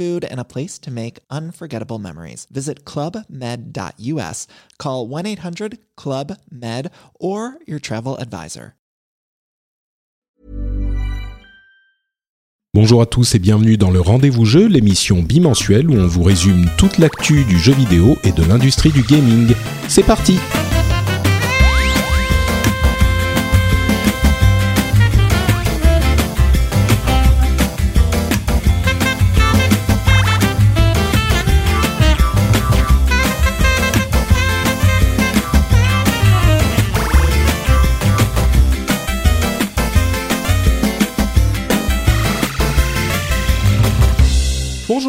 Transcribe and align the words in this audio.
food, 0.00 0.24
and 0.30 0.40
a 0.40 0.44
place 0.44 0.78
to 0.78 0.90
make 0.90 1.20
unforgettable 1.30 1.98
memories. 1.98 2.46
Visit 2.50 2.84
clubmed.us, 2.84 4.46
call 4.78 5.06
1 5.06 5.26
800 5.26 5.78
Club 5.96 6.32
Med, 6.50 6.90
or 7.20 7.58
your 7.66 7.80
travel 7.80 8.16
advisor. 8.18 8.74
Bonjour 12.72 13.02
à 13.02 13.06
tous 13.06 13.34
et 13.34 13.40
bienvenue 13.40 13.76
dans 13.76 13.90
le 13.90 14.00
Rendez-vous 14.00 14.44
Jeu, 14.44 14.68
l'émission 14.68 15.22
bimensuelle 15.22 15.90
où 15.90 15.94
on 15.94 16.06
vous 16.06 16.22
résume 16.22 16.66
toute 16.78 16.98
l'actu 16.98 17.44
du 17.44 17.58
jeu 17.58 17.72
vidéo 17.72 18.16
et 18.22 18.30
de 18.30 18.44
l'industrie 18.44 18.92
du 18.92 19.02
gaming. 19.02 19.52
C'est 19.88 20.04
parti! 20.04 20.38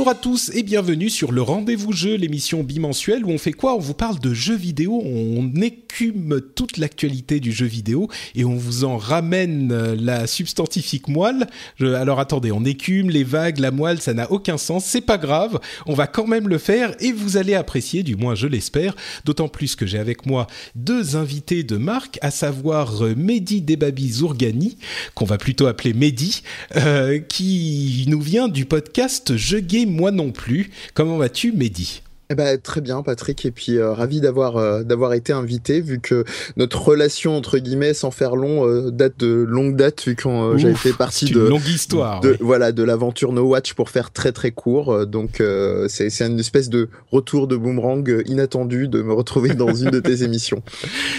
Bonjour 0.02 0.14
à 0.14 0.16
tous 0.16 0.50
et 0.56 0.64
bienvenue 0.64 1.12
sur 1.12 1.32
le 1.32 1.44
Rendez-vous 1.44 1.92
Jeu, 1.92 2.16
l'émission 2.16 2.64
bimensuelle 2.64 3.24
où 3.24 3.30
on 3.30 3.38
fait 3.38 3.52
quoi? 3.52 3.76
On 3.76 3.80
vous 3.80 3.94
parle 3.94 4.18
de 4.18 4.34
jeux 4.34 4.56
vidéo, 4.56 5.00
on 5.06 5.54
écume 5.62 6.42
toute 6.56 6.78
l'actualité 6.78 7.40
du 7.40 7.52
jeu 7.52 7.68
vidéo 7.68 8.10
et 8.34 8.44
on 8.44 8.56
vous 8.56 8.84
en 8.84 8.98
ramène 8.98 9.94
la 9.94 10.26
substantifique 10.26 11.08
moelle. 11.08 11.46
Alors 11.80 12.20
attendez, 12.20 12.52
on 12.52 12.66
écume 12.66 13.12
les 13.12 13.24
vagues, 13.24 13.60
la 13.60 13.70
moelle, 13.70 14.02
ça 14.02 14.16
n'a 14.16 14.32
aucun 14.32 14.58
sens, 14.58 14.86
c'est 14.86 15.02
pas 15.02 15.20
grave, 15.20 15.60
on 15.86 15.94
va 15.94 16.08
quand 16.08 16.26
même 16.26 16.48
le 16.48 16.58
faire 16.58 16.96
et 17.00 17.12
vous 17.12 17.38
allez 17.38 17.54
apprécier, 17.54 18.02
du 18.02 18.16
moins 18.16 18.34
je 18.34 18.48
l'espère, 18.48 18.96
d'autant 19.26 19.50
plus 19.50 19.76
que 19.76 19.86
j'ai 19.86 20.00
avec 20.00 20.26
moi 20.26 20.48
deux 20.74 21.16
invités 21.16 21.62
de 21.62 21.78
marque, 21.78 22.18
à 22.24 22.32
savoir 22.32 23.06
euh, 23.06 23.14
Mehdi 23.16 23.62
Debabi 23.62 24.10
Zourgani, 24.10 24.80
qu'on 25.14 25.26
va 25.26 25.38
plutôt 25.38 25.68
appeler 25.68 25.94
Mehdi, 25.94 26.42
euh, 26.76 27.20
qui 27.20 28.06
nous 28.08 28.22
vient 28.22 28.48
du 28.48 28.66
podcast 28.66 29.38
Je 29.38 29.58
Gay 29.58 29.91
Moi 29.92 30.12
Non 30.12 30.32
Plus. 30.32 30.72
Comment 30.94 31.18
vas-tu 31.18 31.52
Mehdi? 31.52 32.02
Eh 32.32 32.36
ben, 32.36 32.58
très 32.58 32.80
bien, 32.80 33.04
Patrick, 33.04 33.46
et 33.46 33.52
puis 33.52 33.78
euh, 33.78 33.92
ravi 33.92 34.22
d'avoir 34.22 34.56
euh, 34.56 34.84
d'avoir 34.84 35.14
été 35.14 35.34
invité, 35.34 35.82
vu 35.82 36.00
que 36.00 36.24
notre 36.56 36.82
relation 36.82 37.36
entre 37.36 37.58
guillemets, 37.58 37.94
sans 37.94 38.10
faire 38.10 38.38
long, 38.38 38.66
euh, 38.66 38.90
date 38.90 39.20
de 39.20 39.28
longue 39.28 39.76
date, 39.76 40.08
vu 40.08 40.16
que 40.16 40.30
euh, 40.30 40.58
j'avais 40.58 40.76
fait 40.76 40.94
partie 40.94 41.26
de 41.26 41.42
longue 41.42 41.68
histoire. 41.68 42.22
de 42.22 42.30
ouais. 42.30 42.38
voilà 42.40 42.72
de 42.72 42.84
l'aventure 42.84 43.34
No 43.34 43.42
Watch 43.42 43.74
pour 43.74 43.90
faire 43.90 44.12
très 44.12 44.32
très 44.32 44.52
court. 44.52 45.06
Donc 45.06 45.44
c'est 45.90 46.10
c'est 46.10 46.26
une 46.26 46.40
espèce 46.40 46.70
de 46.70 46.88
retour 47.12 47.48
de 47.48 47.58
boomerang 47.58 48.24
inattendu 48.26 48.88
de 48.88 49.02
me 49.02 49.12
retrouver 49.12 49.54
dans 49.54 49.74
une 49.74 49.90
de 49.90 50.00
tes 50.00 50.24
émissions. 50.24 50.64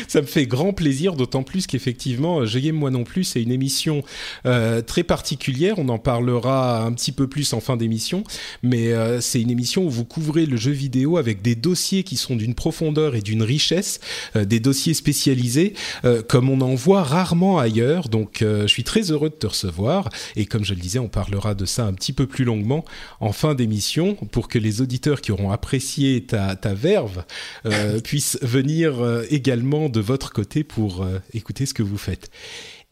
Ça 0.08 0.22
me 0.22 0.26
fait 0.26 0.46
grand 0.46 0.72
plaisir, 0.72 1.14
d'autant 1.14 1.42
plus 1.42 1.66
qu'effectivement, 1.66 2.46
Je 2.46 2.58
Game 2.58 2.76
Moi 2.76 2.90
Non 2.90 3.04
Plus, 3.04 3.24
c'est 3.24 3.42
une 3.42 3.52
émission 3.52 4.02
très 4.44 5.02
particulière. 5.02 5.74
On 5.76 5.90
en 5.90 5.98
parlera 5.98 6.84
un 6.84 6.92
petit 6.94 7.12
peu 7.12 7.26
plus 7.26 7.52
en 7.52 7.60
fin 7.60 7.76
d'émission, 7.76 8.24
mais 8.62 8.94
c'est 9.20 9.42
une 9.42 9.50
émission 9.50 9.84
où 9.84 9.90
vous 9.90 10.06
couvrez 10.06 10.46
le 10.46 10.56
jeu 10.56 10.72
vidéo 10.72 11.01
avec 11.16 11.42
des 11.42 11.54
dossiers 11.54 12.02
qui 12.02 12.16
sont 12.16 12.36
d'une 12.36 12.54
profondeur 12.54 13.14
et 13.14 13.20
d'une 13.20 13.42
richesse, 13.42 14.00
euh, 14.36 14.44
des 14.44 14.60
dossiers 14.60 14.94
spécialisés, 14.94 15.74
euh, 16.04 16.22
comme 16.22 16.48
on 16.48 16.60
en 16.60 16.74
voit 16.74 17.02
rarement 17.02 17.58
ailleurs. 17.58 18.08
Donc, 18.08 18.42
euh, 18.42 18.62
je 18.62 18.68
suis 18.68 18.84
très 18.84 19.10
heureux 19.10 19.30
de 19.30 19.34
te 19.34 19.46
recevoir. 19.46 20.08
Et 20.36 20.46
comme 20.46 20.64
je 20.64 20.74
le 20.74 20.80
disais, 20.80 20.98
on 20.98 21.08
parlera 21.08 21.54
de 21.54 21.64
ça 21.64 21.84
un 21.84 21.92
petit 21.92 22.12
peu 22.12 22.26
plus 22.26 22.44
longuement 22.44 22.84
en 23.20 23.32
fin 23.32 23.54
d'émission 23.54 24.14
pour 24.14 24.48
que 24.48 24.58
les 24.58 24.80
auditeurs 24.80 25.20
qui 25.20 25.32
auront 25.32 25.50
apprécié 25.50 26.22
ta, 26.22 26.56
ta 26.56 26.74
verve 26.74 27.24
puissent 28.04 28.38
venir 28.42 28.94
également 29.30 29.88
de 29.88 30.00
votre 30.00 30.32
côté 30.32 30.64
pour 30.64 31.06
écouter 31.34 31.66
ce 31.66 31.74
que 31.74 31.82
vous 31.82 31.98
faites. 31.98 32.30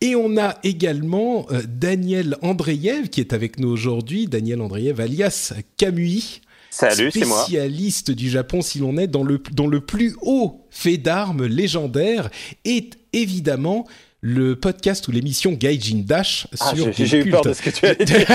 Et 0.02 0.16
on 0.16 0.38
a 0.38 0.56
également 0.62 1.46
euh, 1.50 1.60
Daniel 1.68 2.38
Andreyev 2.40 3.10
qui 3.10 3.20
est 3.20 3.34
avec 3.34 3.58
nous 3.58 3.68
aujourd'hui. 3.68 4.26
Daniel 4.26 4.62
Andreyev 4.62 4.98
alias 4.98 5.52
Kamui. 5.76 6.40
Salut, 6.80 7.10
c'est 7.12 7.26
moi. 7.26 7.42
Spécialiste 7.42 8.10
du 8.10 8.30
Japon, 8.30 8.62
si 8.62 8.78
l'on 8.78 8.96
est 8.96 9.06
dans 9.06 9.22
le, 9.22 9.42
dans 9.52 9.66
le 9.66 9.80
plus 9.80 10.16
haut 10.22 10.66
fait 10.70 10.96
d'armes 10.96 11.44
légendaire, 11.44 12.30
est 12.64 12.98
évidemment 13.12 13.86
le 14.22 14.54
podcast 14.54 15.08
ou 15.08 15.12
l'émission 15.12 15.52
Gaijin 15.52 16.02
Dash 16.04 16.46
Ah, 16.60 16.74
sur 16.74 16.92
j'ai- 16.92 17.06
J'ai 17.06 17.18
eu 17.20 17.30
peur 17.30 17.40
de 17.42 17.52
ce 17.54 17.62
que 17.62 17.70
tu 17.70 17.86
allais 17.86 18.04
dire. 18.04 18.26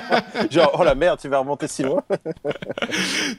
Genre, 0.50 0.74
oh 0.78 0.84
la 0.84 0.94
merde, 0.94 1.18
tu 1.20 1.28
vas 1.28 1.38
remonter 1.40 1.68
si 1.68 1.82
loin. 1.82 2.02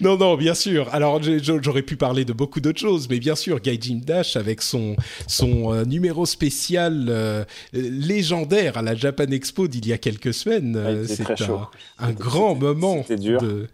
Non, 0.02 0.18
non, 0.18 0.36
bien 0.38 0.54
sûr. 0.54 0.88
Alors, 0.94 1.20
j'aurais 1.24 1.82
pu 1.82 1.96
parler 1.96 2.24
de 2.26 2.34
beaucoup 2.34 2.62
d'autres 2.62 2.80
choses, 2.80 3.10
mais 3.10 3.20
bien 3.20 3.36
sûr, 3.36 3.60
Gaijin 3.60 4.02
Dash 4.06 4.36
avec 4.36 4.62
son 4.62 4.96
son 5.28 5.74
euh, 5.74 5.84
numéro 5.86 6.26
spécial 6.26 7.08
euh, 7.10 7.44
légendaire 7.74 8.78
à 8.78 8.82
la 8.82 8.96
Japan 8.96 9.26
Expo 9.32 9.68
d'il 9.68 9.88
y 9.88 9.94
a 9.94 9.98
quelques 9.98 10.34
semaines. 10.34 10.76
Ah, 10.78 10.90
euh, 10.90 11.04
était 11.06 11.16
c'est 11.16 11.24
très 11.24 11.36
chaud. 11.38 11.60
un, 12.00 12.10
un 12.10 12.12
grand 12.12 12.56
moment 12.56 13.04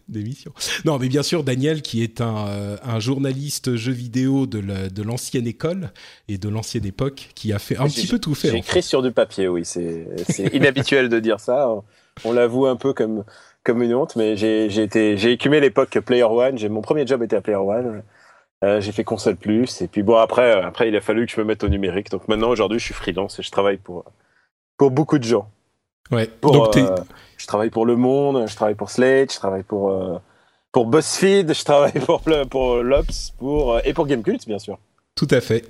d'émission. 0.08 0.52
Non, 0.86 0.98
mais 1.00 1.10
bien 1.10 1.24
sûr, 1.24 1.44
Daniel, 1.44 1.82
qui 1.82 2.02
est 2.04 2.22
un, 2.22 2.48
euh, 2.48 2.78
un 2.84 3.00
journaliste 3.00 3.76
jeu 3.76 3.92
vidéo 3.92 4.46
de 4.48 4.60
la- 4.60 4.90
de 4.90 5.04
l'ancienne 5.04 5.48
école 5.48 5.92
et 6.28 6.38
de 6.38 6.50
l'ancienne 6.50 6.86
époque, 6.86 7.30
qui 7.36 7.52
a 7.54 7.60
fait 7.60 7.78
un 7.78 7.88
petit 7.88 8.08
peu 8.08 8.20
tout 8.22 8.36
faire. 8.36 8.52
J'ai 8.52 8.60
en 8.60 8.62
fait. 8.62 8.68
écrit 8.68 8.82
sur 8.82 9.02
du 9.02 9.12
papier, 9.12 9.48
oui. 9.48 9.66
C'est 9.66 10.06
inhabituel 10.54 11.10
de 11.10 11.20
dire 11.20 11.40
ça. 11.40 11.70
On 12.24 12.32
l'avoue 12.32 12.66
un 12.66 12.76
peu 12.76 12.94
comme, 12.94 13.24
comme 13.64 13.82
une 13.82 13.94
honte, 13.94 14.16
mais 14.16 14.36
j'ai 14.38 15.32
écumé 15.32 15.60
l'époque 15.60 16.00
Player 16.00 16.24
One. 16.24 16.58
Mon 16.70 16.82
premier 16.82 17.06
job 17.06 17.24
était 17.24 17.36
à 17.36 17.42
Player 17.42 17.58
One. 17.58 18.04
Euh, 18.64 18.80
j'ai 18.80 18.92
fait 18.92 19.04
console 19.04 19.38
plus. 19.38 19.82
Et 19.82 19.88
puis 19.88 20.04
bon, 20.04 20.18
après, 20.18 20.56
euh, 20.56 20.68
après, 20.68 20.88
il 20.88 20.96
a 20.96 21.02
fallu 21.02 21.26
que 21.26 21.32
je 21.32 21.40
me 21.40 21.46
mette 21.46 21.64
au 21.64 21.70
numérique. 21.70 22.12
Donc 22.12 22.28
maintenant, 22.28 22.50
aujourd'hui, 22.50 22.80
je 22.80 22.86
suis 22.86 22.94
freelance 22.94 23.40
et 23.40 23.44
je 23.44 23.50
travaille 23.50 23.78
pour, 23.78 24.06
pour 24.78 24.92
beaucoup 24.92 25.18
de 25.18 25.24
gens. 25.24 25.50
Ouais. 26.12 26.28
Pour, 26.28 26.52
Donc, 26.52 26.78
euh, 26.78 26.96
je 27.38 27.48
travaille 27.48 27.70
pour 27.70 27.86
Le 27.86 27.96
Monde, 27.96 28.48
je 28.48 28.56
travaille 28.56 28.76
pour 28.76 28.90
Slate, 28.90 29.34
je 29.34 29.38
travaille 29.38 29.64
pour, 29.64 29.90
euh, 29.90 30.20
pour 30.72 30.86
BuzzFeed, 30.86 31.54
je 31.54 31.64
travaille 31.64 31.92
pour, 32.06 32.22
pour 32.50 32.76
l'Obs 32.78 33.32
pour, 33.40 33.80
et 33.84 33.94
pour 33.94 34.06
Gamecult, 34.06 34.46
bien 34.46 34.60
sûr. 34.60 34.78
Tout 35.16 35.28
à 35.30 35.42
fait. 35.42 35.66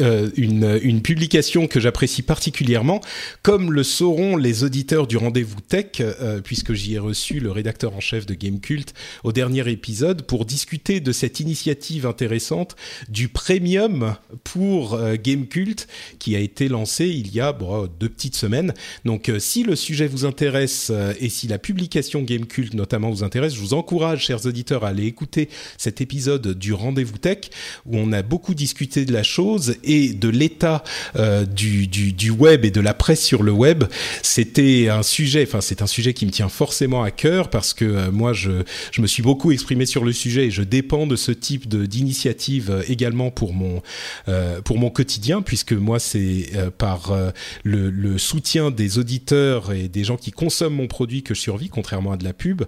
Euh, 0.00 0.30
une, 0.36 1.00
publication 1.00 1.68
que 1.68 1.78
j'apprécie 1.78 2.22
particulièrement, 2.22 3.00
comme 3.42 3.72
le 3.72 3.84
sauront 3.84 4.36
les 4.36 4.64
auditeurs 4.64 5.06
du 5.06 5.16
rendez-vous 5.16 5.60
tech, 5.60 6.00
euh, 6.00 6.40
puisque 6.40 6.74
j'y 6.74 6.94
ai 6.94 6.98
reçu 6.98 7.38
le 7.38 7.52
rédacteur 7.52 7.94
en 7.94 8.00
chef 8.00 8.26
de 8.26 8.34
Gamecult 8.34 8.92
au 9.22 9.32
dernier 9.32 9.66
épisode 9.70 10.22
pour 10.22 10.44
discuter 10.44 10.98
de 11.00 11.12
cette 11.12 11.38
initiative 11.38 12.04
intéressante 12.04 12.74
du 13.08 13.28
premium 13.28 14.16
pour 14.42 14.94
euh, 14.94 15.14
Gamecult 15.14 15.86
qui 16.18 16.34
a 16.34 16.40
été 16.40 16.68
lancé 16.68 17.06
il 17.06 17.32
y 17.32 17.40
a 17.40 17.56
deux 17.98 18.08
petites 18.08 18.36
semaines. 18.36 18.74
Donc 19.04 19.28
euh, 19.28 19.38
si 19.38 19.62
le 19.62 19.76
sujet 19.76 20.08
vous 20.08 20.24
intéresse 20.24 20.92
et 21.20 21.28
si 21.28 21.46
la 21.46 21.58
publication 21.58 22.22
Gamecult 22.22 22.74
notamment 22.74 23.10
vous 23.10 23.22
intéresse, 23.22 23.54
je 23.54 23.60
vous 23.60 23.72
encourage, 23.72 24.26
chers 24.26 24.44
auditeurs, 24.46 24.84
à 24.84 24.88
aller 24.88 25.06
écouter 25.06 25.48
cet 25.78 26.00
épisode 26.00 26.58
du 26.58 26.72
rendez-vous 26.72 27.18
tech 27.18 27.50
où 27.86 27.96
on 27.96 28.12
a 28.12 28.22
beaucoup 28.22 28.54
discuté 28.54 28.79
de 28.86 29.12
la 29.12 29.22
chose 29.22 29.76
et 29.84 30.12
de 30.12 30.28
l'état 30.28 30.82
euh, 31.16 31.44
du, 31.44 31.86
du, 31.86 32.30
web 32.30 32.64
et 32.64 32.70
de 32.70 32.80
la 32.80 32.94
presse 32.94 33.22
sur 33.22 33.42
le 33.42 33.52
web. 33.52 33.84
C'était 34.22 34.88
un 34.88 35.02
sujet, 35.02 35.44
enfin 35.46 35.60
c'est 35.60 35.82
un 35.82 35.86
sujet 35.86 36.14
qui 36.14 36.24
me 36.24 36.30
tient 36.30 36.48
forcément 36.48 37.02
à 37.02 37.10
cœur 37.10 37.50
parce 37.50 37.74
que 37.74 37.84
euh, 37.84 38.10
moi 38.10 38.32
je, 38.32 38.62
je 38.92 39.02
me 39.02 39.06
suis 39.06 39.22
beaucoup 39.22 39.52
exprimé 39.52 39.84
sur 39.84 40.04
le 40.04 40.12
sujet 40.12 40.46
et 40.46 40.50
je 40.50 40.62
dépends 40.62 41.06
de 41.06 41.16
ce 41.16 41.32
type 41.32 41.68
d'initiative 41.68 42.70
euh, 42.70 42.82
également 42.88 43.30
pour 43.30 43.52
mon 43.52 43.82
pour 44.64 44.78
mon 44.78 44.90
quotidien 44.90 45.42
puisque 45.42 45.72
moi 45.72 45.98
c'est 45.98 46.50
par 46.78 47.12
le, 47.64 47.90
le 47.90 48.18
soutien 48.18 48.70
des 48.70 48.98
auditeurs 48.98 49.72
et 49.72 49.88
des 49.88 50.04
gens 50.04 50.16
qui 50.16 50.30
consomment 50.30 50.74
mon 50.74 50.86
produit 50.86 51.22
que 51.22 51.34
je 51.34 51.40
survis 51.40 51.68
contrairement 51.68 52.12
à 52.12 52.16
de 52.16 52.24
la 52.24 52.32
pub 52.32 52.62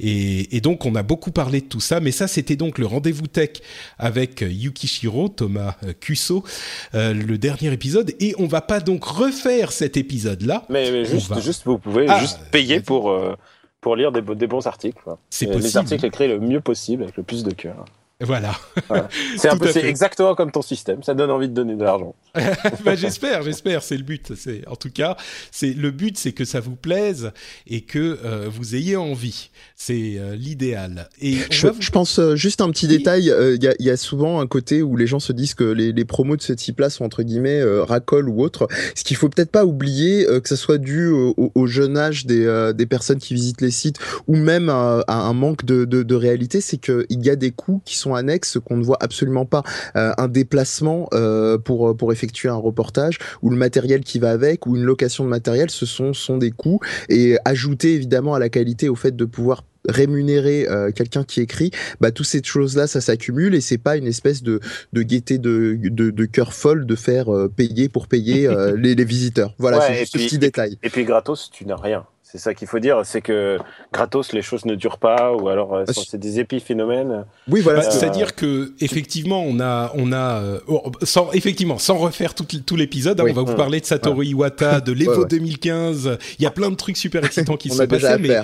et, 0.00 0.56
et 0.56 0.60
donc 0.60 0.84
on 0.86 0.94
a 0.94 1.02
beaucoup 1.02 1.30
parlé 1.30 1.60
de 1.60 1.66
tout 1.66 1.80
ça 1.80 2.00
mais 2.00 2.12
ça 2.12 2.28
c'était 2.28 2.56
donc 2.56 2.78
le 2.78 2.86
rendez-vous 2.86 3.26
tech 3.26 3.50
avec 3.98 4.44
Yukishiro 4.48 5.28
Thomas 5.28 5.55
euh, 5.58 5.92
Kuso 6.00 6.44
euh, 6.94 7.12
le 7.14 7.38
dernier 7.38 7.72
épisode 7.72 8.12
et 8.20 8.34
on 8.38 8.46
va 8.46 8.60
pas 8.60 8.80
donc 8.80 9.04
refaire 9.04 9.72
cet 9.72 9.96
épisode 9.96 10.42
là 10.42 10.64
Mais, 10.68 10.90
mais 10.90 11.04
juste, 11.04 11.28
va- 11.28 11.40
juste, 11.40 11.62
vous 11.64 11.78
pouvez 11.78 12.06
Ah, 12.08 12.20
juste 12.20 12.38
payer 12.50 12.80
pour, 12.80 13.10
euh, 13.10 13.34
pour 13.80 13.96
lire 13.96 14.12
des, 14.12 14.22
des 14.22 14.46
bons 14.46 14.66
articles. 14.66 14.98
C'est 15.30 15.46
possible. 15.46 15.62
Les 15.64 15.76
articles 15.76 16.06
écrits 16.06 16.28
le 16.28 16.40
mieux 16.40 16.60
possible, 16.60 17.02
avec 17.04 17.16
le 17.16 17.22
plus 17.22 17.44
de 17.44 17.52
cœur. 17.52 17.84
Voilà. 18.20 18.56
C'est 19.36 19.84
exactement 19.84 20.34
comme 20.34 20.50
ton 20.50 20.62
système. 20.62 21.02
Ça 21.02 21.12
donne 21.12 21.30
envie 21.30 21.48
de 21.48 21.52
donner 21.52 21.76
de 21.76 21.84
l'argent. 21.84 22.14
bah, 22.84 22.94
j'espère, 22.94 23.42
j'espère. 23.42 23.82
C'est 23.82 23.98
le 23.98 24.04
but. 24.04 24.32
C'est 24.34 24.66
en 24.68 24.76
tout 24.76 24.90
cas, 24.90 25.18
c'est 25.50 25.74
le 25.74 25.90
but, 25.90 26.16
c'est 26.16 26.32
que 26.32 26.46
ça 26.46 26.60
vous 26.60 26.76
plaise 26.76 27.32
et 27.66 27.82
que 27.82 28.18
euh, 28.24 28.48
vous 28.48 28.74
ayez 28.74 28.96
envie. 28.96 29.50
C'est 29.74 30.14
euh, 30.16 30.34
l'idéal. 30.34 31.10
Et 31.20 31.36
je, 31.50 31.68
je, 31.78 31.90
pense 31.90 32.18
euh, 32.18 32.36
juste 32.36 32.62
un 32.62 32.70
petit 32.70 32.88
détail. 32.88 33.24
Il 33.26 33.62
y, 33.62 33.84
y, 33.84 33.90
a 33.90 33.96
souvent 33.98 34.40
un 34.40 34.46
côté 34.46 34.82
où 34.82 34.96
les 34.96 35.06
gens 35.06 35.20
se 35.20 35.32
disent 35.34 35.54
que 35.54 35.64
les, 35.64 35.92
les 35.92 36.04
promos 36.06 36.36
de 36.36 36.42
ce 36.42 36.54
type-là 36.54 36.88
sont 36.88 37.04
entre 37.04 37.22
guillemets 37.22 37.62
racole 37.80 38.30
ou 38.30 38.42
autre. 38.42 38.66
Ce 38.94 39.04
qu'il 39.04 39.16
faut 39.18 39.28
peut-être 39.28 39.50
pas 39.50 39.66
oublier, 39.66 40.24
que 40.24 40.48
ce 40.48 40.56
soit 40.56 40.78
dû 40.78 41.08
au, 41.08 41.52
au, 41.54 41.66
jeune 41.66 41.98
âge 41.98 42.24
des, 42.24 42.72
des 42.74 42.86
personnes 42.86 43.18
qui 43.18 43.34
visitent 43.34 43.60
les 43.60 43.70
sites 43.70 43.98
ou 44.26 44.36
même 44.36 44.70
à, 44.70 45.04
à 45.06 45.16
un 45.16 45.34
manque 45.34 45.66
de, 45.66 45.84
de, 45.84 46.02
de 46.02 46.14
réalité, 46.14 46.60
c'est 46.60 46.78
qu'il 46.78 47.06
y 47.08 47.28
a 47.28 47.36
des 47.36 47.50
coûts 47.50 47.82
qui 47.84 47.96
sont 47.96 48.05
annexes 48.14 48.58
qu'on 48.64 48.76
ne 48.76 48.84
voit 48.84 48.98
absolument 49.00 49.46
pas. 49.46 49.62
Euh, 49.96 50.12
un 50.18 50.28
déplacement 50.28 51.08
euh, 51.12 51.58
pour 51.58 51.96
pour 51.96 52.12
effectuer 52.12 52.48
un 52.48 52.56
reportage 52.56 53.18
ou 53.42 53.50
le 53.50 53.56
matériel 53.56 54.00
qui 54.00 54.18
va 54.18 54.30
avec 54.30 54.66
ou 54.66 54.76
une 54.76 54.84
location 54.84 55.24
de 55.24 55.28
matériel, 55.28 55.70
ce 55.70 55.86
sont 55.86 56.12
sont 56.12 56.38
des 56.38 56.50
coûts 56.50 56.80
et 57.08 57.36
ajouter 57.44 57.94
évidemment 57.94 58.34
à 58.34 58.38
la 58.38 58.48
qualité 58.48 58.88
au 58.88 58.94
fait 58.94 59.14
de 59.14 59.24
pouvoir 59.24 59.64
rémunérer 59.88 60.66
euh, 60.68 60.90
quelqu'un 60.90 61.22
qui 61.22 61.40
écrit, 61.40 61.70
bah 62.00 62.10
toutes 62.10 62.26
ces 62.26 62.42
choses-là, 62.42 62.88
ça 62.88 63.00
s'accumule 63.00 63.54
et 63.54 63.60
c'est 63.60 63.78
pas 63.78 63.96
une 63.96 64.08
espèce 64.08 64.42
de, 64.42 64.58
de 64.92 65.02
gaieté 65.02 65.38
de, 65.38 65.78
de, 65.80 66.10
de 66.10 66.24
cœur 66.24 66.52
folle 66.54 66.86
de 66.86 66.96
faire 66.96 67.28
payer 67.54 67.88
pour 67.88 68.08
payer 68.08 68.48
les, 68.76 68.96
les, 68.96 69.04
visiteurs. 69.04 69.54
Voilà, 69.58 69.80
c'est 69.80 69.94
juste 69.94 70.14
ce 70.14 70.18
petit 70.18 70.38
détail. 70.38 70.76
Et 70.82 70.90
puis 70.90 71.04
gratos, 71.04 71.50
tu 71.52 71.66
n'as 71.66 71.76
rien. 71.76 72.04
C'est 72.28 72.38
ça 72.38 72.54
qu'il 72.54 72.66
faut 72.66 72.80
dire, 72.80 73.02
c'est 73.04 73.20
que 73.20 73.56
gratos 73.92 74.32
les 74.32 74.42
choses 74.42 74.64
ne 74.64 74.74
durent 74.74 74.98
pas, 74.98 75.32
ou 75.32 75.48
alors 75.48 75.74
euh, 75.74 75.84
c'est 75.86 76.18
des 76.18 76.40
épiphénomènes. 76.40 77.24
Oui, 77.46 77.60
voilà. 77.60 77.82
Bah, 77.82 77.90
c'est-à-dire 77.92 78.34
que 78.34 78.72
effectivement, 78.80 79.44
on 79.44 79.60
a, 79.60 79.92
on 79.94 80.10
a, 80.10 80.40
euh, 80.42 80.58
oh, 80.66 80.90
sans 81.04 81.30
effectivement, 81.34 81.78
sans 81.78 81.96
refaire 81.96 82.34
tout, 82.34 82.44
tout 82.44 82.74
l'épisode, 82.74 83.20
hein, 83.20 83.26
on 83.30 83.32
va 83.32 83.42
vous 83.42 83.54
parler 83.54 83.80
de 83.80 83.86
Satoru 83.86 84.26
Iwata, 84.26 84.80
de 84.80 84.90
l'Evo 84.92 85.24
2015. 85.24 86.18
Il 86.40 86.42
y 86.42 86.46
a 86.46 86.50
plein 86.50 86.68
de 86.68 86.74
trucs 86.74 86.96
super 86.96 87.24
excitants 87.24 87.56
qui 87.56 87.68
se 87.70 87.76
sont 87.76 87.86
passés, 87.86 88.18
mais, 88.18 88.42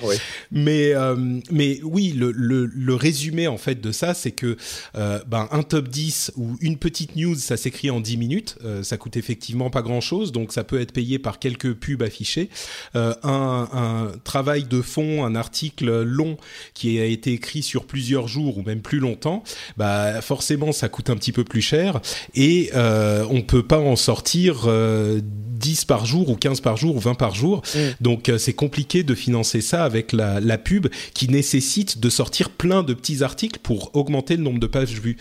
mais, 0.53 0.95
euh, 0.95 1.17
mais 1.51 1.81
oui, 1.83 2.13
le, 2.17 2.31
le, 2.31 2.67
le, 2.67 2.95
résumé 2.95 3.49
en 3.49 3.59
fait 3.59 3.81
de 3.81 3.91
ça, 3.91 4.15
c'est 4.15 4.31
que 4.31 4.57
ben 4.95 5.49
un 5.51 5.65
top 5.65 5.89
10 5.89 6.35
ou 6.37 6.57
une 6.61 6.77
petite 6.77 7.17
news, 7.17 7.35
ça 7.35 7.57
s'écrit 7.57 7.91
en 7.91 7.99
10 7.99 8.17
minutes, 8.17 8.59
ça 8.83 8.97
coûte 8.97 9.17
effectivement 9.17 9.71
pas 9.71 9.83
grand-chose, 9.83 10.31
donc 10.31 10.53
ça 10.53 10.63
peut 10.63 10.81
être 10.81 10.93
payé 10.93 11.19
par 11.19 11.41
quelques 11.41 11.75
pubs 11.75 12.03
affichées. 12.03 12.49
un 12.95 13.72
un 13.73 14.13
travail 14.25 14.65
de 14.65 14.83
fond, 14.83 15.25
un 15.25 15.35
article 15.35 16.03
long 16.03 16.37
qui 16.75 17.01
a 17.01 17.05
été 17.05 17.33
écrit 17.33 17.63
sur 17.63 17.85
plusieurs 17.87 18.29
jours 18.29 18.59
ou 18.59 18.63
même 18.63 18.81
plus 18.81 18.99
longtemps, 18.99 19.43
bah 19.77 20.21
forcément 20.21 20.73
ça 20.73 20.89
coûte 20.89 21.11
un 21.11 21.17
petit 21.17 21.33
peu 21.33 21.45
plus 21.45 21.63
cher 21.63 22.01
et 22.35 22.71
euh, 22.75 23.27
on 23.31 23.43
peut 23.43 23.63
pas 23.63 23.79
en 23.79 23.97
sortir 23.97 24.65
euh, 24.67 25.21
10 25.63 25.85
par 25.85 26.05
jour 26.05 26.29
ou 26.29 26.37
15 26.37 26.61
par 26.61 26.77
jour 26.77 26.97
ou 26.97 26.99
20 26.99 27.15
par 27.15 27.35
jour. 27.35 27.63
Mm. 27.75 27.79
Donc 28.01 28.29
euh, 28.29 28.37
c'est 28.37 28.53
compliqué 28.53 29.05
de 29.05 29.15
financer 29.15 29.61
ça 29.61 29.85
avec 29.85 30.13
la, 30.13 30.41
la, 30.41 30.59
pub 30.59 30.89
qui 31.15 31.29
nécessite 31.29 32.01
de 32.01 32.11
sortir 32.11 32.51
plein 32.51 32.83
de 32.83 32.93
petits 32.95 33.23
articles 33.23 33.61
pour 33.63 33.95
augmenter 33.95 34.37
le 34.37 34.43
nombre 34.43 34.59
de 34.59 34.67
pages 34.67 35.01
vues. 35.01 35.17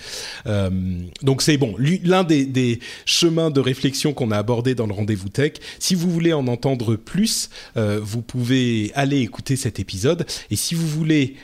Euh, 0.47 0.69
donc 1.21 1.41
c'est 1.41 1.57
bon, 1.57 1.75
l'un 1.77 2.23
des, 2.23 2.45
des, 2.45 2.79
chemins 3.05 3.51
de 3.51 3.59
réflexion 3.59 4.13
qu'on 4.13 4.31
a 4.31 4.37
abordé 4.37 4.75
dans 4.75 4.87
le 4.87 4.93
rendez-vous 4.93 5.29
tech. 5.29 5.53
Si 5.79 5.95
vous 5.95 6.09
voulez 6.09 6.33
en 6.33 6.47
entendre 6.47 6.95
plus, 6.95 7.49
euh, 7.77 7.99
vous 8.01 8.21
pouvez 8.21 8.91
aller 8.95 9.19
écouter 9.19 9.55
cet 9.55 9.79
épisode. 9.79 10.25
Et 10.49 10.55
si 10.55 10.75
vous 10.75 10.87
voulez 10.87 11.35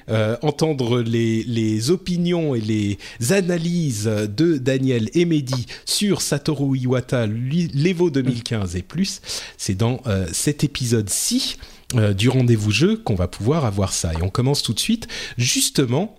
entendre 0.42 1.02
les, 1.02 1.44
les 1.44 1.92
opinions 1.92 2.56
et 2.56 2.62
les 2.62 2.98
analyses 3.30 4.06
de 4.06 4.58
Daniel 4.58 5.10
et 5.14 5.26
Mehdi 5.26 5.68
sur 5.86 6.22
Satoru 6.22 6.78
Iwata, 6.78 7.28
l'Evo 7.28 8.10
2015 8.10 8.76
et 8.76 8.87
plus, 8.88 9.22
c'est 9.58 9.76
dans 9.76 10.02
euh, 10.08 10.28
cet 10.32 10.64
épisode-ci 10.64 11.58
euh, 11.96 12.14
du 12.14 12.30
rendez-vous 12.30 12.72
jeu 12.72 12.98
qu'on 12.98 13.16
va 13.16 13.28
pouvoir 13.28 13.66
avoir 13.66 13.94
ça. 13.94 14.14
Et 14.14 14.22
on 14.22 14.30
commence 14.30 14.62
tout 14.62 14.74
de 14.74 14.80
suite 14.80 15.08
justement 15.38 16.17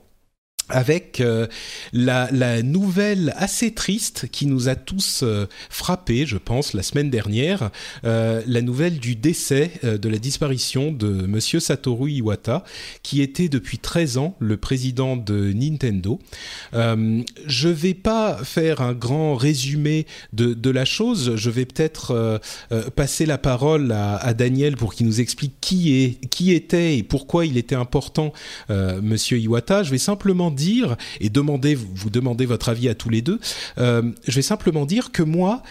avec 0.69 1.21
euh, 1.21 1.47
la, 1.93 2.63
nouvelle 2.63 3.33
assez 3.37 3.73
triste 3.73 4.29
qui 4.31 4.47
nous 4.47 4.69
a 4.69 4.75
tous 4.75 5.21
euh, 5.23 5.47
frappés, 5.71 6.27
je 6.27 6.37
pense, 6.37 6.73
la 6.73 6.83
semaine 6.83 7.11
dernière, 7.11 7.71
euh, 8.05 8.43
la 8.47 8.63
nouvelle 8.63 8.99
du 8.99 9.17
décès, 9.17 9.71
euh, 9.85 9.99
de 9.99 10.09
la 10.09 10.19
disparition 10.19 10.93
de 10.93 11.09
Monsieur 11.09 11.61
Satoru 11.61 12.11
Iwata, 12.11 12.65
qui 13.03 13.23
était 13.23 13.49
depuis 13.49 13.79
13 13.79 14.19
ans 14.19 14.37
le 14.39 14.57
président 14.57 15.17
de 15.17 15.53
Nintendo. 15.53 16.19
je 16.73 17.69
vais 17.69 17.95
pas 17.95 18.39
faire 18.45 18.81
un 18.81 18.93
grand 18.93 19.37
résumé 19.37 20.07
de, 20.33 20.55
de 20.55 20.71
la 20.71 20.85
chose, 20.85 21.37
je 21.37 21.51
vais 21.51 21.65
peut-être 21.65 22.41
passer 22.95 23.27
la 23.27 23.39
parole 23.39 23.93
à, 23.93 24.17
à, 24.17 24.35
Daniel 24.35 24.77
pour 24.77 24.95
qu'il 24.95 25.07
nous 25.07 25.21
explique 25.21 25.55
qui, 25.61 25.95
est, 25.95 26.29
qui 26.29 26.53
était 26.53 26.99
et 26.99 27.03
pourquoi 27.03 27.47
il 27.47 27.57
était 27.57 27.75
important 27.75 28.33
Monsieur 28.69 29.39
Iwata. 29.39 29.83
Je 29.83 29.91
vais 29.91 29.99
simplement 29.99 30.51
dire 30.59 30.97
et 31.21 31.31
demander, 31.31 31.75
vous 31.75 32.11
demandez 32.11 32.45
votre 32.45 32.69
avis 32.69 32.89
à 32.89 32.95
tous 32.95 33.09
les 33.09 33.23
deux. 33.23 33.41
Euh, 33.79 34.03
je 34.27 34.35
vais 34.35 34.43
simplement 34.43 34.85
dire 34.85 35.13
que 35.13 35.23
moi, 35.23 35.63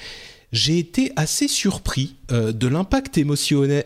j'ai 0.54 0.80
été 0.80 1.12
assez 1.18 1.50
surpris 1.50 2.16
euh, 2.32 2.54
de 2.54 2.68
l'impact 2.68 3.18
émotionnel, 3.18 3.84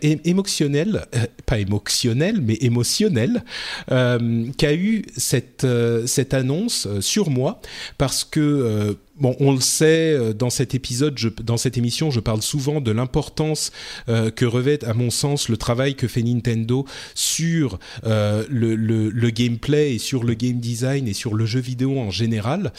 euh, 1.15 1.25
pas 1.47 1.59
émotionnel, 1.59 2.39
mais 2.41 2.57
émotionnel, 2.61 3.43
qu'a 3.87 4.73
eu 4.73 5.03
cette, 5.17 5.65
cette 6.05 6.33
annonce 6.33 6.87
sur 7.01 7.29
moi, 7.29 7.59
parce 7.97 8.23
que 8.23 8.95
Bon, 9.19 9.35
on 9.41 9.51
le 9.51 9.59
sait, 9.59 10.13
euh, 10.13 10.33
dans 10.33 10.49
cet 10.49 10.73
épisode, 10.73 11.17
je, 11.17 11.27
dans 11.27 11.57
cette 11.57 11.77
émission, 11.77 12.11
je 12.11 12.21
parle 12.21 12.41
souvent 12.41 12.79
de 12.79 12.91
l'importance 12.91 13.71
euh, 14.07 14.31
que 14.31 14.45
revêt, 14.45 14.83
à 14.85 14.93
mon 14.93 15.09
sens, 15.09 15.49
le 15.49 15.57
travail 15.57 15.95
que 15.95 16.07
fait 16.07 16.23
Nintendo 16.23 16.85
sur 17.13 17.77
euh, 18.05 18.45
le, 18.49 19.29
gameplay 19.31 19.95
et 19.95 19.99
sur 19.99 20.23
le 20.23 20.33
game 20.33 20.59
design 20.59 21.09
et 21.09 21.13
sur 21.13 21.33
le 21.35 21.45
jeu 21.45 21.59
vidéo 21.59 21.99
en 21.99 22.09
général. 22.09 22.71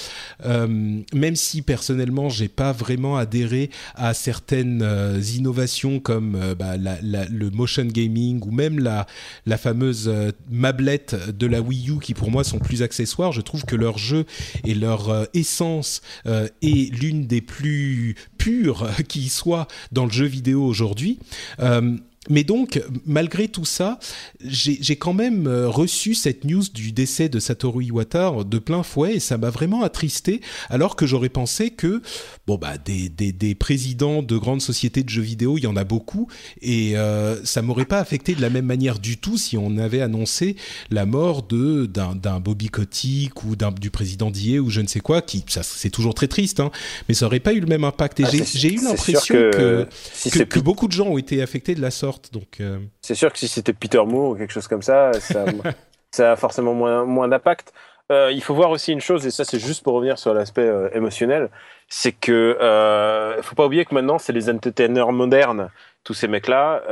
Même 0.44 1.36
si 1.36 1.62
personnellement, 1.62 2.28
j'ai 2.28 2.48
pas 2.48 2.72
vraiment 2.72 3.16
adhéré 3.16 3.70
à 3.94 4.12
certaines 4.12 4.86
innovations 5.34 5.98
comme 5.98 6.38
bah, 6.58 6.76
le 6.76 7.50
motion 7.50 7.84
gaming 7.84 8.40
ou 8.44 8.50
même 8.50 8.78
la, 8.78 9.06
la 9.46 9.56
fameuse 9.56 10.12
mablette 10.50 11.16
de 11.36 11.46
la 11.46 11.62
Wii 11.62 11.90
U, 11.90 11.98
qui 12.00 12.12
pour 12.12 12.30
moi 12.30 12.44
sont 12.44 12.58
plus 12.58 12.82
accessoires. 12.82 13.32
Je 13.32 13.40
trouve 13.40 13.64
que 13.64 13.76
leur 13.76 13.96
jeu 13.96 14.26
et 14.64 14.74
leur 14.74 15.26
essence 15.32 16.02
euh, 16.32 16.48
est 16.62 16.92
l'une 16.94 17.26
des 17.26 17.40
plus 17.40 18.16
pures 18.38 18.88
qui 19.08 19.28
soit 19.28 19.68
dans 19.92 20.06
le 20.06 20.10
jeu 20.10 20.26
vidéo 20.26 20.64
aujourd'hui. 20.64 21.18
Euh, 21.60 21.96
mais 22.30 22.44
donc, 22.44 22.80
malgré 23.04 23.48
tout 23.48 23.64
ça, 23.64 23.98
j'ai 24.44 24.94
quand 24.94 25.12
même 25.12 25.48
euh, 25.48 25.68
reçu 25.68 26.14
cette 26.14 26.44
news 26.44 26.62
du 26.72 26.92
décès 26.92 27.28
de 27.28 27.40
Satoru 27.40 27.84
Iwata 27.84 28.32
de 28.46 28.58
plein 28.60 28.84
fouet 28.84 29.16
et 29.16 29.20
ça 29.20 29.38
m'a 29.38 29.50
vraiment 29.50 29.82
attristé, 29.82 30.40
alors 30.70 30.94
que 30.94 31.04
j'aurais 31.04 31.30
pensé 31.30 31.70
que, 31.70 32.00
bon 32.46 32.58
bah, 32.58 32.78
des, 32.78 33.08
des, 33.08 33.32
des, 33.32 33.56
présidents 33.56 34.22
de 34.22 34.36
grandes 34.36 34.62
sociétés 34.62 35.02
de 35.02 35.08
jeux 35.08 35.22
vidéo, 35.22 35.58
il 35.58 35.64
y 35.64 35.66
en 35.66 35.76
a 35.76 35.82
beaucoup, 35.82 36.28
et 36.60 36.96
euh, 36.96 37.44
ça 37.44 37.60
m'aurait 37.60 37.86
pas 37.86 37.98
affecté 37.98 38.36
de 38.36 38.40
la 38.40 38.50
même 38.50 38.66
manière 38.66 39.00
du 39.00 39.16
tout 39.16 39.36
si 39.36 39.58
on 39.58 39.76
avait 39.76 40.00
annoncé 40.00 40.54
la 40.90 41.06
mort 41.06 41.42
de 41.42 41.86
d'un 41.86 42.38
Bobby 42.38 42.68
Kotick 42.68 43.42
ou 43.42 43.56
du 43.56 43.90
président 43.90 44.30
d'IE 44.30 44.60
ou 44.60 44.70
je 44.70 44.80
ne 44.80 44.86
sais 44.86 45.00
quoi, 45.00 45.22
qui, 45.22 45.44
ça 45.48 45.64
c'est 45.64 45.90
toujours 45.90 46.14
très 46.14 46.28
triste, 46.28 46.60
hein, 46.60 46.70
mais 47.08 47.14
ça 47.14 47.26
aurait 47.26 47.40
pas 47.40 47.52
eu 47.52 47.60
le 47.60 47.66
même 47.66 47.82
impact. 47.82 48.20
Et 48.20 48.24
ah, 48.26 48.30
j'ai 48.54 48.74
eu 48.74 48.80
l'impression 48.80 49.34
que, 49.34 49.50
que, 49.50 49.88
si 50.12 50.30
que, 50.30 50.44
que 50.44 50.60
beaucoup 50.60 50.86
de 50.86 50.92
gens 50.92 51.08
ont 51.08 51.18
été 51.18 51.42
affectés 51.42 51.74
de 51.74 51.80
la 51.80 51.90
sorte 51.90 52.11
donc, 52.32 52.60
euh, 52.60 52.78
c'est 53.00 53.14
sûr 53.14 53.32
que 53.32 53.38
si 53.38 53.48
c'était 53.48 53.72
Peter 53.72 54.02
Moore 54.04 54.30
ou 54.30 54.34
quelque 54.36 54.52
chose 54.52 54.68
comme 54.68 54.82
ça, 54.82 55.12
ça, 55.14 55.44
ça 56.10 56.32
a 56.32 56.36
forcément 56.36 56.74
moins, 56.74 57.04
moins 57.04 57.28
d'impact. 57.28 57.72
Euh, 58.12 58.30
il 58.32 58.42
faut 58.42 58.54
voir 58.54 58.70
aussi 58.70 58.92
une 58.92 59.00
chose, 59.00 59.26
et 59.26 59.30
ça 59.30 59.44
c'est 59.44 59.58
juste 59.58 59.82
pour 59.82 59.94
revenir 59.94 60.18
sur 60.18 60.34
l'aspect 60.34 60.68
euh, 60.68 60.90
émotionnel, 60.92 61.48
c'est 61.88 62.12
que 62.12 62.58
euh, 62.60 63.40
faut 63.42 63.54
pas 63.54 63.64
oublier 63.64 63.84
que 63.84 63.94
maintenant 63.94 64.18
c'est 64.18 64.32
les 64.32 64.50
entertainers 64.50 65.12
modernes, 65.12 65.70
tous 66.04 66.14
ces 66.14 66.28
mecs-là, 66.28 66.82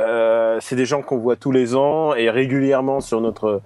c'est 0.61 0.77
des 0.77 0.85
gens 0.85 1.01
qu'on 1.01 1.17
voit 1.17 1.35
tous 1.35 1.51
les 1.51 1.75
ans 1.75 2.15
et 2.15 2.29
régulièrement 2.29 3.01
sur 3.01 3.19
notre 3.19 3.61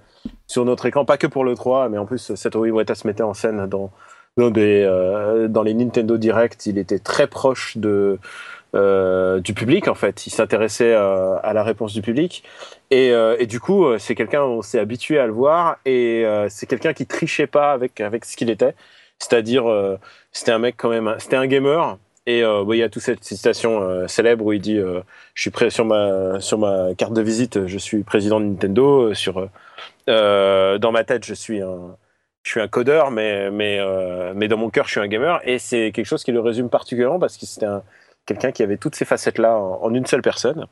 sur 0.48 0.64
notre 0.64 0.86
écran, 0.86 1.04
pas 1.04 1.18
que 1.18 1.28
pour 1.28 1.44
le 1.44 1.54
3, 1.54 1.88
mais 1.88 1.98
en 1.98 2.04
plus 2.04 2.34
Satoru 2.34 2.68
Iwata 2.68 2.96
se 2.96 3.06
mettait 3.06 3.22
en 3.22 3.32
scène 3.32 3.66
dans 3.66 3.92
dans 4.36 4.50
des 4.50 4.84
dans 5.48 5.62
les 5.62 5.72
Nintendo 5.72 6.18
Direct, 6.18 6.66
il 6.66 6.78
était 6.78 6.98
très 6.98 7.28
proche 7.28 7.76
de 7.76 8.18
euh, 8.74 9.40
du 9.40 9.54
public 9.54 9.88
en 9.88 9.94
fait. 9.94 10.26
Il 10.26 10.30
s'intéressait 10.30 10.92
euh, 10.92 11.36
à 11.42 11.52
la 11.52 11.62
réponse 11.62 11.92
du 11.94 12.02
public 12.02 12.42
et, 12.90 13.10
euh, 13.12 13.36
et 13.38 13.46
du 13.46 13.60
coup 13.60 13.86
c'est 13.98 14.14
quelqu'un 14.14 14.42
on 14.42 14.62
s'est 14.62 14.78
habitué 14.78 15.18
à 15.18 15.26
le 15.26 15.32
voir 15.32 15.78
et 15.84 16.24
c'est 16.48 16.66
quelqu'un 16.66 16.92
qui 16.92 17.06
trichait 17.06 17.46
pas 17.46 17.72
avec 17.72 18.00
avec 18.00 18.24
ce 18.24 18.36
qu'il 18.36 18.50
était. 18.50 18.74
C'est-à-dire 19.18 19.64
c'était 20.36 20.52
un 20.52 20.58
mec 20.58 20.76
quand 20.76 20.90
même, 20.90 21.16
c'était 21.18 21.36
un 21.36 21.46
gamer 21.46 21.98
Et 22.26 22.42
euh, 22.42 22.64
il 22.70 22.76
y 22.76 22.82
a 22.82 22.90
toute 22.90 23.02
cette 23.02 23.24
citation 23.24 23.80
euh, 23.80 24.06
célèbre 24.06 24.44
où 24.44 24.52
il 24.52 24.60
dit 24.60 24.76
euh, 24.76 25.00
Je 25.34 25.42
suis 25.42 25.50
prêt 25.50 25.70
sur 25.70 25.86
ma, 25.86 26.40
sur 26.40 26.58
ma 26.58 26.94
carte 26.94 27.14
de 27.14 27.22
visite, 27.22 27.66
je 27.66 27.78
suis 27.78 28.02
président 28.02 28.38
de 28.40 28.44
Nintendo. 28.46 29.14
Sur, 29.14 29.48
dans 30.06 30.92
ma 30.92 31.04
tête, 31.04 31.24
je 31.24 31.34
suis 31.34 31.62
un, 31.62 31.96
je 32.42 32.50
suis 32.50 32.60
un 32.60 32.68
codeur, 32.68 33.10
mais, 33.10 33.50
mais, 33.50 33.80
mais 34.34 34.48
dans 34.48 34.58
mon 34.58 34.70
cœur, 34.70 34.86
je 34.86 34.92
suis 34.92 35.00
un 35.00 35.08
gamer. 35.08 35.40
Et 35.44 35.58
c'est 35.58 35.90
quelque 35.92 36.06
chose 36.06 36.22
qui 36.24 36.32
le 36.32 36.40
résume 36.40 36.68
particulièrement 36.68 37.18
parce 37.18 37.38
que 37.38 37.46
c'était 37.46 37.66
quelqu'un 38.26 38.52
qui 38.52 38.62
avait 38.62 38.76
toutes 38.76 38.94
ces 38.94 39.04
facettes-là 39.04 39.56
en, 39.56 39.94
une 39.94 40.06
seule 40.06 40.22
personne. 40.22 40.66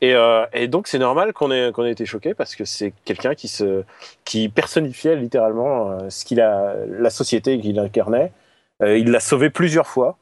Et, 0.00 0.14
et 0.52 0.68
donc, 0.68 0.88
c'est 0.88 0.98
normal 0.98 1.32
qu'on 1.32 1.50
ait, 1.50 1.70
qu'on 1.72 1.84
ait 1.84 1.92
été 1.92 2.06
choqué 2.06 2.34
parce 2.34 2.56
que 2.56 2.64
c'est 2.64 2.92
quelqu'un 3.04 3.34
qui, 3.34 3.48
se, 3.48 3.84
qui 4.24 4.48
personnifiait 4.48 5.16
littéralement 5.16 6.10
ce 6.10 6.24
qu'il 6.24 6.40
a, 6.40 6.74
la 6.88 7.10
société 7.10 7.58
qu'il 7.60 7.78
incarnait. 7.78 8.32
il 8.80 9.10
l'a 9.10 9.20
sauvé 9.20 9.50
plusieurs 9.50 9.86
fois. 9.86 10.18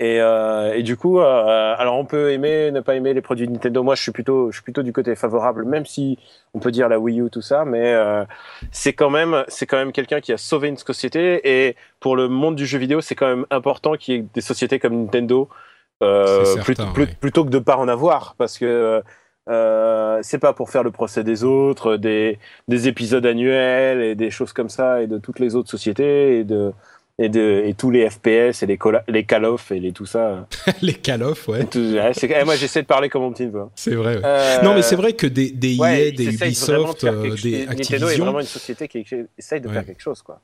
Et, 0.00 0.20
euh, 0.20 0.74
et, 0.74 0.84
du 0.84 0.96
coup, 0.96 1.18
euh, 1.18 1.74
alors 1.76 1.96
on 1.96 2.04
peut 2.04 2.30
aimer, 2.30 2.70
ne 2.70 2.80
pas 2.80 2.94
aimer 2.94 3.14
les 3.14 3.20
produits 3.20 3.48
Nintendo. 3.48 3.82
Moi, 3.82 3.96
je 3.96 4.02
suis 4.02 4.12
plutôt, 4.12 4.50
je 4.52 4.56
suis 4.56 4.62
plutôt 4.62 4.84
du 4.84 4.92
côté 4.92 5.16
favorable, 5.16 5.64
même 5.64 5.86
si 5.86 6.18
on 6.54 6.60
peut 6.60 6.70
dire 6.70 6.88
la 6.88 7.00
Wii 7.00 7.20
U 7.20 7.30
tout 7.30 7.42
ça, 7.42 7.64
mais 7.64 7.94
euh, 7.94 8.24
c'est 8.70 8.92
quand 8.92 9.10
même, 9.10 9.44
c'est 9.48 9.66
quand 9.66 9.76
même 9.76 9.90
quelqu'un 9.90 10.20
qui 10.20 10.32
a 10.32 10.36
sauvé 10.36 10.68
une 10.68 10.76
société. 10.76 11.40
Et 11.44 11.76
pour 11.98 12.14
le 12.14 12.28
monde 12.28 12.54
du 12.54 12.64
jeu 12.64 12.78
vidéo, 12.78 13.00
c'est 13.00 13.16
quand 13.16 13.26
même 13.26 13.46
important 13.50 13.94
qu'il 13.96 14.14
y 14.14 14.18
ait 14.18 14.24
des 14.34 14.40
sociétés 14.40 14.78
comme 14.78 15.02
Nintendo, 15.02 15.48
euh, 16.02 16.56
plutôt, 16.62 16.84
plutôt, 17.20 17.44
que 17.44 17.50
de 17.50 17.58
pas 17.58 17.76
en 17.76 17.88
avoir, 17.88 18.34
parce 18.36 18.58
que 18.58 19.02
euh, 19.48 20.18
c'est 20.22 20.38
pas 20.38 20.52
pour 20.52 20.70
faire 20.70 20.82
le 20.82 20.90
procès 20.90 21.24
des 21.24 21.44
autres, 21.44 21.96
des, 21.96 22.38
des 22.68 22.88
épisodes 22.88 23.24
annuels 23.24 24.02
et 24.02 24.14
des 24.14 24.30
choses 24.30 24.52
comme 24.52 24.68
ça, 24.68 25.02
et 25.02 25.06
de 25.06 25.18
toutes 25.18 25.38
les 25.38 25.54
autres 25.54 25.70
sociétés 25.70 26.38
et 26.38 26.44
de 26.44 26.72
et, 27.18 27.28
de, 27.28 27.62
et 27.64 27.74
tous 27.74 27.90
les 27.90 28.08
FPS 28.08 28.62
et 28.62 28.66
les, 28.66 28.78
les 29.08 29.24
Call 29.24 29.44
of 29.44 29.72
et 29.72 29.80
les 29.80 29.92
tout 29.92 30.06
ça. 30.06 30.46
les 30.82 30.94
Call 30.94 31.22
of, 31.22 31.48
ouais. 31.48 31.66
Eh, 31.74 32.44
moi, 32.44 32.56
j'essaie 32.56 32.82
de 32.82 32.86
parler 32.86 33.08
comme 33.08 33.22
mon 33.22 33.32
petit 33.32 33.48
peu. 33.48 33.62
C'est 33.74 33.94
vrai. 33.94 34.16
Ouais. 34.16 34.22
Euh, 34.24 34.62
non, 34.62 34.74
mais 34.74 34.82
c'est 34.82 34.96
vrai 34.96 35.14
que 35.14 35.26
des, 35.26 35.50
des 35.50 35.76
EA, 35.76 36.12
des 36.12 36.34
Ubisoft, 36.34 37.04
euh, 37.04 37.34
des 37.42 37.66
Activision. 37.66 37.66
Nintendo 37.66 38.08
est 38.08 38.16
vraiment 38.18 38.40
une 38.40 38.46
société 38.46 38.86
qui 38.88 39.04
essaye 39.36 39.60
de 39.60 39.68
faire 39.68 39.84
quelque 39.84 40.02
chose, 40.02 40.22
quoi. 40.22 40.40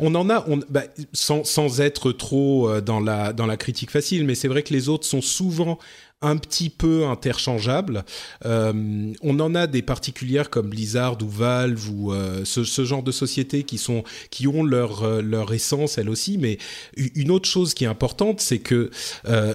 On 0.00 0.14
en 0.14 0.28
a, 0.30 0.44
bah, 0.68 0.84
sans, 1.12 1.44
sans, 1.44 1.80
être 1.80 2.12
trop 2.12 2.68
euh, 2.68 2.80
dans 2.80 3.00
la, 3.00 3.32
dans 3.32 3.46
la 3.46 3.56
critique 3.56 3.90
facile, 3.90 4.24
mais 4.24 4.34
c'est 4.34 4.48
vrai 4.48 4.62
que 4.62 4.72
les 4.72 4.88
autres 4.88 5.06
sont 5.06 5.20
souvent 5.20 5.78
un 6.20 6.36
petit 6.36 6.68
peu 6.68 7.06
interchangeables. 7.06 8.04
Euh, 8.44 9.12
on 9.22 9.38
en 9.38 9.54
a 9.54 9.68
des 9.68 9.82
particulières 9.82 10.50
comme 10.50 10.70
Blizzard 10.70 11.16
ou 11.22 11.28
Valve 11.28 11.90
ou 11.90 12.12
euh, 12.12 12.44
ce, 12.44 12.84
genre 12.84 13.04
de 13.04 13.12
sociétés 13.12 13.62
qui 13.62 13.78
sont 13.78 14.02
qui 14.30 14.48
ont 14.48 14.64
leur 14.64 15.22
leur 15.22 15.52
essence 15.52 15.96
elles 15.96 16.08
aussi. 16.08 16.36
Mais 16.38 16.58
une 16.96 17.30
autre 17.30 17.48
chose 17.48 17.72
qui 17.72 17.84
est 17.84 17.88
importante, 17.88 18.40
c'est 18.40 18.58
que 18.58 18.90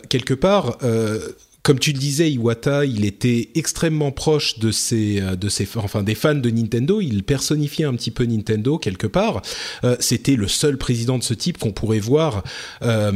quelque 0.07 0.33
part 0.33 0.77
comme 1.63 1.79
tu 1.79 1.93
le 1.93 1.97
disais, 1.97 2.29
Iwata, 2.29 2.83
il 2.83 3.05
était 3.05 3.47
extrêmement 3.55 4.11
proche 4.11 4.59
de 4.59 4.69
ses, 4.69 5.21
euh, 5.21 5.37
de 5.37 5.47
ses, 5.47 5.65
enfin 5.77 6.03
des 6.03 6.13
fans 6.13 6.35
de 6.35 6.49
Nintendo. 6.49 6.99
Il 6.99 7.23
personnifiait 7.23 7.85
un 7.85 7.93
petit 7.93 8.11
peu 8.11 8.25
Nintendo 8.25 8.77
quelque 8.77 9.07
part. 9.07 9.41
Euh, 9.85 9.95
C'était 10.01 10.35
le 10.35 10.49
seul 10.49 10.77
président 10.77 11.17
de 11.17 11.23
ce 11.23 11.33
type 11.33 11.57
qu'on 11.57 11.71
pourrait 11.71 12.01
voir. 12.01 12.43
Euh, 12.81 13.11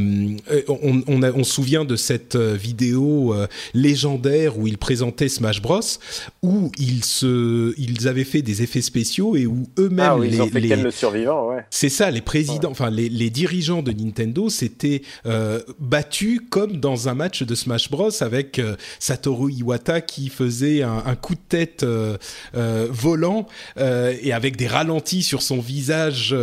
on, 0.70 1.04
on, 1.08 1.24
on, 1.24 1.44
se 1.44 1.52
souvient 1.52 1.84
de 1.84 1.98
cette 1.98 2.36
euh, 2.36 2.54
vidéo 2.54 3.34
euh, 3.34 3.48
légendaire 3.74 4.58
où 4.58 4.66
il 4.66 4.78
présentait 4.78 5.28
Smash 5.28 5.62
Bros, 5.62 5.82
où 6.42 6.72
ils 6.78 7.04
se, 7.04 7.74
ils 7.78 8.08
avaient 8.08 8.24
fait 8.24 8.42
des 8.42 8.62
effets 8.62 8.82
spéciaux 8.82 9.36
et 9.36 9.46
où 9.46 9.68
eux-mêmes 9.78 10.08
ah, 10.08 10.18
oui, 10.18 10.30
les, 10.30 10.62
les... 10.62 10.76
le 10.78 10.92
survivant, 10.92 11.50
ouais. 11.50 11.66
C'est 11.70 11.90
ça, 11.90 12.12
les 12.12 12.22
présidents, 12.22 12.72
enfin 12.72 12.92
les, 12.92 13.10
les, 13.10 13.30
dirigeants 13.30 13.82
de 13.82 13.92
Nintendo 13.92 14.50
s'étaient 14.50 15.02
battus 15.80 16.40
comme 16.50 16.78
dans 16.78 17.10
un 17.10 17.14
match 17.14 17.44
de 17.44 17.54
Smash 17.54 17.92
Bros 17.92 18.10
avec 18.22 18.37
avec 18.38 18.60
euh, 18.60 18.76
Satoru 19.00 19.52
Iwata 19.52 20.02
qui 20.02 20.30
faisait 20.30 20.84
un, 20.84 21.16
coup 21.16 21.34
de 21.34 21.40
tête 21.50 21.82
euh, 21.84 22.18
euh, 22.56 22.88
volant 22.90 23.48
et 23.78 24.32
avec 24.32 24.56
des 24.56 24.68
ralentis 24.68 25.24
sur 25.24 25.42
son 25.42 25.60
visage 25.60 26.36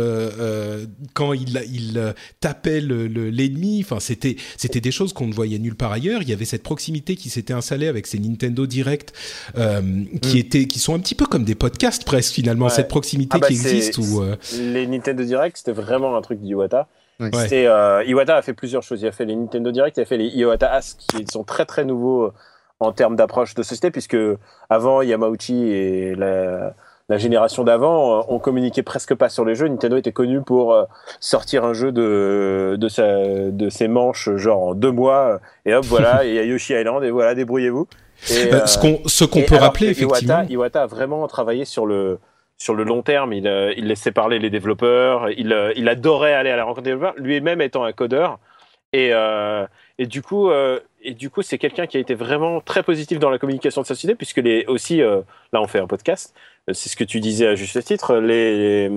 quand 1.13 1.33
il, 1.33 1.61
il 1.71 2.13
tapait 2.39 2.81
l'ennemi. 2.81 3.81
enfin, 3.83 3.99
c'était 3.99 4.35
c'était 4.57 4.81
des 4.81 4.91
choses 4.91 5.13
qu'on 5.13 5.27
ne 5.27 5.33
voyait 5.33 5.59
nulle 5.59 5.75
part 5.75 5.91
ailleurs. 5.91 6.21
Il 6.21 6.29
y 6.29 6.33
avait 6.33 6.45
cette 6.45 6.63
proximité 6.63 7.15
qui 7.15 7.29
s'était 7.29 7.53
installée 7.53 7.87
avec 7.87 8.07
ces 8.07 8.19
Nintendo 8.19 8.65
Direct 8.65 9.13
qui 9.55 10.35
mm. 10.35 10.37
étaient 10.37 10.65
qui 10.65 10.79
sont 10.79 10.95
un 10.95 10.99
petit 10.99 11.15
peu 11.15 11.25
comme 11.25 11.45
des 11.45 11.55
podcasts 11.55 12.03
presque 12.03 12.33
finalement. 12.33 12.69
Cette 12.69 12.89
proximité 12.89 13.37
ah 13.37 13.39
bah, 13.39 13.47
qui 13.47 13.53
existe. 13.53 13.97
Où, 13.97 14.23
Les 14.59 14.87
Nintendo 14.87 15.23
Direct, 15.23 15.57
c'était 15.57 15.71
vraiment 15.71 16.17
un 16.17 16.21
truc 16.21 16.41
d'Iwata. 16.41 16.89
Euh, 17.21 18.03
Iwata 18.05 18.35
a 18.35 18.41
fait 18.41 18.53
plusieurs 18.53 18.83
choses. 18.83 19.01
Il 19.01 19.07
a 19.07 19.11
fait 19.11 19.25
les 19.25 19.35
Nintendo 19.35 19.71
Direct, 19.71 19.97
il 19.97 20.01
a 20.01 20.05
fait 20.05 20.17
les 20.17 20.27
Iwata 20.27 20.71
Ask 20.71 20.97
qui 20.97 21.25
sont 21.31 21.43
très 21.43 21.65
très 21.65 21.85
nouveaux 21.85 22.23
euh, 22.23 22.33
en 22.79 22.91
termes 22.91 23.15
d'approche 23.15 23.53
de 23.53 23.63
société, 23.63 23.91
puisque 23.91 24.17
avant 24.69 25.01
Yamauchi 25.01 25.69
et 25.69 26.15
la, 26.15 26.73
génération 27.11 27.63
d'avant, 27.63 28.19
euh, 28.19 28.23
on 28.27 28.39
communiquait 28.39 28.83
presque 28.83 29.15
pas 29.15 29.29
sur 29.29 29.45
les 29.45 29.55
jeux. 29.55 29.67
Nintendo 29.67 29.95
était 29.95 30.11
connu 30.11 30.41
pour 30.41 30.75
sortir 31.19 31.63
un 31.63 31.73
jeu 31.73 31.91
de 31.91 32.75
de, 32.77 32.89
sa, 32.89 33.49
de 33.49 33.69
ses 33.69 33.87
manches 33.87 34.29
genre 34.35 34.63
en 34.63 34.75
deux 34.75 34.91
mois 34.91 35.39
et 35.65 35.73
hop 35.73 35.85
voilà 35.85 36.25
il 36.25 36.33
y 36.33 36.39
a 36.39 36.43
Yoshi 36.43 36.73
Island 36.73 37.03
et 37.03 37.11
voilà 37.11 37.35
débrouillez-vous. 37.35 37.87
ce 38.17 38.77
qu'on 38.77 38.99
ce 39.05 39.23
qu'on 39.23 39.43
peut 39.43 39.55
rappeler 39.55 39.89
effectivement. 39.89 40.43
Iwata 40.49 40.83
a 40.83 40.87
vraiment 40.87 41.25
travaillé 41.27 41.63
sur 41.63 41.85
le 41.85 42.19
sur 42.57 42.73
le 42.73 42.83
long 42.83 43.01
terme, 43.01 43.33
il, 43.33 43.47
euh, 43.47 43.73
il 43.77 43.87
laissait 43.87 44.11
parler 44.11 44.39
les 44.39 44.49
développeurs, 44.49 45.29
il, 45.31 45.51
euh, 45.53 45.73
il 45.75 45.89
adorait 45.89 46.33
aller 46.33 46.49
à 46.49 46.55
la 46.55 46.63
rencontre 46.63 46.83
des 46.83 46.91
développeurs, 46.91 47.15
lui-même 47.17 47.61
étant 47.61 47.83
un 47.83 47.91
codeur. 47.91 48.39
Et, 48.93 49.09
euh, 49.11 49.67
et 49.97 50.05
du 50.05 50.21
coup, 50.21 50.49
euh, 50.49 50.79
et 51.01 51.13
du 51.13 51.29
coup, 51.29 51.41
c'est 51.41 51.57
quelqu'un 51.57 51.85
qui 51.85 51.97
a 51.97 51.99
été 51.99 52.13
vraiment 52.15 52.61
très 52.61 52.81
positif 52.81 53.19
dans 53.19 53.29
la 53.29 53.37
communication 53.37 53.81
de 53.81 53.87
sa 53.87 53.93
société, 53.93 54.15
puisque 54.15 54.37
les 54.37 54.65
aussi, 54.67 55.01
euh, 55.01 55.21
là, 55.51 55.61
on 55.61 55.67
fait 55.67 55.79
un 55.79 55.87
podcast. 55.87 56.33
C'est 56.71 56.89
ce 56.89 56.95
que 56.95 57.03
tu 57.03 57.19
disais 57.19 57.45
à 57.47 57.55
juste 57.55 57.83
titre. 57.83 58.15
Les, 58.15 58.89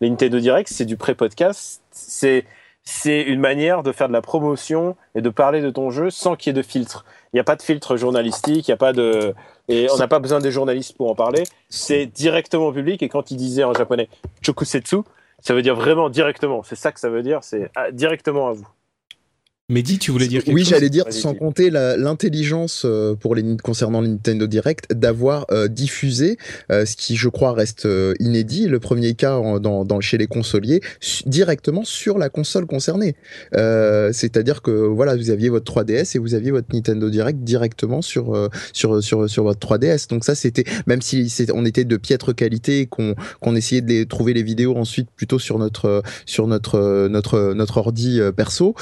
les 0.00 0.10
Nintendo 0.10 0.38
Direct, 0.38 0.68
c'est 0.68 0.84
du 0.84 0.96
pré-podcast. 0.96 1.82
C'est 1.90 2.44
c'est 2.84 3.20
une 3.20 3.40
manière 3.40 3.82
de 3.82 3.92
faire 3.92 4.08
de 4.08 4.14
la 4.14 4.22
promotion 4.22 4.96
et 5.14 5.20
de 5.20 5.28
parler 5.28 5.60
de 5.60 5.68
ton 5.68 5.90
jeu 5.90 6.08
sans 6.08 6.36
qu'il 6.36 6.50
y 6.50 6.58
ait 6.58 6.62
de 6.62 6.66
filtre. 6.66 7.04
Il 7.32 7.36
n'y 7.36 7.40
a 7.40 7.44
pas 7.44 7.56
de 7.56 7.62
filtre 7.62 7.96
journalistique, 7.98 8.66
il 8.66 8.70
n'y 8.70 8.74
a 8.74 8.78
pas 8.78 8.94
de 8.94 9.34
et 9.68 9.88
on 9.90 9.96
n'a 9.96 10.08
pas 10.08 10.18
besoin 10.18 10.40
des 10.40 10.50
journalistes 10.50 10.96
pour 10.96 11.10
en 11.10 11.14
parler. 11.14 11.44
C'est 11.68 12.06
directement 12.06 12.68
au 12.68 12.72
public 12.72 13.02
et 13.02 13.08
quand 13.08 13.30
il 13.30 13.36
disait 13.36 13.64
en 13.64 13.74
japonais 13.74 14.08
chokusetsu, 14.42 14.98
ça 15.40 15.54
veut 15.54 15.62
dire 15.62 15.76
vraiment 15.76 16.08
directement. 16.10 16.62
C'est 16.62 16.76
ça 16.76 16.92
que 16.92 17.00
ça 17.00 17.08
veut 17.08 17.22
dire, 17.22 17.40
c'est 17.42 17.70
ah, 17.76 17.90
directement 17.90 18.48
à 18.48 18.52
vous. 18.52 18.66
Mehdi, 19.70 19.98
tu 19.98 20.12
voulais 20.12 20.28
dire 20.28 20.42
quelque 20.42 20.54
oui, 20.54 20.62
chose 20.62 20.72
Oui, 20.72 20.76
j'allais 20.76 20.88
dire, 20.88 21.04
sans 21.10 21.34
compter 21.34 21.68
l'intelligence 21.68 22.86
euh, 22.86 23.14
pour 23.14 23.34
les 23.34 23.44
concernant 23.62 24.00
le 24.00 24.06
Nintendo 24.06 24.46
Direct, 24.46 24.94
d'avoir 24.94 25.44
euh, 25.50 25.68
diffusé, 25.68 26.38
euh, 26.72 26.86
ce 26.86 26.96
qui 26.96 27.16
je 27.16 27.28
crois 27.28 27.52
reste 27.52 27.86
inédit, 28.18 28.66
le 28.66 28.80
premier 28.80 29.12
cas 29.12 29.38
dans, 29.60 29.84
dans, 29.84 30.00
chez 30.00 30.16
les 30.16 30.26
consoliers, 30.26 30.80
directement 31.26 31.84
sur 31.84 32.16
la 32.16 32.30
console 32.30 32.64
concernée. 32.64 33.14
C'est-à-dire 33.52 34.62
que 34.62 34.70
voilà, 34.70 35.14
vous 35.16 35.28
aviez 35.28 35.50
votre 35.50 35.70
3DS 35.70 36.16
et 36.16 36.18
vous 36.18 36.32
aviez 36.32 36.50
votre 36.50 36.68
Nintendo 36.72 37.10
Direct 37.10 37.40
directement 37.40 38.00
sur 38.00 38.48
sur 38.72 39.02
sur 39.02 39.28
sur 39.28 39.42
votre 39.42 39.68
3DS. 39.68 40.08
Donc 40.08 40.24
ça, 40.24 40.34
c'était 40.34 40.64
même 40.86 41.02
si 41.02 41.30
on 41.52 41.66
était 41.66 41.84
de 41.84 41.96
piètre 41.98 42.34
qualité, 42.34 42.86
qu'on 42.86 43.14
qu'on 43.40 43.54
essayait 43.54 43.82
de 43.82 43.88
les, 43.88 44.06
trouver 44.06 44.32
les 44.32 44.42
vidéos 44.42 44.76
ensuite 44.76 45.10
plutôt 45.14 45.38
sur 45.38 45.58
notre 45.58 46.02
sur 46.24 46.46
notre 46.46 47.08
notre 47.08 47.52
notre 47.52 47.76
ordi 47.76 48.18
perso 48.34 48.74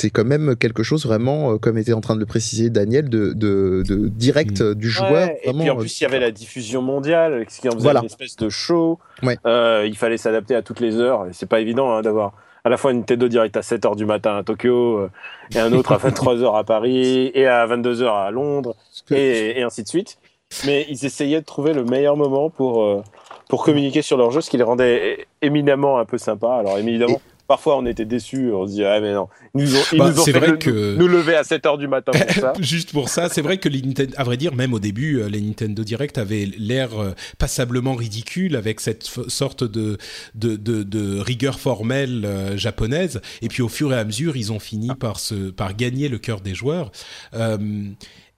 c'est 0.00 0.10
quand 0.10 0.24
même 0.24 0.56
quelque 0.56 0.82
chose 0.82 1.04
vraiment, 1.04 1.52
euh, 1.52 1.58
comme 1.58 1.76
était 1.76 1.92
en 1.92 2.00
train 2.00 2.14
de 2.14 2.20
le 2.20 2.26
préciser 2.26 2.70
Daniel, 2.70 3.08
de, 3.10 3.32
de, 3.34 3.82
de 3.86 4.08
direct 4.08 4.62
mm. 4.62 4.74
du 4.74 4.88
joueur. 4.88 5.28
et 5.42 5.52
puis 5.52 5.70
en 5.70 5.76
plus, 5.76 6.00
il 6.00 6.04
y 6.04 6.06
avait 6.06 6.20
la 6.20 6.30
diffusion 6.30 6.80
mondiale, 6.80 7.44
ce 7.48 7.60
qui 7.60 7.68
en 7.68 7.72
faisait 7.72 7.90
une 7.90 8.04
espèce 8.04 8.36
de 8.36 8.48
show. 8.48 8.98
Euh, 9.46 9.84
il 9.86 9.96
fallait 9.96 10.16
s'adapter 10.16 10.54
à 10.54 10.62
toutes 10.62 10.80
les 10.80 10.96
heures. 10.96 11.26
Et 11.26 11.30
c'est 11.32 11.46
pas 11.46 11.60
évident 11.60 11.92
hein, 11.92 12.02
d'avoir 12.02 12.32
à 12.64 12.68
la 12.68 12.76
fois 12.76 12.92
une 12.92 12.98
Nintendo 12.98 13.28
Direct 13.28 13.56
à 13.56 13.62
7 13.62 13.84
heures 13.86 13.96
du 13.96 14.06
matin 14.06 14.36
à 14.36 14.42
Tokyo 14.42 14.98
euh, 14.98 15.10
et 15.54 15.58
un 15.58 15.72
autre 15.72 15.92
à 15.92 15.96
23 15.98 16.42
heures 16.42 16.56
à 16.56 16.64
Paris 16.64 17.30
et 17.34 17.46
à 17.46 17.66
22 17.66 18.02
heures 18.02 18.16
à 18.16 18.30
Londres 18.30 18.74
et, 19.10 19.58
et, 19.58 19.62
ainsi 19.62 19.82
de 19.82 19.88
suite. 19.88 20.18
Mais 20.66 20.86
ils 20.88 21.04
essayaient 21.04 21.40
de 21.40 21.46
trouver 21.46 21.74
le 21.74 21.84
meilleur 21.84 22.16
moment 22.16 22.50
pour 22.50 23.04
pour 23.48 23.64
communiquer 23.64 24.00
sur 24.00 24.16
leur 24.16 24.30
jeu, 24.30 24.40
ce 24.40 24.48
qui 24.48 24.56
les 24.56 24.62
rendait 24.62 25.26
éminemment 25.42 25.98
un 25.98 26.04
peu 26.04 26.18
sympa. 26.18 26.54
Alors 26.54 26.78
évidemment, 26.78 27.20
parfois 27.50 27.78
on 27.78 27.84
était 27.84 28.04
déçus, 28.04 28.52
on 28.52 28.64
se 28.64 28.74
dit 28.74 28.84
ah 28.84 29.00
mais 29.00 29.12
non, 29.12 29.26
ils 29.56 29.64
nous 29.64 29.74
ont, 29.74 29.82
ils 29.90 29.98
bah, 29.98 30.10
nous 30.10 30.20
ont 30.20 30.24
fait 30.24 30.30
vrai 30.30 30.56
que... 30.56 30.94
nous, 30.94 31.08
lever 31.08 31.34
à 31.34 31.42
7 31.42 31.66
heures 31.66 31.78
du 31.78 31.88
matin 31.88 32.12
pour 32.12 32.30
ça. 32.30 32.52
Juste 32.60 32.92
pour 32.92 33.08
ça, 33.08 33.28
c'est 33.28 33.42
vrai 33.42 33.58
que 33.58 33.68
les 33.68 33.82
Nintendo, 33.82 34.14
à 34.16 34.22
vrai 34.22 34.36
dire, 34.36 34.54
même 34.54 34.72
au 34.72 34.78
début, 34.78 35.16
euh, 35.20 35.28
les 35.28 35.40
Nintendo 35.40 35.82
Direct 35.82 36.16
avaient 36.16 36.48
l'air 36.56 36.96
euh, 36.96 37.10
passablement 37.38 37.96
ridicule 37.96 38.54
avec 38.54 38.78
cette 38.78 39.02
sorte 39.02 39.64
de 39.64 39.98
de, 40.36 40.54
de, 40.54 40.84
de 40.84 41.18
rigueur 41.18 41.58
formelle 41.58 42.24
euh, 42.24 42.56
japonaise. 42.56 43.20
Et 43.42 43.48
puis 43.48 43.62
au 43.62 43.68
fur 43.68 43.92
et 43.92 43.98
à 43.98 44.04
mesure, 44.04 44.36
ils 44.36 44.52
ont 44.52 44.60
fini 44.60 44.94
par 44.94 45.18
se 45.18 45.50
par 45.50 45.74
gagner 45.74 46.08
le 46.08 46.18
cœur 46.18 46.42
des 46.42 46.54
joueurs. 46.54 46.92
Euh, 47.34 47.58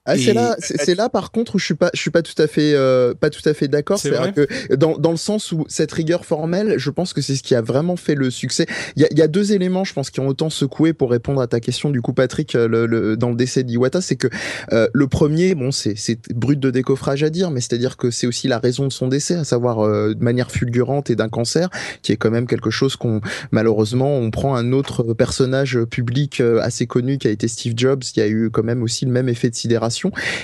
Ah, 0.05 0.17
c'est 0.17 0.33
là, 0.33 0.57
c'est 0.59 0.95
là 0.95 1.07
par 1.07 1.31
contre 1.31 1.55
où 1.55 1.59
je 1.59 1.63
suis 1.63 1.75
pas, 1.75 1.89
je 1.93 1.99
suis 2.01 2.11
pas 2.11 2.21
tout 2.21 2.39
à 2.41 2.47
fait, 2.47 2.73
euh, 2.73 3.13
pas 3.13 3.29
tout 3.29 3.47
à 3.47 3.53
fait 3.53 3.69
d'accord. 3.69 3.97
C'est 3.97 4.11
que 4.33 4.75
dans, 4.75 4.97
dans 4.97 5.11
le 5.11 5.17
sens 5.17 5.53
où 5.53 5.63
cette 5.69 5.93
rigueur 5.93 6.25
formelle, 6.25 6.75
je 6.77 6.89
pense 6.89 7.13
que 7.13 7.21
c'est 7.21 7.37
ce 7.37 7.43
qui 7.43 7.55
a 7.55 7.61
vraiment 7.61 7.95
fait 7.95 8.15
le 8.15 8.29
succès. 8.29 8.65
Il 8.97 9.01
y 9.01 9.05
a, 9.05 9.13
y 9.13 9.21
a, 9.21 9.29
deux 9.29 9.53
éléments, 9.53 9.85
je 9.85 9.93
pense, 9.93 10.09
qui 10.09 10.19
ont 10.19 10.27
autant 10.27 10.49
secoué 10.49 10.91
pour 10.91 11.09
répondre 11.09 11.39
à 11.39 11.47
ta 11.47 11.61
question 11.61 11.89
du 11.89 12.01
coup, 12.01 12.11
Patrick, 12.11 12.53
euh, 12.55 12.67
le, 12.67 12.85
le, 12.85 13.15
dans 13.15 13.29
le 13.29 13.37
décès 13.37 13.63
d'Iwata, 13.63 14.01
c'est 14.01 14.17
que 14.17 14.27
euh, 14.73 14.89
le 14.91 15.07
premier, 15.07 15.55
bon, 15.55 15.71
c'est 15.71 15.93
c'est 15.95 16.19
brut 16.33 16.59
de 16.59 16.69
décoffrage 16.69 17.23
à 17.23 17.29
dire, 17.29 17.49
mais 17.49 17.61
c'est-à-dire 17.61 17.95
que 17.95 18.11
c'est 18.11 18.27
aussi 18.27 18.49
la 18.49 18.59
raison 18.59 18.85
de 18.87 18.91
son 18.91 19.07
décès, 19.07 19.35
à 19.35 19.45
savoir 19.45 19.79
euh, 19.79 20.13
de 20.13 20.23
manière 20.23 20.51
fulgurante 20.51 21.11
et 21.11 21.15
d'un 21.15 21.29
cancer, 21.29 21.69
qui 22.01 22.11
est 22.11 22.17
quand 22.17 22.31
même 22.31 22.47
quelque 22.47 22.71
chose 22.71 22.97
qu'on 22.97 23.21
malheureusement 23.51 24.17
on 24.17 24.31
prend 24.31 24.55
un 24.55 24.73
autre 24.73 25.13
personnage 25.13 25.79
public 25.85 26.41
assez 26.61 26.87
connu 26.87 27.17
qui 27.17 27.29
a 27.29 27.31
été 27.31 27.47
Steve 27.47 27.73
Jobs, 27.77 28.01
qui 28.01 28.19
a 28.19 28.27
eu 28.27 28.49
quand 28.51 28.63
même 28.63 28.83
aussi 28.83 29.05
le 29.05 29.11
même 29.11 29.29
effet 29.29 29.49
de 29.49 29.55
sidération 29.55 29.92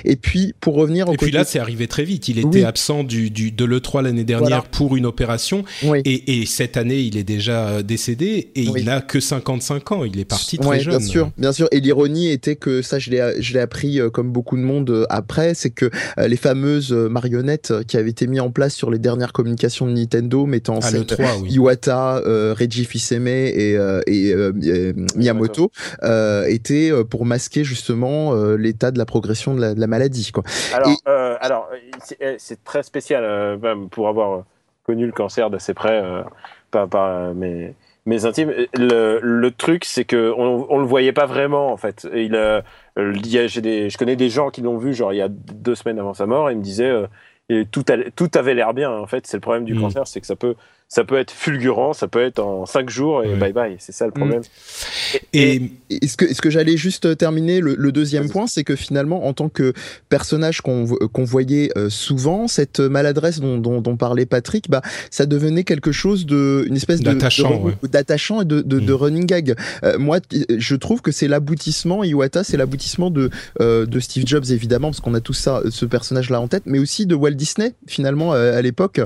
et 0.06 0.16
puis, 0.16 0.54
pour 0.60 0.76
revenir 0.76 1.10
au 1.10 1.14
Et 1.14 1.18
puis 1.18 1.32
là, 1.32 1.44
c'est 1.44 1.60
arrivé 1.60 1.88
très 1.88 2.04
vite. 2.04 2.28
Il 2.28 2.40
était 2.40 2.64
absent 2.64 3.04
du, 3.04 3.30
du, 3.30 3.52
de 3.52 3.66
l'E3 3.66 4.04
l'année 4.04 4.24
dernière 4.24 4.66
pour 4.66 4.96
une 4.96 5.06
opération. 5.06 5.64
Et, 6.06 6.42
et, 6.42 6.46
cette 6.46 6.78
année, 6.78 7.00
il 7.00 7.18
est 7.18 7.24
déjà 7.24 7.68
euh, 7.68 7.82
décédé 7.84 8.52
et 8.56 8.64
il 8.64 8.90
a 8.90 9.02
que 9.02 9.20
55 9.20 9.92
ans. 9.92 10.04
Il 10.04 10.20
est 10.20 10.26
parti 10.26 10.58
très 10.58 10.80
jeune. 10.80 10.98
Bien 10.98 11.08
sûr, 11.08 11.32
bien 11.38 11.52
sûr. 11.52 11.68
Et 11.72 11.80
l'ironie 11.80 12.30
était 12.30 12.56
que 12.56 12.82
ça, 12.82 13.00
je 13.00 13.10
l'ai, 13.12 13.60
appris 13.60 14.00
euh, 14.00 14.10
comme 14.10 14.32
beaucoup 14.32 14.56
de 14.56 14.62
monde 14.62 14.90
euh, 14.90 15.06
après, 15.10 15.54
c'est 15.54 15.70
que 15.70 15.90
les 16.18 16.38
fameuses 16.38 16.92
marionnettes 16.92 17.74
qui 17.88 17.98
avaient 17.98 18.10
été 18.10 18.28
mises 18.28 18.40
en 18.42 18.52
place 18.52 18.74
sur 18.74 18.92
les 18.92 19.00
dernières 19.00 19.34
communications 19.34 19.86
de 19.86 19.92
Nintendo, 19.92 20.46
mettant 20.46 20.78
en 20.78 20.82
scène 20.82 21.06
Iwata, 21.50 22.22
Reggie 22.54 22.86
Fils-Aimé 22.86 23.48
et, 23.56 23.74
et, 24.08 24.94
Miyamoto, 25.16 25.72
étaient 26.48 26.92
pour 27.10 27.26
masquer 27.26 27.64
justement 27.64 28.34
l'état 28.56 28.92
de 28.92 28.98
la 28.98 29.06
progression 29.06 29.39
de 29.48 29.80
la, 29.80 29.88
maladie. 29.88 30.32
Quoi. 30.32 30.44
Alors, 30.74 30.90
euh, 31.08 31.38
alors 31.42 31.70
eh, 32.20 32.36
c'est 32.38 32.64
très 32.64 32.84
spécial 32.84 33.24
euh, 33.24 33.76
pour 33.90 34.08
avoir 34.08 34.44
connu 34.84 35.06
le 35.06 35.12
cancer 35.12 35.50
d'assez 35.50 35.74
près 35.74 36.02
euh, 36.02 36.24
par, 36.72 36.88
par 36.88 37.34
mes, 37.34 37.74
mes 38.06 38.26
intimes. 38.26 38.54
Le, 38.76 39.20
le 39.22 39.52
truc, 39.52 39.86
c'est 39.86 40.06
que 40.06 40.34
on, 40.38 40.66
on 40.70 40.80
le 40.80 40.86
voyait 40.86 41.14
pas 41.14 41.26
vraiment 41.26 41.72
en 41.72 41.78
fait. 41.78 42.08
Il, 42.14 42.36
il 42.98 43.28
y 43.28 43.38
a, 43.38 43.48
des, 43.62 43.90
je 43.90 43.98
connais 43.98 44.16
des 44.16 44.30
gens 44.30 44.50
qui 44.50 44.62
l'ont 44.62 44.78
vu 44.78 44.94
genre 44.94 45.14
il 45.14 45.18
y 45.18 45.22
a 45.22 45.30
deux 45.30 45.76
semaines 45.76 46.00
avant 46.00 46.14
sa 46.14 46.26
mort 46.26 46.50
et 46.50 46.54
ils 46.54 46.58
me 46.58 46.64
disaient 46.64 46.94
et 47.50 47.66
tout, 47.66 47.84
tout 48.16 48.30
avait 48.36 48.54
l'air 48.54 48.74
bien 48.74 48.92
en 48.92 49.08
fait. 49.08 49.26
C'est 49.28 49.38
le 49.38 49.42
problème 49.42 49.66
du 49.66 49.74
mm. 49.74 49.82
cancer, 49.82 50.08
c'est 50.08 50.22
que 50.22 50.28
ça 50.28 50.36
peut 50.36 50.56
ça 50.92 51.04
peut 51.04 51.20
être 51.20 51.30
fulgurant, 51.30 51.94
ça 51.94 52.08
peut 52.08 52.20
être 52.20 52.40
en 52.40 52.66
cinq 52.66 52.90
jours 52.90 53.24
et 53.24 53.36
bye 53.36 53.54
bye. 53.54 53.76
C'est 53.78 53.92
ça 53.92 54.08
le 54.08 54.12
problème. 54.12 54.40
Mm. 54.40 55.18
Et, 55.34 55.62
et, 55.92 56.08
ce 56.08 56.18
que, 56.18 56.34
ce 56.34 56.42
que 56.42 56.50
j'allais 56.50 56.78
juste 56.78 57.16
terminer, 57.16 57.60
le, 57.62 57.92
deuxième 57.92 58.28
point, 58.28 58.48
c'est 58.48 58.64
que 58.64 58.76
finalement, 58.76 59.28
en 59.28 59.34
tant 59.34 59.50
que 59.50 59.74
personnage 60.10 60.62
qu'on 60.62 60.88
qu'on 60.88 61.24
voyait 61.24 61.70
euh, 61.78 61.92
souvent, 61.92 62.48
cette 62.48 62.80
maladresse 62.80 63.40
dont, 63.40 63.60
dont, 63.60 63.82
dont, 63.82 63.98
parlait 63.98 64.26
Patrick, 64.26 64.68
bah, 64.68 64.82
ça 65.12 65.28
devenait 65.28 65.64
quelque 65.64 65.92
chose 65.92 66.26
de, 66.26 66.66
une 66.68 66.76
espèce 66.76 67.02
d'attachant, 67.02 67.66
d'attachant 67.84 68.42
et 68.42 68.46
de, 68.46 68.62
de, 68.62 68.80
de, 68.80 68.92
mm. 68.92 68.96
running 68.96 69.26
gag. 69.28 69.56
Euh, 69.84 70.00
moi, 70.00 70.18
je 70.50 70.76
trouve 70.76 71.04
que 71.04 71.12
c'est 71.12 71.28
l'aboutissement, 71.28 72.04
Iwata, 72.04 72.44
c'est 72.44 72.58
l'aboutissement 72.58 73.12
de, 73.12 73.30
euh, 73.62 73.86
de 73.86 74.00
Steve 74.00 74.26
Jobs, 74.26 74.46
évidemment, 74.50 74.90
parce 74.90 75.02
qu'on 75.02 75.14
a 75.14 75.22
tout 75.22 75.34
ça, 75.34 75.62
ce 75.70 75.86
personnage-là 75.86 76.42
en 76.42 76.48
tête, 76.48 76.64
mais 76.66 76.80
aussi 76.80 77.06
de 77.06 77.14
Walt 77.14 77.32
Disney, 77.32 77.76
finalement, 77.86 78.32
à 78.32 78.62
l'époque, 78.64 79.02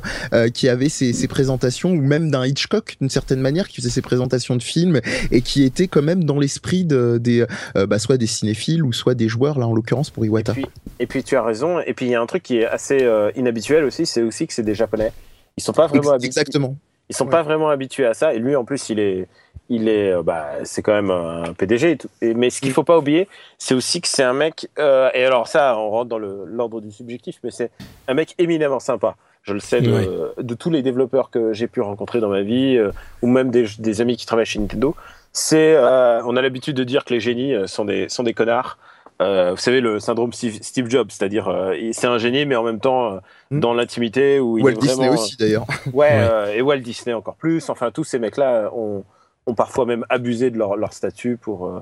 qui 0.54 0.70
avait 0.70 0.90
ses, 0.90 1.12
ses 1.12 1.28
présentations 1.28 1.73
ou 1.82 2.02
même 2.02 2.32
d'un 2.32 2.46
Hitchcock 2.46 2.96
d'une 3.00 3.10
certaine 3.10 3.40
manière 3.40 3.68
qui 3.68 3.78
faisait 3.78 3.90
ses 3.90 4.02
présentations 4.02 4.56
de 4.56 4.64
films 4.64 5.02
et 5.32 5.42
qui 5.42 5.64
était 5.64 5.88
quand 5.88 6.02
même 6.02 6.24
dans 6.24 6.40
l'esprit 6.40 6.86
de, 6.86 7.18
des 7.18 7.46
euh, 7.76 7.86
bah, 7.88 8.00
soit 8.00 8.18
des 8.18 8.28
cinéphiles 8.28 8.84
ou 8.84 8.94
soit 8.94 9.16
des 9.16 9.28
joueurs 9.28 9.60
là 9.60 9.68
en 9.68 9.74
l'occurrence 9.74 10.10
pour 10.10 10.26
Iwata. 10.26 10.54
Et 11.00 11.08
puis, 11.08 11.24
tu 11.24 11.36
as 11.36 11.44
raison 11.44 11.80
et 11.80 11.94
puis 11.94 12.06
il 12.06 12.12
y 12.12 12.16
a 12.16 12.22
un 12.22 12.26
truc 12.26 12.44
qui 12.44 12.60
est 12.60 12.66
assez 12.66 13.04
euh, 13.04 13.32
inhabituel 13.36 13.84
aussi 13.84 14.06
c'est 14.06 14.22
aussi 14.22 14.48
que 14.48 14.54
c'est 14.54 14.64
des 14.64 14.76
japonais. 14.76 15.12
Ils 15.58 15.64
sont 15.64 15.74
pas 15.74 15.88
vraiment. 15.88 16.18
Exactement. 16.18 16.76
Ils 17.10 17.16
sont 17.16 17.28
pas 17.28 17.44
vraiment 17.44 17.70
habitués 17.70 18.06
à 18.06 18.14
ça 18.14 18.34
et 18.34 18.40
lui 18.40 18.56
en 18.56 18.64
plus 18.64 18.90
il 18.90 19.00
est 19.00 19.28
il 19.70 19.88
est 19.88 20.14
euh, 20.14 20.24
bah 20.24 20.48
c'est 20.64 20.82
quand 20.82 20.94
même 20.94 21.12
un 21.12 21.54
PDG 21.54 21.92
et 21.92 21.98
tout. 21.98 22.10
mais 22.22 22.50
ce 22.50 22.62
qu'il 22.62 22.72
faut 22.72 22.84
pas 22.84 22.98
oublier 22.98 23.28
c'est 23.58 23.76
aussi 23.76 24.02
que 24.02 24.08
c'est 24.08 24.24
un 24.24 24.34
mec 24.34 24.68
et 24.78 25.26
alors 25.26 25.48
ça 25.48 25.78
on 25.78 25.90
rentre 25.90 26.10
dans 26.10 26.18
l'ordre 26.18 26.80
du 26.82 26.92
subjectif 26.92 27.40
mais 27.44 27.52
c'est 27.52 27.72
un 28.08 28.14
mec 28.14 28.34
éminemment 28.38 28.80
sympa. 28.80 29.16
Je 29.44 29.54
le 29.54 29.60
sais 29.60 29.82
de, 29.82 30.54
tous 30.56 30.70
les 30.70 30.82
développeurs 30.82 31.30
que 31.30 31.54
j'ai 31.54 31.68
pu 31.68 31.82
rencontrer 31.82 32.20
dans 32.22 32.30
ma 32.30 32.42
vie, 32.42 32.78
euh, 32.78 32.92
ou 33.22 33.28
même 33.28 33.52
des, 33.52 34.02
amis 34.02 34.16
qui 34.16 34.26
travaillent 34.26 34.46
chez 34.46 34.60
Nintendo. 34.60 34.96
C'est, 35.34 35.76
euh, 35.76 36.22
on 36.24 36.36
a 36.38 36.42
l'habitude 36.42 36.78
de 36.78 36.84
dire 36.84 37.04
que 37.04 37.14
les 37.14 37.20
génies 37.20 37.54
euh, 37.54 37.68
sont 37.68 37.86
des, 37.86 38.08
sont 38.08 38.24
des 38.24 38.34
connards. 38.34 38.78
vous 39.20 39.58
savez, 39.58 39.82
le 39.82 40.00
syndrome 40.00 40.32
Steve, 40.32 40.90
Jobs, 40.90 41.10
c'est-à-dire 41.10 41.54
c'est 41.92 42.08
un 42.08 42.18
génie, 42.18 42.46
mais 42.46 42.56
en 42.56 42.64
même 42.64 42.80
temps 42.80 43.20
hmm. 43.52 43.60
dans 43.60 43.74
l'intimité 43.74 44.40
où 44.40 44.58
il 44.58 44.64
Walt 44.64 44.74
Disney 44.74 45.10
aussi 45.10 45.36
d'ailleurs. 45.38 45.66
Ouais, 45.94 46.14
et 46.56 46.62
Walt 46.62 46.78
Disney 46.80 47.14
encore 47.14 47.36
plus. 47.36 47.70
Enfin, 47.70 47.92
tous 47.92 48.04
ces 48.06 48.20
mecs-là 48.20 48.70
ont, 48.74 49.04
ont 49.46 49.56
parfois 49.56 49.86
même 49.86 50.06
abusé 50.10 50.50
de 50.50 50.58
leur, 50.58 50.76
leur 50.76 50.94
statut 50.94 51.38
pour 51.38 51.68
euh, 51.68 51.80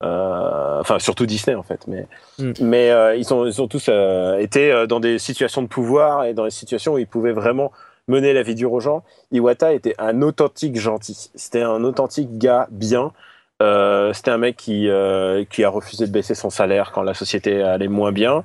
enfin 0.00 0.98
surtout 0.98 1.26
Disney 1.26 1.56
en 1.56 1.62
fait, 1.62 1.80
mais 1.86 2.06
mm. 2.38 2.52
mais 2.60 2.90
euh, 2.90 3.16
ils 3.16 3.32
ont 3.34 3.46
ils 3.46 3.60
ont 3.60 3.68
tous 3.68 3.86
euh, 3.88 4.38
été 4.38 4.86
dans 4.88 5.00
des 5.00 5.18
situations 5.18 5.62
de 5.62 5.66
pouvoir 5.66 6.24
et 6.24 6.34
dans 6.34 6.44
des 6.44 6.50
situations 6.50 6.94
où 6.94 6.98
ils 6.98 7.06
pouvaient 7.06 7.32
vraiment 7.32 7.72
mener 8.06 8.32
la 8.32 8.42
vie 8.42 8.54
dure 8.54 8.72
aux 8.72 8.80
gens. 8.80 9.02
Iwata 9.32 9.72
était 9.72 9.94
un 9.98 10.22
authentique 10.22 10.78
gentil. 10.78 11.30
C'était 11.34 11.62
un 11.62 11.84
authentique 11.84 12.38
gars 12.38 12.68
bien. 12.70 13.12
C'était 13.60 14.30
un 14.30 14.38
mec 14.38 14.56
qui 14.56 14.88
qui 15.50 15.64
a 15.64 15.68
refusé 15.68 16.06
de 16.06 16.12
baisser 16.12 16.34
son 16.34 16.50
salaire 16.50 16.92
quand 16.92 17.02
la 17.02 17.14
société 17.14 17.62
allait 17.62 17.88
moins 17.88 18.12
bien. 18.12 18.44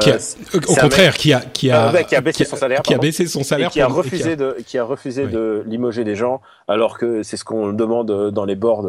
Qui 0.00 0.10
a, 0.10 0.16
au 0.54 0.74
contraire, 0.74 1.14
qui 1.14 1.34
a 1.34 1.40
qui 1.40 1.70
a, 1.70 2.04
qui 2.04 2.16
a 2.16 2.22
baissé 2.22 2.46
son 2.46 2.56
salaire, 2.56 2.80
qui 2.80 2.94
a 2.94 2.98
baissé 2.98 3.26
son 3.26 3.42
salaire, 3.42 3.70
qui 3.70 3.82
a 3.82 3.88
refusé 3.88 4.34
de 4.36 4.56
qui 4.66 4.78
a 4.78 4.84
refusé 4.84 5.26
de 5.26 5.64
limoger 5.66 6.04
des 6.04 6.14
gens, 6.14 6.40
alors 6.68 6.96
que 6.96 7.22
c'est 7.22 7.36
ce 7.36 7.44
qu'on 7.44 7.74
demande 7.74 8.30
dans 8.30 8.44
les 8.46 8.54
boards 8.54 8.86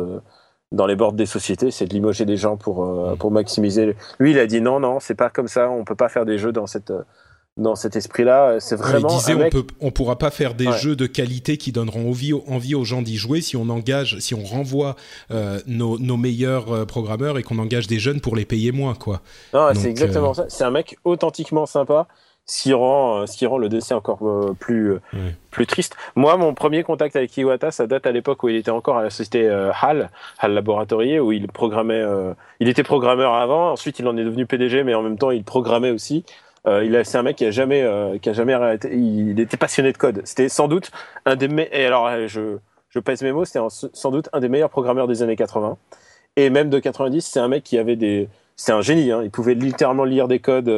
dans 0.72 0.86
les 0.86 0.96
bords 0.96 1.14
des 1.14 1.26
sociétés, 1.26 1.72
c'est 1.72 1.86
de 1.86 1.94
limoger 1.94 2.26
des 2.26 2.38
gens 2.38 2.58
pour 2.58 2.84
euh, 2.84 3.16
pour 3.16 3.32
maximiser. 3.32 3.96
Lui, 4.20 4.32
il 4.32 4.40
a 4.40 4.48
dit 4.48 4.62
non, 4.62 4.80
non, 4.80 5.00
c'est 5.00 5.16
pas 5.16 5.30
comme 5.30 5.48
ça. 5.48 5.70
On 5.70 5.86
peut 5.86 5.96
pas 5.96 6.10
faire 6.10 6.26
des 6.26 6.38
jeux 6.38 6.52
dans 6.52 6.68
cette 6.68 6.92
dans 7.58 7.76
cet 7.76 7.96
esprit-là. 7.96 8.60
C'est 8.60 8.76
vraiment. 8.76 9.10
il 9.10 9.16
disait 9.16 9.34
on 9.34 9.50
peut, 9.50 9.66
on 9.82 9.92
pourra 9.92 10.18
pas 10.18 10.30
faire 10.30 10.54
des 10.54 10.72
jeux 10.74 10.96
de 10.96 11.08
qualité 11.08 11.58
qui 11.58 11.72
donneront 11.72 12.10
envie, 12.10 12.34
envie 12.34 12.76
aux 12.76 12.84
gens 12.84 13.02
d'y 13.02 13.18
jouer 13.18 13.42
si 13.42 13.58
on 13.58 13.70
engage, 13.70 14.20
si 14.20 14.34
on 14.36 14.44
renvoie 14.44 14.96
euh, 15.32 15.60
nos, 15.66 15.98
nos, 15.98 16.18
meilleurs 16.18 16.72
euh, 16.72 16.86
programmeurs 16.86 17.38
et 17.38 17.44
qu'on 17.44 17.60
engage 17.60 17.88
des 17.88 18.00
jeunes 18.00 18.22
pour 18.22 18.36
les 18.36 18.46
payer 18.46 18.72
moins, 18.72 18.94
quoi. 18.94 19.22
Non, 19.54 19.70
c'est 19.74 19.90
exactement 19.90 20.34
ça. 20.34 20.46
C'est 20.50 20.64
un 20.64 20.72
mec 20.72 20.98
authentiquement 21.04 21.66
sympa 21.66 22.08
ce 22.48 22.64
qui 22.64 22.74
rend, 22.74 23.20
euh, 23.20 23.26
ce 23.26 23.38
qui 23.38 23.46
rend 23.46 23.58
le 23.58 23.68
décès 23.68 23.94
encore 23.94 24.20
euh, 24.26 24.56
plus, 24.58 24.94
euh, 24.94 25.00
plus 25.52 25.68
triste. 25.68 25.96
Moi, 26.16 26.38
mon 26.38 26.54
premier 26.54 26.84
contact 26.84 27.18
avec 27.18 27.36
Iwata, 27.36 27.72
ça 27.72 27.88
date 27.88 28.08
à 28.08 28.12
l'époque 28.12 28.42
où 28.42 28.50
il 28.50 28.56
était 28.56 28.72
encore 28.72 28.98
à 28.98 29.04
la 29.04 29.10
société 29.10 29.50
HAL, 29.50 30.10
HAL 30.40 30.54
Laboratorié, 30.54 31.20
où 31.20 31.34
il 31.34 31.48
programmait, 31.48 32.04
il 32.60 32.70
était 32.70 32.84
programmeur 32.84 33.34
avant, 33.34 33.72
ensuite 33.72 34.00
il 34.00 34.08
en 34.08 34.16
est 34.18 34.24
devenu 34.24 34.46
PDG, 34.46 34.84
mais 34.84 34.96
en 34.96 35.02
même 35.02 35.18
temps 35.18 35.32
il 35.32 35.44
programmait 35.44 35.92
aussi. 35.92 36.24
il 36.66 37.02
c'est 37.04 37.18
un 37.18 37.24
mec 37.24 37.36
qui 37.36 37.46
a 37.46 37.52
jamais, 37.52 37.86
qui 38.22 38.30
a 38.30 38.34
jamais 38.34 38.54
arrêté. 38.54 38.96
Il 38.96 39.40
était 39.40 39.58
passionné 39.58 39.92
de 39.92 39.98
code. 39.98 40.22
C'était 40.24 40.50
sans 40.50 40.68
doute 40.68 40.92
un 41.26 41.36
des 41.36 41.50
et 41.72 41.86
alors 41.86 42.10
je, 42.28 42.58
je 42.90 43.00
pèse 43.00 43.22
mes 43.24 43.32
mots, 43.32 43.46
c'était 43.46 43.66
sans 43.70 44.12
doute 44.12 44.30
un 44.32 44.40
des 44.40 44.50
meilleurs 44.50 44.70
programmeurs 44.70 45.08
des 45.08 45.22
années 45.22 45.36
80 45.36 45.78
et 46.36 46.50
même 46.50 46.70
de 46.70 46.80
90. 46.80 47.26
C'est 47.26 47.40
un 47.40 47.48
mec 47.48 47.64
qui 47.64 47.78
avait 47.78 47.96
des, 47.96 48.30
c'est 48.56 48.72
un 48.72 48.82
génie. 48.82 49.12
Hein. 49.12 49.22
Il 49.24 49.32
pouvait 49.32 49.56
littéralement 49.56 50.06
lire 50.06 50.28
des 50.28 50.40
codes 50.40 50.70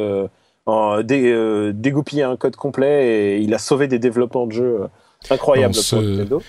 en, 0.70 1.02
dé, 1.02 1.30
euh, 1.32 1.72
dégoupiller 1.74 2.22
un 2.22 2.36
code 2.36 2.56
complet 2.56 3.06
et 3.06 3.38
il 3.38 3.52
a 3.54 3.58
sauvé 3.58 3.88
des 3.88 3.98
développements 3.98 4.46
de 4.46 4.52
jeux 4.52 4.78
euh, 4.82 4.86
incroyables 5.30 5.74
on 5.76 5.96
pour 5.96 6.02
Nintendo. 6.02 6.42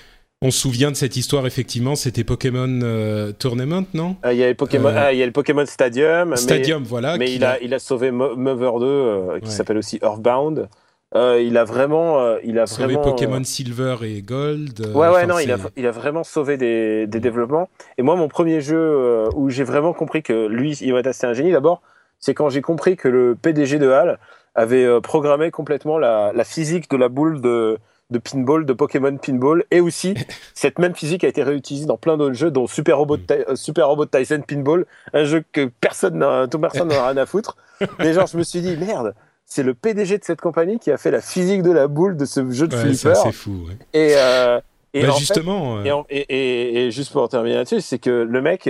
On 0.44 0.50
se 0.50 0.60
souvient 0.60 0.90
de 0.90 0.96
cette 0.96 1.16
histoire, 1.18 1.46
effectivement, 1.46 1.96
c'était 1.96 2.24
Pokémon 2.24 2.80
euh, 2.82 3.32
Tournament, 3.32 3.86
non? 3.94 4.16
Il 4.26 4.38
y 4.38 4.44
a 4.44 4.54
Pokémon, 4.56 4.92
ah, 4.96 5.14
il 5.14 5.20
y 5.20 5.24
a 5.24 5.26
le 5.28 5.32
Pokémon 5.32 5.66
Stadium. 5.68 6.36
Stadium, 6.36 6.84
voilà. 6.84 7.18
Mais 7.18 7.32
il 7.32 7.46
a, 7.46 7.62
il 7.62 7.74
a 7.76 7.80
sauvé 7.80 8.10
Mover 8.10 8.72
2, 8.80 9.40
qui 9.44 9.52
s'appelle 9.52 9.78
aussi 9.78 10.00
Earthbound. 10.02 10.68
il 11.16 11.58
a 11.58 11.64
vraiment, 11.64 12.38
il 12.44 12.58
a 12.58 12.66
sauvé 12.66 12.96
vraiment, 12.96 13.12
Pokémon 13.12 13.44
Silver 13.44 13.98
et 14.02 14.24
Gold. 14.24 14.80
ouais, 14.96 15.10
ouais, 15.10 15.28
non, 15.28 15.38
il 15.38 15.52
a, 15.52 15.58
il 15.78 15.86
a 15.86 15.92
vraiment 15.92 16.24
sauvé 16.24 16.58
des, 16.58 17.06
des 17.06 17.20
développements. 17.20 17.70
Et 18.00 18.02
moi, 18.02 18.16
mon 18.16 18.28
premier 18.28 18.62
jeu 18.62 19.28
où 19.36 19.52
j'ai 19.52 19.64
vraiment 19.64 19.94
compris 19.94 20.24
que 20.24 20.48
lui, 20.48 20.72
Iwata, 20.82 21.14
c'était 21.14 21.28
un 21.28 21.34
génie, 21.34 21.52
d'abord, 21.52 21.84
c'est 22.22 22.34
quand 22.34 22.50
j'ai 22.50 22.62
compris 22.62 22.96
que 22.96 23.10
le 23.10 23.36
PDG 23.36 23.80
de 23.80 23.90
HAL 23.90 24.20
avait 24.56 24.86
euh, 24.86 25.02
programmé 25.02 25.52
complètement 25.52 25.98
la, 25.98 26.32
la 26.34 26.44
physique 26.44 26.90
de 26.90 26.98
la 26.98 27.10
boule 27.10 27.42
de, 27.42 27.78
de 28.12 28.20
pinball, 28.20 28.66
de 28.66 28.74
Pokémon 28.74 29.18
Pinball, 29.18 29.64
et 29.72 29.80
aussi 29.80 30.14
cette 30.54 30.78
même 30.78 30.94
physique 30.94 31.24
a 31.24 31.28
été 31.28 31.42
réutilisée 31.42 31.86
dans 31.86 31.98
plein 31.98 32.18
d'autres 32.18 32.36
jeux, 32.36 32.52
dont 32.52 32.68
Super 32.68 32.98
Robot, 32.98 33.18
mm. 33.18 33.22
euh, 33.32 33.56
Super 33.56 33.88
Robot 33.88 34.06
Tyson 34.06 34.42
Pinball, 34.48 34.86
un 35.14 35.24
jeu 35.24 35.44
que 35.52 35.72
personne 35.82 36.20
n'a, 36.20 36.48
tout 36.48 36.60
personne 36.60 36.90
n'en 36.90 36.96
a 36.96 37.08
rien 37.08 37.18
à 37.18 37.26
foutre. 37.26 37.58
Mais 38.00 38.14
genre, 38.14 38.28
je 38.28 38.38
me 38.38 38.44
suis 38.44 38.62
dit 38.62 38.78
merde, 38.78 39.16
c'est 39.46 39.64
le 39.64 39.74
PDG 39.74 40.20
de 40.20 40.24
cette 40.24 40.42
compagnie 40.42 40.78
qui 40.78 40.92
a 40.92 40.98
fait 40.98 41.12
la 41.12 41.22
physique 41.22 41.64
de 41.64 41.72
la 41.72 41.88
boule 41.88 42.16
de 42.16 42.26
ce 42.26 42.50
jeu 42.52 42.68
de 42.68 42.76
ouais, 42.76 42.82
flipper. 42.82 43.16
C'est 43.16 43.32
fou. 43.32 43.66
Ouais. 43.68 43.78
Et, 43.94 44.14
euh, 44.18 44.60
et 44.94 45.04
bah, 45.04 45.14
justement. 45.18 45.84
et, 45.84 45.90
et, 46.10 46.86
et, 46.86 46.92
juste 46.92 47.12
pour 47.12 47.28
terminer 47.30 47.56
là-dessus, 47.56 47.82
c'est 47.82 47.98
que 47.98 48.10
le 48.10 48.42
mec 48.42 48.70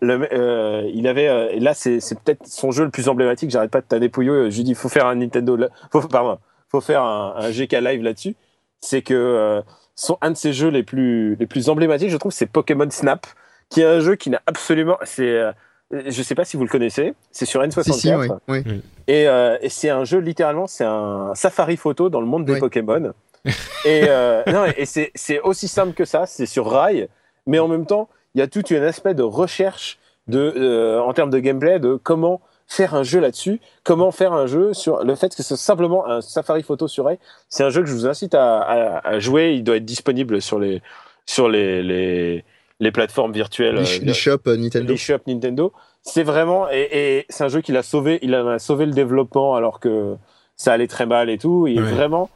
le, 0.00 0.88
il 0.92 1.06
avait, 1.06 1.58
là, 1.58 1.74
c'est 1.74 1.98
peut-être 2.22 2.46
son 2.46 2.70
jeu 2.70 2.84
le 2.84 2.90
plus 2.90 3.08
emblématique. 3.08 3.50
J'arrête 3.50 3.70
pas 3.70 3.80
de 3.80 3.86
t'année 3.86 4.10
Je 4.14 4.56
lui 4.56 4.64
dis, 4.64 4.74
faut 4.74 4.88
faire 4.88 5.06
un 5.06 5.16
Nintendo, 5.16 5.58
faut, 5.92 6.00
pardon, 6.02 6.38
faut 6.68 6.80
faire 6.80 7.02
un, 7.02 7.34
un 7.36 7.50
GK 7.50 7.72
live 7.72 8.02
là-dessus. 8.02 8.36
C'est 8.80 9.02
que 9.02 9.62
son, 9.94 10.16
un 10.22 10.30
de 10.30 10.36
ses 10.36 10.52
jeux 10.52 10.70
les 10.70 10.82
plus, 10.82 11.34
les 11.36 11.46
plus 11.46 11.68
emblématiques, 11.68 12.10
je 12.10 12.16
trouve, 12.16 12.32
c'est 12.32 12.46
Pokémon 12.46 12.88
Snap, 12.90 13.26
qui 13.68 13.82
est 13.82 13.84
un 13.84 14.00
jeu 14.00 14.16
qui 14.16 14.30
n'a 14.30 14.40
absolument, 14.46 14.96
c'est 15.04 15.52
je 15.90 16.22
sais 16.22 16.34
pas 16.34 16.44
si 16.44 16.56
vous 16.56 16.62
le 16.62 16.68
connaissez, 16.68 17.14
c'est 17.32 17.46
sur 17.46 17.62
N64. 17.62 18.38
oui, 18.48 18.62
Et, 19.08 19.26
euh, 19.26 19.58
et 19.60 19.68
c'est 19.68 19.90
un 19.90 20.04
jeu 20.04 20.18
littéralement, 20.18 20.66
c'est 20.66 20.84
un 20.84 21.34
safari 21.34 21.76
photo 21.76 22.08
dans 22.08 22.20
le 22.20 22.26
monde 22.26 22.44
des 22.44 22.58
Pokémon. 22.58 23.12
et 23.84 24.04
euh, 24.08 24.42
non, 24.46 24.66
et 24.76 24.84
c'est 24.84 25.40
aussi 25.40 25.66
simple 25.66 25.94
que 25.94 26.04
ça, 26.04 26.26
c'est 26.26 26.46
sur 26.46 26.70
rail, 26.70 27.08
mais 27.46 27.58
en 27.58 27.68
même 27.68 27.86
temps, 27.86 28.08
il 28.34 28.38
y 28.38 28.42
a 28.42 28.46
tout 28.46 28.62
un 28.70 28.82
aspect 28.82 29.14
de 29.14 29.22
recherche 29.22 29.98
de, 30.28 30.52
euh, 30.56 31.00
en 31.00 31.12
termes 31.12 31.30
de 31.30 31.38
gameplay 31.38 31.78
de 31.78 31.96
comment 31.96 32.40
faire 32.66 32.94
un 32.94 33.02
jeu 33.02 33.18
là-dessus, 33.18 33.60
comment 33.82 34.12
faire 34.12 34.32
un 34.32 34.46
jeu 34.46 34.72
sur 34.72 35.02
le 35.02 35.14
fait 35.16 35.34
que 35.34 35.42
c'est 35.42 35.56
simplement 35.56 36.06
un 36.06 36.20
safari 36.20 36.62
photo 36.62 36.86
sur 36.86 37.06
rail. 37.06 37.18
C'est 37.48 37.64
un 37.64 37.70
jeu 37.70 37.82
que 37.82 37.88
je 37.88 37.94
vous 37.94 38.06
incite 38.06 38.34
à, 38.34 38.60
à, 38.60 39.08
à, 39.08 39.18
jouer. 39.18 39.54
Il 39.54 39.64
doit 39.64 39.76
être 39.76 39.84
disponible 39.84 40.40
sur 40.40 40.60
les 40.60 40.80
sur 41.26 41.48
les, 41.48 41.82
les 41.82 42.44
les 42.78 42.92
plateformes 42.92 43.32
virtuelles. 43.32 43.74
Les, 43.74 44.08
euh, 44.08 44.36
euh, 44.46 44.56
Nintendo. 44.56 44.96
Shops 44.96 45.26
Nintendo. 45.26 45.72
C'est 46.02 46.22
vraiment 46.22 46.68
et, 46.70 46.88
et 46.92 47.26
c'est 47.28 47.44
un 47.44 47.48
jeu 47.48 47.60
qui 47.60 47.76
a 47.76 47.82
sauvé, 47.82 48.20
il 48.22 48.34
a 48.34 48.58
sauvé 48.58 48.86
le 48.86 48.92
développement 48.92 49.56
alors 49.56 49.80
que 49.80 50.16
ça 50.56 50.72
allait 50.72 50.86
très 50.86 51.06
mal 51.06 51.28
et 51.28 51.38
tout. 51.38 51.66
Et 51.66 51.74
vraiment, 51.74 52.30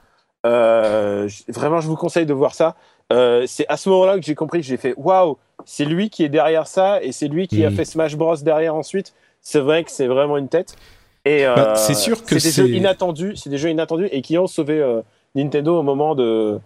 euh, 0.47 1.29
vraiment, 1.49 1.81
je 1.81 1.89
vous 1.89 1.97
conseille 1.97 2.27
de 2.27 2.33
voir 2.33 2.55
ça. 2.55 2.75
Euh, 3.13 3.45
c'est 3.47 3.67
à 3.69 3.77
ce 3.77 3.89
moment-là 3.91 4.19
que 4.19 4.25
j'ai 4.25 4.35
compris 4.35 4.61
que 4.61 4.67
j'ai 4.67 4.77
fait 4.77 4.95
waouh, 4.97 5.37
c'est 5.65 5.85
lui 5.85 6.11
qui 6.11 6.25
est 6.25 6.29
derrière 6.29 6.67
ça 6.67 7.03
et 7.03 7.13
c'est 7.13 7.29
lui 7.29 7.49
qui 7.49 7.65
a 7.65 7.71
mm. 7.71 7.75
fait 7.75 7.85
Smash 7.85 8.17
Bros 8.17 8.37
derrière 8.37 8.75
ensuite. 8.75 9.15
C'est 9.41 9.61
vrai 9.61 9.85
que 9.85 9.91
c'est 9.91 10.07
vraiment 10.07 10.37
une 10.37 10.49
tête. 10.49 10.77
Et 11.25 11.45
bah, 11.45 11.73
euh, 11.73 11.75
c'est 11.77 11.95
sûr 11.95 12.25
que 12.25 12.39
c'est 12.39 12.63
des 12.63 12.69
jeux 12.69 12.77
inattendus, 12.77 13.37
c'est 13.37 13.51
des 13.51 13.59
jeux 13.59 13.71
inattendus 13.71 14.09
et 14.13 14.21
qui 14.21 14.37
ont 14.37 14.47
sauvé 14.47 14.81
euh, 14.81 15.01
Nintendo 15.35 15.79
au 15.79 15.83
moment 15.83 16.15
de 16.15 16.61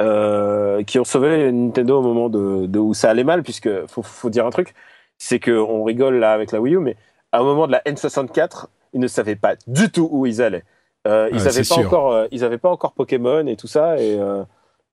euh, 0.00 0.82
qui 0.82 0.98
ont 0.98 1.04
sauvé 1.04 1.52
Nintendo 1.52 1.98
au 1.98 2.02
moment 2.02 2.28
de, 2.28 2.66
de, 2.66 2.78
où 2.78 2.94
ça 2.94 3.10
allait 3.10 3.22
mal, 3.24 3.42
puisque 3.42 3.86
faut, 3.86 4.02
faut 4.02 4.30
dire 4.30 4.46
un 4.46 4.50
truc, 4.50 4.74
c'est 5.18 5.38
qu'on 5.38 5.84
rigole 5.84 6.16
là 6.16 6.32
avec 6.32 6.50
la 6.50 6.60
Wii 6.60 6.74
U, 6.74 6.78
mais 6.78 6.96
à 7.30 7.38
un 7.38 7.42
moment 7.44 7.68
de 7.68 7.72
la 7.72 7.80
N64, 7.82 8.66
ils 8.94 9.00
ne 9.00 9.06
savaient 9.06 9.36
pas 9.36 9.54
du 9.68 9.90
tout 9.90 10.08
où 10.10 10.26
ils 10.26 10.42
allaient. 10.42 10.64
Ils 11.04 11.44
n'avaient 11.44 11.62
pas 11.62 11.76
encore, 11.76 12.26
ils 12.30 12.44
avaient 12.44 12.58
pas 12.58 12.70
encore 12.70 12.92
Pokémon 12.92 13.46
et 13.46 13.56
tout 13.56 13.66
ça, 13.68 14.00
et 14.00 14.18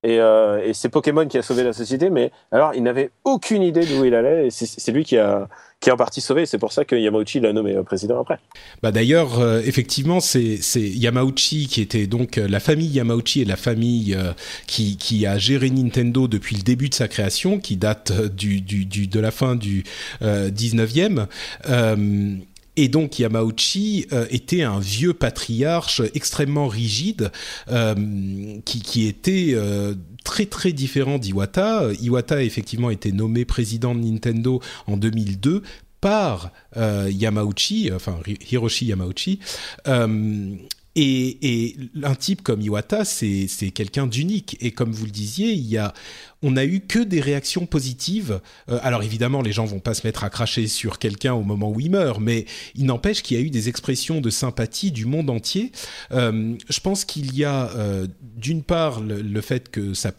et, 0.03 0.19
euh, 0.19 0.63
et 0.63 0.73
c'est 0.73 0.89
Pokémon 0.89 1.27
qui 1.27 1.37
a 1.37 1.41
sauvé 1.41 1.63
la 1.63 1.73
société, 1.73 2.09
mais 2.09 2.31
alors 2.51 2.73
il 2.73 2.83
n'avait 2.83 3.11
aucune 3.25 3.61
idée 3.61 3.85
d'où 3.85 4.05
il 4.05 4.15
allait, 4.15 4.47
et 4.47 4.49
c'est 4.51 4.91
lui 4.91 5.03
qui 5.03 5.17
a, 5.17 5.47
qui 5.79 5.89
a 5.89 5.93
en 5.93 5.97
partie 5.97 6.21
sauvé, 6.21 6.45
c'est 6.45 6.57
pour 6.57 6.73
ça 6.73 6.83
que 6.83 6.95
Yamauchi 6.95 7.39
l'a 7.39 7.53
nommé 7.53 7.75
président 7.83 8.21
après. 8.21 8.37
Bah 8.83 8.91
d'ailleurs, 8.91 9.39
euh, 9.39 9.61
effectivement, 9.63 10.19
c'est 10.19 10.59
Yamauchi 10.75 11.67
qui 11.67 11.81
était 11.81 12.07
donc 12.07 12.37
euh, 12.37 12.47
la 12.47 12.59
famille 12.59 12.89
Yamauchi 12.89 13.41
et 13.41 13.45
la 13.45 13.55
famille 13.55 14.13
euh, 14.13 14.33
qui, 14.67 14.97
qui 14.97 15.25
a 15.25 15.37
géré 15.37 15.69
Nintendo 15.69 16.27
depuis 16.27 16.55
le 16.55 16.63
début 16.63 16.89
de 16.89 16.93
sa 16.93 17.07
création, 17.07 17.59
qui 17.59 17.77
date 17.77 18.11
du, 18.11 18.61
du 18.61 19.07
de 19.07 19.19
la 19.19 19.31
fin 19.31 19.55
du 19.55 19.83
19e. 20.21 21.27
Et 22.81 22.87
donc 22.87 23.19
Yamauchi 23.19 24.07
euh, 24.13 24.25
était 24.29 24.61
un 24.61 24.79
vieux 24.79 25.13
patriarche 25.13 26.01
extrêmement 26.13 26.69
rigide 26.69 27.29
euh, 27.69 27.93
qui, 28.63 29.05
était 29.05 29.49
euh, 29.51 29.95
très 30.23 30.45
très 30.45 30.71
différent 30.71 31.17
d'Iwata. 31.17 31.89
Iwata 31.99 32.35
a 32.35 32.41
effectivement 32.41 32.89
été 32.89 33.11
nommé 33.11 33.43
président 33.43 33.93
de 33.93 33.99
Nintendo 33.99 34.61
en 34.87 34.95
2002 34.95 35.61
par 35.99 36.53
Yamauchi, 36.77 37.91
enfin 37.93 38.17
Hiroshi 38.49 38.85
Yamauchi. 38.85 39.39
Et, 40.95 41.37
et, 41.41 41.75
un 42.01 42.15
type 42.15 42.41
comme 42.41 42.61
Iwata, 42.61 43.03
c'est 43.03 43.71
quelqu'un 43.73 44.07
d'unique. 44.07 44.55
Et 44.61 44.71
comme 44.71 44.93
vous 44.93 45.03
le 45.03 45.11
disiez, 45.11 45.51
il 45.51 45.67
y 45.67 45.77
a 45.77 45.93
on 46.41 46.51
n'a 46.51 46.65
eu 46.65 46.79
que 46.79 46.99
des 46.99 47.21
réactions 47.21 47.65
positives. 47.65 48.39
Euh, 48.69 48.79
alors 48.81 49.03
évidemment, 49.03 49.41
les 49.41 49.51
gens 49.51 49.65
vont 49.65 49.79
pas 49.79 49.93
se 49.93 50.05
mettre 50.05 50.23
à 50.23 50.29
cracher 50.29 50.67
sur 50.67 50.99
quelqu'un 50.99 51.33
au 51.33 51.43
moment 51.43 51.69
où 51.69 51.79
il 51.79 51.91
meurt, 51.91 52.19
mais 52.19 52.45
il 52.75 52.85
n'empêche 52.85 53.21
qu'il 53.21 53.37
y 53.37 53.39
a 53.39 53.43
eu 53.43 53.49
des 53.49 53.69
expressions 53.69 54.21
de 54.21 54.29
sympathie 54.29 54.91
du 54.91 55.05
monde 55.05 55.29
entier. 55.29 55.71
Euh, 56.11 56.55
je 56.69 56.79
pense 56.79 57.05
qu'il 57.05 57.35
y 57.35 57.43
a 57.43 57.69
euh, 57.75 58.07
d'une 58.21 58.63
part 58.63 59.01
le, 59.01 59.41
fait 59.41 59.69
que 59.69 59.93
sa, 59.93 60.11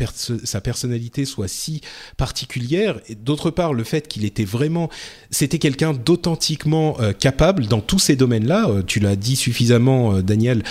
sa 0.44 0.60
personnalité 0.60 1.24
soit 1.24 1.48
si 1.48 1.80
particulière, 2.16 3.00
et 3.08 3.14
d'autre 3.14 3.50
part 3.50 3.72
le 3.72 3.84
fait 3.84 4.08
qu'il 4.08 4.24
était 4.24 4.44
vraiment, 4.44 4.90
c'était 5.30 5.58
quelqu'un 5.58 5.92
d'authentiquement 5.92 6.96
capable 7.18 7.66
dans 7.66 7.80
tous 7.80 7.98
ces 7.98 8.16
domaines-là. 8.16 8.82
tu 8.86 9.00
l'as 9.00 9.16
dit 9.16 9.36
suffisamment, 9.36 10.20
Daniel 10.22 10.62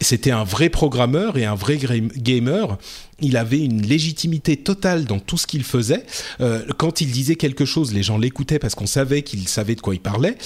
c'était 0.00 0.30
un 0.30 0.44
vrai 0.44 0.68
programmeur 0.68 1.36
et 1.36 1.44
un 1.44 1.54
vrai 1.54 1.78
gamer. 2.16 2.78
Il 3.20 3.36
avait 3.36 3.60
une 3.60 3.82
légitimité 3.82 4.56
totale 4.56 5.04
dans 5.04 5.18
tout 5.18 5.36
ce 5.36 5.46
qu'il 5.46 5.64
faisait. 5.64 6.04
Euh, 6.40 6.64
quand 6.78 7.00
il 7.00 7.10
disait 7.10 7.36
quelque 7.36 7.64
chose, 7.64 7.92
les 7.92 8.02
gens 8.02 8.18
l'écoutaient 8.18 8.58
parce 8.58 8.74
qu'on 8.74 8.86
savait 8.86 9.22
qu'il 9.22 9.46
savait 9.46 9.74
de 9.74 9.80
quoi 9.80 9.94
il 9.94 10.00
parlait. 10.00 10.36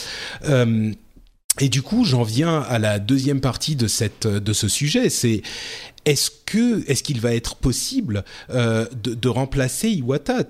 Euh, 0.49 0.93
et 1.61 1.69
du 1.69 1.83
coup, 1.83 2.05
j'en 2.05 2.25
viens 2.25 2.61
à 2.63 2.81
la 2.81 2.99
deuxième 2.99 3.41
partie 3.41 3.77
de 3.77 3.87
cette 3.87 4.27
de 4.27 4.53
ce 4.53 4.67
sujet. 4.67 5.09
C'est 5.09 5.43
est-ce 6.05 6.31
que 6.47 6.89
est-ce 6.91 7.03
qu'il 7.03 7.21
va 7.21 7.35
être 7.35 7.57
possible 7.57 8.25
euh, 8.51 8.87
de, 9.03 9.15
de, 9.15 9.29
remplacer 9.29 9.89
Iwata? 9.91 10.45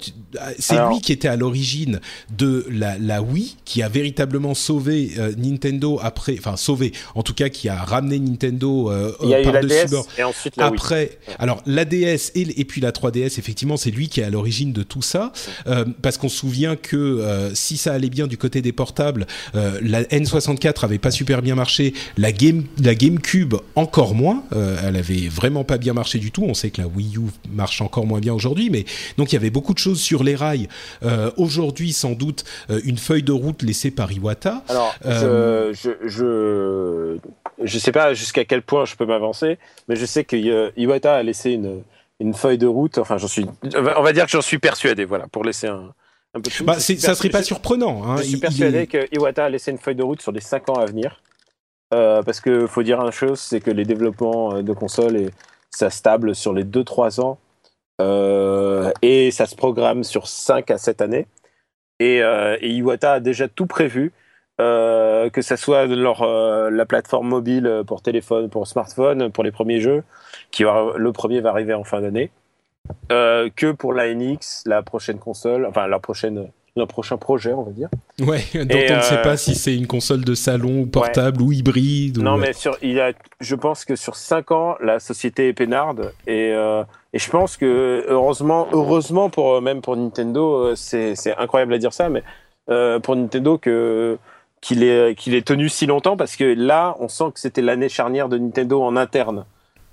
C'est 0.59 0.77
lui 0.89 1.01
qui 1.01 1.13
était 1.13 1.29
à 1.29 1.37
l'origine 1.37 2.01
de 2.37 2.67
la, 2.71 2.99
la, 2.99 3.23
Wii, 3.23 3.57
qui 3.65 3.83
a 3.83 3.89
véritablement 3.89 4.55
sauvé 4.55 5.13
euh, 5.19 5.33
Nintendo 5.37 5.99
après, 6.03 6.37
enfin 6.39 6.57
sauvé, 6.57 6.93
en 7.15 7.23
tout 7.23 7.35
cas 7.35 7.49
qui 7.49 7.69
a 7.69 7.77
ramené 7.77 8.19
Nintendo 8.19 8.91
euh, 8.91 9.13
par 9.45 9.61
dessus 9.61 9.89
bord. 9.89 10.07
Et 10.19 10.23
ensuite 10.23 10.57
la 10.57 10.67
après, 10.67 11.19
Wii. 11.29 11.37
alors 11.39 11.63
la 11.67 11.85
DS 11.85 12.33
et, 12.35 12.61
et, 12.61 12.65
puis 12.65 12.81
la 12.81 12.91
3DS, 12.91 13.39
effectivement, 13.39 13.77
c'est 13.77 13.91
lui 13.91 14.09
qui 14.09 14.21
est 14.21 14.25
à 14.25 14.31
l'origine 14.31 14.73
de 14.73 14.83
tout 14.83 15.03
ça, 15.03 15.33
euh, 15.67 15.85
parce 16.03 16.19
qu'on 16.19 16.29
se 16.29 16.37
souvient 16.37 16.77
que 16.77 16.97
euh, 16.97 17.55
si 17.55 17.77
ça 17.77 17.93
allait 17.93 18.11
bien 18.11 18.27
du 18.27 18.37
côté 18.37 18.61
des 18.63 18.73
portables, 18.73 19.27
euh, 19.55 19.79
la 19.83 20.03
N64 20.03 20.85
avait 20.85 20.99
pas 20.99 21.11
super 21.11 21.43
bien 21.43 21.55
marché, 21.55 21.95
la 22.19 22.33
Game 22.33 22.65
la 22.83 22.95
GameCube 22.95 23.55
encore 23.77 24.15
moins, 24.15 24.45
elle 24.83 24.97
avait 24.97 25.29
vraiment 25.29 25.44
vraiment 25.45 25.65
pas 25.65 25.77
bien 25.77 25.93
marché 25.93 26.19
du 26.19 26.31
tout. 26.31 26.43
On 26.43 26.55
sait 26.55 26.71
que 26.71 26.81
la 26.81 26.89
Wii 26.89 27.19
U 27.19 27.21
marche 27.51 27.83
encore 27.83 28.07
moins 28.07 28.21
bien 28.21 28.33
aujourd'hui, 28.33 28.71
mais 28.71 28.87
donc 29.19 29.31
il 29.31 29.35
y 29.35 29.39
avait 29.39 29.51
beaucoup 29.51 29.75
de 29.75 29.79
choses 29.79 30.01
sur 30.01 30.25
les 30.25 30.35
rails. 30.35 30.69
Euh, 31.03 31.31
aujourd'hui, 31.37 31.93
sans 31.93 32.13
doute, 32.13 32.45
euh, 32.71 32.81
une 32.85 32.97
feuille 32.97 33.23
de 33.23 33.33
route 33.33 33.63
laissée 33.63 33.91
par 33.91 34.11
Iwata. 34.11 34.63
Alors, 34.71 34.95
euh... 35.05 35.75
je, 35.75 35.91
je, 36.07 37.19
je, 37.63 37.79
sais 37.79 37.93
pas 37.93 38.15
jusqu'à 38.15 38.47
quel 38.47 38.63
point 38.63 38.87
je 38.87 38.97
peux 38.97 39.05
m'avancer, 39.05 39.59
mais 39.89 39.97
je 39.97 40.07
sais 40.07 40.25
que 40.25 40.73
Iwata 40.79 41.15
a 41.15 41.23
laissé 41.23 41.51
une, 41.51 41.83
une 42.21 42.33
feuille 42.33 42.59
de 42.59 42.67
route. 42.67 42.97
Enfin, 42.97 43.19
j'en 43.19 43.29
suis, 43.29 43.45
on 43.75 44.03
va 44.03 44.13
dire 44.15 44.25
que 44.25 44.31
j'en 44.31 44.41
suis 44.41 44.59
persuadé. 44.59 45.05
Voilà, 45.05 45.27
pour 45.29 45.45
laisser 45.45 45.67
un. 45.67 45.93
Un 46.37 46.41
peu 46.41 46.51
bah, 46.65 46.81
ça 46.81 47.15
serait 47.15 47.29
pas 47.29 47.45
surprenant. 47.45 48.03
Hein. 48.03 48.17
Je 48.17 48.23
suis 48.25 48.39
persuadé 48.39 48.89
que 48.89 49.07
Iwata 49.15 49.45
a 49.45 49.51
laissé 49.51 49.71
une 49.71 49.79
feuille 49.79 49.95
de 49.95 50.03
route 50.03 50.21
sur 50.21 50.33
les 50.33 50.41
5 50.41 50.69
ans 50.71 50.75
à 50.75 50.87
venir. 50.87 51.21
Euh, 51.95 52.23
parce 52.23 52.41
que 52.41 52.67
faut 52.67 52.83
dire 52.83 53.01
une 53.01 53.13
chose, 53.13 53.39
c'est 53.39 53.61
que 53.61 53.71
les 53.71 53.85
développements 53.85 54.57
euh, 54.57 54.63
de 54.63 54.73
consoles, 54.73 55.17
et, 55.17 55.31
ça 55.71 55.91
stable 55.91 56.35
sur 56.35 56.53
les 56.53 56.65
2-3 56.65 57.21
ans 57.21 57.39
euh, 58.01 58.93
et 59.03 59.31
ça 59.33 59.47
se 59.47 59.57
programme 59.57 60.05
sur 60.05 60.29
5 60.29 60.71
à 60.71 60.79
7 60.79 61.03
années. 61.03 61.27
Et, 62.01 62.21
Iwata 62.63 63.15
a 63.15 63.21
déjà 63.21 63.49
tout 63.49 63.67
prévu, 63.67 64.13
que 64.59 65.43
ce 65.43 65.57
soit 65.57 65.87
la 65.87 66.87
plateforme 66.87 67.29
mobile 67.29 67.83
pour 67.87 68.03
téléphone, 68.03 68.51
pour 68.51 68.67
smartphone, 68.67 69.31
pour 69.31 69.45
les 69.45 69.53
premiers 69.53 69.81
jeux, 69.81 70.03
qui 70.51 70.65
le 70.65 71.13
premier 71.13 71.41
va 71.41 71.51
arriver 71.51 71.75
en 71.75 71.85
fin 71.85 72.01
d'année, 72.01 72.31
que 73.09 73.73
pour 73.73 73.93
la 73.93 74.13
NX, 74.15 74.65
la 74.67 74.83
prochaine 74.83 75.19
console, 75.19 75.67
enfin 75.67 75.87
la 75.87 75.99
prochaine 75.99 76.51
un 76.77 76.87
prochain 76.87 77.17
projet, 77.17 77.53
on 77.53 77.63
va 77.63 77.71
dire. 77.71 77.89
Ouais, 78.21 78.43
dont 78.55 78.77
on 78.91 78.97
ne 78.97 79.03
sait 79.03 79.23
pas 79.23 79.37
si 79.37 79.55
c'est 79.55 79.77
une 79.77 79.87
console 79.87 80.25
de 80.25 80.35
salon 80.35 80.83
ou 80.83 80.87
portable 80.87 81.41
ou 81.43 81.53
hybride. 81.53 82.19
Non, 82.19 82.37
mais 82.37 82.53
sur, 82.53 82.77
il 82.83 83.01
a, 83.01 83.13
je 83.41 83.55
pense 83.55 83.85
que 83.85 83.97
sur 83.97 84.17
5 84.17 84.51
ans, 84.51 84.77
la 84.81 84.99
société 84.99 85.49
est 85.49 85.53
peinarde 85.53 86.13
et, 86.27 86.51
euh, 86.53 86.83
et 87.13 87.19
je 87.19 87.31
pense 87.31 87.57
que 87.57 88.05
heureusement, 88.09 88.67
heureusement 88.73 89.31
pour 89.31 89.63
même 89.63 89.83
pour 89.83 89.97
Nintendo, 89.97 90.75
c'est 90.75 91.15
incroyable 91.39 91.75
à 91.75 91.79
dire 91.79 91.93
ça, 91.93 92.09
mais 92.09 92.23
euh, 92.71 92.99
pour 92.99 93.15
Nintendo 93.15 93.59
que 93.59 94.19
qu'il 94.61 94.83
est 94.83 95.15
qu'il 95.15 95.35
est 95.35 95.47
tenu 95.47 95.69
si 95.69 95.87
longtemps 95.87 96.17
parce 96.17 96.37
que 96.37 96.45
là, 96.45 96.97
on 96.99 97.09
sent 97.09 97.33
que 97.35 97.41
c'était 97.41 97.63
l'année 97.63 97.89
charnière 97.89 98.29
de 98.29 98.39
Nintendo 98.39 98.83
en 98.83 98.97
interne. 98.97 99.45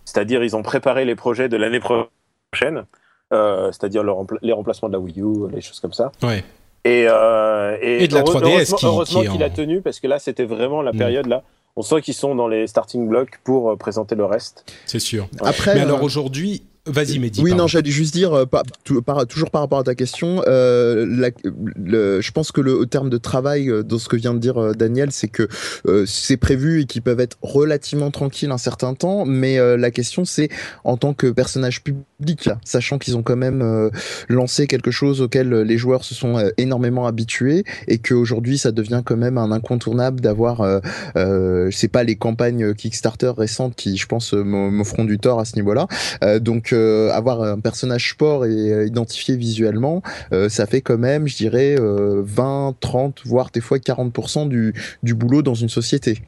C'est-à-dire, 0.06 0.44
ils 0.44 0.56
ont 0.56 0.64
préparé 0.64 1.06
les 1.06 1.16
projets 1.16 1.48
de 1.48 1.58
l'année 1.58 1.80
prochaine. 1.80 2.86
Euh, 3.34 3.72
c'est-à-dire 3.72 4.04
le 4.04 4.12
rempla 4.12 4.38
les 4.42 4.52
remplacements 4.52 4.90
de 4.90 4.94
la 4.94 5.00
Wii 5.00 5.22
U, 5.22 5.50
les 5.54 5.62
choses 5.62 5.80
comme 5.80 5.94
ça. 5.94 6.12
Ouais. 6.22 6.44
Et, 6.84 7.06
euh, 7.08 7.78
et, 7.82 8.04
et, 8.04 8.08
de 8.08 8.16
la 8.16 8.24
3DS 8.24 8.76
heureusement, 8.84 9.22
qui, 9.22 9.28
qu'il 9.28 9.44
en... 9.44 9.46
a 9.46 9.50
tenu 9.50 9.82
parce 9.82 10.00
que 10.00 10.08
là 10.08 10.18
c'était 10.20 10.46
vraiment 10.46 10.82
la 10.82 10.94
Mm. 10.94 10.98
période 10.98 11.28
là. 11.28 11.44
On 11.78 11.84
sent 11.84 12.02
qu'ils 12.02 12.16
sont 12.16 12.36
dans 12.36 12.50
les 12.50 12.68
starting 12.68 13.08
blocks 13.08 13.40
pour 13.46 13.72
euh, 13.72 13.76
présenter 13.78 14.16
le 14.16 14.26
reste. 14.26 14.66
C'est 14.86 15.00
sûr. 15.00 15.30
Après, 15.40 15.74
Mais 15.76 15.82
euh, 15.82 15.86
alors 15.86 16.04
aujourd'hui, 16.04 16.64
Vas-y, 16.88 17.20
Mehdi. 17.20 17.42
Oui, 17.44 17.54
non, 17.54 17.68
j'allais 17.68 17.92
juste 17.92 18.12
dire, 18.12 18.34
euh, 18.34 18.46
par, 18.48 18.64
toujours 19.28 19.52
par 19.52 19.62
rapport 19.62 19.78
à 19.78 19.84
ta 19.84 19.94
question, 19.94 20.42
euh, 20.48 21.06
la, 21.08 21.30
le, 21.76 22.22
je 22.22 22.32
pense 22.32 22.52
que 22.52 22.60
le 22.60 22.88
terme 22.88 23.12
de 23.12 23.18
travail, 23.18 23.70
euh, 23.70 23.84
dans 23.84 24.00
ce 24.00 24.10
que 24.10 24.16
vient 24.16 24.34
de 24.34 24.40
dire 24.40 24.58
euh, 24.58 24.74
Daniel, 24.74 25.12
c'est 25.12 25.28
que 25.28 25.48
euh, 25.86 26.06
c'est 26.08 26.38
prévu 26.38 26.82
et 26.82 26.86
qu'ils 26.86 27.04
peuvent 27.04 27.20
être 27.20 27.38
relativement 27.44 28.10
tranquilles 28.10 28.50
un 28.50 28.58
certain 28.58 28.96
temps, 28.96 29.26
mais 29.26 29.60
la 29.78 29.92
question 29.92 30.26
c'est 30.26 30.50
en 30.84 30.98
tant 30.98 31.14
que 31.14 31.28
personnage 31.28 31.84
public, 31.84 32.04
là, 32.46 32.60
sachant 32.64 32.98
qu'ils 32.98 33.18
ont 33.18 33.24
quand 33.24 33.36
même 33.36 33.90
lancé 34.30 34.68
quelque 34.68 34.92
chose 34.92 35.22
auquel 35.22 35.50
les 35.50 35.78
joueurs 35.78 36.04
se 36.04 36.16
sont 36.16 36.44
énormément 36.58 37.08
habitués 37.08 37.64
et 37.88 37.98
qu'aujourd'hui 37.98 38.58
ça 38.58 38.72
devient 38.72 39.02
quand 39.06 39.18
même 39.18 39.38
un 39.38 39.52
incontournable 39.52 40.22
d'avoir, 40.22 40.82
c'est 41.72 41.88
pas 41.88 42.04
les 42.04 42.16
campagnes 42.16 42.74
Kickstarter 42.74 43.32
récentes 43.38 43.76
qui, 43.76 43.98
je 43.98 44.06
pense, 44.06 44.34
me 44.34 45.06
du 45.06 45.20
tort 45.20 45.40
à 45.40 45.46
ce 45.46 45.56
niveau-là. 45.56 45.88
donc 46.40 46.74
avoir 46.74 47.42
un 47.42 47.60
personnage 47.60 48.12
sport 48.12 48.46
et 48.46 48.72
euh, 48.72 48.88
identifié 48.88 49.36
visuellement, 49.36 50.02
euh, 50.34 50.50
ça 50.50 50.66
fait 50.66 50.82
quand 50.82 50.98
même, 50.98 51.28
je 51.28 51.36
dirais, 51.36 51.76
20, 51.80 52.76
30, 52.80 53.22
voire 53.26 53.50
des 53.52 53.62
fois 53.62 53.78
40% 53.78 54.48
du, 54.48 54.74
du 55.04 55.14
boulot 55.14 55.42
dans 55.42 55.54
une 55.54 55.70
société. 55.70 56.22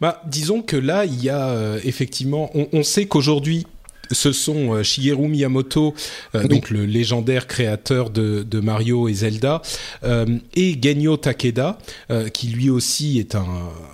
Bah, 0.00 0.22
disons 0.26 0.62
que 0.62 0.76
là, 0.76 1.04
il 1.04 1.22
y 1.22 1.30
a 1.30 1.48
euh, 1.48 1.80
effectivement, 1.84 2.50
on 2.54 2.82
sait 2.82 3.06
qu'aujourd'hui, 3.06 3.66
ce 4.10 4.32
sont 4.32 4.82
Shigeru 4.82 5.28
Miyamoto, 5.28 5.94
donc 6.34 6.70
le 6.70 6.84
légendaire 6.84 7.46
créateur 7.46 8.10
de, 8.10 8.42
de 8.42 8.60
Mario 8.60 9.08
et 9.08 9.14
Zelda, 9.14 9.62
euh, 10.04 10.38
et 10.54 10.76
Genyo 10.80 11.16
Takeda, 11.16 11.78
euh, 12.10 12.28
qui 12.28 12.48
lui 12.48 12.70
aussi 12.70 13.18
est 13.18 13.34
un 13.34 13.46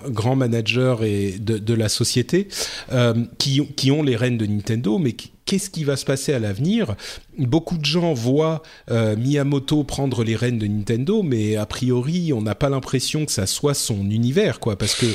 grand 0.07 0.35
manager 0.35 1.03
et 1.03 1.35
de, 1.39 1.57
de 1.57 1.73
la 1.73 1.89
société, 1.89 2.47
euh, 2.91 3.13
qui, 3.37 3.65
qui 3.75 3.91
ont 3.91 4.03
les 4.03 4.15
rênes 4.15 4.37
de 4.37 4.45
Nintendo, 4.45 4.97
mais 4.97 5.13
qui, 5.13 5.31
qu'est-ce 5.45 5.69
qui 5.69 5.83
va 5.83 5.97
se 5.97 6.05
passer 6.05 6.33
à 6.33 6.39
l'avenir 6.39 6.95
Beaucoup 7.37 7.77
de 7.77 7.85
gens 7.85 8.13
voient 8.13 8.61
euh, 8.89 9.15
Miyamoto 9.15 9.83
prendre 9.83 10.23
les 10.23 10.35
rênes 10.35 10.59
de 10.59 10.67
Nintendo, 10.67 11.23
mais 11.23 11.55
a 11.55 11.65
priori, 11.65 12.33
on 12.33 12.41
n'a 12.41 12.55
pas 12.55 12.69
l'impression 12.69 13.25
que 13.25 13.31
ça 13.31 13.45
soit 13.45 13.73
son 13.73 14.09
univers, 14.09 14.59
quoi, 14.59 14.77
parce 14.77 14.95
que 14.95 15.05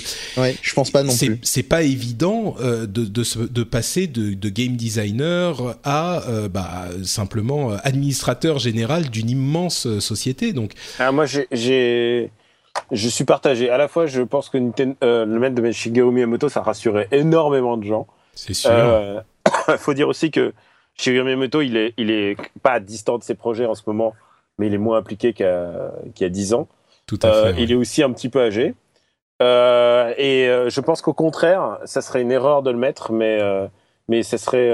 ouais, 0.40 0.56
je 0.62 0.74
pense 0.74 0.90
pas 0.90 1.02
non 1.02 1.14
plus. 1.14 1.38
C'est 1.42 1.62
pas 1.62 1.82
évident 1.82 2.56
euh, 2.60 2.86
de, 2.86 3.04
de, 3.04 3.46
de, 3.46 3.62
passer 3.62 4.06
de, 4.06 4.34
de, 4.34 4.48
game 4.48 4.76
designer 4.76 5.76
à 5.84 6.22
euh, 6.28 6.48
bah, 6.48 6.88
simplement 7.04 7.72
administrateur 7.84 8.58
général 8.58 9.10
d'une 9.10 9.30
immense 9.30 9.98
société. 10.00 10.52
Donc, 10.52 10.72
ah, 10.98 11.12
moi, 11.12 11.26
j'ai 11.26 12.30
je 12.92 13.08
suis 13.08 13.24
partagé. 13.24 13.70
À 13.70 13.78
la 13.78 13.88
fois, 13.88 14.06
je 14.06 14.20
pense 14.20 14.48
que 14.48 14.58
Nintendo, 14.58 14.96
le 15.00 15.38
maître 15.38 15.54
de 15.54 15.72
Shigeru 15.72 16.12
Miyamoto, 16.12 16.48
ça 16.48 16.60
rassurait 16.62 17.08
énormément 17.10 17.76
de 17.76 17.84
gens. 17.84 18.06
C'est 18.34 18.54
sûr. 18.54 18.70
Il 19.68 19.74
faut 19.78 19.94
dire 19.94 20.08
aussi 20.08 20.30
que 20.30 20.52
Shigeru 20.96 21.24
Miyamoto, 21.24 21.60
il 21.60 21.76
est, 21.76 21.94
il 21.96 22.10
est 22.10 22.36
pas 22.62 22.80
distant 22.80 23.18
de 23.18 23.22
ses 23.22 23.34
projets 23.34 23.66
en 23.66 23.74
ce 23.74 23.82
moment, 23.86 24.14
mais 24.58 24.66
il 24.66 24.74
est 24.74 24.78
moins 24.78 24.98
impliqué 24.98 25.32
qu'il 25.32 25.46
y, 25.46 26.24
a 26.24 26.28
10 26.28 26.54
ans. 26.54 26.68
Tout 27.06 27.18
à 27.22 27.30
fait. 27.30 27.36
Euh, 27.36 27.52
il 27.58 27.70
est 27.70 27.76
aussi 27.76 28.02
un 28.02 28.12
petit 28.12 28.28
peu 28.28 28.40
âgé. 28.40 28.74
Euh, 29.42 30.14
et 30.16 30.48
euh, 30.48 30.70
je 30.70 30.80
pense 30.80 31.02
qu'au 31.02 31.12
contraire, 31.12 31.78
ça 31.84 32.00
serait 32.00 32.22
une 32.22 32.32
erreur 32.32 32.62
de 32.62 32.70
le 32.70 32.78
mettre, 32.78 33.12
mais, 33.12 33.38
mais 34.08 34.22
ça 34.22 34.38
serait. 34.38 34.72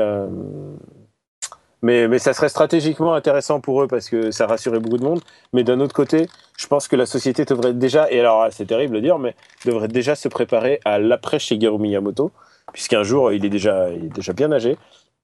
mais, 1.83 2.07
mais 2.07 2.21
ça 2.21 2.33
serait 2.33 2.49
stratégiquement 2.49 3.15
intéressant 3.15 3.61
pour 3.61 3.83
eux 3.83 3.89
parce 3.89 4.09
que 4.09 4.31
ça 4.31 4.47
rassurait 4.47 4.79
beaucoup 4.79 4.99
de 4.99 5.05
monde. 5.05 5.21
Mais 5.53 5.65
d'un 5.65 5.81
autre 5.81 5.95
côté, 5.95 6.29
je 6.57 6.69
pense 6.69 6.87
que 6.87 6.95
la 6.95 7.07
société 7.07 7.45
devrait 7.45 7.75
déjà, 7.75 8.11
et 8.13 8.21
alors 8.21 8.47
c'est 8.53 8.67
terrible 8.67 8.95
de 8.95 9.01
dire, 9.01 9.19
mais 9.19 9.35
devrait 9.67 9.89
déjà 9.89 10.15
se 10.15 10.29
préparer 10.29 10.79
à 10.85 11.01
l'après 11.01 11.41
Shigeru 11.41 11.79
Miyamoto 11.79 12.31
puisqu'un 12.73 13.03
jour, 13.03 13.33
il 13.33 13.45
est 13.45 13.51
déjà, 13.51 13.91
il 13.91 14.07
est 14.07 14.15
déjà 14.15 14.33
bien 14.33 14.51
âgé. 14.53 14.77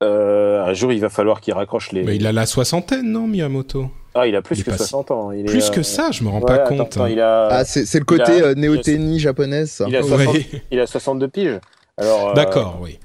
Euh, 0.03 0.65
un 0.65 0.75
jour, 0.75 0.93
il 0.93 1.01
va 1.01 1.09
falloir 1.09 1.41
qu'il 1.41 1.55
raccroche 1.55 1.93
les. 1.93 2.05
Mais 2.05 2.17
il 2.17 2.27
a 2.27 2.33
la 2.33 2.47
soixantaine, 2.47 3.11
non, 3.11 3.27
Miyamoto? 3.27 3.91
Ah, 4.15 4.27
il 4.27 4.37
a 4.37 4.43
plus 4.43 4.63
que 4.63 4.71
60 4.71 5.11
ans. 5.11 5.33
Il 5.33 5.45
plus 5.45 5.71
que 5.71 5.81
euh, 5.81 5.83
ça, 5.83 6.11
je 6.13 6.23
me 6.23 6.29
rends 6.29 6.41
pas 6.41 6.59
compte. 6.59 6.81
Attends, 6.81 7.07
il 7.07 7.21
a... 7.21 7.49
Ah, 7.49 7.65
c'est 7.65 7.99
le 7.99 8.05
côté 8.05 8.43
euh, 8.43 8.55
néo-tennis 8.55 9.21
japonaise. 9.21 9.71
Ça. 9.71 9.87
Il, 9.89 9.97
a 9.97 10.03
60... 10.03 10.37
il 10.71 10.81
a 10.81 10.87
62 10.87 11.29
piges. 11.29 11.61
Alors. 11.97 12.35
D'accord, 12.35 12.79
oui. 12.81 12.99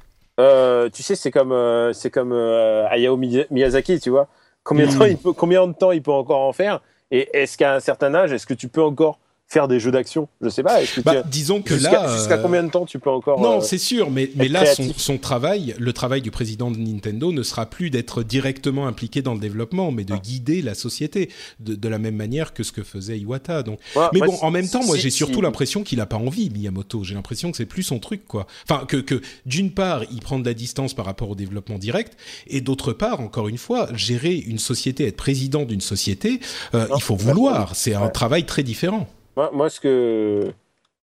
tu 0.91 1.03
sais, 1.03 1.15
c'est 1.15 1.32
comme, 1.32 1.56
c'est 1.93 2.12
comme 2.12 2.34
Hayao 2.34 3.17
Miyazaki, 3.17 3.99
tu 3.99 4.10
vois. 4.10 4.27
Combien, 4.63 4.88
de 4.88 4.97
temps 4.97 5.06
il 5.06 5.17
peut, 5.17 5.34
combien 5.34 5.67
de 5.67 5.73
temps 5.73 5.91
il 5.91 6.01
peut 6.01 6.12
encore 6.12 6.41
en 6.41 6.53
faire? 6.53 6.79
Et 7.12 7.29
est-ce 7.34 7.58
qu'à 7.58 7.75
un 7.75 7.79
certain 7.79 8.15
âge, 8.15 8.32
est-ce 8.32 8.45
que 8.45 8.53
tu 8.53 8.69
peux 8.69 8.82
encore 8.82 9.19
faire 9.47 9.67
des 9.67 9.79
jeux 9.79 9.91
d'action 9.91 10.27
Je 10.41 10.49
sais 10.49 10.63
pas. 10.63 10.79
Bah, 11.06 11.23
disons 11.23 11.62
que 11.62 11.73
là, 11.75 12.17
jusqu'à 12.17 12.38
combien 12.38 12.63
de 12.63 12.69
temps 12.69 12.86
tu 12.86 12.99
peux 12.99 13.10
encore 13.10 13.39
Non, 13.39 13.58
euh, 13.58 13.62
c'est 13.62 13.77
sûr, 13.77 14.10
mais 14.10 14.29
mais 14.36 14.47
là 14.47 14.65
son, 14.65 14.91
son, 14.97 15.17
travail, 15.17 15.75
le 15.77 15.93
travail 15.93 16.21
du 16.21 16.32
président 16.32 16.71
de 16.71 16.77
Nintendo 16.77 17.32
ne 17.32 17.43
sera 17.43 17.67
plus 17.67 17.89
d'être 17.89 18.23
directement 18.23 18.88
impliqué 18.88 19.21
dans 19.21 19.34
le 19.34 19.39
développement, 19.39 19.91
mais 19.91 20.03
de 20.03 20.15
guider 20.15 20.62
la 20.62 20.73
société 20.73 21.29
de, 21.60 21.75
de, 21.75 21.88
la 21.88 21.99
même 21.99 22.15
manière 22.15 22.53
que 22.53 22.63
ce 22.63 22.71
que 22.71 22.84
faisait 22.84 23.19
Iwata. 23.19 23.63
Donc, 23.63 23.79
mais 24.12 24.19
bon, 24.19 24.36
en 24.41 24.51
même 24.51 24.67
temps, 24.67 24.84
moi 24.84 24.97
j'ai 24.97 25.12
surtout 25.12 25.41
l'impression 25.41 25.84
qu'il 25.84 26.01
a 26.01 26.06
pas 26.06 26.17
envie 26.17 26.49
Miyamoto. 26.49 27.03
J'ai 27.03 27.13
l'impression 27.13 27.51
que 27.51 27.58
c'est 27.58 27.65
plus 27.65 27.84
son 27.84 27.99
truc, 27.99 28.25
quoi. 28.27 28.47
Enfin, 28.67 28.86
que 28.86 28.97
que 28.97 29.21
d'une 29.45 29.71
part, 29.71 30.03
il 30.12 30.21
prend 30.21 30.39
de 30.39 30.45
la 30.45 30.53
distance 30.53 30.93
par 30.93 31.06
rapport 31.06 31.29
au 31.29 31.36
développement 31.36 31.77
direct, 31.77 32.17
et 32.47 32.62
d'autre 32.62 32.93
part, 32.93 33.19
encore 33.19 33.47
une 33.47 33.58
fois, 33.58 33.88
gérer 33.93 34.36
une 34.36 34.60
société, 34.60 35.08
être 35.08 35.17
président 35.17 35.63
d'une 35.63 35.82
société, 35.82 36.39
euh, 36.73 36.88
il 36.95 37.01
faut 37.01 37.15
vouloir. 37.15 37.75
C'est 37.75 37.93
un 37.93 38.10
travail 38.10 38.45
très 38.45 38.63
différent. 38.63 39.08
Moi, 39.35 39.49
moi 39.53 39.69
ce, 39.69 39.79
que, 39.79 40.51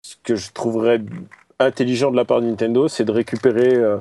ce 0.02 0.16
que 0.22 0.36
je 0.36 0.52
trouverais 0.52 1.00
intelligent 1.58 2.10
de 2.10 2.16
la 2.16 2.24
part 2.24 2.40
de 2.40 2.46
Nintendo, 2.46 2.88
c'est 2.88 3.04
de 3.04 3.12
récupérer 3.12 3.74
euh, 3.74 3.98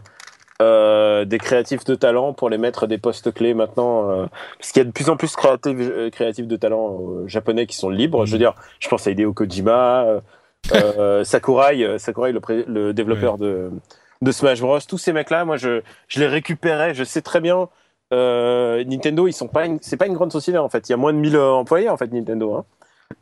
euh, 0.62 1.26
des 1.26 1.38
créatifs 1.38 1.84
de 1.86 1.96
talent 1.96 2.34
pour 2.34 2.50
les 2.50 2.58
mettre 2.58 2.84
à 2.84 2.88
des 2.88 2.98
postes 2.98 3.34
clés 3.34 3.54
maintenant. 3.54 4.10
Euh, 4.10 4.26
parce 4.58 4.72
qu'il 4.72 4.82
y 4.82 4.86
a 4.86 4.86
de 4.86 4.92
plus 4.92 5.10
en 5.10 5.18
plus 5.18 5.32
de 5.32 5.38
créatifs, 5.38 6.12
créatifs 6.12 6.48
de 6.48 6.56
talent 6.56 7.28
japonais 7.28 7.66
qui 7.66 7.76
sont 7.76 7.90
libres. 7.90 8.26
Je 8.26 8.32
veux 8.32 8.38
dire, 8.38 8.56
je 8.80 8.90
pense 8.90 9.08
à 9.08 9.12
Hideo 9.12 9.34
Kojima, 9.34 10.22
Sakurai, 11.24 12.00
Sakurai 12.00 12.32
le, 12.32 12.42
le 12.68 12.94
développeur 12.94 13.38
de, 13.38 13.72
de 14.22 14.32
Smash 14.32 14.62
Bros. 14.62 14.80
Tous 14.88 14.98
ces 14.98 15.14
mecs-là, 15.14 15.46
moi, 15.46 15.58
je, 15.58 15.82
je 16.08 16.20
les 16.20 16.28
récupérais. 16.28 16.94
Je 16.94 17.04
sais 17.04 17.22
très 17.22 17.42
bien. 17.42 17.70
Nintendo, 18.12 19.28
ils 19.28 19.34
sont 19.34 19.48
pas, 19.48 19.66
c'est 19.82 19.98
pas 19.98 20.08
une 20.08 20.16
grande 20.16 20.32
société 20.32 20.58
en 20.58 20.70
fait. 20.70 20.90
Il 20.90 20.92
y 20.92 20.94
a 20.94 20.98
moins 20.98 21.14
de 21.14 21.20
1000 21.20 21.38
employés 21.38 21.90
en 21.90 21.98
fait 21.98 22.12
Nintendo. 22.12 22.56
Hein. 22.56 22.66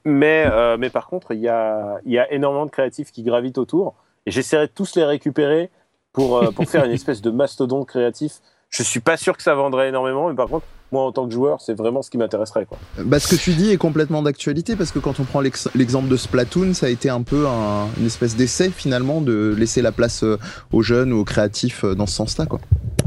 Mais, 0.05 0.45
euh, 0.49 0.77
mais 0.77 0.89
par 0.89 1.07
contre, 1.07 1.33
il 1.33 1.39
y 1.39 1.47
a, 1.47 1.99
y 2.05 2.17
a 2.17 2.31
énormément 2.31 2.65
de 2.65 2.71
créatifs 2.71 3.11
qui 3.11 3.23
gravitent 3.23 3.57
autour. 3.57 3.95
Et 4.25 4.31
j'essaierai 4.31 4.67
de 4.67 4.71
tous 4.73 4.95
les 4.95 5.03
récupérer 5.03 5.69
pour, 6.13 6.37
euh, 6.37 6.51
pour 6.51 6.65
faire 6.69 6.85
une 6.85 6.91
espèce 6.93 7.21
de 7.21 7.29
mastodonte 7.29 7.87
créatif. 7.87 8.35
Je 8.69 8.83
suis 8.83 8.99
pas 8.99 9.15
sûr 9.15 9.37
que 9.37 9.43
ça 9.43 9.55
vendrait 9.55 9.89
énormément, 9.89 10.29
mais 10.29 10.35
par 10.35 10.47
contre, 10.47 10.65
moi 10.91 11.03
en 11.03 11.11
tant 11.13 11.25
que 11.25 11.33
joueur, 11.33 11.61
c'est 11.61 11.73
vraiment 11.73 12.01
ce 12.01 12.09
qui 12.09 12.17
m'intéresserait. 12.17 12.65
Quoi. 12.65 12.77
Bah, 12.97 13.19
ce 13.19 13.33
que 13.33 13.39
tu 13.39 13.51
dis 13.51 13.71
est 13.71 13.77
complètement 13.77 14.21
d'actualité 14.21 14.75
parce 14.75 14.91
que 14.91 14.99
quand 14.99 15.21
on 15.21 15.23
prend 15.23 15.41
l'exemple 15.41 16.09
de 16.09 16.17
Splatoon, 16.17 16.73
ça 16.73 16.87
a 16.87 16.89
été 16.89 17.09
un 17.09 17.21
peu 17.21 17.47
un, 17.47 17.87
une 17.97 18.05
espèce 18.05 18.35
d'essai 18.35 18.69
finalement 18.69 19.21
de 19.21 19.55
laisser 19.57 19.81
la 19.81 19.93
place 19.93 20.23
euh, 20.23 20.37
aux 20.73 20.81
jeunes 20.81 21.13
ou 21.13 21.19
aux 21.19 21.25
créatifs 21.25 21.85
dans 21.85 22.07
ce 22.07 22.15
sens-là. 22.15 22.45
Quoi. 22.45 22.59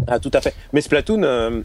Ah, 0.06 0.18
tout 0.18 0.30
à 0.32 0.40
fait. 0.40 0.54
Mais 0.72 0.80
Splatoon, 0.80 1.62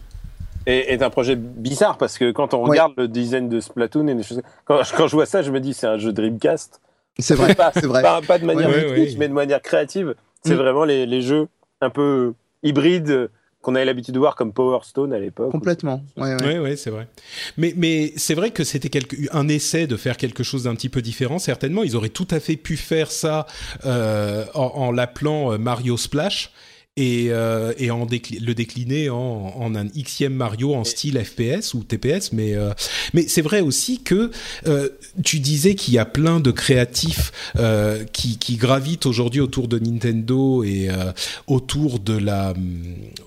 est, 0.66 1.02
un 1.02 1.10
projet 1.10 1.36
bizarre 1.36 1.96
parce 1.96 2.18
que 2.18 2.32
quand 2.32 2.54
on 2.54 2.62
regarde 2.62 2.92
le 2.96 3.08
design 3.08 3.48
de 3.48 3.60
Splatoon 3.60 4.08
et 4.08 4.14
des 4.14 4.22
choses, 4.22 4.42
quand, 4.64 4.80
quand, 4.96 5.06
je 5.06 5.16
vois 5.16 5.26
ça, 5.26 5.42
je 5.42 5.50
me 5.50 5.60
dis 5.60 5.74
c'est 5.74 5.86
un 5.86 5.98
jeu 5.98 6.12
Dreamcast. 6.12 6.80
C'est 7.18 7.34
vrai, 7.34 7.54
pas, 7.54 7.72
c'est 7.72 7.86
vrai. 7.86 8.02
Pas, 8.02 8.20
pas, 8.20 8.38
de 8.38 8.44
manière 8.44 8.68
ouais, 8.68 9.14
mais 9.16 9.28
de 9.28 9.32
manière 9.32 9.62
créative. 9.62 10.14
C'est 10.42 10.54
mm. 10.54 10.58
vraiment 10.58 10.84
les, 10.84 11.06
les, 11.06 11.22
jeux 11.22 11.48
un 11.80 11.88
peu 11.88 12.34
hybrides 12.62 13.30
qu'on 13.62 13.74
avait 13.74 13.84
l'habitude 13.84 14.14
de 14.14 14.18
voir 14.18 14.36
comme 14.36 14.52
Power 14.52 14.80
Stone 14.82 15.12
à 15.12 15.18
l'époque. 15.18 15.50
Complètement. 15.50 16.02
Oui, 16.16 16.28
ouais, 16.42 16.58
ouais, 16.58 16.76
c'est 16.76 16.90
vrai. 16.90 17.08
Mais, 17.56 17.72
mais 17.76 18.12
c'est 18.16 18.34
vrai 18.34 18.50
que 18.50 18.64
c'était 18.64 19.00
un 19.32 19.48
essai 19.48 19.86
de 19.86 19.96
faire 19.96 20.16
quelque 20.16 20.42
chose 20.42 20.64
d'un 20.64 20.74
petit 20.74 20.88
peu 20.88 21.02
différent. 21.02 21.38
Certainement, 21.38 21.82
ils 21.82 21.96
auraient 21.96 22.10
tout 22.10 22.28
à 22.30 22.38
fait 22.38 22.56
pu 22.56 22.76
faire 22.76 23.10
ça 23.10 23.46
euh, 23.84 24.44
en, 24.54 24.72
en 24.74 24.92
l'appelant 24.92 25.52
euh, 25.52 25.58
Mario 25.58 25.96
Splash 25.96 26.52
et, 26.96 27.26
euh, 27.30 27.74
et 27.78 27.90
en 27.90 28.06
le 28.06 28.54
décliner 28.54 29.10
en, 29.10 29.52
en, 29.56 29.74
un 29.74 29.86
xème 29.86 30.34
Mario 30.34 30.74
en 30.74 30.84
style 30.84 31.22
FPS 31.22 31.74
ou 31.74 31.84
TPS. 31.84 32.32
Mais, 32.32 32.54
euh, 32.54 32.72
mais 33.12 33.28
c'est 33.28 33.42
vrai 33.42 33.60
aussi 33.60 34.02
que 34.02 34.30
euh, 34.66 34.88
tu 35.22 35.40
disais 35.40 35.74
qu'il 35.74 35.94
y 35.94 35.98
a 35.98 36.06
plein 36.06 36.40
de 36.40 36.50
créatifs 36.50 37.32
euh, 37.56 38.04
qui, 38.12 38.38
qui, 38.38 38.56
gravitent 38.56 39.04
aujourd'hui 39.04 39.40
autour 39.40 39.68
de 39.68 39.78
Nintendo 39.78 40.64
et 40.64 40.88
euh, 40.88 41.12
autour 41.46 41.98
de 41.98 42.16
la 42.16 42.54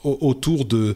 autour 0.03 0.65
de 0.65 0.95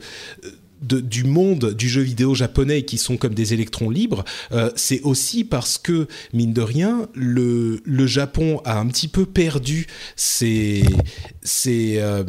du 0.84 1.24
monde 1.24 1.74
du 1.74 1.90
jeu 1.90 2.02
vidéo 2.02 2.36
japonais 2.36 2.84
qui 2.84 2.98
sont 2.98 3.18
comme 3.18 3.34
des 3.34 3.54
électrons 3.54 3.90
libres, 3.90 4.24
euh, 4.52 4.72
c'est 4.76 5.02
aussi 5.02 5.44
parce 5.44 5.78
que, 5.78 6.08
mine 6.34 6.54
de 6.54 6.62
rien, 6.62 7.08
le, 7.14 7.82
le 7.86 8.08
Japon 8.08 8.62
a 8.66 8.80
un 8.80 8.88
petit 8.88 9.08
peu 9.08 9.26
perdu 9.26 9.88
ses, 10.16 10.84
ses 11.42 11.96
euh, 11.98 12.24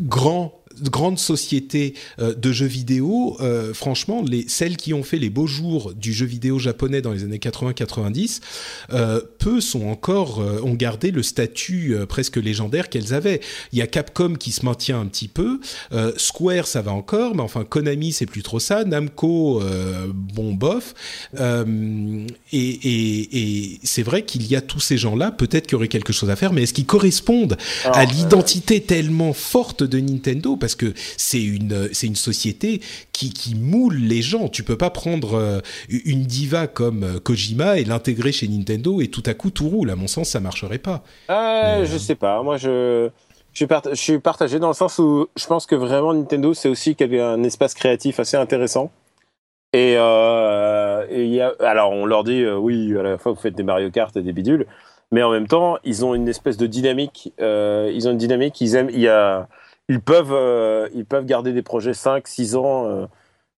grands 0.00 0.60
grandes 0.82 1.18
sociétés 1.18 1.94
de 2.18 2.52
jeux 2.52 2.66
vidéo, 2.66 3.38
franchement, 3.74 4.22
les, 4.22 4.46
celles 4.48 4.76
qui 4.76 4.94
ont 4.94 5.02
fait 5.02 5.18
les 5.18 5.30
beaux 5.30 5.46
jours 5.46 5.94
du 5.94 6.12
jeu 6.12 6.26
vidéo 6.26 6.58
japonais 6.58 7.02
dans 7.02 7.12
les 7.12 7.24
années 7.24 7.38
80-90, 7.38 8.40
peu 9.38 9.60
sont 9.60 9.86
encore, 9.86 10.38
ont 10.38 10.74
gardé 10.74 11.10
le 11.10 11.22
statut 11.22 11.96
presque 12.08 12.36
légendaire 12.36 12.88
qu'elles 12.88 13.14
avaient. 13.14 13.40
Il 13.72 13.78
y 13.78 13.82
a 13.82 13.86
Capcom 13.86 14.34
qui 14.34 14.52
se 14.52 14.64
maintient 14.64 15.00
un 15.00 15.06
petit 15.06 15.28
peu, 15.28 15.60
Square 16.16 16.66
ça 16.66 16.82
va 16.82 16.92
encore, 16.92 17.34
mais 17.34 17.42
enfin 17.42 17.64
Konami 17.64 18.12
c'est 18.12 18.26
plus 18.26 18.42
trop 18.42 18.60
ça, 18.60 18.84
Namco 18.84 19.62
bon 20.12 20.54
bof, 20.54 20.94
et, 21.38 21.48
et, 22.52 23.38
et 23.72 23.80
c'est 23.82 24.02
vrai 24.02 24.24
qu'il 24.24 24.46
y 24.46 24.56
a 24.56 24.60
tous 24.60 24.80
ces 24.80 24.98
gens-là, 24.98 25.30
peut-être 25.30 25.66
qu'il 25.66 25.72
y 25.72 25.76
aurait 25.76 25.88
quelque 25.88 26.12
chose 26.12 26.30
à 26.30 26.36
faire, 26.36 26.52
mais 26.52 26.62
est-ce 26.62 26.74
qu'ils 26.74 26.86
correspondent 26.86 27.56
à 27.84 28.04
l'identité 28.04 28.80
tellement 28.80 29.32
forte 29.32 29.82
de 29.82 29.98
Nintendo? 29.98 30.56
Parce 30.66 30.74
que 30.74 30.92
c'est 31.16 31.42
une, 31.42 31.88
c'est 31.92 32.08
une 32.08 32.16
société 32.16 32.80
qui, 33.12 33.32
qui 33.32 33.54
moule 33.54 33.94
les 33.94 34.20
gens. 34.20 34.48
Tu 34.48 34.64
peux 34.64 34.76
pas 34.76 34.90
prendre 34.90 35.34
euh, 35.34 35.60
une 35.88 36.24
diva 36.24 36.66
comme 36.66 37.04
euh, 37.04 37.20
Kojima 37.20 37.78
et 37.78 37.84
l'intégrer 37.84 38.32
chez 38.32 38.48
Nintendo 38.48 39.00
et 39.00 39.06
tout 39.06 39.22
à 39.26 39.34
coup 39.34 39.50
tout 39.50 39.68
roule. 39.68 39.90
À 39.90 39.96
mon 39.96 40.08
sens, 40.08 40.30
ça 40.30 40.40
marcherait 40.40 40.78
pas. 40.78 41.04
Euh, 41.30 41.86
Je 41.86 41.96
sais 41.98 42.16
pas. 42.16 42.42
Moi, 42.42 42.56
je. 42.56 43.10
Je 43.52 43.64
suis, 43.64 43.74
je 43.92 43.94
suis 43.94 44.18
partagé 44.18 44.58
dans 44.58 44.68
le 44.68 44.74
sens 44.74 44.98
où 44.98 45.28
je 45.34 45.46
pense 45.46 45.64
que 45.64 45.74
vraiment 45.74 46.12
Nintendo, 46.12 46.52
c'est 46.52 46.68
aussi 46.68 46.94
un 47.00 47.42
espace 47.42 47.72
créatif 47.72 48.20
assez 48.20 48.36
intéressant. 48.36 48.90
Et, 49.72 49.94
euh, 49.96 51.06
et 51.08 51.26
y 51.26 51.40
a, 51.40 51.54
alors 51.60 51.90
on 51.90 52.04
leur 52.04 52.22
dit 52.22 52.42
euh, 52.42 52.56
oui, 52.56 52.94
à 52.98 53.02
la 53.02 53.18
fois 53.18 53.32
vous 53.32 53.40
faites 53.40 53.54
des 53.54 53.62
Mario 53.62 53.90
Kart 53.90 54.14
et 54.16 54.22
des 54.22 54.32
bidules, 54.32 54.66
mais 55.10 55.22
en 55.22 55.30
même 55.30 55.46
temps 55.48 55.78
ils 55.84 56.04
ont 56.04 56.14
une 56.14 56.28
espèce 56.28 56.58
de 56.58 56.66
dynamique. 56.66 57.32
Euh, 57.40 57.90
ils 57.94 58.06
ont 58.08 58.10
une 58.10 58.18
dynamique. 58.18 58.60
Ils 58.60 58.74
aiment. 58.74 58.90
Il 58.90 59.00
y 59.00 59.08
a, 59.08 59.48
ils 59.88 60.00
peuvent, 60.00 60.32
euh, 60.32 60.88
ils 60.94 61.04
peuvent 61.04 61.24
garder 61.24 61.52
des 61.52 61.62
projets 61.62 61.94
5, 61.94 62.26
6 62.26 62.56
ans 62.56 62.86
euh, 62.86 63.06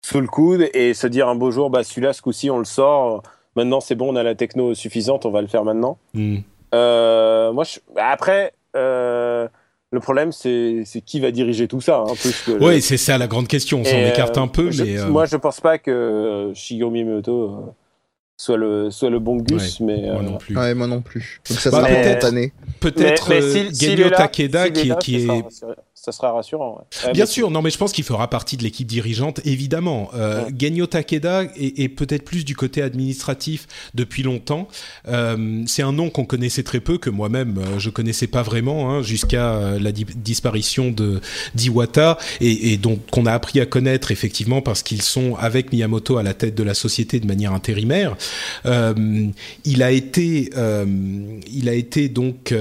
sous 0.04 0.20
le 0.20 0.26
coude 0.26 0.68
et 0.74 0.94
se 0.94 1.06
dire 1.06 1.28
un 1.28 1.34
beau 1.34 1.50
jour, 1.50 1.70
bah 1.70 1.84
celui-là, 1.84 2.12
ce 2.12 2.22
coup-ci, 2.22 2.50
on 2.50 2.58
le 2.58 2.64
sort. 2.64 3.22
Maintenant, 3.56 3.80
c'est 3.80 3.94
bon, 3.94 4.12
on 4.12 4.16
a 4.16 4.22
la 4.22 4.34
techno 4.34 4.74
suffisante, 4.74 5.26
on 5.26 5.30
va 5.30 5.40
le 5.40 5.48
faire 5.48 5.64
maintenant. 5.64 5.98
Mm. 6.14 6.38
moi, 6.72 7.64
je, 7.64 7.78
après. 7.96 8.52
Le 9.90 10.00
problème, 10.00 10.32
c'est 10.32 10.84
qui 11.06 11.18
va 11.18 11.30
diriger 11.30 11.66
tout 11.66 11.80
ça. 11.80 12.04
Hein, 12.06 12.12
plus 12.20 12.42
que 12.44 12.62
oui, 12.62 12.82
c'est 12.82 12.98
ça 12.98 13.16
la 13.16 13.26
grande 13.26 13.48
question. 13.48 13.80
On 13.80 13.84
s'en 13.84 13.96
écarte 13.96 14.36
un 14.36 14.46
peu, 14.46 14.70
je, 14.70 14.84
mais 14.84 15.08
moi, 15.08 15.24
je 15.24 15.36
pense 15.36 15.60
pas 15.62 15.78
que 15.78 16.52
Shigeru 16.54 16.90
Miyamoto 16.90 17.74
soit 18.38 18.56
le 18.56 18.90
soit 18.90 19.10
le 19.10 19.18
bon 19.18 19.36
Gus, 19.36 19.80
ouais, 19.80 19.86
mais 19.86 20.12
moi 20.12 20.22
non 20.22 20.38
plus. 20.38 20.56
Ouais, 20.56 20.74
moi 20.74 20.86
non 20.86 21.02
plus. 21.02 21.40
Donc 21.50 21.58
ça 21.58 21.70
Bah, 21.70 21.78
sera 21.78 21.88
peut-être-. 21.88 22.30
Peut-être 22.80 23.32
euh, 23.32 24.10
Takeda 24.10 24.70
qui, 24.70 24.88
là, 24.88 24.96
qui 24.96 25.26
ça 25.26 25.34
est. 25.34 25.44
ça 26.00 26.12
sera 26.12 26.32
rassurant. 26.32 26.84
ouais. 27.04 27.12
Bien 27.12 27.26
sûr, 27.26 27.50
non, 27.50 27.60
mais 27.62 27.70
je 27.70 27.78
pense 27.78 27.92
qu'il 27.92 28.04
fera 28.04 28.28
partie 28.30 28.56
de 28.56 28.62
l'équipe 28.62 28.86
dirigeante, 28.86 29.40
évidemment. 29.44 30.10
Euh, 30.14 30.44
Ouais. 30.44 30.52
Genyo 30.58 30.86
Takeda 30.86 31.44
est, 31.56 31.78
est 31.80 31.88
peut-être 31.88 32.24
plus 32.24 32.44
du 32.44 32.54
côté 32.54 32.82
administratif 32.82 33.66
depuis 33.94 34.22
longtemps. 34.22 34.68
Euh, 35.08 35.62
c'est 35.66 35.82
un 35.82 35.92
nom 35.92 36.10
qu'on 36.10 36.24
connaissait 36.24 36.62
très 36.62 36.80
peu, 36.80 36.98
que 36.98 37.10
moi-même 37.10 37.58
euh, 37.58 37.78
je 37.78 37.90
connaissais 37.90 38.26
pas 38.26 38.42
vraiment, 38.42 38.90
hein, 38.90 39.02
jusqu'à 39.02 39.54
euh, 39.54 39.78
la 39.80 39.90
di- 39.92 40.04
disparition 40.14 40.90
de 40.90 41.20
d'Iwata 41.54 42.18
et, 42.40 42.72
et 42.72 42.76
donc 42.76 43.00
qu'on 43.10 43.26
a 43.26 43.32
appris 43.32 43.58
à 43.60 43.66
connaître 43.66 44.10
effectivement 44.12 44.60
parce 44.62 44.82
qu'ils 44.82 45.02
sont 45.02 45.34
avec 45.36 45.72
Miyamoto 45.72 46.16
à 46.18 46.22
la 46.22 46.34
tête 46.34 46.54
de 46.54 46.62
la 46.62 46.74
société 46.74 47.18
de 47.20 47.26
manière 47.26 47.52
intérimaire. 47.52 48.16
Euh, 48.66 49.26
il 49.64 49.82
a 49.82 49.90
été, 49.90 50.50
il 51.50 51.68
a 51.68 51.74
été 51.74 52.08
donc 52.08 52.54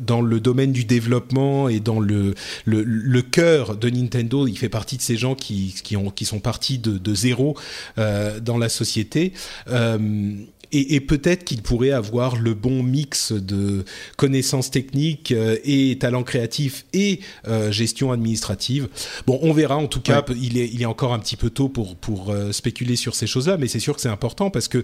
dans 0.00 0.20
le 0.20 0.40
domaine 0.40 0.72
du 0.72 0.84
développement 0.84 1.68
et 1.68 1.80
dans 1.80 1.98
le, 2.00 2.34
le, 2.64 2.75
le 2.84 3.22
cœur 3.22 3.76
de 3.76 3.88
Nintendo. 3.90 4.46
Il 4.46 4.58
fait 4.58 4.68
partie 4.68 4.96
de 4.96 5.02
ces 5.02 5.16
gens 5.16 5.34
qui, 5.34 5.74
qui, 5.82 5.96
ont, 5.96 6.10
qui 6.10 6.24
sont 6.24 6.40
partis 6.40 6.78
de, 6.78 6.98
de 6.98 7.14
zéro 7.14 7.56
euh, 7.98 8.40
dans 8.40 8.58
la 8.58 8.68
société. 8.68 9.32
Euh, 9.68 10.34
et, 10.72 10.96
et 10.96 11.00
peut-être 11.00 11.44
qu'il 11.44 11.62
pourrait 11.62 11.92
avoir 11.92 12.36
le 12.36 12.54
bon 12.54 12.82
mix 12.82 13.32
de 13.32 13.84
connaissances 14.16 14.70
techniques 14.70 15.32
euh, 15.32 15.56
et 15.64 15.96
talent 15.98 16.24
créatif 16.24 16.86
et 16.92 17.20
euh, 17.46 17.70
gestion 17.70 18.10
administrative. 18.10 18.88
Bon, 19.26 19.38
on 19.42 19.52
verra. 19.52 19.76
En 19.76 19.86
tout 19.86 20.00
cas, 20.00 20.24
il, 20.40 20.58
est, 20.58 20.68
il 20.72 20.82
est 20.82 20.86
encore 20.86 21.14
un 21.14 21.20
petit 21.20 21.36
peu 21.36 21.50
tôt 21.50 21.68
pour, 21.68 21.94
pour 21.96 22.30
euh, 22.30 22.52
spéculer 22.52 22.96
sur 22.96 23.14
ces 23.14 23.26
choses-là, 23.28 23.56
mais 23.58 23.68
c'est 23.68 23.80
sûr 23.80 23.94
que 23.94 24.00
c'est 24.00 24.08
important 24.08 24.50
parce 24.50 24.68
que 24.68 24.82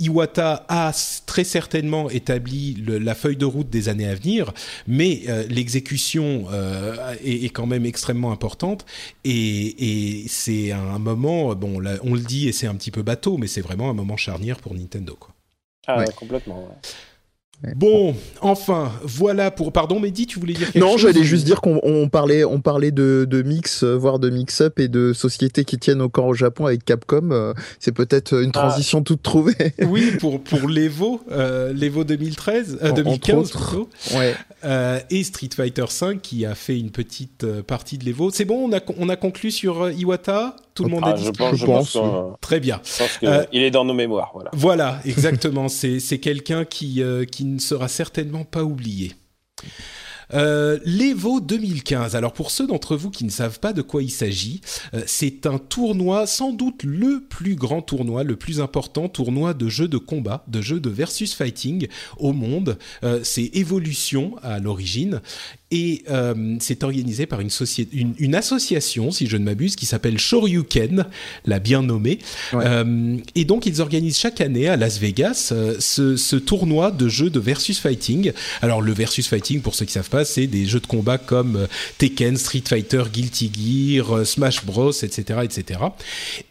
Iwata 0.00 0.64
a 0.68 0.92
très 1.26 1.44
certainement 1.44 2.08
établi 2.08 2.74
le- 2.74 2.98
la 2.98 3.14
feuille 3.14 3.36
de 3.36 3.44
route 3.44 3.68
des 3.68 3.88
années 3.90 4.08
à 4.08 4.14
venir, 4.14 4.52
mais 4.86 5.24
euh, 5.28 5.46
l'exécution 5.48 6.46
euh, 6.50 7.14
est, 7.22 7.44
est 7.44 7.48
quand 7.50 7.66
même 7.66 7.84
extrêmement 7.84 8.32
importante 8.32 8.86
et, 9.24 10.22
et 10.22 10.28
c'est 10.28 10.72
un 10.72 10.98
moment, 10.98 11.54
bon, 11.54 11.78
là, 11.78 11.96
on 12.02 12.14
le 12.14 12.20
dit 12.20 12.48
et 12.48 12.52
c'est 12.52 12.66
un 12.66 12.74
petit 12.74 12.90
peu 12.90 13.02
bateau, 13.02 13.36
mais 13.36 13.46
c'est 13.48 13.60
vraiment 13.60 13.90
un 13.90 13.94
moment 13.94 14.16
charnière 14.16 14.58
pour 14.60 14.74
Nintendo. 14.74 15.14
Quoi. 15.18 15.34
Ah, 15.86 15.98
Ouais. 15.98 16.06
complètement. 16.16 16.64
ouais. 16.64 16.74
Bon, 17.74 18.14
enfin, 18.42 18.92
voilà 19.02 19.50
pour. 19.50 19.72
Pardon, 19.72 19.98
Mehdi, 19.98 20.26
tu 20.26 20.38
voulais 20.38 20.52
dire 20.52 20.70
quelque 20.70 20.78
Non, 20.84 20.92
chose 20.92 21.00
j'allais 21.02 21.20
ou- 21.20 21.24
juste 21.24 21.44
dire 21.46 21.60
qu'on 21.62 21.80
on 21.82 22.08
parlait, 22.08 22.44
on 22.44 22.60
parlait 22.60 22.90
de, 22.90 23.26
de 23.28 23.42
mix, 23.42 23.82
euh, 23.82 23.94
voire 23.96 24.18
de 24.18 24.28
mix-up 24.30 24.78
et 24.78 24.88
de 24.88 25.12
sociétés 25.14 25.64
qui 25.64 25.78
tiennent 25.78 26.02
encore 26.02 26.26
au 26.26 26.34
Japon 26.34 26.66
avec 26.66 26.84
Capcom. 26.84 27.30
euh, 27.32 27.54
C'est 27.80 27.92
peut-être 27.92 28.34
une 28.42 28.50
Ah. 28.54 28.68
transition 28.68 29.02
toute 29.02 29.22
trouvée. 29.22 29.54
Oui, 29.88 30.12
pour, 30.20 30.40
pour 30.44 30.68
l'Evo, 30.68 31.20
euh, 31.32 31.72
l'Evo 31.72 32.04
2013, 32.04 32.78
euh, 32.82 32.86
En- 32.88 32.90
entre 32.90 32.94
2015 33.02 33.36
autres. 33.38 33.66
plutôt. 33.68 33.88
ouais. 34.18 34.34
Euh, 34.64 35.00
et 35.10 35.22
Street 35.24 35.50
Fighter 35.54 35.84
V 36.00 36.18
qui 36.22 36.44
a 36.44 36.54
fait 36.54 36.78
une 36.78 36.90
petite 36.90 37.46
partie 37.62 37.98
de 37.98 38.04
l'Evo. 38.04 38.30
C'est 38.30 38.44
bon, 38.44 38.68
on 38.70 38.76
a, 38.76 38.80
on 38.98 39.08
a 39.08 39.16
conclu 39.16 39.50
sur 39.50 39.90
Iwata? 39.90 40.56
Tout 40.74 40.84
le 40.84 40.90
monde 40.90 41.04
Ah, 41.06 41.14
est 41.14 41.16
je 41.24 41.30
dit 41.30 41.38
pense, 41.38 41.56
je 41.56 41.64
pense, 41.64 41.96
Très 42.42 42.60
bien. 42.60 42.80
je 42.84 42.98
pense 42.98 43.16
que 43.18 43.26
Euh, 43.26 43.44
il 43.50 43.62
est 43.62 43.70
dans 43.70 43.86
nos 43.86 43.94
mémoires. 43.94 44.30
Voilà. 44.34 44.50
Voilà, 44.52 45.00
exactement. 45.06 45.68
c'est 45.68 46.00
c'est 46.00 46.18
quelqu'un 46.18 46.66
qui, 46.66 47.02
euh, 47.02 47.24
qui 47.24 47.45
ne 47.54 47.58
sera 47.58 47.88
certainement 47.88 48.44
pas 48.44 48.64
oublié. 48.64 49.14
Euh, 50.34 50.78
L'Evo 50.84 51.40
2015. 51.40 52.16
Alors 52.16 52.32
pour 52.32 52.50
ceux 52.50 52.66
d'entre 52.66 52.96
vous 52.96 53.10
qui 53.10 53.24
ne 53.24 53.30
savent 53.30 53.60
pas 53.60 53.72
de 53.72 53.82
quoi 53.82 54.02
il 54.02 54.10
s'agit, 54.10 54.60
euh, 54.94 55.02
c'est 55.06 55.46
un 55.46 55.58
tournoi, 55.58 56.26
sans 56.26 56.52
doute 56.52 56.82
le 56.82 57.24
plus 57.28 57.54
grand 57.54 57.82
tournoi, 57.82 58.24
le 58.24 58.36
plus 58.36 58.60
important 58.60 59.08
tournoi 59.08 59.54
de 59.54 59.68
jeux 59.68 59.88
de 59.88 59.98
combat, 59.98 60.44
de 60.48 60.60
jeux 60.60 60.80
de 60.80 60.90
versus 60.90 61.34
fighting 61.34 61.88
au 62.16 62.32
monde. 62.32 62.78
Euh, 63.04 63.20
c'est 63.22 63.50
Evolution 63.54 64.36
à 64.42 64.58
l'origine 64.58 65.20
et 65.72 66.04
euh, 66.10 66.56
c'est 66.60 66.84
organisé 66.84 67.26
par 67.26 67.40
une, 67.40 67.50
une, 67.92 68.14
une 68.18 68.34
association, 68.36 69.10
si 69.10 69.26
je 69.26 69.36
ne 69.36 69.44
m'abuse, 69.44 69.74
qui 69.74 69.84
s'appelle 69.84 70.16
Shoryuken, 70.16 71.06
la 71.44 71.58
bien 71.58 71.82
nommée. 71.82 72.20
Ouais. 72.52 72.64
Euh, 72.64 73.16
et 73.34 73.44
donc 73.44 73.66
ils 73.66 73.80
organisent 73.80 74.18
chaque 74.18 74.40
année 74.40 74.68
à 74.68 74.76
Las 74.76 74.98
Vegas 74.98 75.48
euh, 75.50 75.76
ce, 75.80 76.16
ce 76.16 76.36
tournoi 76.36 76.92
de 76.92 77.08
jeux 77.08 77.30
de 77.30 77.40
versus 77.40 77.80
fighting. 77.80 78.32
Alors 78.62 78.80
le 78.80 78.92
versus 78.92 79.26
fighting, 79.26 79.60
pour 79.60 79.74
ceux 79.74 79.86
qui 79.86 79.92
savent 79.92 80.08
pas, 80.08 80.24
c'est 80.24 80.46
des 80.46 80.66
jeux 80.66 80.80
de 80.80 80.86
combat 80.86 81.18
comme 81.18 81.56
euh, 81.56 81.66
Tekken, 81.98 82.36
Street 82.36 82.62
Fighter, 82.64 83.02
Guilty 83.12 83.50
Gear, 83.52 84.18
euh, 84.18 84.24
Smash 84.24 84.64
Bros, 84.64 84.92
etc., 84.92 85.40
etc. 85.42 85.80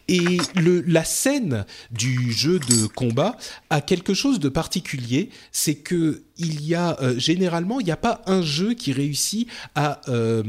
Et 0.08 0.36
le, 0.56 0.82
la 0.86 1.04
scène 1.04 1.64
du 1.90 2.32
jeu 2.32 2.58
de 2.58 2.86
combat 2.86 3.38
a 3.70 3.80
quelque 3.80 4.12
chose 4.12 4.40
de 4.40 4.50
particulier, 4.50 5.30
c'est 5.52 5.74
que 5.74 6.22
il 6.38 6.64
y 6.66 6.74
a 6.74 6.96
euh, 7.00 7.18
généralement 7.18 7.80
il 7.80 7.84
n'y 7.86 7.92
a 7.92 7.96
pas 7.96 8.22
un 8.26 8.42
jeu 8.42 8.74
qui 8.74 8.92
réussit 8.92 9.48
à 9.74 10.00
euh, 10.08 10.42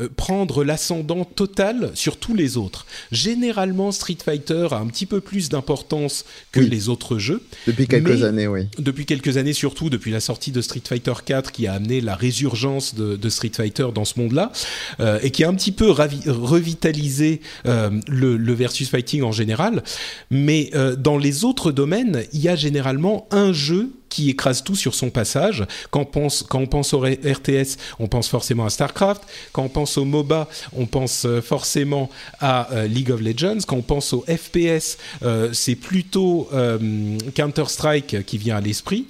euh, 0.00 0.08
prendre 0.16 0.64
l'ascendant 0.64 1.24
total 1.24 1.90
sur 1.94 2.16
tous 2.16 2.34
les 2.34 2.56
autres. 2.56 2.86
Généralement 3.10 3.92
Street 3.92 4.18
Fighter 4.24 4.68
a 4.70 4.76
un 4.76 4.86
petit 4.86 5.06
peu 5.06 5.20
plus 5.20 5.48
d'importance 5.48 6.24
que 6.52 6.60
Oui. 6.60 6.68
les 6.68 6.88
autres 6.88 7.18
jeux 7.18 7.42
Depuis 7.66 7.86
quelques 7.86 8.22
années, 8.24 8.46
oui. 8.46 8.66
depuis 8.78 9.06
quelques 9.06 9.36
années, 9.36 9.52
surtout 9.52 9.90
depuis 9.90 10.10
la 10.10 10.20
sortie 10.20 10.52
de 10.52 10.60
Street 10.60 10.82
Fighter 10.86 11.12
4 11.24 11.52
qui 11.52 11.66
a 11.66 11.74
amené 11.74 12.00
la 12.00 12.14
résurgence 12.14 12.94
de, 12.94 13.16
de 13.16 13.28
Street 13.28 13.52
Fighter 13.54 13.86
dans 13.94 14.04
ce 14.04 14.18
monde-là 14.20 14.52
euh, 15.00 15.18
et 15.22 15.30
qui 15.30 15.44
a 15.44 15.48
un 15.48 15.54
petit 15.54 15.72
peu 15.72 15.90
revitalisé 15.90 17.40
euh, 17.66 17.90
le, 18.08 18.36
le 18.36 18.52
versus 18.52 18.88
fighting 18.88 19.22
en 19.22 19.32
général. 19.32 19.82
Mais 20.30 20.70
euh, 20.74 20.96
dans 20.96 21.18
les 21.18 21.44
autres 21.44 21.72
domaines, 21.72 22.24
il 22.32 22.40
y 22.40 22.48
a 22.48 22.56
généralement 22.56 23.26
un 23.30 23.52
jeu 23.52 23.90
qui 24.12 24.28
écrase 24.28 24.62
tout 24.62 24.76
sur 24.76 24.94
son 24.94 25.08
passage. 25.08 25.64
Quand 25.90 26.00
on 26.00 26.04
pense, 26.04 26.42
quand 26.42 26.60
on 26.60 26.66
pense 26.66 26.92
au 26.92 27.00
RTS, 27.00 27.78
on 27.98 28.08
pense 28.08 28.28
forcément 28.28 28.66
à 28.66 28.70
StarCraft. 28.70 29.22
Quand 29.52 29.64
on 29.64 29.68
pense 29.70 29.96
au 29.96 30.04
MOBA, 30.04 30.48
on 30.76 30.84
pense 30.84 31.24
euh, 31.24 31.40
forcément 31.40 32.10
à 32.38 32.70
euh, 32.72 32.86
League 32.86 33.10
of 33.10 33.22
Legends. 33.22 33.60
Quand 33.66 33.76
on 33.76 33.82
pense 33.82 34.12
au 34.12 34.22
FPS, 34.28 34.98
euh, 35.22 35.48
c'est 35.54 35.76
plutôt 35.76 36.48
euh, 36.52 37.16
Counter-Strike 37.34 38.26
qui 38.26 38.36
vient 38.36 38.56
à 38.56 38.60
l'esprit. 38.60 39.06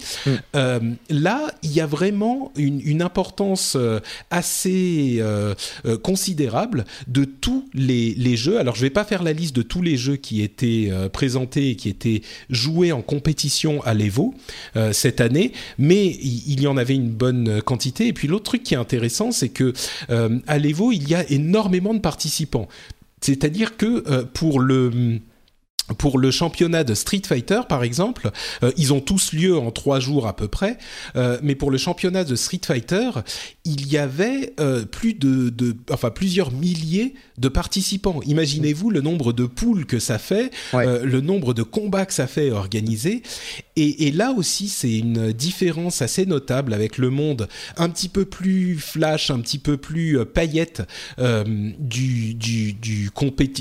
Euh, 0.55 0.79
là, 1.09 1.51
il 1.63 1.73
y 1.73 1.81
a 1.81 1.85
vraiment 1.85 2.53
une, 2.55 2.79
une 2.85 3.01
importance 3.01 3.75
assez 4.31 5.21
considérable 6.01 6.85
de 7.07 7.25
tous 7.25 7.65
les, 7.73 8.13
les 8.15 8.37
jeux. 8.37 8.57
Alors, 8.57 8.75
je 8.75 8.81
vais 8.81 8.89
pas 8.89 9.03
faire 9.03 9.23
la 9.23 9.33
liste 9.33 9.53
de 9.55 9.63
tous 9.63 9.81
les 9.81 9.97
jeux 9.97 10.15
qui 10.15 10.41
étaient 10.41 10.89
présentés 11.11 11.71
et 11.71 11.75
qui 11.75 11.89
étaient 11.89 12.21
joués 12.49 12.93
en 12.93 13.01
compétition 13.01 13.81
à 13.83 13.93
l'Evo. 13.93 14.33
Euh, 14.75 14.92
cette 14.93 15.21
année, 15.21 15.51
mais 15.77 16.05
il, 16.05 16.61
y 16.61 16.67
en 16.67 16.77
avait 16.77 16.95
une 16.95 17.09
bonne 17.09 17.61
quantité. 17.61 18.07
Et 18.07 18.13
puis 18.13 18.27
l'autre 18.27 18.45
truc 18.45 18.63
qui 18.63 18.73
est 18.73 18.77
intéressant, 18.77 19.31
c'est 19.31 19.49
que 19.49 19.73
à 20.47 20.57
l'Evo, 20.57 20.91
il 20.91 21.07
y 21.09 21.15
a 21.15 21.29
énormément 21.29 21.93
de 21.93 21.99
participants. 21.99 22.67
C'est-à-dire 23.21 23.77
que 23.77 24.23
pour 24.33 24.59
le 24.59 25.19
pour 25.97 26.17
le 26.17 26.31
championnat 26.31 26.83
de 26.83 26.93
Street 26.93 27.21
Fighter, 27.25 27.61
par 27.67 27.83
exemple, 27.83 28.31
euh, 28.63 28.71
ils 28.77 28.93
ont 28.93 29.01
tous 29.01 29.33
lieu 29.33 29.57
en 29.57 29.71
trois 29.71 29.99
jours 29.99 30.27
à 30.27 30.35
peu 30.35 30.47
près, 30.47 30.77
euh, 31.15 31.37
mais 31.43 31.55
pour 31.55 31.71
le 31.71 31.77
championnat 31.77 32.23
de 32.23 32.35
Street 32.35 32.61
Fighter, 32.65 33.09
il 33.65 33.91
y 33.91 33.97
avait 33.97 34.53
euh, 34.59 34.85
plus 34.85 35.13
de, 35.13 35.49
de, 35.49 35.75
enfin 35.91 36.09
plusieurs 36.09 36.51
milliers 36.51 37.13
de 37.37 37.49
participants. 37.49 38.21
Imaginez-vous 38.25 38.91
le 38.91 39.01
nombre 39.01 39.33
de 39.33 39.45
poules 39.45 39.85
que 39.85 39.99
ça 39.99 40.19
fait, 40.19 40.51
le 40.73 41.19
nombre 41.19 41.53
de 41.53 41.63
combats 41.63 42.05
que 42.05 42.13
ça 42.13 42.27
fait 42.27 42.51
organiser, 42.51 43.23
et, 43.75 44.07
et 44.07 44.11
là 44.11 44.31
aussi 44.31 44.69
c'est 44.69 44.97
une 44.97 45.33
différence 45.33 46.01
assez 46.01 46.25
notable 46.25 46.73
avec 46.73 46.97
le 46.97 47.09
monde 47.09 47.47
un 47.77 47.89
petit 47.89 48.09
peu 48.09 48.25
plus 48.25 48.77
flash, 48.77 49.31
un 49.31 49.39
petit 49.39 49.57
peu 49.57 49.77
plus 49.77 50.23
paillette 50.25 50.83
du 51.17 52.33
du 52.35 52.73
du, 52.73 52.73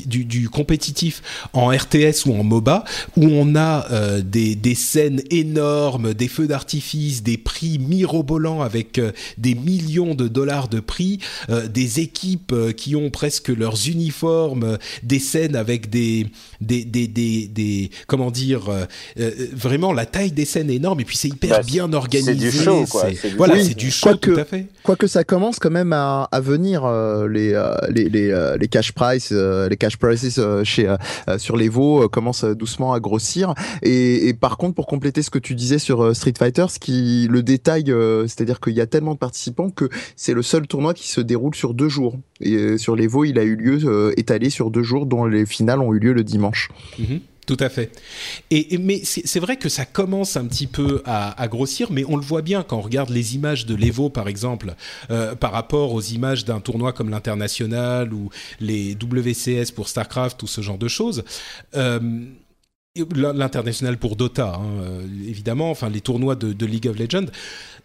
du, 0.07 0.25
du 0.25 0.49
compétitif 0.49 1.23
en 1.53 1.68
RTS 1.68 2.11
ou 2.26 2.34
en 2.34 2.44
MOBA, 2.44 2.84
où 3.16 3.24
on 3.24 3.54
a 3.54 3.86
euh, 3.90 4.22
des, 4.22 4.54
des, 4.54 4.74
scènes 4.74 5.22
énormes, 5.30 6.14
des 6.14 6.28
feux 6.28 6.46
d'artifice, 6.46 7.22
des 7.22 7.36
prix 7.36 7.78
mirobolants 7.78 8.62
avec 8.62 8.98
euh, 8.98 9.12
des 9.38 9.54
millions 9.54 10.14
de 10.14 10.28
dollars 10.28 10.68
de 10.68 10.80
prix, 10.80 11.18
euh, 11.50 11.68
des 11.68 12.00
équipes 12.00 12.54
qui 12.76 12.96
ont 12.96 13.10
presque 13.10 13.48
leurs 13.48 13.88
uniformes, 13.88 14.78
des 15.02 15.18
scènes 15.18 15.56
avec 15.56 15.90
des, 15.90 16.26
des, 16.60 16.84
des, 16.84 17.06
des, 17.06 17.48
des 17.48 17.90
comment 18.06 18.30
dire, 18.30 18.70
vraiment 19.52 19.92
la 19.92 20.06
taille 20.06 20.32
des 20.32 20.44
scènes 20.44 20.70
est 20.70 20.76
énorme 20.76 21.00
et 21.00 21.04
puis 21.04 21.16
c'est 21.16 21.28
hyper 21.28 21.58
bah, 21.58 21.62
bien 21.62 21.92
organisé. 21.92 22.50
C'est 22.50 22.58
du 22.58 22.64
show, 22.64 22.84
quoi. 22.90 23.04
voilà, 23.36 23.62
c'est 23.62 23.74
du 23.76 23.90
show, 23.90 24.14
tout 24.14 24.34
à 24.36 24.44
fait. 24.44 24.66
Quoique 24.82 25.06
ça 25.06 25.24
commence 25.24 25.58
quand 25.58 25.70
même 25.70 25.92
à, 25.92 26.28
à 26.30 26.40
venir 26.40 26.86
les, 27.28 27.52
les, 27.90 28.08
les, 28.08 28.54
les, 28.58 28.68
cash 28.68 28.92
price, 28.92 29.32
les 29.32 29.76
cash 29.76 29.96
prices 29.96 30.40
chez 30.64 30.94
sur 31.38 31.56
les 31.56 31.68
veaux 31.68 32.01
commence 32.09 32.44
doucement 32.44 32.92
à 32.92 33.00
grossir. 33.00 33.55
Et, 33.82 34.34
par 34.34 34.57
contre, 34.57 34.74
pour 34.74 34.86
compléter 34.86 35.22
ce 35.22 35.30
que 35.30 35.38
tu 35.38 35.55
disais 35.55 35.78
sur 35.78 36.03
euh, 36.03 36.14
Street 36.14 36.34
Fighter, 36.38 36.66
ce 36.68 36.78
qui 36.78 37.28
le 37.30 37.42
détail, 37.42 37.90
euh, 37.90 38.26
c'est-à-dire 38.26 38.61
qu'il 38.61 38.74
y 38.74 38.80
a 38.80 38.86
tellement 38.86 39.14
de 39.14 39.18
participants 39.18 39.70
que 39.70 39.88
c'est 40.16 40.34
le 40.34 40.42
seul 40.42 40.66
tournoi 40.66 40.94
qui 40.94 41.09
se 41.09 41.20
déroule 41.20 41.55
sur 41.55 41.74
deux 41.74 41.88
jours. 41.88 42.16
Et 42.40 42.55
euh, 42.55 42.78
sur 42.78 42.96
les 42.96 43.07
Vaux, 43.07 43.24
il 43.24 43.38
a 43.38 43.44
eu 43.44 43.57
lieu 43.57 44.12
étalé 44.18 44.50
sur 44.50 44.70
deux 44.70 44.82
jours, 44.82 45.07
dont 45.07 45.26
les 45.26 45.46
finales 45.46 45.80
ont 45.80 45.92
eu 45.92 45.98
lieu 45.98 46.12
le 46.12 46.24
dimanche. 46.24 46.70
Mhm. 46.98 47.20
Tout 47.47 47.57
à 47.59 47.68
fait. 47.68 47.90
Et, 48.51 48.78
mais 48.78 49.03
c'est 49.05 49.40
vrai 49.40 49.57
que 49.57 49.68
ça 49.68 49.84
commence 49.84 50.36
un 50.36 50.47
petit 50.47 50.68
peu 50.68 51.03
à, 51.05 51.49
grossir, 51.49 51.90
mais 51.90 52.05
on 52.07 52.16
le 52.16 52.22
voit 52.22 52.43
bien 52.43 52.62
quand 52.62 52.76
on 52.76 52.82
regarde 52.82 53.11
les 53.11 53.34
images 53.34 53.66
de 53.66 53.74
l'Evo, 53.74 54.11
par 54.11 54.28
exemple, 54.28 54.74
euh, 55.11 55.34
par 55.34 55.51
rapport 55.51 55.93
aux 55.93 56.01
images 56.01 56.45
d'un 56.45 56.61
tournoi 56.61 56.93
comme 56.93 57.11
l'international 57.11 58.14
ou 58.14 58.30
les 58.61 58.95
WCS 58.95 59.72
pour 59.74 59.88
Starcraft 59.88 60.40
ou 60.45 60.47
ce 60.47 60.61
genre 60.61 60.78
de 60.78 60.86
choses. 60.86 61.24
Euh, 61.74 61.99
l'international 62.95 63.97
pour 63.97 64.16
Dota, 64.16 64.55
hein, 64.55 64.66
euh, 64.82 65.07
évidemment, 65.26 65.70
enfin 65.70 65.88
les 65.88 66.03
tournois 66.03 66.36
de, 66.36 66.53
de 66.53 66.66
League 66.66 66.86
of 66.86 66.99
Legends 66.99 67.26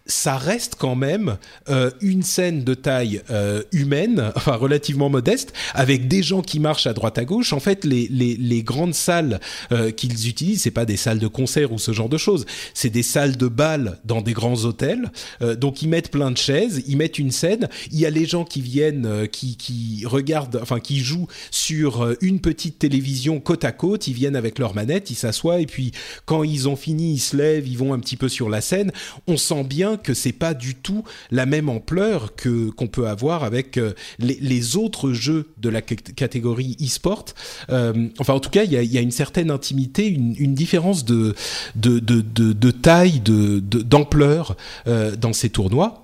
ça 0.07 0.37
reste 0.37 0.75
quand 0.77 0.95
même 0.95 1.37
euh, 1.69 1.91
une 2.01 2.23
scène 2.23 2.63
de 2.63 2.73
taille 2.73 3.21
euh, 3.29 3.61
humaine, 3.71 4.31
enfin 4.35 4.55
relativement 4.55 5.09
modeste, 5.09 5.53
avec 5.73 6.07
des 6.07 6.23
gens 6.23 6.41
qui 6.41 6.59
marchent 6.59 6.87
à 6.87 6.93
droite 6.93 7.17
à 7.17 7.25
gauche. 7.25 7.53
En 7.53 7.59
fait, 7.59 7.85
les, 7.85 8.07
les, 8.07 8.63
grandes 8.63 8.93
salles 8.93 9.39
euh, 9.71 9.91
qu'ils 9.91 10.27
utilisent, 10.27 10.63
c'est 10.63 10.71
pas 10.71 10.85
des 10.85 10.97
salles 10.97 11.19
de 11.19 11.27
concert 11.27 11.71
ou 11.71 11.79
ce 11.79 11.91
genre 11.91 12.09
de 12.09 12.17
choses, 12.17 12.45
c'est 12.73 12.89
des 12.89 13.03
salles 13.03 13.37
de 13.37 13.47
bal 13.47 13.99
dans 14.05 14.21
des 14.21 14.33
grands 14.33 14.65
hôtels. 14.65 15.11
Donc 15.57 15.81
ils 15.81 15.89
mettent 15.89 16.11
plein 16.11 16.31
de 16.31 16.37
chaises, 16.37 16.83
ils 16.87 16.97
mettent 16.97 17.19
une 17.19 17.31
scène. 17.31 17.69
Il 17.91 17.99
y 17.99 18.05
a 18.05 18.09
les 18.09 18.25
gens 18.25 18.43
qui 18.43 18.61
viennent, 18.61 19.27
qui, 19.31 19.57
qui 19.57 20.03
regardent, 20.05 20.59
enfin 20.61 20.79
qui 20.79 20.99
jouent 20.99 21.27
sur 21.51 22.15
une 22.21 22.39
petite 22.39 22.79
télévision 22.79 23.39
côte 23.39 23.63
à 23.63 23.71
côte. 23.71 24.07
Ils 24.07 24.13
viennent 24.13 24.35
avec 24.35 24.59
leur 24.59 24.73
manette, 24.73 25.11
ils 25.11 25.15
s'assoient 25.15 25.59
et 25.59 25.65
puis 25.65 25.91
quand 26.25 26.43
ils 26.43 26.67
ont 26.67 26.75
fini, 26.75 27.13
ils 27.13 27.19
se 27.19 27.35
lèvent, 27.37 27.67
ils 27.67 27.77
vont 27.77 27.93
un 27.93 27.99
petit 27.99 28.17
peu 28.17 28.29
sur 28.29 28.49
la 28.49 28.61
scène. 28.61 28.91
On 29.27 29.37
sent 29.37 29.63
bien 29.63 29.96
que 29.97 30.13
c'est 30.13 30.31
pas 30.31 30.53
du 30.53 30.75
tout 30.75 31.03
la 31.31 31.45
même 31.45 31.69
ampleur 31.69 32.33
qu'on 32.35 32.87
peut 32.87 33.07
avoir 33.07 33.43
avec 33.43 33.77
euh, 33.77 33.93
les, 34.19 34.77
autres 34.77 35.11
jeux 35.13 35.49
de 35.57 35.69
la 35.69 35.81
catégorie 35.81 36.75
e-sport. 36.81 37.25
Euh, 37.69 38.07
enfin, 38.19 38.33
en 38.33 38.39
tout 38.39 38.49
cas, 38.49 38.63
il 38.63 38.71
y 38.71 38.97
a, 38.97 39.01
une 39.01 39.11
certaine 39.11 39.51
intimité, 39.51 40.07
une, 40.07 40.53
différence 40.53 41.05
de 41.05 41.35
taille, 42.81 43.21
d'ampleur 43.21 44.55
euh, 44.87 45.15
dans 45.15 45.33
ces 45.33 45.49
tournois 45.49 46.03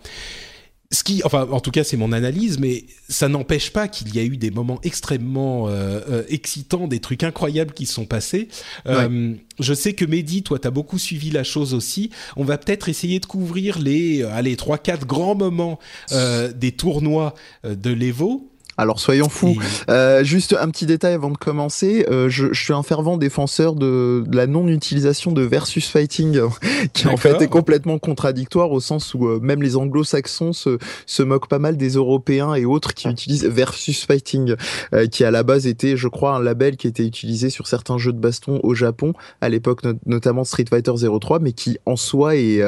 ce 0.94 1.04
qui, 1.04 1.22
enfin, 1.26 1.48
en 1.52 1.60
tout 1.60 1.72
cas, 1.72 1.84
c'est 1.84 1.98
mon 1.98 2.12
analyse, 2.12 2.60
mais 2.60 2.86
ça 3.10 3.28
n'empêche 3.28 3.74
pas 3.74 3.88
qu'il 3.88 4.16
y 4.16 4.20
a 4.20 4.24
eu 4.24 4.38
des 4.38 4.52
moments 4.52 4.80
extrêmement 4.84 5.68
euh, 5.68 6.00
euh, 6.08 6.24
excitants, 6.30 6.88
des 6.88 7.00
trucs 7.00 7.24
incroyables 7.24 7.74
qui 7.74 7.88
sont 7.88 8.06
passés. 8.06 8.48
Euh, 8.86 9.34
je 9.60 9.74
sais 9.74 9.94
que 9.94 10.06
Mehdi, 10.06 10.44
toi, 10.44 10.60
tu 10.60 10.68
as 10.68 10.72
beaucoup 10.72 11.00
suivi 11.00 11.32
la 11.32 11.44
chose 11.44 11.74
aussi. 11.74 12.12
On 12.36 12.44
va 12.44 12.60
peut-être 12.60 12.90
essayer 12.90 13.20
de 13.20 13.26
couvrir 13.26 13.80
les, 13.80 14.22
allez, 14.22 14.56
trois, 14.56 14.78
quatre 14.78 15.08
grands 15.08 15.36
moments 15.36 15.80
des 16.12 16.72
tournois 16.72 17.34
de 17.64 17.92
l'Evo. 17.92 18.53
Alors 18.78 19.00
soyons 19.00 19.30
fous. 19.30 19.56
Euh, 19.90 20.24
juste 20.24 20.56
un 20.60 20.70
petit 20.70 20.86
détail 20.86 21.14
avant 21.14 21.30
de 21.30 21.38
commencer. 21.38 22.06
Euh, 22.10 22.28
je, 22.30 22.52
je, 22.52 22.64
suis 22.64 22.74
un 22.74 22.82
fervent 22.82 23.18
défenseur 23.18 23.76
de, 23.76 24.24
de 24.26 24.36
la 24.36 24.48
non-utilisation 24.48 25.32
de 25.32 25.44
versus 25.44 25.88
fighting, 25.88 26.40
qui 26.94 27.08
en 27.08 27.18
fait 27.18 27.42
est 27.42 27.48
complètement 27.48 28.00
contradictoire 28.00 28.72
au 28.72 28.80
sens 28.80 29.14
où 29.14 29.28
euh, 29.28 29.40
même 29.42 29.62
les 29.62 29.76
anglo-saxons 29.76 30.54
se, 30.54 30.80
se 31.06 31.24
moquent 31.24 31.48
pas 31.48 31.60
mal 31.60 31.78
des 31.78 31.90
Européens 31.90 32.56
et 32.56 32.66
autres 32.66 32.94
qui 32.94 33.08
utilisent 33.08 33.46
versus 33.46 34.06
fighting, 34.06 34.56
euh, 34.94 35.08
qui 35.08 35.24
à 35.24 35.30
la 35.30 35.44
base 35.44 35.68
était, 35.68 35.96
je 35.96 36.08
crois, 36.08 36.36
un 36.36 36.42
label 36.42 36.76
qui 36.76 36.88
était 36.88 37.06
utilisé 37.06 37.52
sur 37.52 37.68
certains 37.68 38.00
jeux 38.00 38.14
de 38.14 38.20
baston 38.20 38.60
au 38.64 38.74
Japon 38.74 39.14
à 39.42 39.50
l'époque, 39.50 39.82
notamment 40.06 40.44
Street 40.44 40.66
Fighter 40.68 40.94
03, 41.20 41.40
mais 41.40 41.52
qui 41.52 41.78
en 41.86 41.96
soi 41.96 42.36
est, 42.36 42.64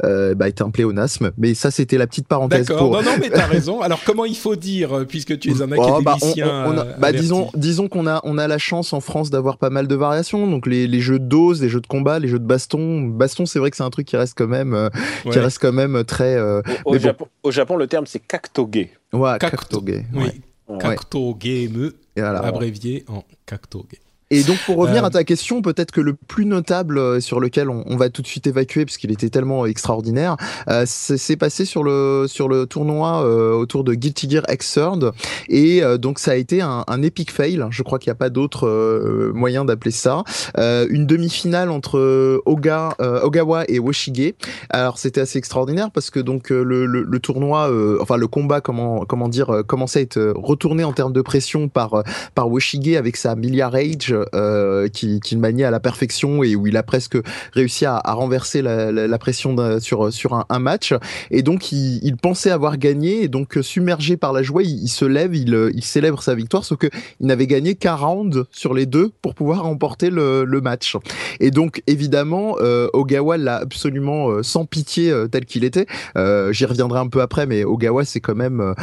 bah, 0.00 0.48
est 0.48 0.62
un 0.62 0.70
pléonasme. 0.70 1.32
Mais 1.38 1.54
ça, 1.54 1.70
c'était 1.70 1.98
la 1.98 2.06
petite 2.06 2.28
parenthèse. 2.28 2.66
D'accord. 2.66 2.92
Non, 2.92 3.02
non, 3.02 3.16
mais 3.18 3.30
t'as 3.30 3.46
raison. 3.46 3.80
Alors 3.80 4.00
comment 4.04 4.24
il 4.24 4.36
faut 4.36 4.56
dire, 4.56 5.04
puisque 5.08 5.39
tu 5.40 5.50
es 5.50 5.62
un 5.62 5.72
oh, 5.72 6.00
bah, 6.02 6.12
académicien. 6.12 6.72
Bah, 6.72 6.86
bah, 6.98 7.12
disons, 7.12 7.50
disons 7.54 7.88
qu'on 7.88 8.06
a, 8.06 8.20
on 8.24 8.38
a 8.38 8.46
la 8.46 8.58
chance 8.58 8.92
en 8.92 9.00
France 9.00 9.30
d'avoir 9.30 9.58
pas 9.58 9.70
mal 9.70 9.88
de 9.88 9.94
variations. 9.94 10.46
Donc 10.46 10.66
les, 10.66 10.86
les 10.86 11.00
jeux 11.00 11.18
de 11.18 11.24
dose, 11.24 11.62
les 11.62 11.68
jeux 11.68 11.80
de 11.80 11.86
combat, 11.86 12.18
les 12.18 12.28
jeux 12.28 12.38
de 12.38 12.46
baston. 12.46 13.02
Baston, 13.02 13.46
c'est 13.46 13.58
vrai 13.58 13.70
que 13.70 13.76
c'est 13.76 13.82
un 13.82 13.90
truc 13.90 14.06
qui 14.06 14.16
reste 14.16 14.34
quand 14.36 14.46
même, 14.46 14.74
euh, 14.74 14.90
qui 15.30 15.38
reste 15.38 15.58
quand 15.58 15.72
même 15.72 16.04
très. 16.04 16.36
Euh, 16.36 16.62
au, 16.84 16.98
Japon, 16.98 17.26
au, 17.42 17.50
Japon, 17.50 17.76
le 17.76 17.86
terme 17.86 18.06
c'est 18.06 18.20
kaktoge. 18.20 18.88
Ouais, 19.12 19.38
kaktoge. 19.38 20.04
Oui. 20.14 20.42
Kaktoge, 20.78 21.92
abrévié 22.16 23.04
en 23.08 23.24
kaktoge. 23.46 23.98
Et 24.32 24.44
donc 24.44 24.58
pour 24.64 24.76
revenir 24.76 25.02
euh, 25.02 25.08
à 25.08 25.10
ta 25.10 25.24
question, 25.24 25.60
peut-être 25.60 25.90
que 25.90 26.00
le 26.00 26.14
plus 26.14 26.46
notable 26.46 26.98
euh, 26.98 27.18
sur 27.18 27.40
lequel 27.40 27.68
on, 27.68 27.82
on 27.86 27.96
va 27.96 28.10
tout 28.10 28.22
de 28.22 28.28
suite 28.28 28.46
évacuer 28.46 28.84
puisqu'il 28.84 29.10
était 29.10 29.28
tellement 29.28 29.66
extraordinaire, 29.66 30.36
euh, 30.68 30.84
c'est 30.86 31.36
passé 31.36 31.64
sur 31.64 31.82
le 31.82 32.26
sur 32.28 32.48
le 32.48 32.66
tournoi 32.66 33.24
euh, 33.24 33.52
autour 33.54 33.82
de 33.82 33.92
Guilty 33.92 34.30
Gear 34.30 34.44
Xrd 34.48 35.12
et 35.48 35.82
donc 35.98 36.20
ça 36.20 36.32
a 36.32 36.34
été 36.36 36.60
un, 36.60 36.84
un 36.86 37.02
epic 37.02 37.32
fail. 37.32 37.64
Je 37.70 37.82
crois 37.82 37.98
qu'il 37.98 38.10
n'y 38.10 38.12
a 38.12 38.16
pas 38.16 38.30
d'autre 38.30 39.30
moyen 39.34 39.64
d'appeler 39.64 39.90
ça. 39.90 40.22
une 40.56 41.06
demi-finale 41.06 41.70
entre 41.70 42.40
Oga, 42.46 42.94
Ogawa 43.00 43.64
et 43.68 43.78
Woshige. 43.78 44.34
Alors 44.70 44.98
c'était 44.98 45.20
assez 45.20 45.38
extraordinaire 45.38 45.90
parce 45.90 46.10
que 46.10 46.20
donc 46.20 46.50
le, 46.50 46.86
le, 46.86 47.02
le 47.02 47.18
tournoi, 47.18 47.70
enfin 48.00 48.16
le 48.16 48.28
combat, 48.28 48.60
comment 48.60 49.04
comment 49.04 49.28
dire, 49.28 49.62
commençait 49.66 49.98
à 50.00 50.02
être 50.02 50.32
retourné 50.36 50.84
en 50.84 50.92
termes 50.92 51.12
de 51.12 51.22
pression 51.22 51.68
par 51.68 52.02
par 52.34 52.48
Woshige 52.48 52.94
avec 52.96 53.16
sa 53.16 53.34
milliard 53.34 53.72
Rage 53.72 54.14
euh, 54.34 54.88
qu'il 54.88 55.20
qui 55.20 55.36
maniait 55.36 55.64
à 55.64 55.70
la 55.70 55.80
perfection 55.80 56.42
et 56.42 56.56
où 56.56 56.66
il 56.66 56.76
a 56.76 56.82
presque 56.82 57.18
réussi 57.52 57.86
à, 57.86 58.00
renverser 58.06 58.62
la, 58.62 59.18
pression 59.18 59.56
sur 59.80 60.12
sur 60.12 60.46
un, 60.48 60.58
match. 60.58 60.94
Et 61.30 61.42
donc 61.42 61.72
il, 61.72 62.16
pensait 62.16 62.50
avoir 62.50 62.76
gagné 62.76 63.22
et 63.22 63.28
donc 63.28 63.58
submergé 63.62 64.16
par 64.16 64.32
la 64.32 64.42
joie, 64.42 64.62
il, 64.62 64.88
se 64.88 65.04
lève, 65.04 65.34
il, 65.34 65.70
il 65.74 65.84
célèbre 65.84 66.22
sa 66.22 66.34
victoire, 66.34 66.64
sauf 66.64 66.78
que 66.78 66.88
il 67.20 67.26
n'avait 67.26 67.46
gagné 67.46 67.74
qu'un 67.74 67.94
round 67.94 68.44
sur 68.50 68.74
les 68.74 68.86
deux 68.86 69.10
pour 69.22 69.34
pouvoir 69.34 69.62
remporter 69.62 70.10
le, 70.10 70.60
match. 70.60 70.96
Et 71.40 71.50
donc 71.50 71.82
évidemment, 71.86 72.56
euh, 72.60 72.88
Ogawa 72.92 73.38
l'a 73.38 73.56
absolument 73.56 74.30
euh, 74.30 74.42
sans 74.42 74.64
pitié 74.64 75.10
euh, 75.10 75.26
tel 75.26 75.44
qu'il 75.44 75.64
était. 75.64 75.86
Euh, 76.16 76.52
j'y 76.52 76.66
reviendrai 76.66 76.98
un 76.98 77.08
peu 77.08 77.22
après, 77.22 77.46
mais 77.46 77.64
Ogawa 77.64 78.04
c'est 78.04 78.20
quand 78.20 78.34
même, 78.34 78.74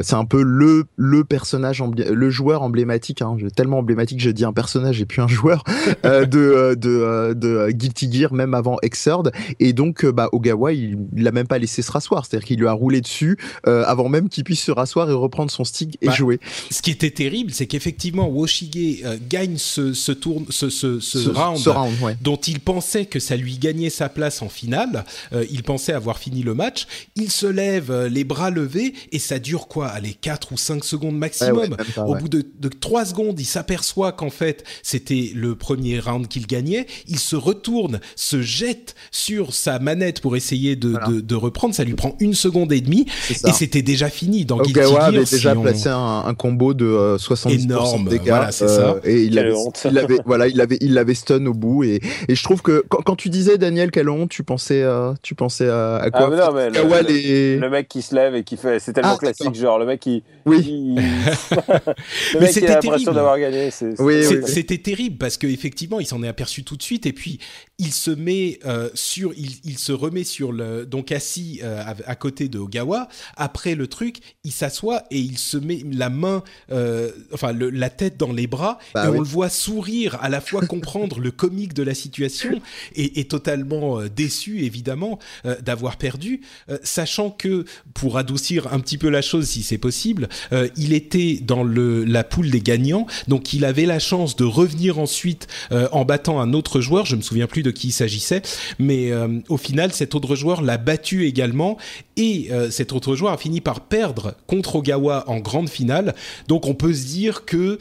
c'est 0.00 0.14
un 0.14 0.24
peu 0.24 0.42
le 0.42 0.84
le 0.96 1.24
personnage, 1.24 1.82
le 1.82 2.30
joueur 2.30 2.62
emblématique, 2.62 3.22
hein, 3.22 3.36
tellement 3.54 3.78
emblématique, 3.78 4.20
je 4.20 4.30
dis 4.30 4.44
un 4.44 4.52
personnage 4.52 4.69
personnage 4.70 5.00
et 5.00 5.06
puis 5.06 5.20
un 5.20 5.28
joueur 5.28 5.64
de 6.04 6.74
de, 6.74 7.34
de 7.34 7.70
Guilty 7.70 8.12
Gear 8.12 8.32
même 8.32 8.54
avant 8.54 8.76
Xrd 8.84 9.32
et 9.58 9.72
donc 9.72 10.06
bah 10.06 10.28
Ogawa 10.32 10.72
il, 10.72 10.98
l'a 11.16 11.32
même 11.32 11.46
pas 11.46 11.58
laissé 11.58 11.82
se 11.82 11.90
rasseoir 11.90 12.24
c'est-à-dire 12.24 12.46
qu'il 12.46 12.60
lui 12.60 12.68
a 12.68 12.72
roulé 12.72 13.00
dessus 13.00 13.36
avant 13.64 14.08
même 14.08 14.28
qu'il 14.28 14.44
puisse 14.44 14.62
se 14.62 14.70
rasseoir 14.70 15.10
et 15.10 15.12
reprendre 15.12 15.50
son 15.50 15.64
stick 15.64 15.98
et 16.00 16.06
Bah, 16.06 16.12
jouer 16.12 16.40
Ce 16.70 16.82
qui 16.82 16.90
était 16.90 17.10
terrible, 17.10 17.52
c'est 17.52 17.66
qu'effectivement, 17.66 18.28
Woshige 18.28 19.02
euh, 19.04 19.16
gagne 19.28 19.56
ce, 19.56 19.92
ce, 19.92 20.12
tourne, 20.12 20.46
ce, 20.50 20.70
ce, 20.70 21.00
ce 21.00 21.18
ce, 21.18 21.28
round, 21.30 21.66
round 21.66 22.02
ouais. 22.02 22.16
dont 22.20 22.36
il 22.36 22.60
pensait 22.60 23.06
que 23.06 23.18
ça 23.18 23.36
lui 23.36 23.58
gagnait 23.58 23.90
sa 23.90 24.08
place 24.08 24.42
en 24.42 24.48
finale. 24.48 25.04
Euh, 25.32 25.44
il 25.50 25.62
pensait 25.62 25.92
avoir 25.92 26.18
fini 26.18 26.42
le 26.42 26.54
match. 26.54 26.86
Il 27.16 27.30
se 27.30 27.46
lève, 27.46 27.90
euh, 27.90 28.08
les 28.08 28.24
bras 28.24 28.50
levés, 28.50 28.94
et 29.12 29.18
ça 29.18 29.38
dure 29.38 29.68
quoi? 29.68 29.88
Allez, 29.88 30.14
4 30.14 30.52
ou 30.52 30.56
5 30.56 30.84
secondes 30.84 31.16
maximum. 31.16 31.56
Ouais, 31.56 31.62
ouais, 31.62 31.68
même 31.68 31.86
pas, 31.94 32.04
Au 32.04 32.14
ouais. 32.14 32.20
bout 32.20 32.28
de, 32.28 32.44
de 32.58 32.68
3 32.68 33.06
secondes, 33.06 33.38
il 33.38 33.46
s'aperçoit 33.46 34.12
qu'en 34.12 34.30
fait, 34.30 34.59
c'était 34.82 35.30
le 35.34 35.54
premier 35.54 35.98
round 36.00 36.28
qu'il 36.28 36.46
gagnait. 36.46 36.86
Il 37.08 37.18
se 37.18 37.36
retourne, 37.36 38.00
se 38.16 38.40
jette 38.42 38.94
sur 39.10 39.54
sa 39.54 39.78
manette 39.78 40.20
pour 40.20 40.36
essayer 40.36 40.76
de, 40.76 40.90
Voilà. 40.90 41.06
de, 41.08 41.20
de 41.20 41.34
reprendre. 41.34 41.74
Ça 41.74 41.84
lui 41.84 41.94
prend 41.94 42.16
une 42.20 42.34
seconde 42.34 42.72
et 42.72 42.80
demie, 42.80 43.06
et 43.30 43.52
c'était 43.52 43.82
déjà 43.82 44.08
fini. 44.08 44.44
Dans 44.44 44.58
Guilty 44.58 44.80
Gear, 44.80 45.04
avait 45.04 45.24
si 45.24 45.36
déjà 45.36 45.56
on- 45.56 45.62
placé 45.62 45.88
un, 45.88 46.24
un 46.26 46.34
combo 46.34 46.74
de 46.74 46.84
euh, 46.86 47.16
70% 47.18 47.50
Énorme, 47.64 48.04
de 48.04 48.10
dégâts. 48.10 48.28
voilà, 48.28 48.52
c'est 48.52 48.68
ça. 48.68 48.96
et 49.04 49.22
il 49.22 49.34
Quelle 49.34 49.46
avait, 49.46 49.54
honte. 49.54 49.86
il 49.90 49.98
avait, 49.98 50.18
voilà, 50.24 50.46
il 50.48 50.60
avait, 50.60 50.78
il 50.80 50.94
l'avait 50.94 51.14
stun 51.14 51.44
au 51.46 51.54
bout. 51.54 51.84
Et, 51.84 52.00
et 52.28 52.34
je 52.34 52.42
trouve 52.42 52.62
que 52.62 52.84
quand, 52.88 53.02
quand 53.02 53.16
tu 53.16 53.28
disais 53.28 53.58
Daniel, 53.58 53.90
quelle 53.90 54.08
honte, 54.08 54.30
tu 54.30 54.42
pensais, 54.42 54.82
euh, 54.82 55.12
tu 55.22 55.34
pensais 55.34 55.68
à, 55.68 55.96
à 55.96 56.10
quoi? 56.10 56.20
Ah, 56.26 56.30
mais 56.30 56.36
non, 56.36 56.52
mais 56.54 56.70
le- 56.70 56.88
le- 56.88 57.06
les- 57.12 57.56
Le 57.56 57.70
mec 57.70 57.88
qui 57.88 58.02
se 58.02 58.14
lève 58.14 58.34
et 58.34 58.44
qui 58.44 58.56
fait, 58.56 58.78
c'est 58.80 58.92
tellement 58.92 59.14
Ah, 59.14 59.18
classique, 59.18 59.54
genre 59.54 59.78
le 59.78 59.86
mec 59.86 60.00
qui, 60.00 60.22
Oui. 60.46 60.62
qui- 60.62 60.94
Mais 61.50 62.34
le 62.34 62.40
mec 62.40 62.48
qui 62.48 62.54
c'était 62.54 62.66
a 62.66 62.70
l'impression 62.74 62.90
terrible. 62.98 63.14
d'avoir 63.14 63.38
gagné. 63.38 63.70
c'est- 63.70 63.96
c'est- 63.96 64.02
Oui, 64.02 64.14
oui. 64.28 64.36
C'était 64.50 64.78
terrible 64.78 65.16
parce 65.18 65.36
qu'effectivement, 65.36 66.00
il 66.00 66.06
s'en 66.06 66.22
est 66.22 66.28
aperçu 66.28 66.64
tout 66.64 66.76
de 66.76 66.82
suite 66.82 67.06
et 67.06 67.12
puis 67.12 67.38
il 67.78 67.92
se 67.92 68.10
met 68.10 68.58
euh, 68.66 68.90
sur, 68.94 69.32
il, 69.36 69.52
il 69.64 69.78
se 69.78 69.92
remet 69.92 70.24
sur 70.24 70.52
le, 70.52 70.84
donc 70.86 71.12
assis 71.12 71.60
euh, 71.62 71.82
à, 71.82 71.94
à 72.06 72.14
côté 72.14 72.48
de 72.48 72.58
Ogawa. 72.58 73.08
Après 73.36 73.74
le 73.74 73.86
truc, 73.86 74.16
il 74.44 74.52
s'assoit 74.52 75.04
et 75.10 75.18
il 75.18 75.38
se 75.38 75.56
met 75.56 75.82
la 75.90 76.10
main, 76.10 76.42
euh, 76.72 77.10
enfin 77.32 77.52
le- 77.52 77.70
la 77.70 77.88
tête 77.90 78.16
dans 78.18 78.32
les 78.32 78.46
bras 78.46 78.78
Bah 78.94 79.04
et 79.06 79.08
oui. 79.08 79.16
on 79.16 79.20
le 79.20 79.26
voit 79.26 79.48
sourire, 79.48 80.18
à 80.20 80.28
la 80.28 80.40
fois 80.40 80.66
comprendre 80.66 81.20
le 81.20 81.30
comique 81.30 81.74
de 81.74 81.82
la 81.82 81.94
situation 81.94 82.60
et, 82.94 83.20
et 83.20 83.24
totalement 83.24 84.00
déçu 84.14 84.64
évidemment 84.64 85.18
d'avoir 85.62 85.96
perdu, 85.96 86.40
sachant 86.82 87.30
que 87.30 87.64
pour 87.94 88.18
adoucir 88.18 88.72
un 88.72 88.80
petit 88.80 88.98
peu 88.98 89.08
la 89.08 89.22
chose 89.22 89.46
si 89.48 89.62
c'est 89.62 89.78
possible, 89.78 90.28
il 90.76 90.92
était 90.92 91.38
dans 91.42 91.62
le, 91.62 92.04
la 92.04 92.24
poule 92.24 92.50
des 92.50 92.60
gagnants, 92.60 93.06
donc 93.28 93.52
il 93.52 93.64
avait 93.64 93.86
la 93.86 93.98
chance 93.98 94.29
de 94.36 94.44
revenir 94.44 94.98
ensuite 94.98 95.46
euh, 95.72 95.88
en 95.92 96.04
battant 96.04 96.40
un 96.40 96.52
autre 96.52 96.80
joueur, 96.80 97.06
je 97.06 97.16
me 97.16 97.22
souviens 97.22 97.46
plus 97.46 97.62
de 97.62 97.70
qui 97.70 97.88
il 97.88 97.92
s'agissait, 97.92 98.42
mais 98.78 99.10
euh, 99.12 99.28
au 99.48 99.56
final 99.56 99.92
cet 99.92 100.14
autre 100.14 100.34
joueur 100.36 100.62
l'a 100.62 100.78
battu 100.78 101.26
également. 101.26 101.76
Et 102.16 102.48
euh, 102.50 102.70
cet 102.70 102.92
autre 102.92 103.16
joueur 103.16 103.32
a 103.32 103.38
fini 103.38 103.60
par 103.62 103.80
perdre 103.80 104.34
contre 104.46 104.76
Ogawa 104.76 105.24
en 105.26 105.38
grande 105.38 105.70
finale, 105.70 106.14
donc 106.48 106.66
on 106.66 106.74
peut 106.74 106.92
se 106.92 107.06
dire 107.06 107.44
que 107.46 107.78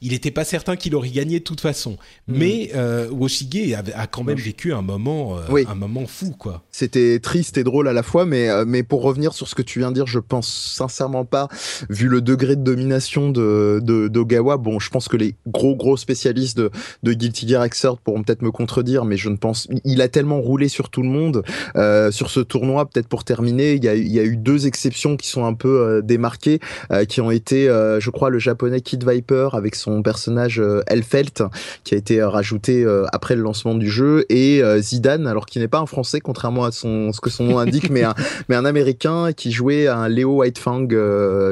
il 0.00 0.12
n'était 0.12 0.30
pas 0.30 0.44
certain 0.44 0.76
qu'il 0.76 0.94
aurait 0.94 1.10
gagné 1.10 1.40
de 1.40 1.44
toute 1.44 1.60
façon, 1.60 1.98
mais 2.26 2.70
euh, 2.74 3.08
Woshige 3.10 3.74
a, 3.74 3.82
a 3.94 4.06
quand 4.06 4.24
même 4.24 4.38
vécu 4.38 4.72
un 4.72 4.80
moment, 4.82 5.36
Oui. 5.50 5.64
un 5.68 5.74
moment 5.74 6.06
fou 6.06 6.34
quoi. 6.38 6.62
C'était 6.70 7.18
triste 7.20 7.58
et 7.58 7.64
drôle 7.64 7.86
à 7.86 7.92
la 7.92 8.02
fois, 8.02 8.24
mais, 8.24 8.48
mais 8.64 8.82
pour 8.82 9.02
revenir 9.02 9.34
sur 9.34 9.46
ce 9.46 9.54
que 9.54 9.62
tu 9.62 9.78
viens 9.80 9.90
de 9.90 9.94
dire, 9.96 10.06
je 10.06 10.18
pense 10.18 10.48
sincèrement 10.48 11.24
pas, 11.26 11.48
vu 11.90 12.08
le 12.08 12.22
degré 12.22 12.56
de 12.56 12.62
domination 12.62 13.30
de, 13.30 13.80
de, 13.82 14.08
d'Ogawa, 14.08 14.56
bon, 14.56 14.78
je 14.80 14.88
pense 14.88 15.08
que 15.08 15.16
les 15.18 15.34
gros 15.46 15.76
gros 15.76 15.91
spécialistes 15.96 16.56
de, 16.56 16.70
de 17.02 17.12
Guilty 17.12 17.48
Gear 17.48 17.66
Xrd 17.66 17.98
pourront 18.02 18.22
peut-être 18.22 18.42
me 18.42 18.50
contredire, 18.50 19.04
mais 19.04 19.16
je 19.16 19.28
ne 19.28 19.36
pense, 19.36 19.68
il 19.84 20.00
a 20.02 20.08
tellement 20.08 20.40
roulé 20.40 20.68
sur 20.68 20.88
tout 20.88 21.02
le 21.02 21.08
monde, 21.08 21.42
euh, 21.76 22.10
sur 22.10 22.30
ce 22.30 22.40
tournoi, 22.40 22.86
peut-être 22.86 23.08
pour 23.08 23.24
terminer, 23.24 23.74
il 23.74 23.84
y 23.84 23.88
a, 23.88 23.94
il 23.94 24.12
y 24.12 24.20
a 24.20 24.24
eu 24.24 24.36
deux 24.36 24.66
exceptions 24.66 25.16
qui 25.16 25.28
sont 25.28 25.44
un 25.44 25.54
peu 25.54 25.80
euh, 25.80 26.02
démarquées, 26.02 26.60
euh, 26.90 27.04
qui 27.04 27.20
ont 27.20 27.30
été, 27.30 27.68
euh, 27.68 28.00
je 28.00 28.10
crois, 28.10 28.30
le 28.30 28.38
japonais 28.38 28.80
Kid 28.80 29.08
Viper 29.08 29.50
avec 29.52 29.74
son 29.74 30.02
personnage 30.02 30.60
euh, 30.60 30.82
Elfelt, 30.86 31.42
qui 31.84 31.94
a 31.94 31.98
été 31.98 32.20
euh, 32.20 32.28
rajouté 32.28 32.86
après 33.12 33.36
le 33.36 33.42
lancement 33.42 33.74
du 33.74 33.90
jeu, 33.90 34.24
et 34.28 34.62
Zidane, 34.78 35.26
alors 35.26 35.46
qui 35.46 35.58
n'est 35.58 35.68
pas 35.68 35.78
un 35.78 35.86
français, 35.86 36.20
contrairement 36.20 36.64
à 36.64 36.72
son, 36.72 37.12
ce 37.12 37.20
que 37.20 37.30
son 37.30 37.44
nom 37.44 37.58
indique, 37.58 37.90
mais 37.90 38.02
un, 38.02 38.14
mais 38.48 38.56
un 38.56 38.64
américain 38.64 39.32
qui 39.32 39.52
jouait 39.52 39.88
un 39.88 40.08
Léo 40.08 40.40
Whitefang, 40.40 40.88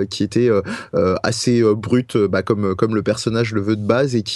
qui 0.09 0.23
était 0.23 0.51
assez 1.23 1.63
brut, 1.75 2.17
bah, 2.17 2.43
comme, 2.43 2.75
comme 2.75 2.95
le 2.95 3.03
personnage 3.03 3.53
le 3.53 3.61
veut 3.61 3.77
de 3.77 3.87
base, 3.87 4.17
et 4.17 4.23
qui, 4.23 4.30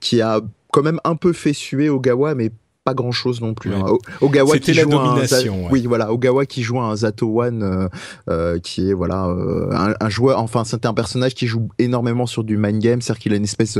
qui 0.00 0.22
a 0.22 0.40
quand 0.72 0.82
même 0.82 1.00
un 1.04 1.16
peu 1.16 1.32
fait 1.32 1.52
suer 1.52 1.88
Ogawa, 1.88 2.34
mais 2.34 2.50
pas 2.86 2.94
grand 2.94 3.12
chose 3.12 3.40
non 3.40 3.52
plus. 3.52 3.70
Ouais. 3.70 3.76
hein. 3.84 3.98
Ogawa 4.20 4.58
qui 4.58 4.72
la 4.72 4.82
joue 4.84 4.96
un 4.96 5.04
domination, 5.08 5.54
Za- 5.56 5.62
ouais. 5.62 5.68
oui 5.72 5.86
voilà 5.86 6.12
Ogawa 6.12 6.46
qui 6.46 6.62
joue 6.62 6.80
un 6.80 6.94
Zato 6.96 7.26
One 7.42 7.62
euh, 7.62 7.88
euh, 8.30 8.58
qui 8.60 8.88
est 8.88 8.92
voilà 8.94 9.26
euh, 9.26 9.68
un, 9.72 9.94
un 10.00 10.08
joueur 10.08 10.40
enfin 10.40 10.64
c'était 10.64 10.86
un 10.86 10.94
personnage 10.94 11.34
qui 11.34 11.46
joue 11.48 11.68
énormément 11.78 12.26
sur 12.26 12.44
du 12.44 12.56
mind 12.56 12.80
game 12.80 13.00
c'est-à-dire 13.02 13.20
qu'il 13.20 13.32
a 13.32 13.36
une 13.36 13.44
espèce 13.44 13.78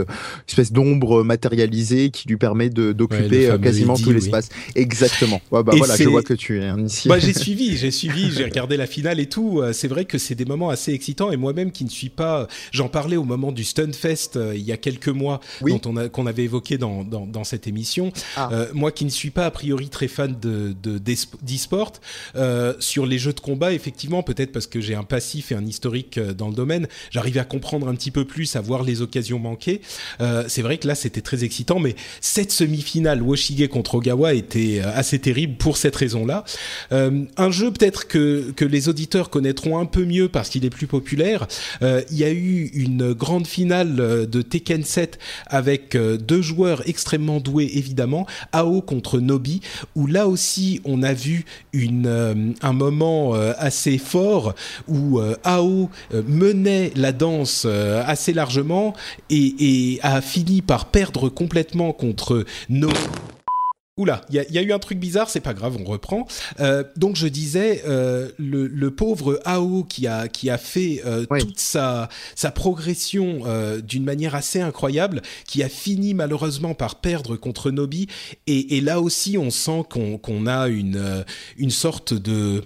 espèce 0.49 0.73
d'ombre 0.73 1.23
matérialisée 1.23 2.11
qui 2.11 2.27
lui 2.29 2.37
permet 2.37 2.69
de 2.69 2.93
d'occuper 2.93 3.49
quasiment 3.63 3.95
tout 3.97 4.09
oui. 4.09 4.15
l'espace 4.15 4.49
exactement 4.75 5.41
bah 5.51 5.63
voilà 5.65 5.97
je 5.97 6.09
vois 6.09 6.23
que 6.23 6.35
tu 6.35 6.61
es 6.61 6.67
un 6.67 6.79
initié 6.79 7.09
Bah, 7.09 7.19
j'ai 7.19 7.33
suivi, 7.47 7.77
j'ai 7.77 7.91
suivi, 7.93 8.33
j'ai 8.33 8.45
regardé 8.45 8.77
la 8.77 8.87
finale 8.87 9.21
et 9.21 9.27
tout. 9.27 9.63
C'est 9.73 9.89
vrai 9.89 10.05
que 10.05 10.19
c'est 10.19 10.35
des 10.35 10.45
moments 10.45 10.71
assez 10.71 10.93
excitants 10.93 11.31
et 11.31 11.37
moi-même 11.37 11.71
qui 11.71 11.85
ne 11.85 11.91
suis 11.91 12.09
pas, 12.09 12.47
j'en 12.73 12.89
parlais 12.89 13.17
au 13.17 13.25
moment 13.25 13.53
du 13.53 13.63
Stunfest 13.65 14.37
euh, 14.37 14.53
il 14.57 14.63
y 14.63 14.73
a 14.73 14.77
quelques 14.77 15.09
mois, 15.09 15.41
Oui. 15.63 15.73
dont 15.73 15.81
on 15.91 15.97
a 15.97 16.09
qu'on 16.09 16.27
avait 16.27 16.45
évoqué 16.45 16.79
dans, 16.79 17.05
dans, 17.05 17.27
dans 17.27 17.45
cette 17.45 17.67
émission. 17.67 18.13
Ah. 18.37 18.49
Euh, 18.53 18.67
moi 18.75 18.91
qui 18.97 19.05
ne 19.05 19.11
suis 19.11 19.31
pas 19.31 19.47
a 19.47 19.51
priori 19.51 19.89
très 19.89 20.09
fan 20.09 20.35
de 20.41 20.75
de 20.83 20.99
d'esp- 20.99 21.37
d'e-sport 21.43 21.93
euh, 22.35 22.75
sur 22.81 23.07
les 23.07 23.19
jeux 23.19 23.33
de 23.33 23.41
combat, 23.41 23.73
effectivement, 23.73 24.23
peut-être 24.23 24.51
parce 24.53 24.67
que 24.67 24.81
j'ai 24.81 24.95
un 24.95 25.05
passif 25.05 25.53
et 25.53 25.55
un 25.55 25.65
historique 25.67 26.19
euh, 26.19 26.33
dans 26.35 26.49
le 26.49 26.55
domaine, 26.55 26.89
j'arrivais 27.11 27.41
à 27.41 27.45
comprendre 27.45 27.87
un 27.89 27.95
petit 27.95 28.11
peu 28.11 28.25
plus, 28.25 28.57
à 28.57 28.61
voir 28.61 28.83
les 28.83 29.03
occasions 29.03 29.39
manquées. 29.39 29.81
Euh, 30.21 30.45
c'est 30.49 30.63
vrai 30.63 30.79
que 30.79 30.89
là 30.89 30.95
c'était 30.95 31.21
très 31.21 31.45
excitant, 31.45 31.79
mais 31.79 31.95
cette 32.21 32.51
semi-finale 32.51 33.23
Woshige 33.23 33.69
contre 33.69 33.97
Ogawa 33.97 34.35
était 34.35 34.81
euh, 34.83 34.91
assez 34.95 35.19
terrible 35.19 35.57
pour 35.57 35.77
cette 35.77 35.95
raison-là. 35.95 36.45
Euh, 36.93 37.25
un 37.37 37.51
jeu 37.51 37.71
peut-être 37.71 38.09
que, 38.09 38.51
que 38.57 38.65
les 38.65 38.89
auditeurs 38.89 39.29
connaîtront 39.31 39.79
un 39.79 39.87
peu 39.87 40.05
mieux 40.05 40.29
parce 40.29 40.49
qu'il 40.49 40.65
est 40.65 40.71
plus 40.71 40.87
populaire. 40.87 41.47
Euh, 41.83 42.03
il 42.11 42.17
y 42.17 42.25
a 42.25 42.31
eu 42.33 42.71
une 42.75 43.13
grande 43.13 43.47
finale 43.47 43.97
de 44.27 44.43
Tekken 44.43 44.83
7 44.85 45.19
avec 45.47 45.97
deux 45.97 46.43
joueurs 46.43 46.83
extrêmement 46.89 47.41
doués 47.41 47.71
évidemment, 47.75 48.27
Ao 48.53 48.81
contre 48.87 49.21
Nobi, 49.21 49.61
où 49.95 50.07
là 50.07 50.27
aussi 50.29 50.81
on 50.85 51.03
a 51.03 51.13
vu 51.13 51.45
euh, 51.75 52.53
un 52.63 52.73
moment 52.73 53.35
euh, 53.35 53.53
assez 53.59 53.99
fort 53.99 54.55
où 54.89 55.19
euh, 55.19 55.37
Ao 55.45 55.91
menait 56.27 56.93
la 56.97 57.13
danse 57.13 57.67
assez 57.67 58.33
largement 58.33 58.95
et, 59.31 59.55
et 59.59 60.01
a 60.03 60.21
fini 60.21 60.63
par 60.63 60.87
perdre 60.87 61.29
complètement 61.29 61.93
contre 61.93 62.45
Nobi. 62.69 62.95
Oula, 63.99 64.21
il 64.29 64.35
y, 64.35 64.39
a- 64.39 64.45
il 64.47 64.55
y 64.55 64.59
a 64.59 64.63
eu 64.63 64.73
un 64.75 64.79
truc 64.79 64.99
bizarre, 64.99 65.31
c'est 65.31 65.41
pas 65.41 65.55
grave, 65.55 65.79
on 65.81 65.85
reprend. 65.85 66.27
Euh, 66.61 66.85
donc 66.97 67.17
je 67.17 67.27
disais, 67.29 67.83
euh, 67.87 68.29
le, 68.37 68.67
le 68.67 68.91
pauvre 68.91 69.41
Ao 69.47 69.85
qui 69.85 70.07
a 70.07 70.29
qui 70.29 70.51
a 70.51 70.59
fait 70.59 71.01
euh, 71.07 71.25
Oui. 71.31 71.41
toute 71.41 71.59
sa 71.59 72.11
sa 72.35 72.51
progression 72.51 73.41
d'une 73.83 74.05
manière 74.05 74.35
assez 74.35 74.61
incroyable, 74.61 75.23
qui 75.47 75.63
a 75.63 75.71
fini 75.71 76.13
malheureusement 76.13 76.75
par 76.75 76.97
perdre 76.97 77.37
contre 77.37 77.71
Nobi. 77.71 78.07
Et, 78.47 78.77
et 78.77 78.83
là 78.83 79.01
aussi, 79.01 79.39
on 79.39 79.49
sent 79.51 79.85
qu'on 79.89 80.47
a 80.47 80.69
une 80.69 81.25
une 81.57 81.71
sorte 81.71 82.13
de 82.13 82.65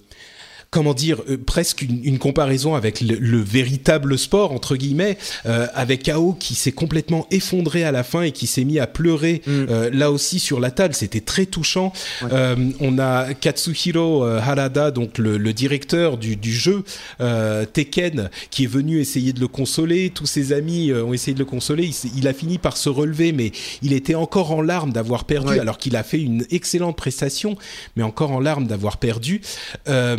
comment 0.70 0.94
dire, 0.94 1.20
euh, 1.28 1.36
presque 1.36 1.82
une, 1.82 2.00
une 2.04 2.18
comparaison 2.18 2.74
avec 2.76 3.00
le, 3.00 3.16
le 3.16 3.38
véritable 3.40 4.16
sport 4.16 4.52
entre 4.52 4.76
guillemets, 4.76 5.18
euh, 5.46 5.66
avec 5.74 6.08
Ao 6.08 6.32
qui 6.32 6.54
s'est 6.54 6.70
complètement 6.72 7.26
effondré 7.32 7.82
à 7.84 7.90
la 7.90 8.04
fin 8.04 8.22
et 8.22 8.30
qui 8.30 8.46
s'est 8.46 8.64
mis 8.64 8.78
à 8.78 8.86
pleurer 8.86 9.42
Mm. 9.46 9.50
euh, 9.70 9.90
là 9.92 10.10
aussi 10.12 10.38
sur 10.38 10.60
la 10.60 10.70
table. 10.70 10.94
C'était 10.94 11.20
très 11.20 11.46
touchant. 11.46 11.92
Ouais. 12.22 12.28
Euh, 12.32 12.56
on 12.80 12.98
a 12.98 13.34
Katsuhiro 13.34 14.24
euh, 14.24 14.38
Harada, 14.38 14.90
donc 14.90 15.18
le, 15.18 15.38
le 15.38 15.52
directeur 15.52 16.18
du, 16.18 16.36
du 16.36 16.52
jeu 16.52 16.84
euh, 17.20 17.64
Tekken, 17.64 18.30
qui 18.50 18.64
est 18.64 18.68
venu 18.68 19.00
essayer 19.00 19.32
de 19.32 19.40
le 19.40 19.48
consoler. 19.48 20.10
Tous 20.10 20.26
ses 20.26 20.52
amis 20.52 20.92
ont 20.92 21.12
essayé 21.12 21.34
de 21.34 21.38
le 21.38 21.44
consoler. 21.44 21.84
Il, 22.04 22.10
il 22.18 22.28
a 22.28 22.32
fini 22.32 22.58
par 22.58 22.76
se 22.76 22.88
relever, 22.88 23.32
mais 23.32 23.50
il 23.82 23.92
était 23.92 24.14
encore 24.14 24.52
en 24.52 24.62
larmes 24.62 24.92
d'avoir 24.92 25.24
perdu, 25.24 25.48
Ouais. 25.50 25.58
alors 25.58 25.78
qu'il 25.78 25.96
a 25.96 26.02
fait 26.02 26.20
une 26.20 26.44
excellente 26.50 26.96
prestation, 26.96 27.56
mais 27.96 28.02
encore 28.02 28.30
en 28.32 28.40
larmes 28.40 28.66
d'avoir 28.66 28.98
perdu. 28.98 29.40
Euh, 29.88 30.16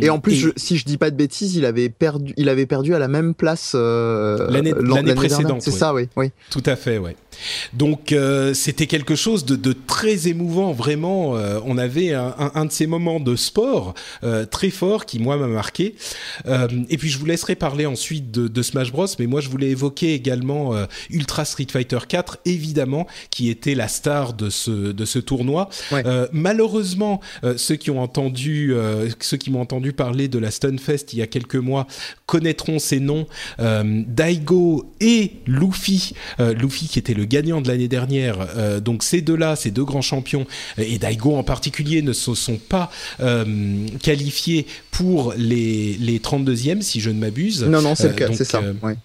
et 0.00 0.10
en 0.10 0.18
plus 0.18 0.32
et- 0.32 0.36
je- 0.36 0.50
si 0.56 0.76
je 0.76 0.84
dis 0.84 0.96
pas 0.98 1.10
de 1.10 1.16
bêtises 1.16 1.56
il 1.56 1.64
avait 1.64 1.88
perdu 1.88 2.32
il 2.36 2.48
avait 2.48 2.66
perdu 2.66 2.94
à 2.94 2.98
la 2.98 3.08
même 3.08 3.34
place 3.34 3.72
euh, 3.74 4.48
L'année- 4.50 4.72
précédente, 5.14 5.62
c'est 5.62 5.70
oui. 5.72 5.76
ça 5.78 5.94
oui 5.94 6.08
oui 6.16 6.30
Tout 6.50 6.62
à 6.66 6.76
fait, 6.76 6.98
ouais. 6.98 7.16
Donc 7.72 8.12
euh, 8.12 8.54
c'était 8.54 8.86
quelque 8.86 9.14
chose 9.14 9.44
de, 9.44 9.56
de, 9.56 9.72
très 9.72 10.28
émouvant, 10.28 10.72
vraiment. 10.72 11.36
Euh, 11.36 11.60
on 11.64 11.78
avait 11.78 12.12
un, 12.12 12.34
un, 12.38 12.52
un, 12.54 12.64
de 12.66 12.72
ces 12.72 12.86
moments 12.86 13.20
de 13.20 13.36
sport 13.36 13.94
euh, 14.24 14.44
très 14.44 14.70
fort 14.70 15.06
qui 15.06 15.18
moi 15.18 15.36
m'a 15.36 15.46
marqué. 15.46 15.94
et 16.88 16.98
puis 16.98 17.08
je 17.08 17.18
vous 17.18 17.26
laisserai 17.26 17.56
parler 17.56 17.86
ensuite 17.86 18.30
de, 18.30 18.48
de, 18.48 18.62
Smash 18.62 18.92
Bros, 18.92 19.06
mais 19.18 19.26
moi 19.26 19.40
je 19.40 19.48
voulais 19.48 19.70
évoquer 19.70 20.14
également 20.14 20.72
Ultra 21.10 21.44
Street 21.44 21.66
Fighter 21.70 21.98
4, 22.08 22.38
évidemment, 22.44 23.06
qui 23.30 23.50
était 23.50 23.74
la 23.74 23.88
star 23.88 24.32
de 24.34 24.50
ce 24.50 24.70
de 24.92 25.04
ce 25.04 25.18
tournoi. 25.18 25.68
Ouais. 25.90 26.02
malheureusement, 26.32 27.20
ceux 27.56 27.76
qui 27.76 27.90
ont 27.90 28.00
entendu, 28.00 28.74
ceux 29.20 29.36
qui 29.36 29.50
m'ont 29.50 29.60
entendu 29.60 29.92
parler 29.92 30.28
de 30.28 30.38
la 30.38 30.50
Stunfest 30.50 31.12
il 31.12 31.18
y 31.18 31.22
a 31.22 31.26
quelques 31.26 31.56
mois 31.56 31.86
connaîtront 32.26 32.78
ces 32.78 33.00
noms. 33.00 33.26
Daigo 33.58 34.92
et 35.00 35.32
Luffy, 35.46 36.14
Luffy 36.38 36.88
qui 36.88 36.98
était 36.98 37.14
le 37.14 37.26
gagnant 37.32 37.62
de 37.62 37.68
l'année 37.68 37.88
dernière. 37.88 38.46
Euh, 38.56 38.78
donc 38.80 39.02
ces 39.02 39.22
deux-là, 39.22 39.56
ces 39.56 39.70
deux 39.70 39.84
grands 39.84 40.02
champions, 40.02 40.46
et 40.76 40.98
Daigo 40.98 41.34
en 41.34 41.42
particulier, 41.42 42.02
ne 42.02 42.12
se 42.12 42.34
sont 42.34 42.58
pas 42.58 42.90
euh, 43.20 43.86
qualifiés 44.02 44.66
pour 44.90 45.32
les, 45.36 45.94
les 45.94 46.18
32e, 46.18 46.82
si 46.82 47.00
je 47.00 47.10
ne 47.10 47.18
m'abuse. 47.18 47.64
Non, 47.64 47.80
non, 47.80 47.94
c'est 47.94 48.08
le 48.08 48.14
cas, 48.14 48.28
c'est 48.32 48.44
ça. 48.44 48.62
Ouais. 48.82 48.96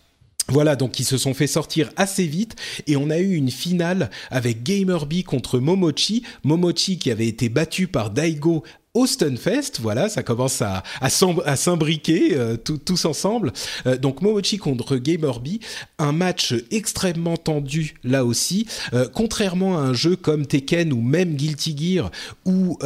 Voilà, 0.49 0.77
donc 0.77 0.99
ils 0.99 1.05
se 1.05 1.17
sont 1.17 1.33
fait 1.33 1.47
sortir 1.47 1.89
assez 1.97 2.25
vite 2.25 2.55
et 2.87 2.95
on 2.95 3.09
a 3.09 3.17
eu 3.17 3.35
une 3.35 3.51
finale 3.51 4.09
avec 4.31 4.63
Gamerby 4.63 5.23
contre 5.23 5.59
Momochi. 5.59 6.23
Momochi 6.43 6.97
qui 6.97 7.11
avait 7.11 7.27
été 7.27 7.49
battu 7.49 7.87
par 7.87 8.11
Daigo 8.11 8.63
au 8.97 9.05
Stunfest. 9.05 9.79
Voilà, 9.79 10.09
ça 10.09 10.23
commence 10.23 10.61
à, 10.61 10.83
à, 11.01 11.09
s'imbriquer 11.55 12.31
euh, 12.33 12.57
tous 12.57 13.05
ensemble. 13.05 13.53
Euh, 13.85 13.95
donc 13.95 14.21
Momochi 14.21 14.57
contre 14.57 14.97
Gamerby, 14.97 15.59
un 15.99 16.11
match 16.11 16.55
extrêmement 16.71 17.37
tendu 17.37 17.93
là 18.03 18.25
aussi. 18.25 18.65
Euh, 18.93 19.07
contrairement 19.13 19.77
à 19.77 19.81
un 19.81 19.93
jeu 19.93 20.15
comme 20.15 20.47
Tekken 20.47 20.91
ou 20.93 21.01
même 21.01 21.35
Guilty 21.35 21.75
Gear, 21.77 22.11
où 22.45 22.79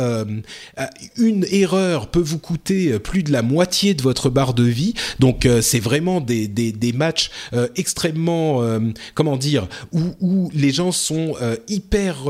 une 1.17 1.45
erreur 1.49 2.07
peut 2.07 2.19
vous 2.19 2.39
coûter 2.39 2.99
plus 2.99 3.23
de 3.23 3.31
la 3.31 3.41
moitié 3.41 3.93
de 3.93 4.01
votre 4.01 4.29
barre 4.29 4.53
de 4.53 4.63
vie. 4.63 4.93
Donc 5.19 5.47
c'est 5.61 5.79
vraiment 5.79 6.19
des, 6.19 6.47
des, 6.47 6.93
matchs 6.93 7.29
extrêmement, 7.75 8.61
comment 9.13 9.37
dire, 9.37 9.67
où, 9.91 10.01
où, 10.19 10.51
les 10.53 10.71
gens 10.71 10.91
sont 10.91 11.35
hyper 11.67 12.27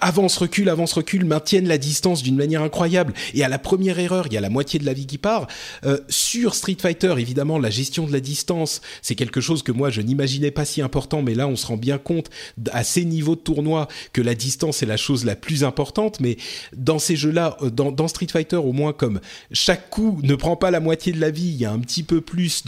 avance 0.00 0.36
recul 0.36 0.68
avance 0.68 0.92
recul 0.92 1.24
maintiennent 1.24 1.68
la 1.68 1.78
distance 1.82 2.22
d'une 2.22 2.36
manière 2.36 2.62
incroyable. 2.62 3.12
Et 3.34 3.44
à 3.44 3.48
la 3.48 3.58
première 3.58 3.98
erreur, 3.98 4.26
il 4.28 4.32
y 4.32 4.36
a 4.38 4.40
la 4.40 4.48
moitié 4.48 4.78
de 4.78 4.86
la 4.86 4.94
vie 4.94 5.06
qui 5.06 5.18
part. 5.18 5.48
Euh, 5.84 5.98
sur 6.08 6.54
Street 6.54 6.76
Fighter, 6.80 7.14
évidemment, 7.18 7.58
la 7.58 7.68
gestion 7.70 8.06
de 8.06 8.12
la 8.12 8.20
distance, 8.20 8.80
c'est 9.02 9.14
quelque 9.14 9.40
chose 9.40 9.62
que 9.62 9.72
moi 9.72 9.90
je 9.90 10.00
n'imaginais 10.00 10.50
pas 10.50 10.64
si 10.64 10.80
important, 10.80 11.20
mais 11.22 11.34
là 11.34 11.48
on 11.48 11.56
se 11.56 11.66
rend 11.66 11.76
bien 11.76 11.98
compte 11.98 12.30
à 12.72 12.84
ces 12.84 13.04
niveaux 13.04 13.34
de 13.34 13.40
tournoi 13.40 13.88
que 14.12 14.22
la 14.22 14.34
distance 14.34 14.82
est 14.82 14.86
la 14.86 14.96
chose 14.96 15.24
la 15.24 15.36
plus 15.36 15.64
importante. 15.64 16.20
Mais 16.20 16.36
dans 16.76 16.98
ces 16.98 17.16
jeux-là, 17.16 17.56
euh, 17.62 17.70
dans, 17.70 18.08
Street 18.08 18.28
Fighter, 18.30 18.56
au 18.56 18.72
moins 18.72 18.92
comme 18.92 19.20
chaque 19.52 19.90
coup 19.90 20.20
ne 20.22 20.34
prend 20.34 20.56
pas 20.56 20.70
la 20.70 20.80
moitié 20.80 21.12
de 21.12 21.20
la 21.20 21.30
vie, 21.30 21.48
il 21.48 21.56
y 21.56 21.64
a 21.64 21.72
un 21.72 21.80
petit 21.80 22.02
peu 22.02 22.20
plus 22.20 22.64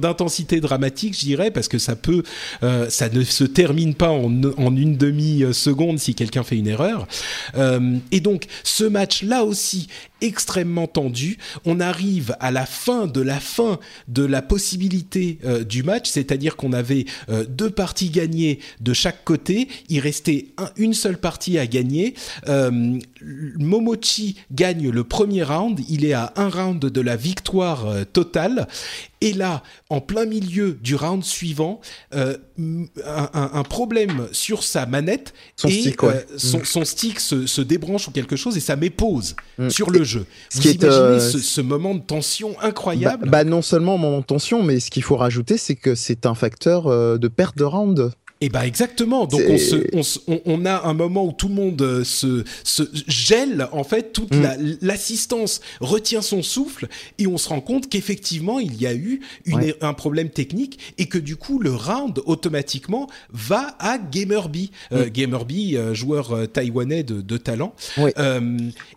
d'intensité 0.00 0.60
dramatique, 0.60 1.14
je 1.14 1.20
dirais, 1.20 1.50
parce 1.50 1.68
que 1.68 1.78
ça 1.78 1.96
peut, 1.96 2.22
euh, 2.62 2.88
ça 2.90 3.08
ne 3.08 3.22
se 3.22 3.44
termine 3.44 3.94
pas 3.94 4.10
en 4.10 4.76
une 4.76 4.96
demi 4.96 5.44
seconde 5.52 5.98
si 5.98 6.14
quelqu'un 6.14 6.42
fait 6.42 6.56
une 6.56 6.66
erreur. 6.66 7.06
Euh, 7.56 7.98
et 8.10 8.20
donc 8.20 8.46
ce 8.64 8.84
match 8.84 9.22
là 9.22 9.44
aussi 9.44 9.88
extrêmement 10.22 10.86
tendu. 10.86 11.36
On 11.64 11.80
arrive 11.80 12.34
à 12.40 12.50
la 12.50 12.64
fin 12.64 13.06
de 13.06 13.20
la 13.20 13.40
fin 13.40 13.78
de 14.08 14.24
la 14.24 14.40
possibilité 14.40 15.38
euh, 15.44 15.64
du 15.64 15.82
match, 15.82 16.08
c'est-à-dire 16.08 16.56
qu'on 16.56 16.72
avait 16.72 17.04
euh, 17.28 17.44
deux 17.48 17.70
parties 17.70 18.10
gagnées 18.10 18.60
de 18.80 18.92
chaque 18.92 19.24
côté. 19.24 19.68
Il 19.88 20.00
restait 20.00 20.46
un, 20.56 20.70
une 20.76 20.94
seule 20.94 21.18
partie 21.18 21.58
à 21.58 21.66
gagner. 21.66 22.14
Euh, 22.48 22.98
Momochi 23.58 24.36
gagne 24.50 24.90
le 24.90 25.04
premier 25.04 25.42
round. 25.42 25.80
Il 25.88 26.04
est 26.04 26.14
à 26.14 26.32
un 26.36 26.48
round 26.48 26.80
de 26.80 27.00
la 27.00 27.16
victoire 27.16 27.86
totale. 28.12 28.68
Et 29.20 29.32
là, 29.32 29.62
en 29.88 30.00
plein 30.00 30.24
milieu 30.24 30.78
du 30.82 30.96
round 30.96 31.22
suivant, 31.22 31.80
un, 32.10 32.34
un, 33.06 33.50
un, 33.54 33.62
problème 33.62 34.28
sur 34.32 34.64
sa 34.64 34.86
manette 34.86 35.32
son 35.56 35.68
et 35.68 35.80
stick, 35.80 36.02
ouais. 36.02 36.26
son, 36.36 36.58
mm. 36.58 36.64
son, 36.64 36.84
stick 36.84 37.20
se, 37.20 37.46
se, 37.46 37.60
débranche 37.60 38.08
ou 38.08 38.10
quelque 38.10 38.36
chose 38.36 38.56
et 38.56 38.60
ça 38.60 38.76
met 38.76 38.90
pause 38.90 39.36
mm. 39.58 39.70
sur 39.70 39.90
le 39.90 40.04
jeu. 40.04 40.11
Ce 40.20 40.56
Vous 40.56 40.62
qui 40.62 40.68
est, 40.68 40.82
imaginez 40.82 41.02
euh, 41.02 41.20
ce, 41.20 41.38
ce, 41.38 41.60
moment 41.60 41.94
de 41.94 42.00
tension 42.00 42.54
incroyable 42.60 43.24
bah, 43.24 43.44
bah, 43.44 43.44
non 43.44 43.62
seulement 43.62 43.98
moment 43.98 44.20
de 44.20 44.24
tension, 44.24 44.62
mais 44.62 44.80
ce 44.80 44.90
qu'il 44.90 45.02
faut 45.02 45.16
rajouter, 45.16 45.56
c'est 45.56 45.76
que 45.76 45.94
c'est 45.94 46.26
un 46.26 46.34
facteur 46.34 46.86
euh, 46.86 47.18
de 47.18 47.28
perte 47.28 47.56
de 47.56 47.64
round. 47.64 48.12
Et 48.42 48.48
bah 48.48 48.66
exactement. 48.66 49.26
Donc 49.26 49.40
on, 49.48 49.56
se, 49.56 49.76
on, 49.92 50.02
se, 50.02 50.18
on, 50.26 50.40
on, 50.46 50.66
a 50.66 50.88
un 50.88 50.94
moment 50.94 51.24
où 51.24 51.30
tout 51.30 51.46
le 51.46 51.54
monde 51.54 51.80
euh, 51.80 52.02
se, 52.02 52.42
se 52.64 52.82
gèle 53.06 53.68
en 53.70 53.84
fait, 53.84 54.12
toute 54.12 54.34
mm. 54.34 54.78
l'assistance 54.82 55.60
la, 55.80 55.86
retient 55.86 56.22
son 56.22 56.42
souffle 56.42 56.88
et 57.18 57.28
on 57.28 57.38
se 57.38 57.48
rend 57.48 57.60
compte 57.60 57.88
qu'effectivement 57.88 58.58
il 58.58 58.80
y 58.82 58.88
a 58.88 58.94
eu 58.94 59.20
une, 59.44 59.58
ouais. 59.58 59.76
un 59.80 59.94
problème 59.94 60.28
technique 60.28 60.80
et 60.98 61.06
que 61.06 61.18
du 61.18 61.36
coup 61.36 61.60
le 61.60 61.72
round 61.72 62.20
automatiquement 62.26 63.08
va 63.32 63.76
à 63.78 63.98
Gamerby. 63.98 64.72
Euh, 64.90 64.96
mm. 64.96 65.02
Euh, 65.02 65.10
Gamerby, 65.12 65.76
euh, 65.76 65.94
joueur 65.94 66.32
euh, 66.32 66.46
taïwanais 66.46 67.04
de, 67.04 67.20
de 67.20 67.36
talent. 67.36 67.74
Ouais. 67.96 68.12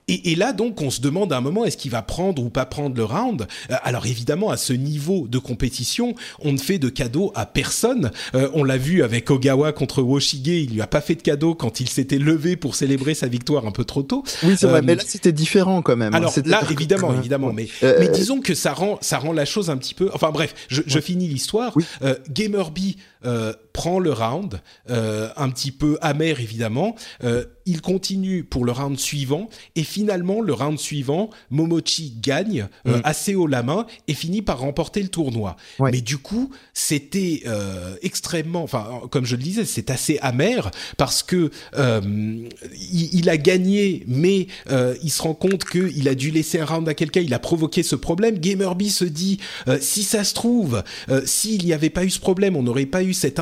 Et, 0.08 0.32
et, 0.32 0.36
là 0.36 0.54
donc 0.54 0.82
on 0.82 0.90
se 0.90 1.02
demande 1.02 1.32
à 1.34 1.38
un 1.38 1.42
moment 1.42 1.66
est-ce 1.66 1.78
qu'il 1.78 1.92
va 1.92 2.02
prendre 2.02 2.44
ou 2.44 2.50
pas 2.50 2.66
prendre 2.66 2.96
le 2.96 3.04
round? 3.04 3.46
alors 3.70 4.08
évidemment 4.08 4.50
à 4.50 4.58
ce 4.58 4.74
niveau 4.74 5.28
de 5.28 5.38
compétition, 5.38 6.16
on 6.40 6.52
ne 6.52 6.58
fait 6.58 6.80
de 6.80 6.90
cadeau 6.90 7.32
à 7.36 7.46
personne. 7.46 8.10
on 8.34 8.64
l'a 8.64 8.78
vu 8.78 9.04
avec 9.04 9.30
Ogawa 9.36 9.72
contre 9.74 10.02
Woshige, 10.02 10.48
il 10.48 10.74
lui 10.74 10.82
a 10.82 10.88
pas 10.88 11.02
fait 11.02 11.16
de 11.16 11.22
cadeau 11.22 11.56
quand 11.56 11.80
il 11.80 11.90
s'était 11.90 12.18
levé 12.18 12.56
pour 12.56 12.76
célébrer 12.76 13.14
sa 13.14 13.28
victoire 13.28 13.66
un 13.66 13.72
peu 13.72 13.84
trop 13.84 14.04
tôt. 14.04 14.24
Oui, 14.44 14.56
c'est 14.58 14.66
euh, 14.66 14.70
vrai, 14.70 14.82
mais 14.82 14.96
là 14.96 15.04
c'était 15.06 15.32
différent 15.32 15.82
quand 15.82 15.96
même. 15.96 16.16
Alors 16.16 16.34
là, 16.46 16.62
évidemment, 16.70 17.14
évidemment, 17.14 17.54
mais, 17.54 17.68
euh, 17.84 17.98
mais 18.00 18.08
disons 18.10 18.40
que 18.40 18.54
ça 18.54 18.74
rend, 18.74 18.98
ça 19.02 19.18
rend 19.18 19.34
la 19.34 19.46
chose 19.46 19.70
un 19.70 19.78
petit 19.78 19.94
peu. 19.94 20.10
Enfin 20.14 20.32
bref, 20.32 20.54
je, 20.68 20.82
je 20.86 21.00
finis 21.00 21.28
l'histoire. 21.28 21.72
Oui. 21.76 21.86
Euh, 22.02 22.16
Gamerby 22.30 22.98
euh, 23.26 23.54
prend 23.74 24.00
le 24.00 24.14
round, 24.14 24.62
euh, 24.90 25.28
un 25.36 25.50
petit 25.50 25.72
peu 25.72 25.98
amer 26.02 26.40
évidemment. 26.40 26.96
Euh, 27.26 27.44
il 27.66 27.82
continue 27.82 28.46
pour 28.46 28.64
le 28.64 28.72
round 28.72 28.98
suivant 28.98 29.50
et 29.76 29.84
finalement 29.84 30.40
le 30.40 30.54
round 30.54 30.80
suivant, 30.80 31.30
Momochi 31.50 32.16
gagne 32.22 32.70
mm. 32.86 33.02
assez 33.04 33.36
haut 33.36 33.48
la 33.48 33.64
main 33.64 33.86
et 34.08 34.14
finit 34.14 34.42
par 34.42 34.60
remporter 34.60 35.02
le 35.02 35.10
tournoi. 35.10 35.58
Ouais. 35.80 35.92
Mais 35.92 36.00
du 36.00 36.18
coup, 36.18 36.52
c'était 36.74 37.44
extrêmement, 38.02 38.64
enfin 38.64 39.02
comme 39.10 39.26
je 39.26 39.36
le 39.36 39.42
disais, 39.42 39.66
c'est 39.66 39.90
assez 39.90 40.20
amer 40.22 40.72
parce 40.96 41.22
que 41.22 41.50
il, 41.76 42.50
il, 43.14 43.30
a 43.30 43.36
gagné, 43.36 44.04
mais 44.08 44.48
il 44.70 45.10
se 45.10 45.22
rend 45.22 45.34
compte 45.34 45.66
qu'il 45.66 46.08
a 46.08 46.16
dû 46.16 46.32
laisser 46.32 46.60
un 46.60 46.66
round 46.66 46.88
à 46.88 46.94
quelqu'un, 46.94 47.22
il 47.22 47.34
a 47.34 47.40
provoqué 47.40 47.84
ce 47.84 47.96
problème. 47.98 48.38
Gamerby 48.38 48.90
se 48.90 49.06
dit, 49.06 49.40
si 49.82 50.04
ça 50.04 50.24
se 50.24 50.34
trouve, 50.34 50.84
s'il 51.26 51.66
n'y 51.66 51.74
avait 51.74 51.90
pas 51.90 52.06
eu 52.06 52.10
ce 52.12 52.20
problème, 52.20 52.56
on 52.56 52.64
n'aurait 52.64 52.86
pas 52.86 53.04
eu 53.04 53.15
cette, 53.16 53.40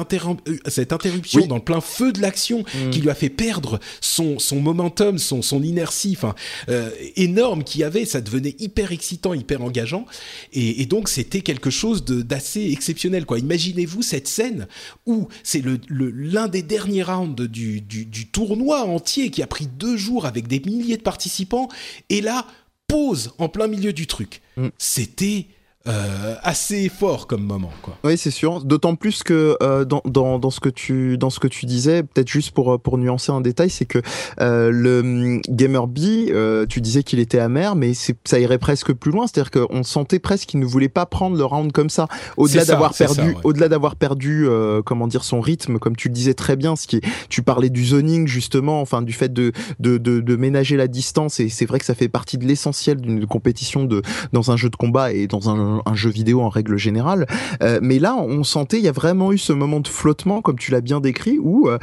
cette 0.67 0.93
interruption 0.93 1.41
oui. 1.41 1.47
dans 1.47 1.55
le 1.55 1.63
plein 1.63 1.81
feu 1.81 2.13
de 2.13 2.21
l'action 2.21 2.59
mmh. 2.63 2.89
qui 2.91 3.01
lui 3.01 3.09
a 3.09 3.15
fait 3.15 3.29
perdre 3.29 3.79
son, 4.01 4.39
son 4.39 4.61
momentum, 4.61 5.17
son, 5.17 5.41
son 5.41 5.61
inertie 5.61 6.13
enfin, 6.17 6.35
euh, 6.69 6.89
énorme 7.15 7.63
qu'il 7.63 7.81
y 7.81 7.83
avait. 7.83 8.05
Ça 8.05 8.21
devenait 8.21 8.55
hyper 8.59 8.91
excitant, 8.91 9.33
hyper 9.33 9.61
engageant. 9.61 10.05
Et, 10.53 10.81
et 10.81 10.85
donc, 10.85 11.09
c'était 11.09 11.41
quelque 11.41 11.69
chose 11.69 12.05
d'assez 12.05 12.71
exceptionnel. 12.71 13.25
quoi. 13.25 13.39
Imaginez-vous 13.39 14.01
cette 14.01 14.27
scène 14.27 14.67
où 15.05 15.27
c'est 15.43 15.63
l'un 15.63 15.77
le, 15.87 16.09
le, 16.09 16.47
des 16.47 16.61
derniers 16.61 17.03
rounds 17.03 17.47
du, 17.47 17.81
du, 17.81 18.05
du 18.05 18.27
tournoi 18.27 18.83
entier 18.83 19.31
qui 19.31 19.41
a 19.41 19.47
pris 19.47 19.67
deux 19.67 19.97
jours 19.97 20.25
avec 20.25 20.47
des 20.47 20.59
milliers 20.59 20.97
de 20.97 21.01
participants. 21.01 21.67
Et 22.09 22.21
là, 22.21 22.45
pause 22.87 23.33
en 23.39 23.49
plein 23.49 23.67
milieu 23.67 23.93
du 23.93 24.07
truc. 24.07 24.41
Mmh. 24.57 24.67
C'était 24.77 25.47
euh, 25.85 26.35
assez 26.43 26.87
fort 26.87 27.27
comme 27.27 27.43
moment 27.43 27.71
quoi. 27.81 27.97
Oui, 28.05 28.17
c'est 28.17 28.31
sûr, 28.31 28.63
d'autant 28.63 28.95
plus 28.95 29.21
que 29.21 29.57
euh, 29.61 29.83
dans, 29.83 30.01
dans, 30.05 30.39
dans 30.39 30.49
ce 30.49 30.61
que 30.61 30.69
tu 30.69 31.17
dans 31.17 31.29
ce 31.29 31.39
que 31.41 31.47
tu 31.47 31.65
disais, 31.65 32.03
peut-être 32.03 32.29
juste 32.29 32.51
pour 32.51 32.79
pour 32.79 32.97
nuancer 32.97 33.33
un 33.33 33.41
détail, 33.41 33.69
c'est 33.69 33.83
que 33.83 34.01
euh, 34.39 34.69
le 34.71 35.03
mm, 35.03 35.41
Gamer 35.49 35.87
B, 35.87 35.99
euh, 36.29 36.65
tu 36.65 36.79
disais 36.79 37.03
qu'il 37.03 37.19
était 37.19 37.39
amer, 37.39 37.75
mais 37.75 37.91
ça 37.93 38.39
irait 38.39 38.59
presque 38.59 38.93
plus 38.93 39.11
loin, 39.11 39.27
c'est-à-dire 39.27 39.51
qu'on 39.51 39.83
sentait 39.83 40.19
presque 40.19 40.47
qu'il 40.47 40.61
ne 40.61 40.65
voulait 40.65 40.87
pas 40.87 41.05
prendre 41.05 41.35
le 41.35 41.43
round 41.43 41.73
comme 41.73 41.89
ça, 41.89 42.07
au-delà 42.37 42.63
d'avoir 42.63 42.93
perdu 42.93 43.21
ouais. 43.21 43.35
au-delà 43.43 43.67
d'avoir 43.67 43.97
perdu 43.97 44.47
euh, 44.47 44.81
comment 44.81 45.07
dire 45.07 45.25
son 45.25 45.41
rythme, 45.41 45.79
comme 45.79 45.97
tu 45.97 46.07
le 46.07 46.13
disais 46.13 46.33
très 46.33 46.55
bien, 46.55 46.77
ce 46.77 46.87
qui 46.87 47.01
tu 47.27 47.41
parlais 47.41 47.69
du 47.69 47.83
zoning 47.85 48.25
justement, 48.25 48.79
enfin 48.79 49.01
du 49.01 49.11
fait 49.11 49.33
de 49.33 49.51
de, 49.79 49.97
de, 49.97 50.21
de 50.21 50.35
ménager 50.37 50.77
la 50.77 50.87
distance 50.87 51.41
et 51.41 51.49
c'est 51.49 51.65
vrai 51.65 51.79
que 51.79 51.85
ça 51.85 51.93
fait 51.93 52.07
partie 52.07 52.37
de 52.37 52.45
l'essentiel 52.45 53.01
d'une 53.01 53.27
compétition 53.27 53.83
de 53.83 54.01
dans 54.31 54.49
un 54.49 54.55
jeu 54.55 54.69
de 54.69 54.77
combat 54.77 55.11
et 55.11 55.27
dans 55.27 55.49
un 55.49 55.72
un, 55.85 55.95
jeu 55.95 56.09
vidéo 56.09 56.41
en 56.41 56.49
règle 56.49 56.77
générale. 56.77 57.27
Euh, 57.61 57.79
mais 57.81 57.99
là, 57.99 58.15
on 58.15 58.43
sentait, 58.43 58.77
il 58.77 58.83
y 58.83 58.87
a 58.87 58.93
vraiment 58.93 59.31
eu 59.31 59.37
ce 59.37 59.53
moment 59.53 59.79
de 59.79 59.87
flottement, 59.87 60.41
comme 60.41 60.57
tu 60.57 60.71
l'as 60.71 60.81
bien 60.81 60.99
décrit, 60.99 61.39
où, 61.39 61.69
euh, 61.69 61.77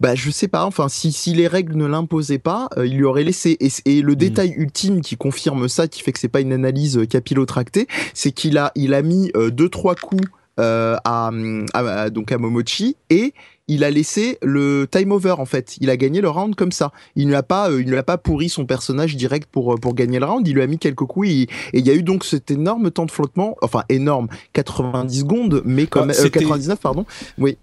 bah, 0.00 0.14
je 0.14 0.30
sais 0.30 0.48
pas, 0.48 0.64
enfin, 0.64 0.88
si, 0.88 1.12
si 1.12 1.34
les 1.34 1.48
règles 1.48 1.76
ne 1.76 1.86
l'imposaient 1.86 2.38
pas, 2.38 2.68
euh, 2.76 2.86
il 2.86 2.96
lui 2.96 3.04
aurait 3.04 3.24
laissé. 3.24 3.56
Et, 3.60 3.70
et 3.84 4.02
le 4.02 4.12
mmh. 4.12 4.16
détail 4.16 4.54
ultime 4.56 5.00
qui 5.00 5.16
confirme 5.16 5.68
ça, 5.68 5.88
qui 5.88 6.02
fait 6.02 6.12
que 6.12 6.18
c'est 6.18 6.28
pas 6.28 6.40
une 6.40 6.52
analyse 6.52 7.00
capillotractée, 7.08 7.86
c'est 8.14 8.32
qu'il 8.32 8.58
a, 8.58 8.72
il 8.74 8.94
a 8.94 9.02
mis 9.02 9.32
deux 9.52 9.68
trois 9.68 9.94
coups 9.94 10.24
à, 10.58 10.98
à, 11.04 12.10
donc 12.10 12.32
à 12.32 12.38
Momochi 12.38 12.96
et 13.10 13.34
il 13.68 13.84
a 13.84 13.90
laissé 13.90 14.38
le 14.42 14.86
time 14.90 15.12
over 15.12 15.34
en 15.38 15.46
fait. 15.46 15.76
Il 15.80 15.90
a 15.90 15.96
gagné 15.96 16.20
le 16.20 16.28
round 16.28 16.54
comme 16.54 16.72
ça. 16.72 16.92
Il 17.14 17.26
ne 17.26 17.32
l'a 17.32 17.42
pas, 17.42 17.70
il 17.70 17.86
ne 17.86 17.94
l'a 17.94 18.02
pas 18.02 18.18
pourri 18.18 18.48
son 18.48 18.66
personnage 18.66 19.16
direct 19.16 19.48
pour 19.50 19.78
pour 19.80 19.94
gagner 19.94 20.18
le 20.18 20.26
round. 20.26 20.46
Il 20.46 20.54
lui 20.54 20.62
a 20.62 20.66
mis 20.66 20.78
quelques 20.78 21.04
coups 21.04 21.28
et, 21.28 21.48
il 21.72 21.86
y 21.86 21.90
a 21.90 21.94
eu 21.94 22.02
donc 22.02 22.24
cet 22.24 22.50
énorme 22.50 22.90
temps 22.90 23.06
de 23.06 23.10
flottement, 23.10 23.56
enfin 23.62 23.82
énorme, 23.88 24.28
90 24.52 25.20
secondes, 25.20 25.62
mais 25.64 25.86
comme 25.86 26.12
99 26.12 26.78
pardon. 26.78 27.06
Oui. 27.38 27.58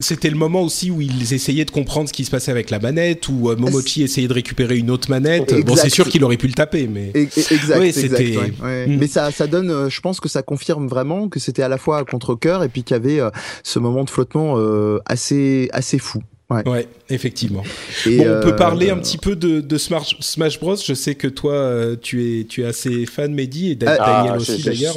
C'était 0.00 0.30
le 0.30 0.36
moment 0.36 0.62
aussi 0.62 0.92
où 0.92 1.00
ils 1.00 1.34
essayaient 1.34 1.64
de 1.64 1.72
comprendre 1.72 2.08
ce 2.08 2.12
qui 2.12 2.24
se 2.24 2.30
passait 2.30 2.52
avec 2.52 2.70
la 2.70 2.78
manette, 2.78 3.28
où 3.28 3.50
euh, 3.50 3.56
Momochi 3.56 4.04
essayait 4.04 4.28
de 4.28 4.32
récupérer 4.32 4.78
une 4.78 4.92
autre 4.92 5.10
manette. 5.10 5.52
Bon, 5.66 5.74
c'est 5.74 5.88
sûr 5.88 6.08
qu'il 6.08 6.22
aurait 6.22 6.36
pu 6.36 6.46
le 6.46 6.52
taper, 6.52 6.86
mais 6.86 7.10
exact. 7.14 7.82
exact 7.82 8.60
hmm. 8.60 8.96
Mais 8.96 9.08
ça, 9.08 9.32
ça 9.32 9.48
donne, 9.48 9.72
euh, 9.72 9.90
je 9.90 10.00
pense 10.00 10.20
que 10.20 10.28
ça 10.28 10.42
confirme 10.42 10.86
vraiment 10.86 11.28
que 11.28 11.40
c'était 11.40 11.64
à 11.64 11.68
la 11.68 11.78
fois 11.78 12.04
contre 12.04 12.36
cœur 12.36 12.62
et 12.62 12.68
puis 12.68 12.84
qu'il 12.84 12.94
y 12.94 12.96
avait 12.96 13.18
euh, 13.18 13.30
ce 13.64 13.80
moment 13.80 14.04
de 14.04 14.10
flottement 14.10 14.56
assez 15.04 15.68
assez 15.72 15.98
fou. 15.98 16.22
Ouais, 16.50 16.88
effectivement. 17.10 17.62
bon, 18.06 18.26
on 18.26 18.40
peut 18.42 18.56
parler 18.56 18.88
un 18.88 18.96
petit 18.96 19.18
peu 19.18 19.36
de, 19.36 19.60
de 19.60 19.76
Smash, 19.76 20.16
Smash, 20.20 20.58
Bros. 20.58 20.76
Je 20.76 20.94
sais 20.94 21.14
que 21.14 21.28
toi, 21.28 21.52
euh, 21.52 21.94
tu 22.00 22.40
es, 22.40 22.44
tu 22.44 22.62
es 22.62 22.64
assez 22.64 23.04
fan, 23.04 23.34
Mehdi, 23.34 23.72
et 23.72 23.74
Daniel 23.74 23.98
ah, 24.00 24.36
aussi 24.36 24.62
d'ailleurs. 24.62 24.94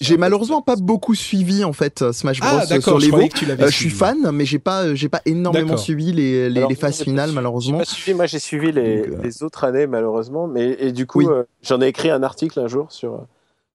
J'ai 0.00 0.16
malheureusement 0.16 0.62
pas 0.62 0.76
beaucoup 0.76 1.16
suivi 1.16 1.64
en 1.64 1.72
fait 1.72 2.12
Smash 2.12 2.38
ah, 2.42 2.64
Bros. 2.66 2.80
sur 2.80 2.98
les 3.00 3.08
je, 3.08 3.50
euh, 3.50 3.66
je 3.66 3.76
suis 3.76 3.90
fan, 3.90 4.30
mais 4.30 4.44
j'ai 4.44 4.60
pas, 4.60 4.94
j'ai 4.94 5.08
pas 5.08 5.22
énormément 5.26 5.76
suivi 5.76 6.12
les, 6.12 6.48
les, 6.48 6.64
les 6.64 6.74
phases 6.76 7.02
finales 7.02 7.32
malheureusement. 7.32 7.78
Pas 7.78 7.84
suivi, 7.84 8.14
moi 8.14 8.26
j'ai 8.26 8.38
suivi 8.38 8.70
les, 8.70 9.00
euh, 9.00 9.18
les, 9.24 9.42
autres 9.42 9.64
années 9.64 9.88
malheureusement, 9.88 10.46
mais 10.46 10.76
et 10.78 10.92
du 10.92 11.04
coup 11.04 11.28
j'en 11.62 11.80
ai 11.80 11.88
écrit 11.88 12.10
un 12.10 12.22
article 12.22 12.60
un 12.60 12.68
jour 12.68 12.92
sur, 12.92 13.26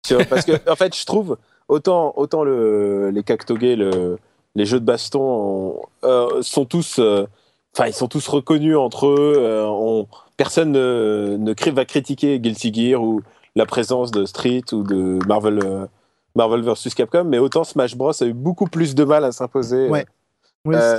sur 0.06 0.26
parce 0.28 0.46
que 0.46 0.54
en 0.70 0.78
fait 0.78 0.96
je 0.96 1.06
trouve 1.06 1.38
autant 1.68 2.14
autant 2.16 2.46
le 2.46 3.10
les 3.10 3.24
Cactogues, 3.24 3.64
le 3.64 4.18
les 4.56 4.66
jeux 4.66 4.80
de 4.80 4.86
baston 4.86 5.82
euh, 6.04 6.42
sont 6.42 6.66
tous, 6.66 6.98
euh, 7.00 7.26
enfin 7.76 7.88
ils 7.88 7.94
sont 7.94 8.08
tous 8.08 8.28
reconnus 8.28 8.78
entre 8.78 9.08
eux. 9.08 9.36
Euh, 9.38 10.04
personne 10.38 10.72
ne, 10.72 11.38
ne 11.38 11.72
va 11.72 11.86
critiquer 11.86 12.40
Guilty 12.40 12.74
Gear 12.74 13.02
ou 13.02 13.22
la 13.56 13.66
présence 13.66 14.12
de 14.12 14.26
Street 14.26 14.64
ou 14.72 14.84
de 14.84 15.20
Marvel, 15.28 15.88
Marvel 16.36 16.62
vs 16.62 16.94
Capcom, 16.96 17.26
mais 17.26 17.38
autant 17.38 17.64
Smash 17.64 17.96
Bros 17.96 18.12
a 18.22 18.26
eu 18.26 18.34
beaucoup 18.34 18.68
plus 18.68 18.96
de 18.96 19.04
mal 19.04 19.24
à 19.24 19.32
s'imposer. 19.32 19.90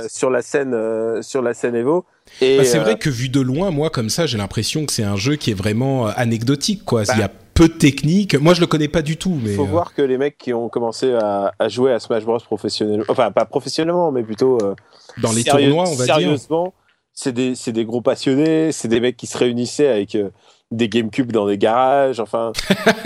sur 0.09 0.29
la 0.29 0.41
scène 0.41 1.21
sur 1.21 1.41
la 1.41 1.53
scène 1.53 1.75
Evo 1.75 2.05
et 2.39 2.57
bah, 2.57 2.63
c'est 2.63 2.79
vrai 2.79 2.97
que 2.97 3.09
vu 3.09 3.27
de 3.27 3.41
loin 3.41 3.69
moi 3.69 3.89
comme 3.89 4.09
ça 4.09 4.25
j'ai 4.25 4.37
l'impression 4.37 4.85
que 4.85 4.93
c'est 4.93 5.03
un 5.03 5.17
jeu 5.17 5.35
qui 5.35 5.51
est 5.51 5.53
vraiment 5.53 6.07
anecdotique 6.07 6.85
quoi 6.85 7.03
il 7.03 7.19
y 7.19 7.21
a 7.21 7.27
bah, 7.27 7.33
peu 7.57 7.67
de 7.67 7.73
technique. 7.73 8.35
Moi, 8.35 8.53
je 8.53 8.61
le 8.61 8.67
connais 8.67 8.87
pas 8.87 9.01
du 9.01 9.17
tout. 9.17 9.37
Mais 9.41 9.51
il 9.51 9.55
faut 9.55 9.63
euh, 9.63 9.65
voir 9.65 9.93
que 9.93 10.01
les 10.01 10.17
mecs 10.17 10.37
qui 10.37 10.53
ont 10.53 10.69
commencé 10.69 11.13
à, 11.13 11.51
jouer 11.67 11.91
à 11.91 11.99
Smash 11.99 12.23
Bros 12.23 12.39
professionnellement, 12.39 13.05
enfin 13.09 13.31
pas 13.31 13.45
professionnellement, 13.45 14.11
mais 14.11 14.23
plutôt 14.23 14.59
euh, 14.61 14.75
dans 15.21 15.31
les 15.31 15.43
tournois, 15.43 15.89
on 15.89 15.95
va 15.95 16.05
sérieusement, 16.05 16.73
c'est 17.13 17.31
des 17.31 17.55
c'est 17.55 17.71
des 17.71 17.85
gros 17.85 18.01
passionnés, 18.01 18.71
c'est 18.71 18.87
des 18.87 18.99
mecs 18.99 19.17
qui 19.17 19.27
se 19.27 19.37
réunissaient 19.37 19.87
avec 19.87 20.15
euh, 20.15 20.29
des 20.69 20.87
GameCube 20.87 21.31
dans 21.31 21.47
des 21.47 21.57
garages. 21.57 22.19
Enfin, 22.19 22.51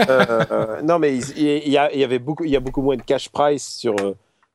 non, 0.84 1.00
mais 1.00 1.18
il, 1.18 1.68
y, 1.68 1.72
y, 1.72 1.78
avait 2.04 2.20
beaucoup, 2.20 2.44
il 2.44 2.52
y 2.52 2.58
a 2.58 2.60
beaucoup 2.60 2.82
moins 2.82 2.98
de 2.98 3.04
cash 3.04 3.30
price 3.30 3.76
sur 3.78 3.96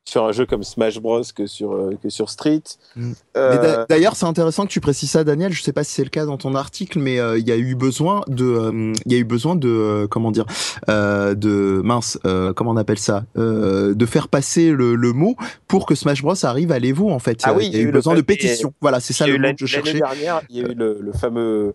sur 0.07 0.23
un 0.23 0.31
jeu 0.31 0.45
comme 0.45 0.63
Smash 0.63 1.01
Bros 1.01 1.21
que 1.35 1.47
sur 1.47 1.73
euh, 1.73 1.97
que 2.01 2.09
sur 2.09 2.29
Street. 2.29 2.63
Mm. 2.95 3.11
Euh, 3.35 3.85
d'ailleurs, 3.89 4.15
c'est 4.15 4.25
intéressant 4.25 4.65
que 4.65 4.71
tu 4.71 4.79
précises 4.79 5.11
ça, 5.11 5.25
Daniel. 5.25 5.51
Je 5.51 5.61
sais 5.61 5.73
pas 5.73 5.83
si 5.83 5.91
c'est 5.91 6.03
le 6.03 6.09
cas 6.09 6.25
dans 6.25 6.37
ton 6.37 6.55
article, 6.55 6.99
mais 6.99 7.19
euh, 7.19 7.37
il 7.37 7.45
y 7.45 7.51
a 7.51 7.57
eu 7.57 7.75
besoin 7.75 8.21
de, 8.27 8.93
il 9.05 9.11
y 9.11 9.15
a 9.15 9.17
eu 9.17 9.25
besoin 9.25 9.57
de, 9.57 10.07
comment 10.09 10.31
dire, 10.31 10.45
de 10.87 11.81
mince, 11.83 12.17
comment 12.55 12.71
on 12.71 12.77
appelle 12.77 12.99
ça, 12.99 13.25
de 13.35 14.05
faire 14.05 14.29
passer 14.29 14.71
le, 14.71 14.95
le, 14.95 15.11
mot 15.11 15.35
pour 15.67 15.85
que 15.85 15.93
Smash 15.93 16.21
Bros 16.21 16.45
arrive 16.45 16.71
à 16.71 16.79
l'Evo 16.79 17.09
en 17.09 17.19
fait. 17.19 17.41
Ah 17.43 17.53
oui, 17.53 17.67
il 17.67 17.75
y 17.75 17.79
a 17.79 17.83
eu, 17.83 17.91
besoin 17.91 18.15
de 18.15 18.21
pétition. 18.21 18.73
Voilà, 18.79 19.01
c'est 19.01 19.13
ça 19.13 19.27
le 19.27 19.37
mot 19.37 19.49
que 19.49 19.55
je 19.59 19.65
cherchais. 19.65 19.99
L'année 19.99 20.21
dernière, 20.21 20.41
il 20.49 20.57
y 20.57 20.63
a 20.63 20.69
eu 20.69 20.73
le, 20.73 20.99
le 21.01 21.11
fameux 21.11 21.73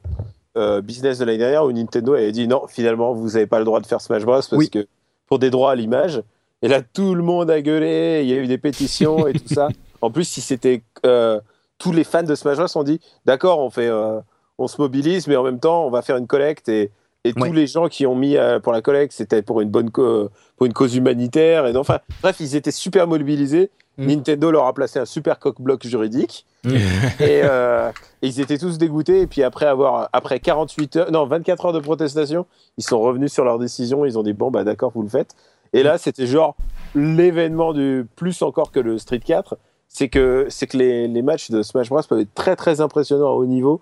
business 0.82 1.18
de 1.18 1.26
l'année 1.26 1.38
dernière 1.38 1.64
où 1.64 1.72
Nintendo 1.72 2.14
avait 2.14 2.32
dit 2.32 2.48
non, 2.48 2.62
finalement, 2.66 3.12
vous 3.12 3.32
n'avez 3.32 3.46
pas 3.46 3.58
le 3.58 3.66
droit 3.66 3.80
de 3.80 3.86
faire 3.86 4.00
Smash 4.00 4.22
Bros 4.22 4.40
parce 4.48 4.68
que 4.68 4.86
pour 5.26 5.38
des 5.38 5.50
droits 5.50 5.72
à 5.72 5.74
l'image. 5.74 6.22
Et 6.62 6.68
là, 6.68 6.80
tout 6.80 7.14
le 7.14 7.22
monde 7.22 7.50
a 7.50 7.60
gueulé, 7.60 8.20
il 8.22 8.30
y 8.30 8.32
a 8.32 8.36
eu 8.36 8.46
des 8.46 8.58
pétitions 8.58 9.26
et 9.26 9.32
tout 9.32 9.52
ça. 9.52 9.68
En 10.04 10.10
plus, 10.10 10.24
si 10.24 10.40
c'était 10.40 10.82
euh, 11.06 11.40
tous 11.78 11.92
les 11.92 12.02
fans 12.02 12.24
de 12.24 12.34
Smash 12.34 12.56
Bros 12.56 12.66
ont 12.76 12.82
dit, 12.82 13.00
d'accord, 13.24 13.60
on 13.60 13.70
fait, 13.70 13.86
euh, 13.86 14.18
on 14.58 14.66
se 14.66 14.80
mobilise, 14.80 15.28
mais 15.28 15.36
en 15.36 15.44
même 15.44 15.60
temps, 15.60 15.86
on 15.86 15.90
va 15.90 16.02
faire 16.02 16.16
une 16.16 16.26
collecte 16.26 16.68
et, 16.68 16.90
et 17.22 17.32
tous 17.32 17.52
les 17.52 17.68
gens 17.68 17.86
qui 17.86 18.04
ont 18.04 18.16
mis 18.16 18.36
euh, 18.36 18.58
pour 18.58 18.72
la 18.72 18.82
collecte, 18.82 19.12
c'était 19.12 19.42
pour 19.42 19.60
une 19.60 19.70
bonne 19.70 19.92
pour 19.92 20.66
une 20.66 20.72
cause 20.72 20.96
humanitaire 20.96 21.68
et 21.68 21.76
enfin, 21.76 22.00
bref, 22.20 22.38
ils 22.40 22.56
étaient 22.56 22.72
super 22.72 23.06
mobilisés. 23.06 23.70
Mm. 23.96 24.06
Nintendo 24.06 24.50
leur 24.50 24.66
a 24.66 24.74
placé 24.74 24.98
un 24.98 25.04
super 25.04 25.38
coq-bloc 25.38 25.86
juridique 25.86 26.46
mm. 26.64 26.70
et, 27.20 27.42
et, 27.42 28.26
ils 28.26 28.40
étaient 28.40 28.58
tous 28.58 28.76
dégoûtés. 28.76 29.20
Et 29.20 29.26
puis 29.28 29.44
après 29.44 29.66
avoir, 29.66 30.08
après 30.12 30.40
48 30.40 30.96
heures, 30.96 31.12
non, 31.12 31.26
24 31.26 31.66
heures 31.66 31.72
de 31.72 31.78
protestation, 31.78 32.44
ils 32.76 32.84
sont 32.84 32.98
revenus 32.98 33.32
sur 33.32 33.44
leur 33.44 33.60
décision. 33.60 34.04
Ils 34.04 34.18
ont 34.18 34.24
dit 34.24 34.32
bon 34.32 34.50
bah 34.50 34.64
d'accord, 34.64 34.90
vous 34.92 35.02
le 35.02 35.08
faites. 35.08 35.36
Et 35.72 35.82
là, 35.82 35.98
c'était 35.98 36.26
genre 36.26 36.56
l'événement 36.94 37.72
du 37.72 38.06
plus 38.16 38.42
encore 38.42 38.72
que 38.72 38.80
le 38.80 38.98
Street 38.98 39.20
4, 39.20 39.56
c'est 39.88 40.08
que 40.08 40.46
c'est 40.48 40.66
que 40.66 40.76
les, 40.76 41.08
les, 41.08 41.22
matchs 41.22 41.50
de 41.50 41.62
Smash 41.62 41.88
Bros 41.88 42.02
peuvent 42.08 42.20
être 42.20 42.34
très 42.34 42.56
très 42.56 42.80
impressionnants 42.80 43.28
à 43.28 43.32
haut 43.32 43.46
niveau. 43.46 43.80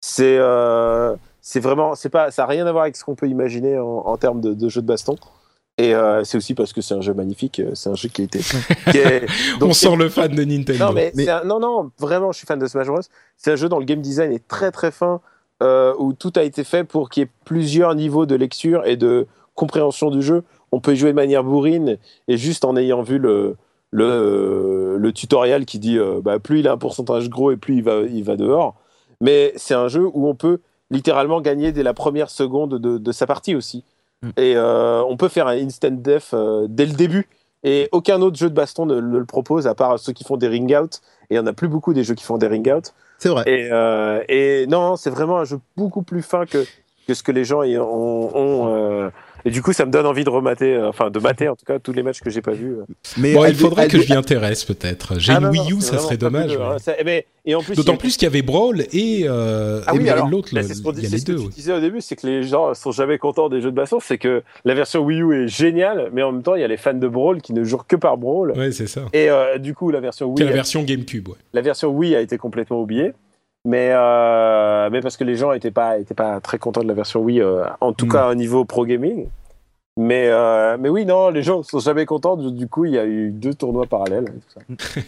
C'est 0.00 0.36
euh, 0.38 1.14
c'est 1.40 1.60
vraiment 1.60 1.94
c'est 1.94 2.08
pas 2.08 2.30
ça 2.30 2.44
a 2.44 2.46
rien 2.46 2.66
à 2.66 2.72
voir 2.72 2.82
avec 2.84 2.96
ce 2.96 3.04
qu'on 3.04 3.14
peut 3.14 3.28
imaginer 3.28 3.78
en, 3.78 3.86
en 3.86 4.16
termes 4.16 4.40
de, 4.40 4.54
de, 4.54 4.68
jeu 4.68 4.82
de 4.82 4.86
baston. 4.86 5.16
Et 5.78 5.94
euh, 5.94 6.22
c'est 6.24 6.36
aussi 6.36 6.54
parce 6.54 6.72
que 6.72 6.80
c'est 6.80 6.94
un 6.94 7.00
jeu 7.00 7.14
magnifique, 7.14 7.62
c'est 7.74 7.88
un 7.88 7.94
jeu 7.94 8.08
qui 8.08 8.22
a 8.22 8.24
été. 8.24 8.40
Qui 8.90 8.98
est, 8.98 9.26
donc 9.58 9.70
On 9.70 9.72
sent 9.72 9.96
le 9.96 10.08
fan 10.08 10.34
de 10.34 10.44
Nintendo. 10.44 10.86
Non, 10.86 10.92
mais, 10.92 11.12
Un, 11.28 11.44
non, 11.44 11.60
non, 11.60 11.90
vraiment, 11.98 12.30
je 12.30 12.38
suis 12.38 12.46
fan 12.46 12.58
de 12.58 12.66
Smash 12.66 12.88
Bros. 12.88 13.00
C'est 13.36 13.52
un 13.52 13.56
jeu 13.56 13.68
dont 13.68 13.78
le 13.78 13.86
game 13.86 14.02
design 14.02 14.32
est 14.32 14.46
très 14.46 14.70
très 14.70 14.90
fin, 14.90 15.20
euh, 15.62 15.94
où 15.98 16.12
tout 16.12 16.32
a 16.36 16.42
été 16.42 16.62
fait 16.62 16.84
pour 16.84 17.08
qu'il 17.08 17.22
y 17.22 17.24
ait 17.24 17.30
plusieurs 17.44 17.94
niveaux 17.94 18.26
de 18.26 18.34
lecture 18.34 18.84
et 18.84 18.96
de 18.96 19.26
compréhension 19.54 20.10
du 20.10 20.20
jeu 20.20 20.44
on 20.72 20.80
peut 20.80 20.94
jouer 20.94 21.10
de 21.10 21.16
manière 21.16 21.44
bourrine 21.44 21.98
et 22.28 22.36
juste 22.36 22.64
en 22.64 22.76
ayant 22.76 23.02
vu 23.02 23.18
le, 23.18 23.56
le, 23.90 24.96
le 24.98 25.12
tutoriel 25.12 25.66
qui 25.66 25.78
dit 25.78 25.98
euh, 25.98 26.20
bah, 26.22 26.38
plus 26.38 26.60
il 26.60 26.68
a 26.68 26.72
un 26.72 26.78
pourcentage 26.78 27.28
gros 27.28 27.52
et 27.52 27.56
plus 27.56 27.76
il 27.76 27.82
va, 27.84 28.00
il 28.00 28.24
va 28.24 28.36
dehors. 28.36 28.74
Mais 29.20 29.52
c'est 29.56 29.74
un 29.74 29.88
jeu 29.88 30.08
où 30.12 30.26
on 30.26 30.34
peut 30.34 30.60
littéralement 30.90 31.40
gagner 31.40 31.70
dès 31.72 31.82
la 31.82 31.94
première 31.94 32.30
seconde 32.30 32.78
de, 32.78 32.98
de 32.98 33.12
sa 33.12 33.26
partie 33.26 33.54
aussi. 33.54 33.84
Mm. 34.22 34.28
Et 34.38 34.56
euh, 34.56 35.02
on 35.04 35.16
peut 35.16 35.28
faire 35.28 35.46
un 35.46 35.56
instant 35.56 35.90
death 35.90 36.30
euh, 36.32 36.66
dès 36.68 36.86
le 36.86 36.94
début. 36.94 37.28
Et 37.64 37.88
aucun 37.92 38.20
autre 38.22 38.36
jeu 38.36 38.50
de 38.50 38.54
baston 38.54 38.86
ne, 38.86 38.98
le 38.98 39.24
propose, 39.24 39.68
à 39.68 39.74
part 39.76 39.96
ceux 40.00 40.12
qui 40.12 40.24
font 40.24 40.36
des 40.36 40.48
ring 40.48 40.74
out. 40.76 41.00
Et 41.30 41.34
il 41.34 41.38
n'y 41.38 41.38
en 41.38 41.46
a 41.46 41.52
plus 41.52 41.68
beaucoup 41.68 41.94
des 41.94 42.02
jeux 42.02 42.14
qui 42.14 42.24
font 42.24 42.38
des 42.38 42.48
ring 42.48 42.68
out. 42.74 42.92
C'est 43.18 43.28
vrai. 43.28 43.44
Et, 43.46 43.70
et 44.28 44.66
non, 44.66 44.96
c'est 44.96 45.10
vraiment 45.10 45.38
un 45.38 45.44
jeu 45.44 45.60
beaucoup 45.76 46.02
plus 46.02 46.22
fin 46.22 46.44
que, 46.44 46.66
que 47.06 47.14
ce 47.14 47.22
que 47.22 47.30
les 47.30 47.44
gens 47.44 47.62
ont, 47.62 48.30
ont 48.34 49.12
et 49.44 49.50
du 49.50 49.62
coup, 49.62 49.72
ça 49.72 49.86
me 49.86 49.90
donne 49.90 50.06
envie 50.06 50.24
de 50.24 50.30
remater, 50.30 50.74
euh, 50.74 50.88
enfin 50.88 51.10
de 51.10 51.18
mater 51.18 51.48
en 51.48 51.56
tout 51.56 51.64
cas 51.64 51.78
tous 51.78 51.92
les 51.92 52.02
matchs 52.02 52.20
que 52.20 52.30
j'ai 52.30 52.42
pas 52.42 52.52
vus. 52.52 52.76
Mais 53.16 53.34
bon, 53.34 53.44
il 53.46 53.54
faudrait 53.54 53.88
que 53.88 54.00
je 54.00 54.12
m'y 54.12 54.16
intéresse 54.16 54.64
peut-être. 54.64 55.18
J'ai 55.18 55.32
ah 55.32 55.40
une 55.40 55.46
Wii 55.46 55.72
U, 55.72 55.80
ça 55.80 55.98
serait 55.98 56.16
dommage. 56.16 56.58
Et 57.44 57.56
en 57.56 57.60
plus, 57.60 57.74
d'autant 57.74 57.96
plus 57.96 58.16
qu'il 58.16 58.26
y 58.26 58.30
avait 58.30 58.42
Brawl 58.42 58.82
et, 58.92 59.22
euh, 59.24 59.82
ah 59.86 59.94
oui, 59.94 60.08
l'autre. 60.30 60.50
C'est 60.52 60.74
ce, 60.74 60.80
il 60.80 61.02
y 61.02 61.06
a 61.06 61.10
les 61.10 61.20
deux, 61.20 61.34
que 61.34 61.42
tu 61.42 61.48
disais 61.48 61.72
au 61.72 61.80
début, 61.80 62.00
c'est 62.00 62.14
que 62.14 62.26
les 62.26 62.44
gens 62.44 62.72
sont 62.74 62.92
jamais 62.92 63.18
contents 63.18 63.48
des 63.48 63.60
jeux 63.60 63.72
de 63.72 63.76
baston. 63.76 63.98
C'est 64.00 64.18
que 64.18 64.44
la 64.64 64.74
version 64.74 65.00
Wii 65.00 65.22
U 65.22 65.44
est 65.44 65.48
géniale, 65.48 66.10
mais 66.12 66.22
en 66.22 66.30
même 66.30 66.42
temps, 66.42 66.54
il 66.54 66.60
y 66.60 66.64
a 66.64 66.68
les 66.68 66.76
fans 66.76 66.94
de 66.94 67.08
Brawl 67.08 67.40
qui 67.40 67.52
ne 67.52 67.64
jouent 67.64 67.78
que 67.86 67.96
par 67.96 68.16
Brawl. 68.16 68.52
Ouais, 68.52 68.70
c'est 68.70 68.86
ça. 68.86 69.02
Et 69.12 69.28
euh, 69.28 69.58
du 69.58 69.74
coup, 69.74 69.90
la 69.90 69.98
version 69.98 70.32
Wii. 70.32 70.44
la 70.44 70.52
version 70.52 70.84
GameCube, 70.84 71.28
ouais. 71.28 71.36
La 71.52 71.62
version 71.62 71.88
Wii 71.88 72.14
a 72.14 72.20
été 72.20 72.38
complètement 72.38 72.80
oubliée 72.80 73.12
mais 73.64 73.90
euh, 73.92 74.90
mais 74.90 75.00
parce 75.00 75.16
que 75.16 75.24
les 75.24 75.36
gens 75.36 75.52
étaient 75.52 75.70
pas 75.70 75.98
étaient 75.98 76.14
pas 76.14 76.40
très 76.40 76.58
contents 76.58 76.82
de 76.82 76.88
la 76.88 76.94
version 76.94 77.20
Wii 77.20 77.40
euh, 77.40 77.64
en 77.80 77.92
tout 77.92 78.06
mm. 78.06 78.12
cas 78.12 78.28
au 78.28 78.34
niveau 78.34 78.64
pro 78.64 78.84
gaming 78.84 79.28
mais, 79.98 80.28
euh, 80.28 80.78
mais 80.80 80.88
oui, 80.88 81.04
non, 81.04 81.28
les 81.28 81.42
gens 81.42 81.62
sont 81.62 81.78
jamais 81.78 82.06
contents. 82.06 82.36
Du 82.36 82.66
coup, 82.66 82.86
il 82.86 82.92
y 82.92 82.98
a 82.98 83.04
eu 83.04 83.30
deux 83.30 83.52
tournois 83.52 83.84
parallèles. 83.84 84.32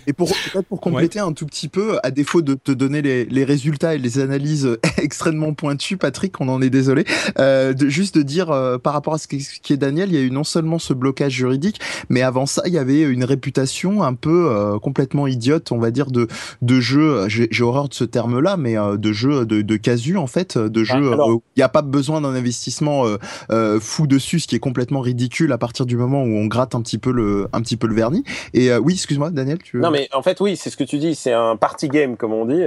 Et, 0.07 0.13
pour 0.13 0.29
peut-être 0.29 0.67
pour 0.67 0.79
compléter 0.79 1.19
un 1.19 1.33
tout 1.33 1.47
petit 1.47 1.69
peu, 1.69 1.99
à 2.03 2.11
défaut 2.11 2.43
de 2.43 2.53
te 2.53 2.71
donner 2.71 3.01
les, 3.01 3.25
les 3.25 3.45
résultats 3.45 3.95
et 3.95 3.99
les 3.99 4.19
analyses 4.19 4.79
extrêmement 4.99 5.55
pointues, 5.55 5.97
Patrick, 5.97 6.39
on 6.39 6.51
en 6.51 6.61
est 6.61 6.69
désolé, 6.69 7.07
euh, 7.39 7.73
de, 7.73 7.89
juste 7.89 8.15
de 8.19 8.23
dire 8.23 8.51
euh, 8.51 8.77
par 8.77 8.93
rapport 8.93 9.15
à 9.15 9.19
ce 9.19 9.27
qui, 9.27 9.73
est 9.73 9.77
Daniel, 9.79 10.11
il 10.11 10.17
y 10.17 10.19
a 10.19 10.23
eu 10.23 10.31
non 10.31 10.45
seulement 10.45 10.79
ce 10.79 10.93
blocage 10.93 11.33
juridique, 11.33 11.81
mais 12.11 12.21
avant 12.21 12.45
ça, 12.45 12.61
il 12.67 12.75
y 12.75 12.79
avait 12.79 13.01
une 13.01 13.25
réputation 13.25 14.03
un 14.03 14.13
peu 14.13 14.51
euh, 14.51 14.79
complètement 14.79 15.27
idiote, 15.27 15.73
on 15.73 15.79
va 15.79 15.93
dire, 15.93 16.11
de, 16.11 16.29
de 16.61 16.81
jeux, 16.81 17.27
j'ai 17.29 17.63
horreur 17.63 17.89
de 17.89 17.95
ce 17.95 18.05
terme-là, 18.05 18.59
mais 18.59 18.77
euh, 18.77 18.99
de 18.99 19.13
jeux 19.13 19.47
de, 19.47 19.63
de 19.63 19.77
casu, 19.77 20.19
en 20.19 20.27
fait, 20.27 20.59
de 20.59 20.83
ah, 20.83 20.99
jeux 20.99 21.15
où 21.31 21.43
il 21.57 21.61
n'y 21.61 21.63
a 21.63 21.71
pas 21.71 21.81
besoin 21.81 22.21
d'un 22.21 22.35
investissement 22.35 23.07
fou 23.81 24.07
dessus, 24.07 24.41
ce 24.41 24.47
qui 24.47 24.57
est 24.57 24.59
complètement 24.59 24.74
ridicule 25.01 25.53
à 25.53 25.59
partir 25.59 25.87
du 25.87 25.97
moment 25.97 26.23
où 26.23 26.37
on 26.37 26.47
gratte 26.47 26.75
un 26.75 26.83
petit 26.83 26.99
peu 26.99 27.13
le, 27.13 27.49
un 27.53 27.61
petit 27.63 27.77
peu 27.77 27.87
le 27.87 27.95
vernis. 27.95 28.25
Et 28.53 28.71
euh, 28.71 28.79
oui, 28.79 28.95
excuse-moi, 28.95 29.31
Daniel, 29.31 29.59
tu 29.63 29.79
Non, 29.79 29.91
mais 29.91 30.09
en 30.13 30.23
fait, 30.23 30.41
oui, 30.41 30.57
c'est 30.57 30.71
ce 30.71 30.77
que 30.77 30.85
tu 30.85 30.99
dis. 30.99 31.15
C'est 31.15 31.33
un 31.33 31.57
party 31.57 31.89
game, 31.89 32.17
comme 32.17 32.33
on 32.33 32.45
dit. 32.45 32.65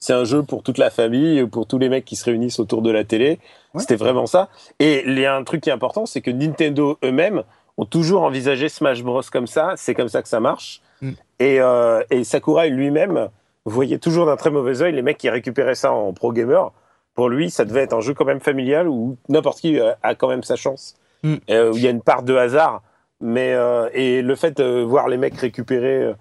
C'est 0.00 0.12
un 0.12 0.24
jeu 0.24 0.42
pour 0.42 0.62
toute 0.62 0.78
la 0.78 0.90
famille, 0.90 1.44
pour 1.46 1.66
tous 1.66 1.78
les 1.78 1.88
mecs 1.88 2.04
qui 2.04 2.14
se 2.14 2.24
réunissent 2.24 2.60
autour 2.60 2.82
de 2.82 2.90
la 2.90 3.04
télé. 3.04 3.40
C'était 3.76 3.96
vraiment 3.96 4.26
ça. 4.26 4.48
Et 4.78 5.02
il 5.06 5.18
y 5.18 5.26
a 5.26 5.34
un 5.34 5.44
truc 5.44 5.60
qui 5.62 5.70
est 5.70 5.72
important, 5.72 6.06
c'est 6.06 6.20
que 6.20 6.30
Nintendo 6.30 6.98
eux-mêmes 7.04 7.42
ont 7.76 7.84
toujours 7.84 8.22
envisagé 8.22 8.68
Smash 8.68 9.02
Bros 9.02 9.22
comme 9.30 9.46
ça. 9.46 9.74
C'est 9.76 9.94
comme 9.94 10.08
ça 10.08 10.22
que 10.22 10.28
ça 10.28 10.40
marche. 10.40 10.82
Mm. 11.00 11.10
Et, 11.40 11.60
euh, 11.60 12.02
et 12.10 12.24
Sakurai 12.24 12.70
lui-même 12.70 13.28
voyait 13.64 13.98
toujours 13.98 14.26
d'un 14.26 14.36
très 14.36 14.50
mauvais 14.50 14.82
œil 14.82 14.94
les 14.94 15.02
mecs 15.02 15.18
qui 15.18 15.30
récupéraient 15.30 15.74
ça 15.74 15.92
en 15.92 16.12
pro 16.12 16.32
gamer. 16.32 16.72
Pour 17.14 17.28
lui, 17.28 17.50
ça 17.50 17.64
devait 17.64 17.82
être 17.82 17.94
un 17.94 18.00
jeu 18.00 18.14
quand 18.14 18.24
même 18.24 18.40
familial 18.40 18.88
où 18.88 19.16
n'importe 19.28 19.60
qui 19.60 19.78
euh, 19.78 19.92
a 20.02 20.14
quand 20.14 20.28
même 20.28 20.42
sa 20.42 20.56
chance. 20.56 20.96
Mm. 21.22 21.34
Euh, 21.50 21.72
où 21.72 21.76
il 21.76 21.82
y 21.82 21.86
a 21.86 21.90
une 21.90 22.02
part 22.02 22.22
de 22.22 22.34
hasard. 22.34 22.82
Mais 23.20 23.52
euh, 23.54 23.88
et 23.92 24.22
le 24.22 24.34
fait 24.36 24.56
de 24.58 24.82
voir 24.82 25.08
les 25.08 25.16
mecs 25.16 25.34
récupérer 25.36 26.14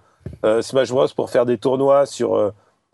euh, 0.43 0.61
Smash 0.63 0.89
Bros 0.89 1.07
pour 1.15 1.29
faire 1.29 1.45
des 1.45 1.57
tournois 1.59 2.05
sur 2.07 2.35
euh, 2.35 2.51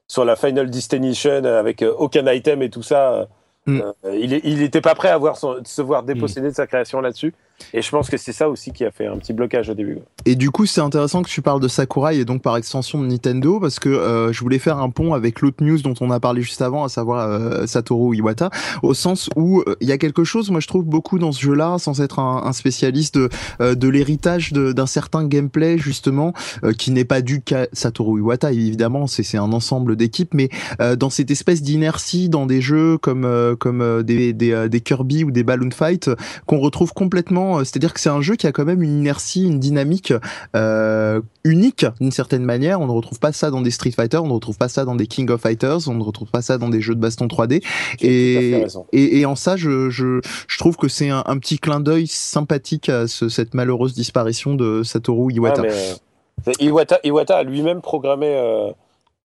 sur 0.07 0.25
la 0.25 0.35
Final 0.35 0.69
Destination 0.69 1.43
avec 1.45 1.81
euh, 1.81 1.93
aucun 1.97 2.29
item 2.31 2.61
et 2.61 2.69
tout 2.69 2.83
ça, 2.83 3.13
euh, 3.13 3.25
Mm. 3.65 3.79
euh, 4.03 4.15
il, 4.19 4.33
est- 4.33 4.41
il 4.43 4.61
était 4.61 4.81
pas 4.81 4.93
prêt 4.93 5.07
à 5.07 5.17
voir 5.17 5.37
son- 5.37 5.63
se 5.63 5.81
voir 5.81 6.03
déposséder 6.03 6.49
de 6.49 6.53
sa 6.53 6.67
création 6.67 6.99
là-dessus. 6.99 7.33
Et 7.73 7.81
je 7.81 7.89
pense 7.89 8.09
que 8.09 8.17
c'est 8.17 8.33
ça 8.33 8.49
aussi 8.49 8.71
qui 8.71 8.85
a 8.85 8.91
fait 8.91 9.07
un 9.07 9.17
petit 9.17 9.33
blocage 9.33 9.69
au 9.69 9.73
début. 9.73 9.99
Et 10.25 10.35
du 10.35 10.51
coup, 10.51 10.65
c'est 10.65 10.81
intéressant 10.81 11.21
que 11.21 11.29
tu 11.29 11.41
parles 11.41 11.59
de 11.59 11.67
Sakurai 11.67 12.17
et 12.17 12.25
donc 12.25 12.41
par 12.41 12.57
extension 12.57 13.01
de 13.01 13.07
Nintendo 13.07 13.59
parce 13.59 13.79
que 13.79 13.89
euh, 13.89 14.31
je 14.31 14.39
voulais 14.41 14.59
faire 14.59 14.77
un 14.77 14.89
pont 14.89 15.13
avec 15.13 15.41
l'autre 15.41 15.63
news 15.63 15.81
dont 15.81 15.93
on 16.01 16.11
a 16.11 16.19
parlé 16.19 16.41
juste 16.41 16.61
avant, 16.61 16.83
à 16.83 16.89
savoir 16.89 17.27
euh, 17.27 17.65
Satoru 17.65 18.15
Iwata, 18.15 18.49
au 18.83 18.93
sens 18.93 19.29
où 19.35 19.61
euh, 19.61 19.75
il 19.81 19.87
y 19.87 19.91
a 19.91 19.97
quelque 19.97 20.23
chose, 20.23 20.49
moi 20.51 20.59
je 20.59 20.67
trouve 20.67 20.85
beaucoup 20.85 21.19
dans 21.19 21.31
ce 21.31 21.41
jeu-là, 21.41 21.77
sans 21.77 22.01
être 22.01 22.19
un, 22.19 22.53
spécialiste 22.53 23.17
de, 23.59 23.87
l'héritage 23.87 24.53
d'un 24.53 24.85
certain 24.85 25.25
gameplay 25.25 25.77
justement, 25.77 26.33
qui 26.77 26.91
n'est 26.91 27.05
pas 27.05 27.21
dû 27.21 27.41
qu'à 27.41 27.67
Satoru 27.73 28.19
Iwata, 28.19 28.51
évidemment, 28.51 29.07
c'est 29.07 29.37
un 29.37 29.51
ensemble 29.51 29.95
d'équipes, 29.95 30.33
mais 30.33 30.49
dans 30.97 31.09
cette 31.09 31.31
espèce 31.31 31.61
d'inertie 31.61 32.29
dans 32.29 32.45
des 32.45 32.61
jeux 32.61 32.97
comme 32.97 33.55
comme 33.59 34.03
des, 34.03 34.81
Kirby 34.83 35.23
ou 35.23 35.31
des 35.31 35.43
Balloon 35.43 35.71
Fight 35.71 36.09
qu'on 36.45 36.59
retrouve 36.59 36.93
complètement. 36.93 37.42
Euh, 37.59 37.63
C'est-à-dire 37.63 37.93
que 37.93 37.99
c'est 37.99 38.09
un 38.09 38.21
jeu 38.21 38.35
qui 38.35 38.47
a 38.47 38.51
quand 38.51 38.65
même 38.65 38.81
une 38.83 38.97
inertie, 38.99 39.45
une 39.45 39.59
dynamique 39.59 40.13
euh, 40.55 41.21
unique 41.43 41.85
d'une 41.99 42.11
certaine 42.11 42.43
manière. 42.43 42.81
On 42.81 42.87
ne 42.87 42.91
retrouve 42.91 43.19
pas 43.19 43.31
ça 43.31 43.49
dans 43.51 43.61
des 43.61 43.71
Street 43.71 43.91
Fighter, 43.91 44.17
on 44.17 44.27
ne 44.27 44.33
retrouve 44.33 44.57
pas 44.57 44.69
ça 44.69 44.85
dans 44.85 44.95
des 44.95 45.07
King 45.07 45.29
of 45.29 45.41
Fighters, 45.41 45.87
on 45.87 45.93
ne 45.93 46.03
retrouve 46.03 46.29
pas 46.31 46.41
ça 46.41 46.57
dans 46.57 46.69
des 46.69 46.81
jeux 46.81 46.95
de 46.95 46.99
baston 46.99 47.27
3D. 47.27 47.59
Tu 47.61 47.65
as 47.65 47.67
tout 47.67 47.67
à 47.97 47.99
fait 47.99 48.07
Et, 48.09 48.63
raison. 48.63 48.85
et, 48.93 49.19
et 49.19 49.25
en 49.25 49.35
ça, 49.35 49.55
je, 49.57 49.89
je, 49.89 50.19
je 50.47 50.57
trouve 50.57 50.77
que 50.77 50.87
c'est 50.87 51.09
un, 51.09 51.23
un 51.25 51.37
petit 51.37 51.59
clin 51.59 51.79
d'œil 51.79 52.07
sympathique 52.07 52.89
à 52.89 53.07
ce- 53.07 53.29
cette 53.29 53.53
malheureuse 53.53 53.93
disparition 53.93 54.55
de 54.55 54.83
Satoru 54.83 55.33
Iwata. 55.33 55.61
Ah, 55.65 55.67
mais, 55.67 56.51
euh, 56.51 56.51
Iwata, 56.59 56.99
Iwata 57.03 57.37
a 57.37 57.43
lui-même 57.43 57.81
programmé 57.81 58.27
euh, 58.27 58.71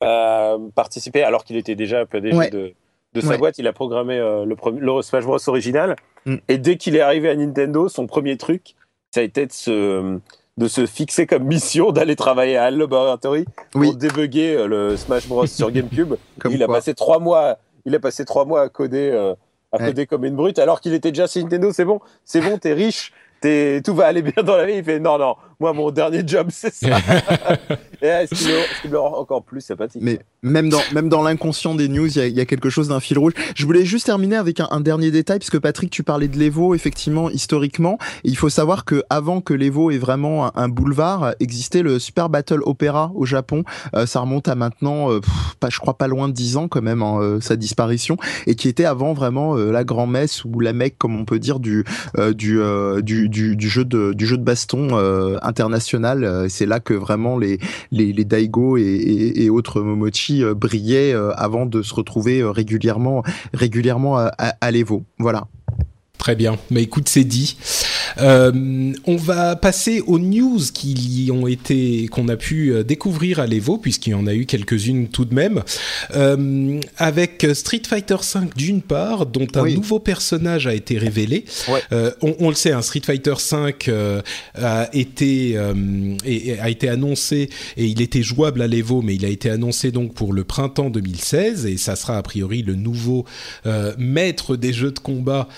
à 0.01 0.57
participer, 0.75 1.23
alors 1.23 1.45
qu'il 1.45 1.57
était 1.57 1.75
déjà 1.75 2.07
PDG 2.07 2.37
Ouais. 2.37 2.51
de, 2.51 2.73
de 3.21 3.25
sa 3.25 3.33
Ouais. 3.33 3.39
boîte, 3.39 3.59
il 3.59 3.67
a 3.67 3.73
programmé 3.73 4.19
euh, 4.19 4.45
le, 4.45 4.57
le 4.79 5.03
Smash 5.03 5.25
Bros 5.25 5.39
original. 5.49 5.97
Mm. 6.27 6.37
Et 6.49 6.59
dès 6.59 6.77
qu'il 6.77 6.97
est 6.97 7.01
arrivé 7.01 7.29
à 7.29 7.35
Nintendo, 7.37 7.89
son 7.89 8.07
premier 8.07 8.37
truc, 8.37 8.75
ça 9.15 9.21
a 9.21 9.23
été 9.23 9.47
de 9.47 9.53
se, 9.53 10.19
de 10.57 10.69
se 10.69 10.87
fixer 10.87 11.27
comme 11.27 11.45
mission 11.45 11.93
d'aller 11.93 12.17
travailler 12.17 12.57
à 12.57 12.65
HAL 12.65 12.77
Laboratory 12.79 13.45
Oui. 13.75 13.87
pour 13.89 13.97
débugger 13.97 14.57
euh, 14.57 14.67
le 14.67 14.97
Smash 14.97 15.27
Bros 15.29 15.47
sur 15.61 15.71
GameCube. 15.71 16.15
Comme 16.41 16.53
il 16.53 16.63
a 16.63 16.67
passé 16.69 16.95
trois 16.95 17.19
mois, 17.19 17.59
il 17.85 17.95
a 17.95 18.01
passé 18.01 18.25
trois 18.25 18.45
mois 18.45 18.63
à 18.63 18.69
coder, 18.69 19.11
euh, 19.13 19.35
à 19.73 19.79
Ouais. 19.79 19.87
coder 19.87 20.07
comme 20.07 20.25
une 20.25 20.37
brute, 20.37 20.59
alors 20.59 20.81
qu'il 20.81 20.95
était 20.95 21.11
déjà 21.13 21.27
chez 21.27 21.43
Nintendo. 21.43 21.71
C'est 21.73 21.85
bon, 21.85 22.01
c'est 22.25 22.41
bon, 22.41 22.59
t'es 22.59 22.73
riche, 22.73 23.13
t'es, 23.41 23.81
tout 23.85 23.95
va 23.95 24.07
aller 24.07 24.23
bien 24.23 24.43
dans 24.43 24.57
la 24.57 24.65
vie. 24.67 24.75
Il 24.77 24.85
fait 24.85 24.99
non, 25.01 25.19
non, 25.19 25.37
moi 25.61 25.73
mon 25.73 25.91
dernier 25.91 26.23
job 26.27 26.49
c'est 26.53 26.75
ça. 26.75 26.87
Et 28.01 28.07
là, 28.07 28.27
ce 28.27 28.35
qui 28.35 28.45
le, 28.45 28.61
ce 28.77 28.83
qui 28.83 28.89
le 28.89 28.99
rend 28.99 29.19
encore 29.19 29.43
plus 29.43 29.61
sympathique. 29.61 30.03
Mais 30.05 30.21
même 30.43 30.69
dans, 30.69 30.81
même 30.95 31.09
dans 31.09 31.23
l'inconscient 31.23 31.75
des 31.75 31.89
news, 31.89 32.07
il 32.07 32.17
y 32.17 32.21
a, 32.21 32.27
il 32.27 32.37
y 32.37 32.41
a 32.41 32.47
quelque 32.47 32.71
chose 32.71 32.89
d'un 32.89 33.01
fil 33.01 33.19
rouge. 33.19 33.33
Je 33.57 33.67
voulais 33.67 33.85
juste 33.85 34.07
terminer 34.07 34.37
avec 34.37 34.61
un, 34.61 34.69
un 34.71 34.81
dernier 34.81 35.11
détail, 35.11 35.41
puisque 35.41 35.59
Patrick, 35.59 35.91
tu 35.91 36.05
parlais 36.05 36.29
de 36.29 36.39
l'Evo, 36.39 36.77
effectivement, 36.77 37.29
historiquement. 37.29 37.99
Et 38.23 38.29
il 38.29 38.37
faut 38.37 38.51
savoir 38.51 38.85
que 38.85 39.03
avant 39.11 39.41
que 39.41 39.53
l'Evo 39.53 39.91
ait 39.91 39.99
vraiment 39.99 40.47
un, 40.47 40.53
un 40.55 40.69
boulevard, 40.69 41.35
existait 41.41 41.83
le 41.83 41.99
Super 41.99 42.29
Battle 42.29 42.61
Opera 42.63 43.11
au 43.17 43.25
Japon. 43.25 43.65
Euh, 43.95 44.07
ça 44.07 44.21
remonte 44.21 44.47
à 44.47 44.55
maintenant, 44.55 45.11
euh, 45.11 45.21
pff, 45.21 45.57
pas, 45.59 45.69
je 45.71 45.79
crois 45.81 45.99
pas 45.99 46.07
loin 46.07 46.29
de 46.29 46.35
10 46.35 46.57
ans 46.57 46.69
quand 46.69 46.83
même, 46.83 47.03
hein, 47.03 47.19
euh, 47.21 47.41
sa 47.41 47.57
disparition, 47.57 48.17
et 48.47 48.55
qui 48.55 48.69
était 48.69 48.85
avant 48.85 49.13
vraiment 49.13 49.57
la 49.57 49.83
grand-messe 49.83 50.45
ou 50.45 50.61
la 50.61 50.73
mecque, 50.73 50.97
comme 50.99 51.19
on 51.19 51.25
peut 51.25 51.39
dire, 51.39 51.59
du, 51.59 51.85
du, 52.35 52.61
du, 53.03 53.57
du, 53.57 53.69
jeu 53.69 53.85
de, 53.85 54.13
du 54.13 54.27
jeu 54.27 54.37
de 54.37 54.45
baston 54.45 54.89
international. 55.49 56.23
Euh, 56.23 56.47
C'est 56.49 56.67
là 56.67 56.79
que 56.79 56.95
vraiment 56.95 57.39
les, 57.39 57.59
les, 57.91 58.13
les 58.13 58.25
Daigo 58.25 58.77
et, 58.77 58.83
et, 58.83 59.45
et 59.45 59.51
autres 59.51 59.81
Momochi 59.81 60.45
euh, 60.45 60.55
brillaient 60.55 61.13
euh, 61.15 61.33
avant 61.37 61.67
de 61.67 61.83
se 61.83 61.95
retrouver 61.95 62.45
régulièrement, 62.45 63.23
régulièrement 63.53 64.19
à, 64.19 64.31
à, 64.39 64.55
à 64.61 64.71
l'Evo. 64.71 65.05
Voilà. 65.19 65.49
Très 66.19 66.35
bien. 66.35 66.57
Mais 66.71 66.83
écoute, 66.83 67.09
c'est 67.09 67.25
dit. 67.25 67.57
Euh, 68.21 68.93
on 69.07 69.17
va 69.17 69.57
passer 69.57 70.01
aux 70.07 70.19
news 70.19 70.61
qui 70.73 70.93
y 71.27 71.31
ont 71.31 71.47
été, 71.47 72.09
qu'on 72.09 72.29
a 72.29 72.37
pu 72.37 72.73
euh, 72.73 72.83
découvrir 72.83 73.41
à 73.41 73.47
l'Evo, 73.47 73.79
puisqu'il 73.79 74.11
y 74.11 74.15
en 74.15 74.27
a 74.27 74.35
eu 74.35 74.47
quelques-unes 74.47 75.09
tout 75.09 75.25
de 75.25 75.35
même. 75.35 75.63
Euh, 76.15 76.81
avec 76.97 77.47
Street 77.55 77.83
Fighter 77.87 78.17
V 78.35 78.41
d'une 78.57 78.83
part, 78.83 79.27
dont 79.27 79.47
un 79.55 79.63
Oui. 79.63 79.75
nouveau 79.75 79.99
personnage 79.99 80.67
a 80.67 80.75
été 80.75 80.99
révélé. 80.99 81.45
Ouais. 81.69 81.81
Euh, 81.93 82.11
on, 82.23 82.35
on 82.41 82.49
le 82.49 82.55
sait, 82.55 82.73
un 82.73 82.83
Street 82.83 83.03
Fighter 83.05 83.35
V 83.51 84.23
a 84.55 84.89
été 84.93 85.59
et- 86.25 86.59
a 86.59 86.71
été 86.71 86.89
annoncé 86.89 87.51
et 87.77 87.87
il 87.87 88.01
était 88.01 88.23
jouable 88.23 88.63
à 88.63 88.67
l'Evo, 88.67 89.03
mais 89.03 89.15
il 89.15 89.25
a 89.25 89.29
été 89.29 89.51
annoncé 89.51 89.91
donc 89.91 90.15
pour 90.15 90.33
le 90.33 90.45
printemps 90.45 90.91
2016 90.91 91.67
et 91.67 91.77
ça 91.77 91.97
sera 91.97 92.17
a 92.19 92.23
priori 92.23 92.63
le 92.63 92.75
nouveau 92.75 93.25
maître 93.99 94.57
des 94.57 94.73
jeux 94.73 94.93
de 94.93 94.99
combat 94.99 95.49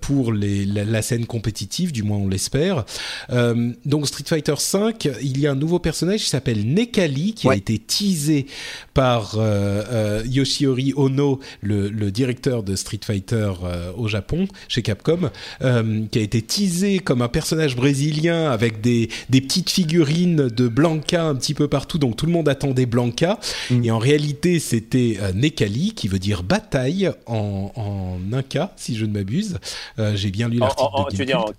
pour 0.00 0.32
les, 0.32 0.64
la, 0.64 0.84
la 0.84 1.02
scène 1.02 1.26
compétitive, 1.26 1.91
du 1.92 2.02
moins 2.02 2.18
on 2.18 2.28
l'espère. 2.28 2.84
Euh, 3.30 3.72
donc 3.84 4.06
Street 4.08 4.24
Fighter 4.26 4.54
V, 4.54 4.92
il 5.22 5.38
y 5.38 5.46
a 5.46 5.52
un 5.52 5.54
nouveau 5.54 5.78
personnage 5.78 6.20
qui 6.20 6.28
s'appelle 6.28 6.66
Nekali 6.66 7.34
qui 7.34 7.48
a 7.48 7.54
été 7.54 7.78
teasé 7.78 8.46
par 8.94 9.34
euh, 9.36 9.82
euh, 9.90 10.22
Yoshihori 10.26 10.92
Ono, 10.96 11.40
le, 11.60 11.88
le 11.88 12.10
directeur 12.10 12.62
de 12.62 12.76
Street 12.76 13.00
Fighter 13.04 13.52
euh, 13.64 13.92
au 13.96 14.08
Japon, 14.08 14.48
chez 14.68 14.82
Capcom, 14.82 15.30
euh, 15.62 16.04
qui 16.10 16.18
a 16.18 16.22
été 16.22 16.42
teasé 16.42 16.98
comme 16.98 17.22
un 17.22 17.28
personnage 17.28 17.76
brésilien 17.76 18.50
avec 18.50 18.80
des, 18.80 19.08
des 19.30 19.40
petites 19.40 19.70
figurines 19.70 20.48
de 20.48 20.68
Blanca 20.68 21.24
un 21.24 21.34
petit 21.34 21.54
peu 21.54 21.68
partout, 21.68 21.98
donc 21.98 22.16
tout 22.16 22.26
le 22.26 22.32
monde 22.32 22.48
attendait 22.48 22.86
Blanca, 22.86 23.38
Mm. 23.70 23.84
et 23.84 23.90
en 23.90 23.98
réalité 23.98 24.58
c'était 24.58 25.18
euh, 25.20 25.32
Nekali, 25.32 25.92
qui 25.94 26.08
veut 26.08 26.18
dire 26.18 26.42
bataille 26.42 27.10
en, 27.26 27.70
en 27.76 28.18
inca, 28.32 28.72
si 28.76 28.96
je 28.96 29.04
ne 29.04 29.12
m'abuse. 29.12 29.58
Euh, 29.98 30.16
J'ai 30.16 30.30
bien 30.30 30.48
lu 30.48 30.58
l'article 30.58 30.88
tu 31.10 31.16
veux 31.16 31.26
dire 31.26 31.40
en 31.40 31.52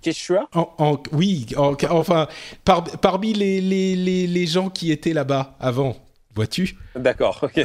En, 0.54 0.72
en- 0.78 1.02
oui, 1.12 1.46
en- 1.56 1.74
enfin, 1.90 2.28
par- 2.64 2.84
parmi 2.84 3.32
les, 3.32 3.60
les, 3.60 3.94
les, 3.96 4.26
les 4.26 4.46
gens 4.46 4.70
qui 4.70 4.90
étaient 4.92 5.12
là-bas 5.12 5.56
avant, 5.60 5.96
vois-tu? 6.34 6.76
D'accord. 6.96 7.40
ok. 7.42 7.60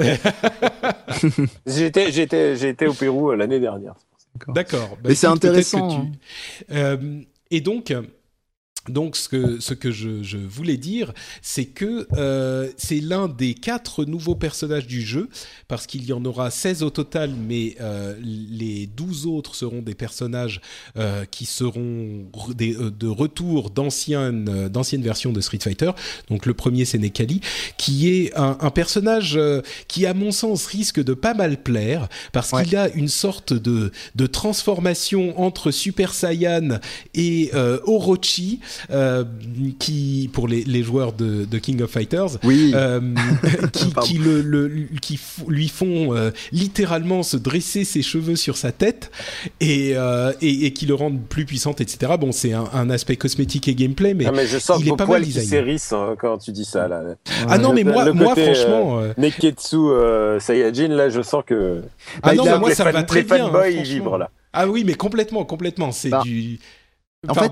J'étais, 1.66 2.12
j'étais, 2.12 2.70
été 2.70 2.88
au 2.88 2.93
Pérou 2.93 3.32
euh, 3.32 3.36
l'année 3.36 3.60
dernière. 3.60 3.95
D'accord. 4.47 4.89
Bah, 5.01 5.10
Mais 5.10 5.16
c'est 5.16 5.28
intéressant, 5.28 5.88
que 5.88 6.03
tu- 6.05 6.20
Euh, 6.72 7.22
et 7.51 7.62
donc. 7.62 7.93
Donc, 8.88 9.17
ce 9.17 9.27
que, 9.30 9.59
ce 9.59 9.73
que 9.73 9.91
je, 9.91 10.23
je 10.23 10.38
voulais 10.38 10.77
dire, 10.77 11.13
c'est 11.41 11.65
que 11.65 12.07
euh, 12.17 12.69
c'est 12.77 13.01
l'un 13.01 13.27
des 13.27 13.53
quatre 13.53 14.05
nouveaux 14.05 14.36
personnages 14.36 14.88
du 14.88 15.01
jeu, 15.01 15.27
parce 15.67 15.86
qu'il 15.86 16.05
y 16.05 16.13
en 16.13 16.23
aura 16.25 16.49
16 16.49 16.82
au 16.84 16.89
total, 16.89 17.32
mais 17.36 17.75
euh, 17.82 18.15
les 18.23 18.88
12 18.88 19.27
autres 19.27 19.53
seront 19.53 19.82
des 19.82 19.93
personnages 19.95 20.61
euh, 20.97 21.25
qui 21.25 21.45
seront 21.45 22.25
des, 22.55 22.73
euh, 22.77 22.89
de 22.89 23.07
retour 23.07 23.69
d'anciennes 23.69 24.49
euh, 24.49 24.69
d'anciennes 24.69 25.03
versions 25.03 25.34
de 25.34 25.41
Street 25.41 25.59
Fighter. 25.61 25.91
Donc, 26.30 26.45
le 26.45 26.53
premier, 26.55 26.86
c'est 26.86 26.97
Nekali, 26.97 27.41
qui 27.77 28.09
est 28.09 28.36
un, 28.38 28.57
un 28.59 28.71
personnage 28.71 29.36
euh, 29.36 29.61
qui, 29.88 30.05
à 30.05 30.13
mon 30.15 30.32
sens, 30.32 30.65
risque 30.65 31.03
de 31.03 31.13
pas 31.13 31.34
mal 31.34 31.61
plaire, 31.61 32.07
parce 32.32 32.53
Ouais. 32.53 32.63
qu'il 32.63 32.77
a 32.77 32.89
une 32.89 33.09
sorte 33.09 33.53
de, 33.53 33.91
de 34.15 34.25
transformation 34.25 35.39
entre 35.39 35.69
Super 35.69 36.13
Saiyan 36.13 36.80
et 37.13 37.51
euh, 37.53 37.80
Orochi, 37.84 38.59
euh, 38.91 39.24
qui 39.80 40.30
pour 40.34 40.47
les, 40.47 40.63
les 40.63 40.84
joueurs 40.84 41.13
de, 41.13 41.45
de 41.45 41.57
King 41.57 41.82
of 41.82 41.91
Fighters, 41.91 42.38
Oui. 42.43 42.72
euh, 42.76 42.99
qui, 43.74 43.86
Pardon. 43.89 44.07
qui 44.07 44.17
le, 44.17 44.41
le- 44.41 44.72
qui 45.01 45.15
f- 45.15 45.47
lui 45.47 45.67
font 45.67 46.15
euh, 46.15 46.32
littéralement 46.51 47.24
se 47.24 47.38
dresser 47.38 47.84
ses 47.84 48.01
cheveux 48.01 48.36
sur 48.36 48.57
sa 48.57 48.72
tête 48.72 49.11
et, 49.59 49.93
euh, 49.95 50.32
et, 50.41 50.65
et 50.65 50.74
qui 50.74 50.86
le 50.86 50.93
rendent 50.95 51.22
plus 51.28 51.45
puissante, 51.45 51.82
etc. 51.82 52.13
Bon, 52.20 52.32
c'est 52.32 52.53
un, 52.53 52.65
un 52.74 52.89
aspect 52.89 53.15
cosmétique 53.15 53.67
et 53.67 53.76
gameplay, 53.76 54.13
mais 54.13 54.26
Ah, 54.28 54.32
mais 54.32 54.47
je 54.47 54.57
sens 54.57 54.80
il 54.82 54.88
est 54.89 54.95
pas 54.95 55.05
mal 55.05 55.24
designé. 55.24 55.78
hein, 55.91 56.15
quand 56.20 56.38
tu 56.38 56.51
dis 56.51 56.65
ça. 56.65 56.88
Là. 56.88 57.01
ah 57.47 57.57
non, 57.57 57.74
mais 57.74 57.84
moi, 57.84 58.05
le 58.05 58.13
moi 58.13 58.30
côté, 58.36 58.53
franchement, 58.53 58.99
euh, 58.99 59.13
Neketsu 59.17 59.76
euh, 59.76 60.39
Saiyajin, 60.39 60.89
là, 60.89 61.09
je 61.09 61.22
sens 61.22 61.43
que. 61.45 61.82
ah 62.24 62.30
Bah, 62.30 62.36
non, 62.36 62.43
mais 62.45 62.59
moi 62.59 62.70
les 62.70 62.76
ça 62.76 62.84
fan- 62.86 62.93
va 62.93 63.03
très 63.03 63.20
les 63.20 63.26
bien. 63.26 63.38
fanboys, 63.38 63.59
hein, 63.59 63.67
ils 63.70 63.76
franchement. 63.76 63.93
vibrent 63.93 64.17
là. 64.17 64.30
Ah 64.53 64.67
oui, 64.67 64.84
mais 64.86 64.93
complètement, 64.95 65.45
complètement. 65.45 65.91
C'est 65.91 66.09
Bah, 66.09 66.22
du 66.24 66.59
En 67.28 67.34
fait, 67.34 67.51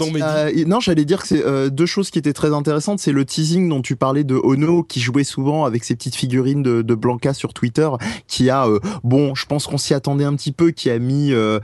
non, 0.65 0.80
j'allais 0.80 1.03
dire 1.03 1.22
que 1.22 1.28
c'est 1.28 1.45
euh, 1.45 1.70
deux 1.70 1.86
choses 1.86 2.09
qui 2.09 2.18
étaient 2.18 2.32
très 2.32 2.53
intéressantes. 2.53 2.99
C'est 2.99 3.11
le 3.11 3.26
teasing 3.26 3.68
dont 3.68 3.82
tu 3.82 3.97
parlais 3.97 4.24
de 4.24 4.36
Ono, 4.36 4.82
qui 4.82 5.01
jouait 5.01 5.26
souvent 5.26 5.65
avec 5.65 5.84
ses 5.84 5.93
petites 5.93 6.15
figurines 6.15 6.63
de, 6.63 6.82
de 6.82 6.95
Blanca 6.95 7.34
sur 7.34 7.53
Twitter, 7.53 7.89
qui 8.28 8.49
a, 8.49 8.65
euh, 8.65 8.80
bon, 9.03 9.36
je 9.36 9.45
pense 9.45 9.68
qu'on 9.68 9.78
s'y 9.78 9.93
attendait 9.93 10.24
un 10.24 10.36
petit 10.36 10.53
peu, 10.53 10.72
qui 10.72 10.89
a 10.89 10.99
mis, 10.99 11.34
euh, 11.34 11.59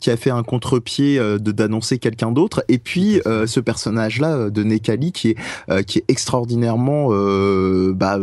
qui 0.00 0.10
a 0.10 0.16
fait 0.16 0.30
un 0.30 0.42
contre-pied 0.42 1.18
de 1.18 1.52
d'annoncer 1.52 1.98
quelqu'un 1.98 2.32
d'autre. 2.32 2.64
Et 2.68 2.78
puis 2.78 3.20
ce 3.24 3.60
personnage-là 3.60 4.48
de 4.48 4.62
Nekali, 4.62 5.12
qui 5.12 5.30
est 5.30 5.84
qui 5.84 5.98
est 5.98 6.04
extraordinairement 6.08 7.10
bah, 7.92 8.18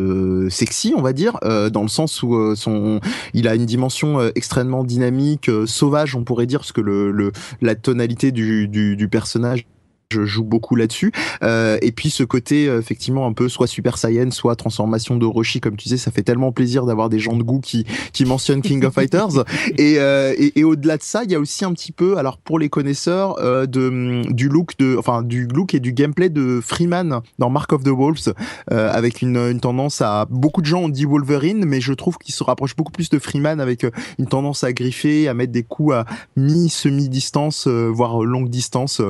sexy, 0.50 0.94
on 0.98 1.02
va 1.02 1.14
dire, 1.14 1.38
dans 1.72 1.84
le 1.84 1.88
sens 1.90 2.24
où 2.24 2.56
son, 2.56 3.00
il 3.34 3.48
a 3.48 3.54
une 3.54 3.66
dimension 3.66 4.20
extrêmement 4.34 4.84
dynamique, 4.84 5.50
sauvage, 5.66 6.16
on 6.16 6.24
pourrait 6.24 6.48
dire, 6.48 6.60
parce 6.60 6.72
que 6.72 6.82
le, 6.82 7.12
le 7.12 7.32
la 7.62 7.76
tonalité 7.76 8.32
du, 8.32 8.68
du, 8.68 8.96
du 8.96 9.11
personnage 9.12 9.66
je 10.12 10.26
joue 10.26 10.44
beaucoup 10.44 10.76
là-dessus. 10.76 11.12
Euh, 11.44 11.78
et 11.82 11.92
puis 11.92 12.10
ce 12.10 12.24
côté 12.24 12.68
euh, 12.68 12.80
effectivement 12.80 13.26
un 13.26 13.34
peu 13.34 13.50
soit 13.50 13.68
Super 13.68 13.98
Saiyan, 13.98 14.32
soit 14.32 14.56
transformation 14.56 15.16
de 15.16 15.26
Roshi, 15.26 15.60
comme 15.60 15.76
tu 15.76 15.86
disais, 15.86 15.98
ça 15.98 16.12
fait 16.12 16.24
tellement 16.24 16.52
plaisir 16.52 16.86
d'avoir 16.86 17.10
des 17.10 17.20
gens 17.20 17.36
de 17.36 17.44
goût 17.44 17.60
qui 17.60 17.86
qui 18.14 18.26
mentionnent 18.26 18.62
King 18.62 18.84
of 18.86 18.94
Fighters. 18.94 19.44
Et, 19.78 19.96
euh, 20.00 20.34
et, 20.38 20.60
et 20.60 20.64
au-delà 20.64 20.98
de 20.98 21.04
ça, 21.04 21.24
il 21.24 21.32
y 21.32 21.36
a 21.36 21.40
aussi 21.40 21.66
un 21.66 21.74
petit 21.74 21.92
peu, 21.92 22.18
alors 22.18 22.38
pour 22.38 22.60
les 22.60 22.70
connaisseurs, 22.70 23.40
euh, 23.40 23.66
de 23.66 23.90
mm, 23.90 24.34
du 24.34 24.50
look 24.50 24.78
de, 24.78 24.96
enfin 24.98 25.22
du 25.24 25.48
look 25.48 25.74
et 25.74 25.80
du 25.80 25.94
gameplay 25.94 26.30
de 26.30 26.60
Freeman 26.62 27.22
dans 27.40 27.50
Mark 27.50 27.72
of 27.74 27.84
the 27.84 27.90
Wolves, 27.90 28.34
euh, 28.72 28.92
avec 28.92 29.22
une, 29.22 29.38
une 29.38 29.60
tendance 29.60 30.02
à 30.02 30.26
beaucoup 30.30 30.62
de 30.62 30.66
gens 30.66 30.82
ont 30.84 30.90
dit 30.90 31.06
Wolverine, 31.06 31.66
mais 31.66 31.82
je 31.82 31.94
trouve 31.94 32.18
qu'il 32.18 32.34
se 32.34 32.44
rapproche 32.44 32.76
beaucoup 32.76 32.92
plus 32.92 33.10
de 33.10 33.20
Freeman 33.20 33.60
avec 33.60 33.86
une 34.20 34.28
tendance 34.28 34.64
à 34.64 34.74
griffer, 34.74 35.28
à 35.28 35.34
mettre 35.34 35.52
des 35.52 35.64
coups 35.64 35.94
à 35.94 36.06
mi 36.36 36.70
semi 36.70 37.10
distance, 37.10 37.68
voire 37.68 38.24
longue 38.24 38.50
distance. 38.50 39.02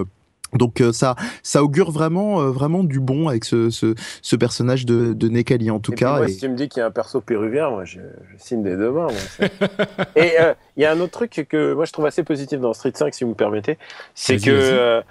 Donc 0.54 0.82
euh, 0.82 0.92
ça, 0.92 1.16
ça 1.44 1.64
augure 1.64 1.92
vraiment, 1.92 2.42
euh, 2.42 2.50
vraiment 2.52 2.84
du 2.84 3.00
bon 3.00 3.28
avec 3.30 3.46
ce, 3.46 3.70
ce, 3.70 3.96
ce 4.22 4.36
personnage 4.36 4.86
de, 4.86 5.14
de 5.14 5.30
Nekali 5.30 5.72
en 5.72 5.80
tout 5.80 5.94
et 5.94 5.96
cas. 5.96 6.18
Moi, 6.18 6.28
Si 6.28 6.38
tu 6.40 6.50
me 6.50 6.56
dis 6.56 6.68
qu'il 6.70 6.80
y 6.80 6.84
a 6.84 6.88
un 6.88 6.92
perso 6.92 7.22
péruvien, 7.22 7.70
moi 7.70 7.86
je, 7.86 8.00
je 8.32 8.38
signe 8.38 8.64
des 8.64 8.76
deux 8.76 8.92
mains. 8.92 9.08
et 10.16 10.40
euh, 10.40 10.54
il 10.78 10.84
y 10.84 10.86
a 10.86 10.92
un 10.92 11.00
autre 11.00 11.12
truc 11.12 11.46
que 11.50 11.74
moi 11.74 11.86
je 11.86 11.92
trouve 11.92 12.06
assez 12.06 12.24
positif 12.24 12.60
dans 12.60 12.74
Street 12.74 12.92
5, 12.94 13.14
si 13.14 13.24
vous 13.24 13.32
me 13.32 13.36
permettez, 13.36 13.78
c'est 14.14 14.38
que 14.38 15.02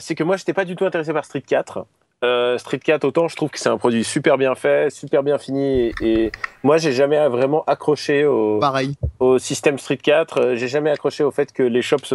c'est 0.00 0.14
que 0.14 0.24
moi 0.24 0.36
j'étais 0.36 0.54
pas 0.54 0.64
du 0.64 0.76
tout 0.76 0.84
intéressé 0.84 1.12
par 1.12 1.24
Street 1.24 1.42
4. 1.46 1.86
Street 2.58 2.78
4, 2.80 3.04
autant 3.04 3.28
je 3.28 3.36
trouve 3.36 3.50
que 3.50 3.58
c'est 3.60 3.68
un 3.68 3.78
produit 3.78 4.02
super 4.02 4.38
bien 4.38 4.54
fait, 4.54 4.90
super 4.90 5.22
bien 5.22 5.38
fini, 5.38 5.86
et, 5.88 5.94
et 6.00 6.32
moi 6.64 6.78
j'ai 6.78 6.92
jamais 6.92 7.28
vraiment 7.28 7.64
accroché 7.66 8.24
au, 8.24 8.58
Pareil. 8.58 8.94
au 9.20 9.38
système 9.38 9.78
Street 9.78 9.98
4. 9.98 10.54
J'ai 10.54 10.68
jamais 10.68 10.90
accroché 10.90 11.22
au 11.22 11.30
fait 11.30 11.52
que 11.52 11.62
les 11.62 11.82
shops 11.82 12.04
se 12.04 12.14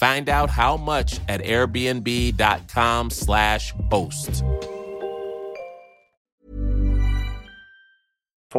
Find 0.00 0.28
out 0.30 0.48
how 0.48 0.78
much 0.78 1.20
at 1.28 1.44
airbnb.com/slash 1.44 3.74
host. 3.92 4.42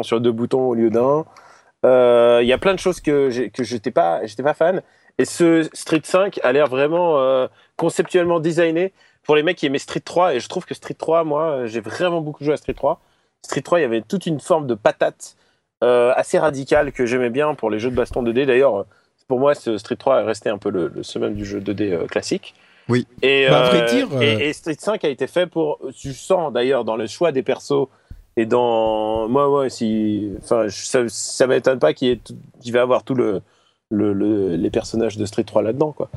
sur 0.03 0.21
deux 0.21 0.31
boutons 0.31 0.69
au 0.69 0.75
lieu 0.75 0.91
d'un. 0.91 1.25
Il 1.83 1.87
euh, 1.87 2.43
y 2.43 2.53
a 2.53 2.59
plein 2.59 2.75
de 2.75 2.79
choses 2.79 3.01
que 3.01 3.31
j'étais 3.31 3.89
pas, 3.89 4.21
pas 4.43 4.53
fan. 4.53 4.83
Et 5.17 5.25
ce 5.25 5.67
Street 5.73 6.01
5 6.03 6.39
a 6.43 6.51
l'air 6.51 6.67
vraiment 6.67 7.19
euh, 7.19 7.47
conceptuellement 7.75 8.39
designé 8.39 8.93
pour 9.23 9.35
les 9.35 9.41
mecs 9.41 9.57
qui 9.57 9.65
aimaient 9.65 9.79
Street 9.79 9.99
3. 9.99 10.35
Et 10.35 10.39
je 10.39 10.47
trouve 10.47 10.65
que 10.65 10.75
Street 10.75 10.93
3, 10.93 11.23
moi, 11.23 11.65
j'ai 11.65 11.81
vraiment 11.81 12.21
beaucoup 12.21 12.43
joué 12.43 12.53
à 12.53 12.57
Street 12.57 12.75
3. 12.75 13.01
Street 13.41 13.61
3, 13.61 13.79
il 13.79 13.81
y 13.81 13.85
avait 13.85 14.01
toute 14.01 14.27
une 14.27 14.39
forme 14.39 14.67
de 14.67 14.75
patate 14.75 15.35
euh, 15.83 16.13
assez 16.15 16.37
radicale 16.37 16.91
que 16.91 17.07
j'aimais 17.07 17.31
bien 17.31 17.55
pour 17.55 17.71
les 17.71 17.79
jeux 17.79 17.89
de 17.89 17.95
baston 17.95 18.21
2D. 18.21 18.45
D'ailleurs, 18.45 18.85
pour 19.31 19.39
moi, 19.39 19.55
ce 19.55 19.77
Street 19.77 19.95
3 19.95 20.23
est 20.23 20.25
resté 20.25 20.49
un 20.49 20.57
peu 20.57 20.69
le, 20.69 20.91
le 20.93 21.03
summum 21.03 21.33
du 21.35 21.45
jeu 21.45 21.61
2D 21.61 21.93
euh, 21.93 22.05
classique. 22.05 22.53
Oui. 22.89 23.07
Et, 23.21 23.47
Bah, 23.49 23.63
euh, 23.63 23.69
vrai 23.69 23.85
dire, 23.95 24.09
euh, 24.13 24.19
et, 24.21 24.49
et 24.49 24.51
Street 24.51 24.75
5 24.77 25.05
a 25.05 25.07
été 25.07 25.25
fait 25.25 25.47
pour. 25.47 25.79
Tu 25.95 26.11
sens 26.11 26.51
d'ailleurs 26.51 26.83
dans 26.83 26.97
le 26.97 27.07
choix 27.07 27.31
des 27.31 27.41
persos 27.41 27.87
et 28.35 28.45
dans. 28.45 29.29
Moi, 29.29 29.47
moi, 29.47 29.69
si. 29.69 30.33
Enfin, 30.43 30.65
ça, 30.67 31.03
ça 31.07 31.47
m'étonne 31.47 31.79
pas 31.79 31.93
qu'il 31.93 32.19
va 32.73 32.81
avoir 32.81 33.05
tout 33.05 33.15
le. 33.15 33.41
Le, 33.93 34.11
le- 34.13 34.55
les 34.57 34.69
personnages 34.69 35.15
de 35.17 35.25
Street 35.25 35.43
3 35.43 35.61
là-dedans 35.61 35.91
quoi. 35.93 36.09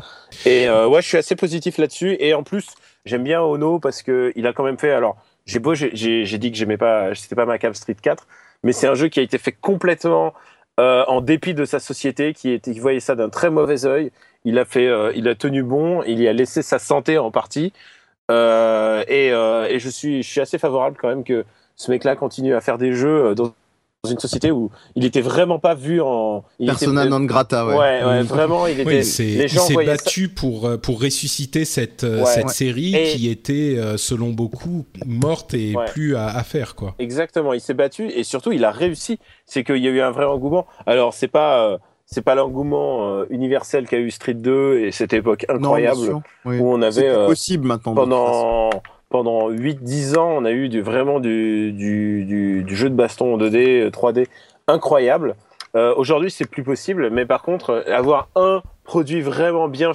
Et 0.47 0.69
euh, 0.69 0.87
ouais, 0.89 1.03
je 1.03 1.09
suis 1.09 1.17
assez 1.19 1.35
positif 1.37 1.77
là-dessus 1.79 2.17
et 2.21 2.33
en 2.33 2.45
plus, 2.45 2.67
j'aime 3.05 3.25
bien 3.25 3.43
Ono 3.43 3.81
parce 3.81 4.03
que 4.03 4.33
il 4.37 4.47
a 4.47 4.53
quand 4.53 4.63
même 4.63 4.79
fait 4.79 4.93
alors 4.93 5.17
j'ai 5.45 5.59
beau 5.59 5.75
j'ai- 5.75 5.91
dit 6.39 6.53
que 6.53 6.57
j'aimais 6.57 6.77
pas 6.77 7.13
c'était 7.17 7.35
pas 7.35 7.47
ma 7.47 7.59
cam 7.59 7.75
Street 7.75 7.97
4, 8.01 8.29
mais 8.63 8.71
c'est 8.73 8.87
un 8.87 8.95
jeu 8.95 9.09
qui 9.09 9.19
a 9.19 9.25
été 9.25 9.39
fait 9.39 9.51
complètement 9.51 10.35
euh, 10.81 11.05
en 11.07 11.21
dépit 11.21 11.55
de 11.55 11.65
sa 11.65 11.79
société 11.79 12.35
qui 12.35 12.51
était 12.51 12.73
qui 12.73 12.81
voyait 12.81 13.01
ça 13.01 13.15
d'un 13.15 13.29
très 13.29 13.51
mauvais 13.51 13.87
œil. 13.87 14.11
Il 14.45 14.59
a 14.59 14.65
fait 14.65 14.89
euh, 14.89 15.13
il 15.15 15.29
a 15.29 15.35
tenu 15.37 15.63
bon, 15.63 16.03
il 16.03 16.21
y 16.21 16.27
a 16.29 16.33
laissé 16.33 16.63
sa 16.63 16.79
santé 16.79 17.17
en 17.19 17.31
partie. 17.31 17.73
Euh, 18.31 19.05
et, 19.09 19.79
je 19.79 19.89
suis 19.89 20.23
je 20.23 20.29
suis 20.29 20.41
assez 20.41 20.59
favorable 20.59 20.97
quand 21.01 21.09
même 21.09 21.25
que 21.25 21.45
ce 21.77 21.91
mec-là 21.91 22.17
continue 22.17 22.55
à 22.55 22.61
faire 22.61 22.79
des 22.79 22.93
jeux 22.93 23.35
une 24.11 24.19
société 24.19 24.51
où 24.51 24.71
il 24.95 25.05
était 25.05 25.21
vraiment 25.21 25.59
pas 25.59 25.75
vu 25.75 26.01
en 26.01 26.45
il 26.59 26.65
était- 26.69 26.79
Persona 26.79 27.05
non 27.07 27.21
grata, 27.21 27.67
ouais. 27.67 27.75
Ouais, 27.77 28.05
ouais, 28.05 28.23
vraiment, 28.23 28.67
il 28.67 28.81
était. 28.81 28.89
Oui, 28.89 28.95
les 29.19 29.43
il 29.45 29.49
gens 29.49 29.63
s'est 29.63 29.73
voyaient 29.73 29.97
ça. 29.97 30.05
battu 30.05 30.29
pour, 30.29 30.67
euh, 30.67 30.77
pour 30.77 31.01
ressusciter 31.03 31.65
cette, 31.65 32.05
euh, 32.05 32.21
Ouais. 32.21 32.27
cette 32.27 32.45
Ouais. 32.47 32.53
série 32.53 32.95
Et- 32.95 33.09
qui 33.17 33.29
était, 33.31 33.77
euh, 33.79 33.97
selon 33.97 34.31
beaucoup, 34.31 34.85
morte 35.07 35.55
et 35.55 35.75
Ouais. 35.77 35.85
plus 35.87 36.17
à, 36.17 36.27
à 36.27 36.43
faire. 36.43 36.75
Quoi. 36.75 36.95
Exactement, 36.99 37.53
il 37.53 37.61
s'est 37.61 37.75
battu 37.75 38.09
et 38.11 38.25
surtout 38.25 38.53
il 38.53 38.65
a 38.65 38.71
réussi. 38.71 39.19
C'est 39.47 39.65
qu'il 39.65 39.79
y 39.79 39.89
a 39.89 39.91
eu 39.91 40.01
un 40.01 40.11
vrai 40.11 40.25
engouement. 40.25 40.67
Alors 40.87 41.15
c'est 41.15 41.29
pas 41.29 41.65
euh, 41.67 41.79
c'est 42.07 42.23
pas 42.23 42.35
l'engouement 42.35 43.09
euh, 43.11 43.25
universel 43.31 43.87
qu'a 43.89 43.97
eu 43.99 44.11
Street 44.11 44.35
2 44.35 44.79
et 44.81 44.93
cette 44.93 45.13
époque 45.15 45.47
incroyable. 45.49 46.21
Oui. 46.45 46.59
où 46.59 46.71
on 46.73 46.83
avait 46.83 47.03
plus 47.03 47.11
euh, 47.11 47.27
possible 47.27 47.67
maintenant. 47.67 47.95
pendant 47.95 48.71
pendant 49.15 49.49
8-10 49.49 50.19
ans, 50.19 50.39
on 50.39 50.45
a 50.45 50.51
eu 50.51 50.69
du, 50.69 50.81
vraiment 50.83 51.21
du, 51.21 51.71
du, 51.71 52.25
du, 52.25 52.65
du 52.65 52.75
jeu 52.75 52.91
de 52.91 52.97
baston 52.97 53.35
en 53.35 53.39
2D, 53.39 53.83
euh, 53.85 53.91
3D 53.91 54.27
incroyable. 54.67 55.37
Euh, 55.77 55.95
Aujourd'hui, 55.97 56.33
c'est 56.33 56.47
plus 56.51 56.65
possible, 56.65 57.11
mais 57.11 57.25
par 57.25 57.43
contre, 57.43 57.71
euh, 57.71 57.95
avoir 57.95 58.29
un 58.35 58.61
produit 58.83 59.21
vraiment 59.21 59.69
bien 59.69 59.93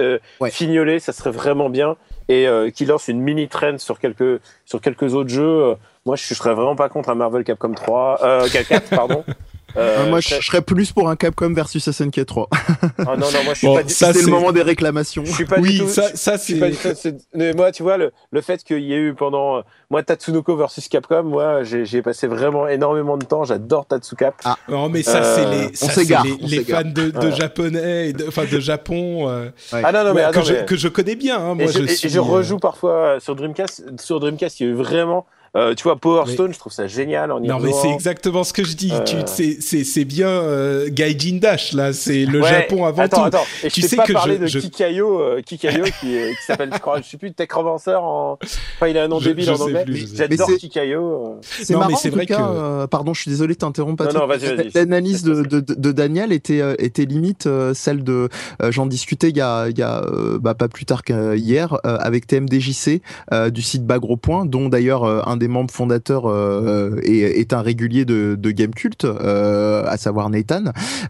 euh, 0.00 0.18
Ouais. 0.40 0.50
fignolé, 0.50 0.98
ça 0.98 1.12
serait 1.12 1.30
vraiment 1.30 1.70
bien. 1.70 1.94
Et 2.28 2.48
euh, 2.48 2.70
qui 2.70 2.86
lance 2.86 3.06
une 3.06 3.20
mini 3.20 3.46
trend 3.46 3.78
sur 3.78 4.00
quelques 4.00 4.40
sur 4.64 4.80
quelques 4.80 5.14
autres 5.14 5.30
jeux. 5.30 5.62
euh, 5.62 5.74
moi, 6.04 6.16
je 6.16 6.34
serais 6.34 6.54
vraiment 6.54 6.74
pas 6.74 6.88
contre 6.88 7.10
un 7.10 7.14
Marvel 7.14 7.44
Capcom 7.44 7.72
3, 7.72 8.18
euh, 8.24 8.48
4, 8.48 8.90
pardon. 8.90 9.22
Euh, 9.76 10.04
Euh, 10.06 10.10
moi, 10.10 10.20
je 10.20 10.34
serais 10.40 10.62
plus 10.62 10.92
pour 10.92 11.08
un 11.08 11.16
Capcom 11.16 11.52
versus 11.52 11.90
SNK 11.90 12.24
3. 12.26 12.48
Ah 12.52 13.16
non, 13.16 13.30
non, 13.30 13.44
moi, 13.44 13.54
je 13.54 13.58
suis 13.58 13.66
Bon, 13.66 13.76
pas 13.76 13.82
du 13.82 13.92
ça, 13.92 14.12
c'est 14.12 14.22
le 14.22 14.28
moment 14.28 14.52
des 14.52 14.62
réclamations. 14.62 15.22
je 15.24 15.32
suis 15.32 15.44
pas 15.44 15.58
oui, 15.58 15.72
du 15.74 15.78
tout. 15.80 15.88
ça, 15.88 16.14
ça 16.14 16.38
c'est. 16.38 16.54
du 16.54 16.76
tout- 16.76 16.88
c'est- 16.94 17.16
mais 17.34 17.52
moi, 17.52 17.72
tu 17.72 17.82
vois, 17.82 17.96
le, 17.96 18.12
le 18.30 18.40
fait 18.40 18.62
qu'il 18.64 18.80
y 18.80 18.92
ait 18.92 18.98
eu 18.98 19.14
pendant. 19.14 19.58
euh, 19.58 19.60
Moi, 19.90 20.02
Tatsunoko 20.02 20.56
versus 20.56 20.88
Capcom, 20.88 21.22
moi, 21.24 21.62
j'ai 21.62 21.84
j'ai 21.84 22.02
passé 22.02 22.26
vraiment 22.26 22.66
énormément 22.68 23.16
de 23.16 23.24
temps. 23.24 23.44
J'adore 23.44 23.86
Tatsukap. 23.86 24.34
Non, 24.68 24.88
mais 24.88 25.02
ça, 25.02 25.18
Euh, 25.22 25.34
c'est 25.36 25.50
les, 25.50 25.66
on 25.66 25.68
ça, 25.74 25.86
c'est 25.92 26.00
s'égare, 26.00 26.24
les, 26.24 26.32
on 26.32 26.46
les 26.46 26.48
s'égare. 26.58 26.82
fans 26.82 26.88
de, 26.88 27.10
de 27.10 27.18
Ouais. 27.26 27.32
japonais, 27.32 28.08
et 28.08 28.12
de- 28.12 28.26
enfin 28.28 28.44
de 28.50 28.58
Japon, 28.60 29.28
euh, 29.28 29.50
Ah 29.72 29.92
non, 29.92 30.04
non, 30.04 30.14
mais 30.14 30.24
ouais, 30.24 30.32
que, 30.32 30.38
attends, 30.38 30.42
je, 30.42 30.54
que 30.64 30.76
je 30.76 30.88
connais 30.88 31.14
bien. 31.16 31.38
hein. 31.38 31.52
Et 31.58 31.62
Moi, 31.62 31.66
je, 31.72 31.78
je, 31.78 31.84
et 31.84 31.88
suis, 31.96 32.08
je 32.08 32.18
euh, 32.18 32.22
rejoue 32.22 32.58
parfois 32.58 33.20
sur 33.20 33.36
Dreamcast. 33.36 33.84
Sur 34.00 34.18
Dreamcast, 34.20 34.58
il 34.60 34.66
y 34.66 34.68
a 34.68 34.72
eu 34.72 34.74
vraiment 34.74 35.26
Euh, 35.56 35.74
tu 35.74 35.84
vois, 35.84 35.96
Power 35.96 36.26
Stone, 36.30 36.52
je 36.52 36.58
trouve 36.58 36.72
ça 36.72 36.86
génial 36.86 37.30
en 37.32 37.40
Non, 37.40 37.58
mais 37.60 37.72
c'est 37.72 37.90
exactement 37.90 38.44
ce 38.44 38.52
que 38.52 38.64
je 38.64 38.74
dis. 38.76 38.92
Tu, 39.06 39.16
c'est, 39.26 39.58
c'est, 39.60 39.84
c'est 39.84 40.04
bien 40.04 40.28
euh, 40.28 40.88
Gaijin 40.90 41.38
Dash, 41.38 41.72
là. 41.72 41.92
C'est 41.92 42.24
le 42.26 42.42
Japon 42.42 42.84
avant 42.84 43.02
attends, 43.02 43.22
tout. 43.22 43.26
Attends, 43.36 43.44
Et 43.64 43.68
tu 43.70 43.80
je 43.80 43.86
sais 43.86 43.96
pas 43.96 44.04
que 44.04 44.12
parler 44.12 44.36
je, 44.36 44.40
de 44.42 44.46
je... 44.48 44.58
Kikayo, 44.58 45.20
euh, 45.20 45.40
Kikayo 45.42 45.84
qui, 46.00 46.06
qui 46.08 46.44
s'appelle, 46.46 46.70
je 46.72 46.78
crois, 46.78 47.00
je 47.00 47.08
sais 47.08 47.16
plus, 47.16 47.32
Tech 47.32 47.48
Romancer 47.52 47.94
en. 47.94 48.38
Enfin, 48.76 48.88
il 48.88 48.98
a 48.98 49.04
un 49.04 49.08
nom 49.08 49.18
Je- 49.20 49.28
débile 49.30 49.44
je 49.46 49.50
en 49.52 49.56
sais 49.56 49.62
anglais. 49.62 49.84
J'adore. 50.14 50.50
Kikayo. 50.58 51.00
euh. 51.26 51.40
C'est 51.42 51.72
Non, 51.72 51.80
mais 51.80 51.86
marrant 51.86 51.96
c'est 51.98 52.10
tout 52.10 52.16
vrai 52.16 52.26
cas, 52.26 52.36
que- 52.38 52.42
euh, 52.42 52.86
pardon, 52.86 53.14
je 53.14 53.22
suis 53.22 53.30
désolé 53.30 53.54
de 53.54 53.58
t'interrompre. 53.58 54.04
Non, 54.04 54.20
non, 54.20 54.26
vas-y, 54.26 54.54
vas-y. 54.54 54.70
L'analyse 54.74 55.22
de, 55.22 55.42
de, 55.42 55.60
de- 55.60 55.92
Daniel 55.92 56.32
était, 56.32 56.60
euh, 56.60 56.74
était 56.78 57.04
limite 57.06 57.46
euh, 57.46 57.72
celle 57.74 58.04
de. 58.04 58.28
euh, 58.62 58.70
J'en 58.72 58.86
discutais 58.86 59.30
il 59.30 59.36
y 59.36 59.40
a, 59.40 59.68
il 59.68 59.78
y 59.78 59.82
a 59.82 60.02
euh, 60.02 60.38
bah, 60.38 60.54
pas 60.54 60.68
plus 60.68 60.84
tard 60.84 61.02
qu'hier 61.02 61.74
euh, 61.86 61.96
avec 61.98 62.26
TMDJC 62.26 63.00
euh, 63.32 63.50
du 63.50 63.62
site 63.62 63.84
Bagro 63.86 64.16
Point, 64.16 64.44
dont 64.46 64.68
d'ailleurs 64.68 65.04
euh, 65.04 65.22
un 65.26 65.36
des 65.36 65.45
membres 65.48 65.72
fondateurs 65.72 66.26
euh, 66.26 67.00
est, 67.02 67.40
est 67.40 67.52
un 67.52 67.62
régulier 67.62 68.04
de, 68.04 68.36
de 68.38 68.50
Gamecult, 68.50 69.04
euh, 69.04 69.84
à 69.86 69.96
savoir 69.96 70.30
Nathan, 70.30 70.64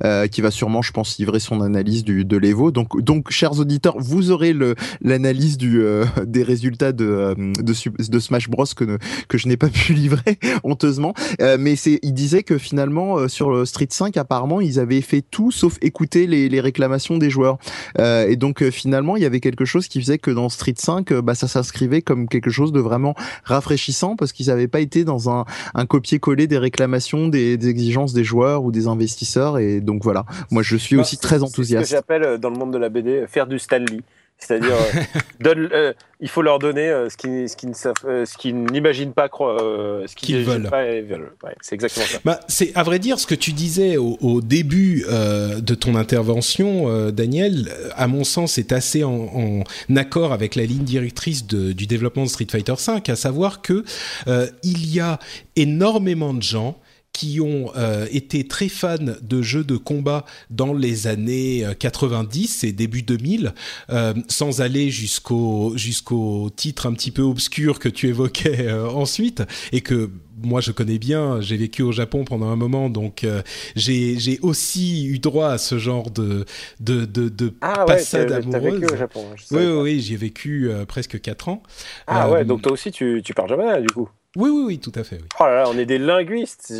euh, 0.05 0.26
qui 0.26 0.41
va 0.41 0.51
sûrement, 0.51 0.82
je 0.82 0.93
pense, 0.93 1.18
livrer 1.18 1.41
son 1.41 1.61
analyse 1.61 2.05
de 2.05 2.37
l'Evo. 2.37 2.70
Donc, 2.70 3.01
donc, 3.03 3.30
chers 3.30 3.59
auditeurs, 3.59 3.97
vous 3.99 4.30
aurez 4.30 4.55
l'analyse 5.01 5.57
du 5.57 5.80
euh, 5.82 6.05
des 6.26 6.43
résultats 6.43 6.93
de, 6.93 7.05
euh, 7.05 7.34
de 7.62 8.18
Smash 8.18 8.49
Bros 8.49 8.64
que 8.76 8.84
ne- 8.84 8.99
que 9.28 9.39
je 9.39 9.49
n'ai 9.49 9.57
pas 9.57 9.68
pu 9.72 9.93
livrer 9.93 10.39
honteusement. 10.64 11.14
Euh, 11.41 11.57
mais 11.59 11.74
il 11.74 12.12
disait 12.14 12.43
que 12.43 12.59
finalement 12.59 13.18
euh, 13.18 13.28
sur 13.28 13.51
le 13.51 13.64
Street 13.64 13.89
5, 13.91 14.16
apparemment, 14.16 14.61
ils 14.61 14.78
avaient 14.78 15.01
fait 15.01 15.22
tout 15.22 15.51
sauf 15.51 15.78
écouter 15.82 16.26
les, 16.26 16.49
les 16.49 16.61
réclamations 16.61 17.18
des 17.18 17.30
joueurs. 17.30 17.59
Euh, 17.99 18.28
et 18.28 18.37
donc 18.37 18.62
euh, 18.62 18.70
finalement, 18.70 19.16
il 19.16 19.22
y 19.22 19.26
avait 19.26 19.41
quelque 19.41 19.64
chose 19.64 19.89
qui 19.89 20.01
faisait 20.01 20.18
que 20.18 20.30
dans 20.30 20.49
Street 20.49 20.74
5, 20.76 21.12
euh, 21.12 21.22
bah, 21.22 21.34
ça 21.34 21.49
s'inscrivait 21.49 22.03
comme 22.03 22.28
quelque 22.28 22.51
chose 22.51 22.72
de 22.72 22.80
vraiment 22.80 23.14
rafraîchissant 23.45 24.15
parce 24.16 24.32
qu'ils 24.32 24.46
n'avaient 24.48 24.68
pas 24.68 24.80
été 24.80 25.04
dans 25.04 25.30
un, 25.30 25.44
un 25.74 25.86
copier-coller 25.86 26.46
des 26.46 26.58
réclamations, 26.58 27.28
des, 27.28 27.56
des 27.56 27.68
exigences 27.68 28.12
des 28.12 28.24
joueurs 28.24 28.64
ou 28.64 28.72
des 28.72 28.86
investisseurs. 28.88 29.58
Et 29.58 29.80
donc 29.80 30.02
voilà, 30.02 30.24
moi 30.50 30.62
je 30.62 30.76
suis 30.76 30.96
Bah, 30.96 31.02
aussi 31.02 31.18
très 31.18 31.36
C'est 31.36 31.40
ce 31.40 31.44
enthousiaste. 31.44 31.84
que 31.90 31.96
j'appelle 31.96 32.22
euh, 32.24 32.38
dans 32.38 32.50
le 32.50 32.56
monde 32.58 32.72
de 32.72 32.78
la 32.78 32.88
BD 32.88 33.10
euh, 33.10 33.26
faire 33.26 33.46
du 33.46 33.58
Stanley. 33.58 34.00
C'est-à-dire, 34.39 34.74
euh, 34.74 35.55
euh, 35.72 35.93
il 36.20 36.28
faut 36.28 36.43
leur 36.43 36.59
donner 36.59 36.89
euh, 36.89 37.09
ce 37.09 37.16
qu'ils 37.16 37.47
euh, 38.05 38.26
ce 38.26 38.37
qu'ils 38.37 38.55
n'imaginent 38.64 39.12
pas, 39.14 39.28
euh, 39.41 40.07
ce 40.07 40.14
qu'ils 40.14 40.26
Qu'ils 40.26 40.39
n'imaginent 40.41 40.68
veulent. 40.70 41.05
veulent. 41.09 41.32
Ouais, 41.43 41.55
c'est 41.62 41.74
exactement 41.74 42.07
ça. 42.07 42.18
Bah, 42.24 42.41
c'est 42.47 42.70
à 42.74 42.82
vrai 42.82 42.99
dire 42.99 43.18
ce 43.18 43.26
que 43.26 43.34
tu 43.34 43.53
disais 43.53 43.97
au, 43.97 44.18
au 44.20 44.41
début 44.43 45.05
euh, 45.09 45.61
de 45.61 45.74
ton 45.74 45.95
intervention, 45.97 46.89
euh, 46.91 47.11
Daniel. 47.11 47.68
euh, 47.70 47.89
À 47.97 48.07
mon 48.09 48.24
sens, 48.24 48.59
est 48.59 48.72
assez 48.72 49.05
en, 49.05 49.12
en 49.89 49.97
accord 49.97 50.32
avec 50.32 50.55
la 50.55 50.64
ligne 50.64 50.84
directrice 50.84 51.47
de- 51.47 51.72
du 51.72 51.87
développement 51.87 52.24
de 52.24 52.28
Street 52.28 52.47
Fighter 52.51 52.74
V, 52.74 53.11
à 53.11 53.16
savoir 53.16 53.62
que 53.62 53.84
euh, 54.28 54.47
il 54.62 54.93
y 54.93 55.01
a 55.01 55.18
énormément 55.57 56.34
de 56.34 56.43
gens 56.43 56.78
qui 57.16 57.40
ont 57.40 57.72
euh, 57.76 58.06
été 58.12 58.46
très 58.46 58.68
fans 58.68 58.96
de 59.22 59.40
jeux 59.40 59.64
de 59.64 59.78
combat 59.78 60.26
dans 60.50 60.74
les 60.74 61.06
années 61.06 61.64
euh, 61.64 61.72
90 61.72 62.62
et 62.64 62.72
début 62.72 63.00
2000, 63.02 63.54
euh, 63.90 64.12
sans 64.28 64.60
aller 64.60 64.90
jusqu'au 64.90 65.72
jusqu'au 65.76 66.50
titre 66.54 66.84
un 66.86 66.92
petit 66.92 67.10
peu 67.10 67.22
obscur 67.22 67.78
que 67.78 67.88
tu 67.88 68.08
évoquais 68.08 68.66
euh, 68.68 68.86
ensuite 68.90 69.42
et 69.72 69.80
que 69.80 70.10
moi 70.42 70.60
je 70.60 70.72
connais 70.72 70.98
bien, 70.98 71.40
j'ai 71.40 71.56
vécu 71.56 71.80
au 71.82 71.92
Japon 71.92 72.24
pendant 72.26 72.48
un 72.48 72.56
moment, 72.56 72.90
donc 72.90 73.24
euh, 73.24 73.40
j'ai 73.74 74.38
aussi 74.42 75.06
eu 75.06 75.18
droit 75.18 75.48
à 75.48 75.58
ce 75.58 75.78
genre 75.78 76.10
de 76.10 76.44
de 76.80 77.06
de, 77.06 77.30
de 77.30 77.54
Ah 77.60 77.86
ouais, 77.86 77.86
passade 77.94 78.28
t'as 78.28 78.42
t'as 78.42 78.58
vécu 78.58 78.84
amoureuse. 78.84 78.92
au 78.92 78.96
Japon. 78.96 79.24
je 79.36 79.44
Oui, 79.50 79.64
oui, 79.64 79.80
oui, 79.82 80.00
j'y 80.00 80.14
ai 80.14 80.16
vécu 80.18 80.70
euh, 80.70 80.84
presque 80.84 81.20
4 81.20 81.48
ans. 81.48 81.62
Ah 82.06 82.28
Euh, 82.28 82.30
ouais, 82.30 82.44
donc 82.44 82.62
toi 82.62 82.72
aussi 82.72 82.90
tu, 82.90 83.22
tu 83.24 83.34
parles 83.34 83.48
japonais 83.48 83.80
du 83.82 83.92
coup? 83.92 84.08
Oui, 84.37 84.51
oui, 84.51 84.62
oui, 84.66 84.78
tout 84.78 84.93
à 84.95 85.03
fait. 85.03 85.16
Oui. 85.16 85.28
Oh 85.41 85.45
là 85.45 85.62
là, 85.62 85.64
on 85.68 85.78
est 85.78 85.87
des 85.87 85.99
linguistes. 85.99 86.72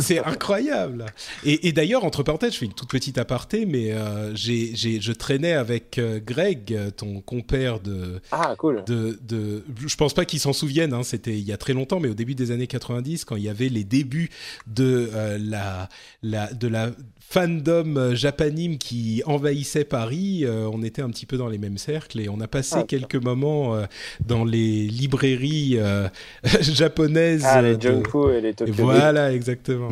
c'est 0.00 0.18
incroyable. 0.24 1.06
Et, 1.44 1.66
et 1.68 1.72
d'ailleurs, 1.72 2.04
entre 2.04 2.22
parenthèses, 2.22 2.52
je 2.52 2.58
fais 2.58 2.66
une 2.66 2.74
toute 2.74 2.90
petite 2.90 3.16
aparté, 3.16 3.64
mais 3.66 3.92
euh, 3.92 4.34
j'ai, 4.34 4.74
je 4.76 5.12
traînais 5.12 5.54
avec 5.54 5.98
euh, 5.98 6.20
Greg, 6.24 6.92
ton 6.96 7.20
compère 7.20 7.80
de, 7.80 8.20
Ah 8.30 8.54
cool. 8.58 8.84
de, 8.86 9.18
de, 9.22 9.64
je 9.86 9.96
pense 9.96 10.12
pas 10.12 10.24
qu'ils 10.26 10.40
s'en 10.40 10.52
souviennent. 10.52 10.92
Hein, 10.92 11.02
c'était 11.02 11.32
il 11.38 11.44
y 11.44 11.52
a 11.52 11.56
très 11.56 11.72
longtemps, 11.72 11.98
mais 11.98 12.08
au 12.08 12.14
début 12.14 12.34
des 12.34 12.50
années 12.50 12.66
90, 12.66 13.24
quand 13.24 13.36
il 13.36 13.42
y 13.42 13.48
avait 13.48 13.70
les 13.70 13.84
débuts 13.84 14.28
de 14.66 15.10
euh, 15.14 15.38
la, 15.40 15.88
la, 16.22 16.52
de 16.52 16.68
la 16.68 16.90
fandom 17.30 17.96
euh, 17.96 18.14
japanime 18.14 18.78
qui 18.78 19.22
envahissait 19.26 19.84
Paris, 19.84 20.44
euh, 20.44 20.68
on 20.72 20.82
était 20.82 21.02
un 21.02 21.10
petit 21.10 21.26
peu 21.26 21.36
dans 21.36 21.48
les 21.48 21.58
mêmes 21.58 21.76
cercles 21.78 22.20
et 22.20 22.28
on 22.28 22.40
a 22.40 22.48
passé 22.48 22.76
Ah, 22.78 22.84
quelques 22.84 23.16
moments 23.16 23.74
euh, 23.74 23.84
dans 24.26 24.44
les 24.44 24.86
librairies 24.86 25.74
euh, 25.78 26.08
japonaises. 26.60 27.44
Ah 27.46 27.60
les 27.60 27.76
de- 27.76 27.82
Junku 27.82 28.30
et 28.30 28.40
les 28.40 28.54
Tokyo. 28.54 28.72
voilà, 28.76 29.32
exactement. 29.32 29.90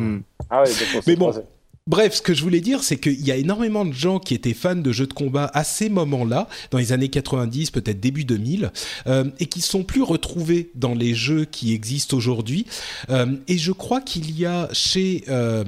Ah 0.49 0.63
ouais, 0.63 0.69
donc 0.69 0.77
on 0.95 1.01
s'est 1.01 1.11
Mais 1.11 1.15
bon, 1.15 1.25
croisés. 1.31 1.47
Bref, 1.87 2.15
ce 2.15 2.21
que 2.21 2.33
je 2.33 2.43
voulais 2.43 2.59
dire, 2.59 2.83
c'est 2.83 2.97
qu'il 2.97 3.25
y 3.25 3.31
a 3.31 3.37
énormément 3.37 3.85
de 3.85 3.93
gens 3.93 4.19
qui 4.19 4.33
étaient 4.33 4.53
fans 4.53 4.75
de 4.75 4.91
jeux 4.91 5.07
de 5.07 5.13
combat 5.13 5.49
à 5.53 5.63
ces 5.63 5.87
moments-là, 5.87 6.49
dans 6.69 6.79
les 6.79 6.91
années 6.91 7.07
90, 7.07 7.71
peut-être 7.71 8.01
début 8.01 8.25
2000, 8.25 8.71
euh, 9.07 9.23
et 9.39 9.45
qui 9.45 9.61
sont 9.61 9.83
plus 9.83 10.01
retrouvés 10.01 10.69
dans 10.75 10.93
les 10.93 11.13
jeux 11.13 11.45
qui 11.45 11.73
existent 11.73 12.17
aujourd'hui. 12.17 12.65
Euh, 13.09 13.37
et 13.47 13.57
je 13.57 13.71
crois 13.71 14.01
qu'il 14.01 14.37
y 14.37 14.45
a 14.45 14.67
chez 14.73 15.23
euh, 15.29 15.63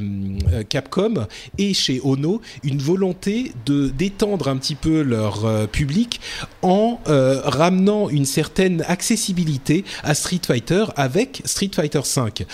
Capcom 0.68 1.26
et 1.58 1.74
chez 1.74 2.02
Ono 2.04 2.42
une 2.64 2.80
volonté 2.80 3.54
de 3.66 3.88
d'étendre 3.88 4.50
un 4.50 4.58
petit 4.58 4.76
peu 4.76 5.02
leur 5.02 5.68
public 5.70 6.20
en 6.62 7.00
ramenant 7.06 8.10
une 8.10 8.26
certaine 8.26 8.84
accessibilité 8.88 9.84
à 10.04 10.14
Street 10.14 10.42
Fighter 10.46 10.86
avec 10.96 11.42
Street 11.46 11.72
Fighter 11.74 12.02
V. 12.04 12.46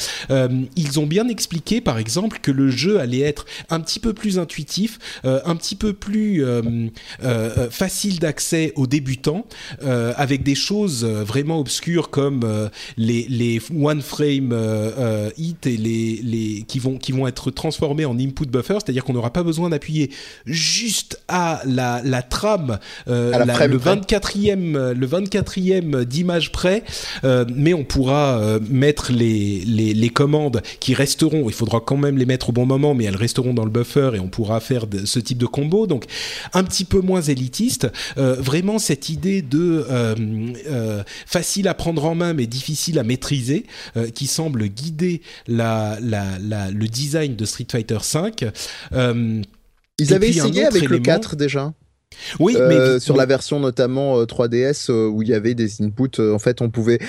Ils 0.76 1.00
ont 1.00 1.06
bien 1.06 1.28
expliqué, 1.28 1.82
par 1.82 1.98
exemple, 1.98 2.40
que 2.42 2.52
le 2.52 2.70
jeu 2.70 3.00
allait 3.00 3.22
être 3.22 3.46
un 3.70 3.80
petit 3.80 4.00
peu 4.00 4.14
plus 4.14 4.40
intuitif, 4.40 5.00
euh, 5.26 5.40
un 5.46 5.56
petit 5.56 5.76
peu 5.76 5.94
plus 5.94 6.44
euh, 6.44 6.62
euh, 7.24 7.70
facile 7.70 8.20
d'accès 8.20 8.74
aux 8.76 8.88
débutants, 8.88 9.46
avec 10.18 10.44
des 10.44 10.56
choses 10.56 11.04
vraiment 11.06 11.60
obscures 11.60 12.10
comme 12.10 12.70
les, 12.98 13.26
les 13.30 13.62
one 13.80 14.02
frame 14.02 14.54
hit 15.38 15.68
et 15.68 15.78
les, 15.78 16.20
les 16.24 16.64
qui 16.68 16.80
vont 16.80 16.98
qui 16.98 17.12
vont 17.12 17.28
être 17.28 17.52
transformés 17.52 18.06
en 18.06 18.18
input 18.20 18.46
buffer, 18.46 18.76
c'est-à-dire 18.84 19.04
qu'on 19.04 19.14
n'aura 19.14 19.32
pas 19.32 19.44
besoin 19.44 19.70
d'appuyer 19.70 20.12
juste 20.46 21.20
à 21.28 21.62
la, 21.66 22.02
la 22.04 22.22
trame, 22.22 22.80
À 23.08 23.12
la 23.40 23.46
la- 23.46 23.54
frame 23.54 23.72
le 23.72 23.80
près. 23.80 23.96
24e 23.96 24.76
euh, 24.76 24.94
le 24.94 25.08
24e 25.08 26.04
d'image 26.06 26.52
près, 26.52 26.84
mais 27.54 27.74
on 27.74 27.84
pourra 27.84 28.60
mettre 28.70 29.12
les, 29.12 29.62
les 29.66 29.94
les 29.94 30.10
commandes 30.10 30.62
qui 30.80 30.94
resteront. 30.94 31.48
Il 31.50 31.54
faudra 31.54 31.80
quand 31.80 31.98
même 31.98 32.18
les 32.18 32.26
mettre 32.26 32.50
au 32.50 32.52
bon 32.52 32.66
moment, 32.66 32.94
mais 32.94 33.06
elles 33.06 33.16
resteront 33.16 33.45
dans 33.54 33.66
le 33.66 33.72
buffer 33.72 34.12
et 34.16 34.20
on 34.20 34.28
pourra 34.28 34.60
faire 34.60 34.88
de- 34.88 35.06
ce 35.06 35.20
type 35.20 35.38
de 35.38 35.46
combo. 35.46 35.88
Donc 35.88 36.06
un 36.54 36.64
petit 36.64 36.86
peu 36.86 37.00
moins 37.02 37.22
élitiste. 37.22 37.88
Euh, 38.18 38.36
vraiment 38.40 38.80
cette 38.80 39.10
idée 39.10 39.42
de 39.42 39.86
euh, 39.90 40.16
euh, 40.68 41.04
facile 41.26 41.68
à 41.68 41.74
prendre 41.74 42.06
en 42.06 42.16
main 42.16 42.34
mais 42.34 42.48
difficile 42.48 43.00
à 43.00 43.04
maîtriser, 43.04 43.66
qui 44.14 44.28
semble 44.28 44.68
guider 44.68 45.22
la, 45.48 45.98
la, 46.02 46.26
la- 46.40 46.72
le 46.72 46.88
design 46.88 47.36
de 47.36 47.46
Street 47.46 47.68
Fighter 47.72 47.98
V. 48.14 48.52
Ils 49.98 50.14
avaient 50.14 50.30
essayé 50.30 50.66
avec 50.66 50.82
le 50.84 50.96
élément- 50.98 51.04
4 51.04 51.36
déjà. 51.36 51.74
oui, 52.40 52.56
Euh, 52.58 52.94
mais 52.94 53.00
sur 53.00 53.16
la 53.16 53.26
version 53.26 53.60
notamment 53.60 54.18
euh, 54.20 54.26
3DS 54.26 54.90
euh, 54.90 55.08
où 55.08 55.22
il 55.22 55.30
y 55.30 55.34
avait 55.34 55.54
des 55.54 55.82
inputs, 55.82 56.20
en 56.20 56.40
fait, 56.40 56.62
on 56.62 56.70
pouvait 56.70 57.00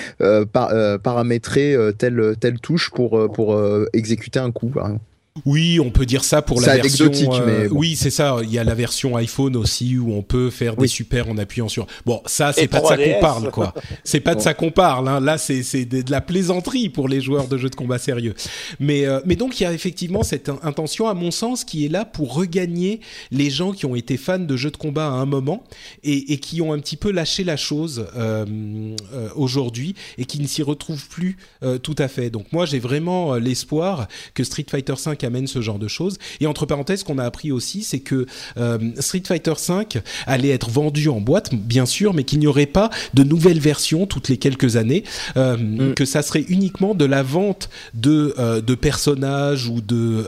par- 0.53 0.71
paramétrer 1.01 1.75
telle 1.97 2.35
telle 2.39 2.59
touche 2.59 2.89
pour 2.91 3.31
pour 3.31 3.59
exécuter 3.93 4.39
un 4.39 4.51
coup. 4.51 4.67
par 4.69 4.85
exemple. 4.87 5.03
Oui, 5.45 5.79
on 5.79 5.89
peut 5.89 6.05
dire 6.05 6.23
ça 6.23 6.41
pour 6.41 6.61
la 6.61 6.75
version. 6.77 7.11
Euh, 7.13 7.45
mais. 7.45 7.67
Oui, 7.69 7.95
c'est 7.95 8.09
ça. 8.09 8.37
Il 8.43 8.51
y 8.51 8.59
a 8.59 8.63
la 8.63 8.75
version 8.75 9.15
iPhone 9.17 9.55
aussi 9.55 9.97
où 9.97 10.13
on 10.13 10.21
peut 10.21 10.49
faire 10.49 10.75
des 10.75 10.83
oui. 10.83 10.89
super 10.89 11.29
en 11.29 11.37
appuyant 11.37 11.69
sur. 11.69 11.87
Bon, 12.05 12.21
ça, 12.25 12.53
c'est 12.53 12.67
pas, 12.67 12.81
de 12.81 12.85
ça 12.85 12.97
qu'on 12.97 13.19
parle, 13.19 13.51
quoi. 13.51 13.73
C'est 14.03 14.19
pas 14.19 14.35
de 14.35 14.41
ça 14.41 14.53
qu'on 14.53 14.71
parle. 14.71 15.07
Hein. 15.07 15.19
Là, 15.19 15.37
c'est 15.37 15.85
de 15.85 16.11
la 16.11 16.21
plaisanterie 16.21 16.89
pour 16.89 17.07
les 17.07 17.21
joueurs 17.21 17.47
de 17.47 17.57
jeux 17.57 17.69
de 17.69 17.75
combat 17.75 17.97
sérieux. 17.97 18.35
Mais, 18.79 19.05
euh, 19.05 19.19
donc, 19.37 19.59
il 19.59 19.63
y 19.63 19.65
a 19.65 19.73
effectivement 19.73 20.23
cette 20.23 20.49
intention, 20.63 21.07
à 21.07 21.13
mon 21.13 21.31
sens, 21.31 21.63
qui 21.63 21.85
est 21.85 21.89
là 21.89 22.05
pour 22.05 22.33
regagner 22.33 23.01
les 23.31 23.49
gens 23.49 23.71
qui 23.71 23.85
ont 23.85 23.95
été 23.95 24.17
fans 24.17 24.39
de 24.39 24.57
jeux 24.57 24.71
de 24.71 24.77
combat 24.77 25.07
à 25.07 25.11
un 25.11 25.25
moment 25.25 25.63
et, 26.03 26.37
qui 26.39 26.61
ont 26.61 26.73
un 26.73 26.79
petit 26.79 26.97
peu 26.97 27.11
lâché 27.11 27.43
la 27.43 27.57
chose 27.57 28.07
euh, 28.15 28.95
aujourd'hui 29.35 29.95
et 30.17 30.25
qui 30.25 30.39
ne 30.39 30.47
s'y 30.47 30.63
retrouvent 30.63 31.07
plus 31.07 31.37
tout 31.83 31.95
à 31.97 32.07
fait. 32.07 32.29
Donc, 32.29 32.51
moi, 32.51 32.65
j'ai 32.65 32.79
vraiment 32.79 33.35
l'espoir 33.35 34.07
que 34.33 34.43
Street 34.43 34.65
Fighter 34.69 34.95
5 34.95 35.23
amène 35.27 35.47
ce 35.47 35.61
genre 35.61 35.79
de 35.79 35.87
choses. 35.87 36.17
Et 36.39 36.47
entre 36.47 36.65
parenthèses, 36.65 37.03
qu'on 37.03 37.19
a 37.19 37.23
appris 37.23 37.51
aussi, 37.51 37.83
c'est 37.83 37.99
que 37.99 38.25
euh, 38.57 38.77
Street 38.99 39.23
Fighter 39.25 39.53
V 39.67 40.01
allait 40.25 40.49
être 40.49 40.69
vendu 40.69 41.09
en 41.09 41.21
boîte, 41.21 41.53
bien 41.53 41.85
sûr, 41.85 42.13
mais 42.13 42.23
qu'il 42.23 42.39
n'y 42.39 42.47
aurait 42.47 42.65
pas 42.65 42.89
de 43.13 43.23
nouvelles 43.23 43.59
versions 43.59 44.05
toutes 44.05 44.29
les 44.29 44.37
quelques 44.37 44.75
années, 44.75 45.03
euh, 45.35 45.57
mm. 45.57 45.93
que 45.93 46.05
ça 46.05 46.21
serait 46.21 46.45
uniquement 46.47 46.95
de 46.95 47.05
la 47.05 47.23
vente 47.23 47.69
de, 47.93 48.33
euh, 48.39 48.61
de 48.61 48.75
personnages 48.75 49.67
ou 49.67 49.81
de, 49.81 50.25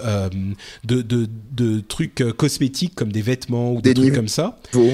de, 0.83 1.79
trucs 1.87 2.23
cosmétiques 2.37 2.95
comme 2.95 3.11
des 3.11 3.21
vêtements 3.21 3.73
ou 3.73 3.81
des, 3.81 3.93
des 3.93 4.01
trucs 4.01 4.15
comme 4.15 4.27
ça. 4.27 4.59
Oh, 4.75 4.89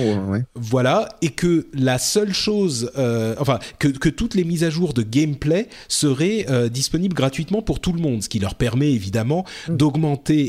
voilà, 0.56 1.10
et 1.22 1.30
que 1.30 1.68
la 1.74 1.98
seule 1.98 2.34
chose, 2.34 2.92
enfin, 3.40 3.60
que, 3.80 4.10
toutes 4.10 4.36
les 4.36 4.44
mises 4.44 4.64
à 4.64 4.70
jour 4.70 4.94
de 4.94 5.02
gameplay 5.02 5.68
seraient 5.88 6.46
disponibles 6.70 7.16
gratuitement 7.16 7.62
pour 7.62 7.80
tout 7.80 7.92
le 7.92 8.00
monde, 8.00 8.24
ce 8.24 8.30
qui 8.30 8.40
leur 8.40 8.56
permet 8.56 8.92
évidemment 8.92 9.46
mm. 9.68 9.76
d'augmenter 9.76 9.95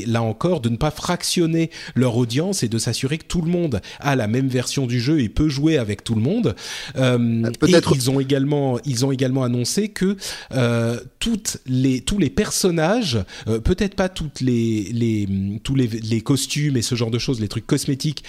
là 0.05 0.21
encore, 0.21 0.61
de 0.61 0.69
ne 0.69 0.77
pas 0.77 0.91
fractionner 0.91 1.69
leur 1.95 2.17
audience 2.17 2.63
et 2.63 2.69
de 2.69 2.77
s'assurer 2.77 3.17
que 3.17 3.25
tout 3.25 3.41
le 3.41 3.49
monde 3.49 3.81
a 3.99 4.15
la 4.15 4.27
même 4.27 4.47
version 4.47 4.87
du 4.87 4.99
jeu 4.99 5.21
et 5.21 5.29
peut 5.29 5.49
jouer 5.49 5.77
avec 5.77 6.03
tout 6.03 6.15
le 6.15 6.21
monde. 6.21 6.55
Euh, 6.97 7.17
euh 7.17 7.51
Peut-être 7.59 7.93
ils 7.95 8.09
ont 8.09 8.19
également 8.19 8.79
ils 8.85 9.05
ont 9.05 9.11
également 9.11 9.43
annoncé 9.43 9.89
que 9.89 10.17
euh, 10.53 10.99
toutes 11.19 11.57
les 11.65 12.01
tous 12.01 12.17
les 12.17 12.29
personnages, 12.29 13.19
euh, 13.47 13.59
peut-être 13.59 13.95
pas 13.95 14.09
toutes 14.09 14.41
les 14.41 14.83
les 14.91 15.27
tous 15.63 15.75
les, 15.75 15.87
les, 15.87 16.21
costumes 16.21 16.77
et 16.77 16.81
ce 16.81 16.95
genre 16.95 17.11
de 17.11 17.19
choses, 17.19 17.39
les 17.39 17.47
trucs 17.47 17.67
cosmétiques, 17.67 18.23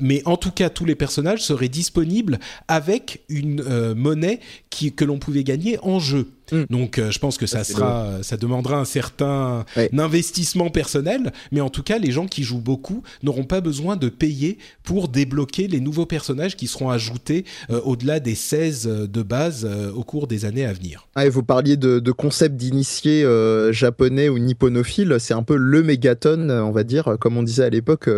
mais 0.00 0.22
en 0.24 0.36
tout 0.36 0.50
cas 0.50 0.70
tous 0.70 0.84
les 0.84 0.94
personnages 0.94 1.42
seraient 1.42 1.68
disponibles 1.68 2.38
avec 2.68 3.22
une 3.28 3.62
monnaie 3.94 4.40
qui 4.70 4.92
que 4.92 5.04
l'on 5.04 5.18
pouvait 5.18 5.44
gagner 5.44 5.78
en 5.82 5.98
jeu. 5.98 6.28
Mm. 6.52 6.64
Donc, 6.70 6.98
euh, 6.98 7.10
je 7.10 7.18
pense 7.18 7.38
que 7.38 7.46
ça, 7.46 7.64
sera, 7.64 8.18
ça 8.22 8.36
demandera 8.36 8.78
un 8.78 8.84
certain 8.84 9.64
investissement 9.96 10.70
personnel, 10.70 11.32
mais 11.52 11.60
en 11.60 11.70
tout 11.70 11.82
cas, 11.82 11.98
les 11.98 12.10
gens 12.10 12.26
qui 12.26 12.42
jouent 12.42 12.60
beaucoup 12.60 13.02
n'auront 13.22 13.44
pas 13.44 13.60
besoin 13.60 13.96
de 13.96 14.08
payer 14.08 14.58
pour 14.82 15.08
débloquer 15.08 15.68
les 15.68 15.80
nouveaux 15.80 16.06
personnages 16.06 16.56
qui 16.56 16.66
seront 16.66 16.90
ajoutés 16.90 17.44
euh, 17.70 17.80
au-delà 17.84 18.20
des 18.20 18.34
16 18.34 18.86
euh, 18.86 19.06
de 19.06 19.22
base 19.22 19.68
au 19.94 20.04
cours 20.04 20.26
des 20.26 20.44
années 20.44 20.64
à 20.64 20.72
venir. 20.72 21.08
Ah, 21.14 21.26
et 21.26 21.28
vous 21.28 21.42
parliez 21.42 21.76
de, 21.76 21.98
de 21.98 22.12
concept 22.12 22.56
d'initié 22.56 23.26
japonais 23.70 24.28
ou 24.28 24.38
nipponophile, 24.38 25.16
c'est 25.18 25.34
un 25.34 25.42
peu 25.42 25.56
le 25.56 25.82
mégaton, 25.82 26.48
on 26.50 26.70
va 26.70 26.84
dire, 26.84 27.16
comme 27.20 27.36
on 27.36 27.42
disait 27.42 27.64
à 27.64 27.70
l'époque 27.70 28.08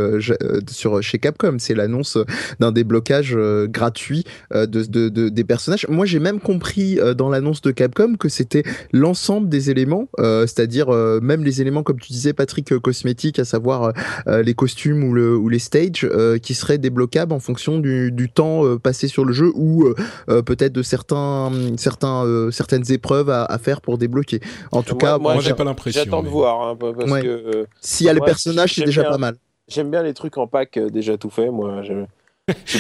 sur 0.71 1.03
chez 1.03 1.19
Capcom, 1.19 1.57
c'est 1.59 1.75
l'annonce 1.75 2.19
d'un 2.61 2.73
déblocage 2.73 3.37
gratuit 3.69 4.25
de, 4.53 4.67
de, 4.67 5.09
de, 5.09 5.29
des 5.29 5.45
personnages. 5.45 5.87
Moi, 5.89 6.07
j'ai 6.07 6.19
même 6.19 6.41
compris 6.41 6.99
dans 7.17 7.29
l'annonce 7.29 7.63
de 7.63 7.71
Capcom 7.71 8.15
que 8.23 8.29
c'était 8.29 8.63
l'ensemble 8.93 9.49
des 9.49 9.71
éléments, 9.71 10.07
euh, 10.21 10.43
c'est-à-dire 10.43 10.91
euh, 10.91 11.19
même 11.21 11.43
les 11.43 11.61
éléments, 11.61 11.83
comme 11.83 11.99
tu 11.99 12.13
disais, 12.13 12.33
Patrick, 12.33 12.73
euh, 12.73 12.79
cosmétiques, 12.79 13.41
à 13.41 13.45
savoir 13.45 13.93
les 14.27 14.55
costumes 14.55 15.03
ou, 15.03 15.13
le, 15.13 15.37
ou 15.37 15.49
les 15.49 15.59
stages, 15.59 16.09
qui 16.43 16.55
seraient 16.55 16.79
débloquables 16.79 17.33
en 17.33 17.41
fonction 17.41 17.79
du, 17.79 18.13
du 18.13 18.31
temps 18.31 18.79
passé 18.79 19.09
sur 19.09 19.25
le 19.25 19.33
jeu 19.33 19.51
ou 19.55 19.93
peut-être 20.27 20.73
de 20.73 20.83
certains, 20.83 21.51
certains, 21.77 22.51
certaines 22.53 22.91
épreuves 22.93 23.31
à, 23.31 23.45
à, 23.45 23.59
faire 23.59 23.81
pour 23.81 23.99
débloquer. 23.99 24.41
En 24.71 24.83
tout 24.83 24.97
cas, 24.97 25.19
moi, 25.19 25.41
j'ai 25.41 25.55
pas 25.55 25.65
l'impression. 25.65 26.03
J'attends 26.05 26.23
de 26.23 26.29
voir, 26.29 26.63
hein, 26.63 26.77
parce 26.79 27.23
que 27.23 27.67
s'il 27.81 28.07
y 28.07 28.11
a 28.11 28.13
les 28.13 28.21
personnages, 28.21 28.75
c'est 28.75 28.85
déjà 28.85 29.05
pas 29.05 29.19
mal. 29.19 29.37
J'aime 29.69 29.91
bien 29.91 30.03
les 30.03 30.15
trucs 30.15 30.39
en 30.39 30.47
pack 30.47 30.79
déjà 30.79 31.17
tout 31.17 31.31
fait. 31.31 31.51
Moi, 31.51 31.83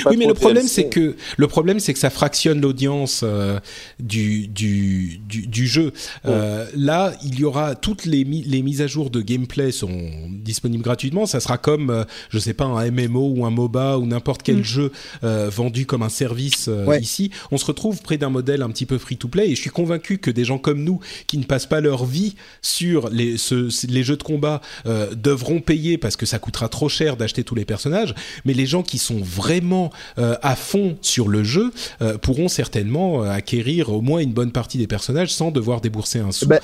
oui, 0.06 0.16
mais 0.16 0.26
le 0.26 0.34
problème, 0.34 0.66
c'est 0.66 0.88
que 0.88 1.14
le 1.36 1.46
problème, 1.46 1.78
c'est 1.78 1.92
que 1.92 1.98
ça 2.00 2.10
fractionne 2.10 2.60
l'audience 2.60 3.20
euh, 3.22 3.60
du, 4.00 4.48
du, 4.48 5.20
du, 5.28 5.46
du, 5.46 5.66
jeu. 5.68 5.92
Euh, 6.24 6.66
là, 6.74 7.12
il 7.22 7.38
y 7.38 7.44
aura 7.44 7.76
toutes 7.76 8.04
les, 8.04 8.24
les 8.24 8.62
mises 8.62 8.82
à 8.82 8.88
jour 8.88 9.08
de 9.08 9.20
gameplay 9.20 9.70
sont 9.70 10.10
disponibles 10.30 10.82
gratuitement. 10.82 11.26
Ça 11.26 11.38
sera 11.38 11.58
comme, 11.58 11.90
euh, 11.90 12.02
je 12.30 12.40
sais 12.40 12.54
pas, 12.54 12.64
un 12.64 12.90
MMO 12.90 13.34
ou 13.36 13.46
un 13.46 13.50
MOBA 13.50 13.98
ou 13.98 14.06
n'importe 14.06 14.42
quel 14.42 14.58
mm. 14.58 14.64
jeu 14.64 14.92
euh, 15.22 15.48
vendu 15.48 15.86
comme 15.86 16.02
un 16.02 16.08
service 16.08 16.68
ici. 17.00 17.30
On 17.52 17.56
se 17.56 17.64
retrouve 17.64 18.02
près 18.02 18.18
d'un 18.18 18.30
modèle 18.30 18.62
un 18.62 18.70
petit 18.70 18.86
peu 18.86 18.98
free-to-play. 18.98 19.50
Et 19.50 19.54
je 19.54 19.60
suis 19.60 19.70
convaincu 19.70 20.18
que 20.18 20.32
des 20.32 20.44
gens 20.44 20.58
comme 20.58 20.82
nous, 20.82 20.98
qui 21.28 21.38
ne 21.38 21.44
passent 21.44 21.66
pas 21.66 21.80
leur 21.80 22.04
vie 22.04 22.34
sur 22.62 23.10
les, 23.10 23.38
ce, 23.38 23.86
les 23.86 24.02
jeux 24.02 24.16
de 24.16 24.24
combat, 24.24 24.60
devront 24.84 25.60
payer 25.60 25.98
parce 25.98 26.16
que 26.16 26.26
ça 26.26 26.40
coûtera 26.40 26.68
trop 26.68 26.88
cher 26.88 27.16
d'acheter 27.16 27.44
tous 27.44 27.54
les 27.54 27.64
personnages. 27.64 28.12
Mais 28.44 28.54
les 28.54 28.66
gens 28.66 28.82
qui 28.82 28.98
sont 28.98 29.20
vraiment 29.20 29.52
vraiment 29.62 29.90
euh, 30.18 30.34
à 30.42 30.56
fond 30.56 30.96
sur 31.00 31.28
le 31.28 31.44
jeu 31.44 31.72
euh, 32.00 32.18
pourront 32.18 32.48
certainement 32.48 33.22
euh, 33.22 33.30
acquérir 33.30 33.90
au 33.90 34.00
moins 34.00 34.20
une 34.20 34.32
bonne 34.32 34.50
partie 34.50 34.76
des 34.76 34.88
personnages 34.88 35.32
sans 35.32 35.50
devoir 35.50 35.80
débourser 35.80 36.18
un 36.18 36.32
sou. 36.32 36.48
Bah, 36.48 36.58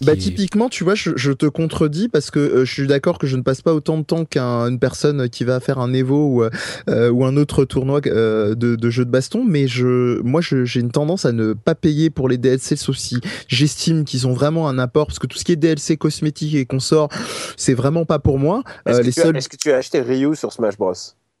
bah 0.00 0.16
typiquement, 0.16 0.68
tu 0.68 0.84
vois, 0.84 0.94
je, 0.94 1.10
je, 1.16 1.32
te 1.32 1.46
contredis 1.46 2.08
parce 2.08 2.30
que 2.30 2.38
euh, 2.38 2.64
je 2.64 2.72
suis 2.72 2.86
d'accord 2.86 3.18
que 3.18 3.26
je 3.26 3.36
ne 3.36 3.42
passe 3.42 3.60
pas 3.60 3.74
autant 3.74 3.98
de 3.98 4.02
temps 4.02 4.24
qu'une 4.24 4.78
personne 4.78 5.28
qui 5.28 5.44
va 5.44 5.60
faire 5.60 5.78
un 5.78 5.92
Evo 5.92 6.28
ou, 6.28 6.44
euh, 6.88 7.10
ou 7.10 7.24
un 7.24 7.36
autre 7.36 7.64
tournoi 7.64 8.00
euh, 8.06 8.54
de, 8.54 8.74
de 8.76 8.90
jeux 8.90 9.04
de 9.04 9.10
baston, 9.10 9.44
mais 9.44 9.68
je, 9.68 10.20
moi, 10.22 10.40
j'ai 10.40 10.80
une 10.80 10.90
tendance 10.90 11.26
à 11.26 11.32
ne 11.32 11.52
pas 11.52 11.74
payer 11.74 12.10
pour 12.10 12.28
les 12.28 12.38
DLC 12.38 12.76
sauf 12.76 12.96
si 12.96 13.20
j'estime 13.48 14.04
qu'ils 14.04 14.26
ont 14.26 14.32
vraiment 14.32 14.68
un 14.68 14.78
apport 14.78 15.06
parce 15.06 15.18
que 15.18 15.26
tout 15.26 15.38
ce 15.38 15.44
qui 15.44 15.52
est 15.52 15.56
DLC 15.56 15.96
cosmétique 15.96 16.54
et 16.54 16.64
consorts, 16.64 17.08
c'est 17.56 17.74
vraiment 17.74 18.04
pas 18.04 18.18
pour 18.18 18.38
moi. 18.38 18.62
Est-ce 18.86 19.00
que, 19.00 19.36
est 19.36 19.48
que, 19.48 19.56
tu 19.56 19.72
as 19.72 19.76
acheté 19.76 20.00
Ryu 20.00 20.34
sur 20.34 20.52
Smash 20.52 20.76
Bros? 20.78 20.94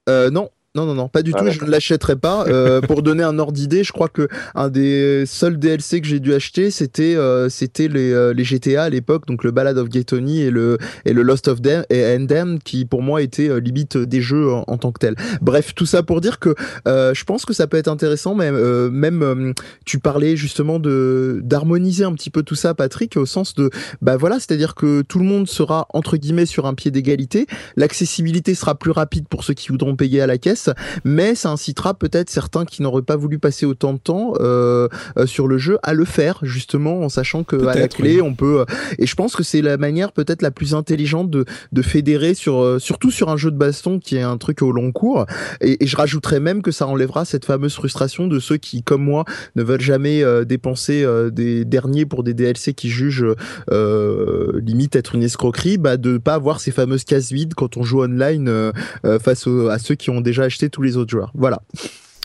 Non, 0.08 0.50
non, 0.74 0.86
non, 0.86 0.94
non, 0.94 1.08
pas 1.08 1.20
du 1.20 1.32
ah, 1.34 1.38
tout. 1.38 1.50
Je 1.50 1.62
ne 1.66 1.70
l'achèterai 1.70 2.16
pas. 2.16 2.46
Euh, 2.46 2.80
pour 2.88 3.02
donner 3.02 3.22
un 3.22 3.38
ordre 3.38 3.52
d'idée, 3.52 3.84
je 3.84 3.92
crois 3.92 4.08
que 4.08 4.26
un 4.54 4.70
des 4.70 5.24
seuls 5.26 5.58
DLC 5.58 6.00
que 6.00 6.06
j'ai 6.06 6.18
dû 6.18 6.32
acheter, 6.32 6.70
c'était 6.70 7.14
euh, 7.14 7.50
c'était 7.50 7.88
les, 7.88 8.10
euh, 8.10 8.32
les 8.32 8.42
GTA 8.42 8.84
à 8.84 8.88
l'époque, 8.88 9.26
donc 9.26 9.44
le 9.44 9.50
Ballad 9.50 9.76
of 9.76 9.90
Gay 9.90 10.04
Tony 10.04 10.40
et 10.40 10.50
le 10.50 10.78
et 11.04 11.12
le 11.12 11.20
Lost 11.20 11.48
of 11.48 11.60
Them 11.60 11.84
et 11.90 12.16
Endem, 12.16 12.58
qui 12.58 12.86
pour 12.86 13.02
moi 13.02 13.20
étaient 13.20 13.50
euh, 13.50 13.60
limite 13.60 13.98
des 13.98 14.22
jeux 14.22 14.50
en, 14.50 14.78
tant 14.78 14.92
que 14.92 15.00
tels. 15.00 15.16
Bref, 15.42 15.74
tout 15.74 15.84
ça 15.84 16.02
pour 16.02 16.22
dire 16.22 16.38
que 16.38 16.54
euh, 16.88 17.12
je 17.12 17.24
pense 17.24 17.44
que 17.44 17.52
ça 17.52 17.66
peut 17.66 17.76
être 17.76 17.88
intéressant, 17.88 18.34
mais 18.34 18.50
même 18.50 19.52
tu 19.84 19.98
parlais 19.98 20.36
justement 20.36 20.78
de 20.78 21.40
d'harmoniser 21.44 22.04
un 22.04 22.14
petit 22.14 22.30
peu 22.30 22.42
tout 22.42 22.54
ça, 22.54 22.72
Patrick, 22.72 23.18
au 23.18 23.26
sens 23.26 23.54
de 23.54 23.68
bah 24.00 24.16
voilà, 24.16 24.36
c'est-à-dire 24.36 24.74
que 24.74 25.02
tout 25.02 25.18
le 25.18 25.26
monde 25.26 25.48
sera 25.48 25.86
entre 25.92 26.16
guillemets 26.16 26.46
sur 26.46 26.64
un 26.64 26.72
pied 26.72 26.90
d'égalité, 26.90 27.46
l'accessibilité 27.76 28.54
sera 28.54 28.74
plus 28.74 28.90
rapide 28.90 29.28
pour 29.28 29.44
ceux 29.44 29.52
qui 29.52 29.68
voudront 29.68 29.96
payer 29.96 30.22
à 30.22 30.26
la 30.26 30.38
caisse 30.38 30.61
mais 31.04 31.34
ça 31.34 31.50
incitera 31.50 31.94
peut-être 31.94 32.30
certains 32.30 32.64
qui 32.64 32.82
n'auraient 32.82 33.02
pas 33.02 33.16
voulu 33.16 33.38
passer 33.38 33.66
autant 33.66 33.92
de 33.92 33.98
temps 33.98 34.34
euh, 34.40 34.88
euh, 35.16 35.26
sur 35.26 35.48
le 35.48 35.58
jeu 35.58 35.78
à 35.82 35.94
le 35.94 36.04
faire 36.04 36.38
justement 36.42 37.00
en 37.00 37.08
sachant 37.08 37.44
que 37.44 37.66
à 37.66 37.74
la 37.74 37.88
clé 37.88 38.20
on 38.20 38.34
peut. 38.34 38.60
Euh, 38.60 38.64
et 38.98 39.06
je 39.06 39.14
pense 39.14 39.36
que 39.36 39.42
c'est 39.42 39.62
la 39.62 39.76
manière 39.76 40.12
peut-être 40.12 40.42
la 40.42 40.50
plus 40.50 40.74
intelligente 40.74 41.30
de, 41.30 41.44
de 41.72 41.82
fédérer 41.82 42.34
sur 42.34 42.80
surtout 42.80 43.10
sur 43.10 43.28
un 43.28 43.36
jeu 43.36 43.50
de 43.50 43.56
baston 43.56 43.98
qui 43.98 44.16
est 44.16 44.22
un 44.22 44.36
truc 44.38 44.62
au 44.62 44.72
long 44.72 44.92
cours. 44.92 45.26
Et, 45.60 45.82
et 45.82 45.86
je 45.86 45.96
rajouterais 45.96 46.40
même 46.40 46.62
que 46.62 46.70
ça 46.70 46.86
enlèvera 46.86 47.24
cette 47.24 47.44
fameuse 47.44 47.74
frustration 47.74 48.26
de 48.26 48.38
ceux 48.38 48.56
qui, 48.56 48.82
comme 48.82 49.02
moi, 49.02 49.24
ne 49.56 49.62
veulent 49.62 49.80
jamais 49.80 50.22
dépenser 50.44 51.06
des 51.32 51.64
derniers 51.64 52.06
pour 52.06 52.22
des 52.22 52.34
DLC 52.34 52.74
qui 52.74 52.88
jugent 52.88 53.26
limite 53.70 54.96
être 54.96 55.14
une 55.14 55.22
escroquerie, 55.22 55.78
bah 55.78 55.96
de 55.96 56.18
pas 56.18 56.34
avoir 56.34 56.60
ces 56.60 56.70
fameuses 56.70 57.04
cases 57.04 57.32
vides 57.32 57.54
quand 57.54 57.76
on 57.76 57.82
joue 57.82 58.02
online 58.02 58.72
face 59.20 59.46
à 59.46 59.78
ceux 59.78 59.94
qui 59.94 60.10
ont 60.10 60.20
déjà 60.20 60.44
acheter 60.52 60.68
tous 60.70 60.82
les 60.82 60.96
autres 60.96 61.10
joueurs. 61.10 61.32
Voilà. 61.34 61.62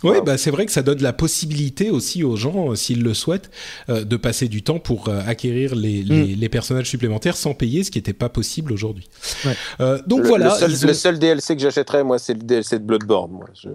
Oui, 0.03 0.17
bah 0.23 0.37
c'est 0.37 0.51
vrai 0.51 0.67
que 0.67 0.71
ça 0.71 0.83
donne 0.83 1.01
la 1.01 1.11
possibilité 1.11 1.89
aussi 1.89 2.23
aux 2.23 2.35
gens, 2.35 2.71
euh, 2.71 2.75
s'ils 2.75 3.01
le 3.01 3.15
souhaitent, 3.15 3.49
euh, 3.89 4.03
de 4.03 4.15
passer 4.15 4.47
du 4.47 4.61
temps 4.61 4.77
pour 4.77 5.09
euh, 5.09 5.21
acquérir 5.25 5.73
les, 5.73 6.03
mm. 6.03 6.07
les, 6.07 6.35
les, 6.35 6.49
personnages 6.49 6.87
supplémentaires 6.87 7.35
sans 7.35 7.55
payer, 7.55 7.83
ce 7.83 7.89
qui 7.89 7.97
n'était 7.97 8.13
pas 8.13 8.29
possible 8.29 8.71
aujourd'hui. 8.71 9.09
Ouais. 9.43 9.97
donc 10.05 10.21
le, 10.21 10.27
voilà. 10.27 10.49
Le 10.49 10.75
seul, 10.75 10.87
le 10.87 10.93
seul, 10.93 11.19
DLC 11.19 11.55
que 11.55 11.63
j'achèterais, 11.63 12.03
moi, 12.03 12.19
c'est 12.19 12.35
le 12.35 12.41
DLC 12.41 12.77
de 12.77 12.83
Bloodborne. 12.83 13.31
Moi. 13.31 13.45
Je... 13.59 13.69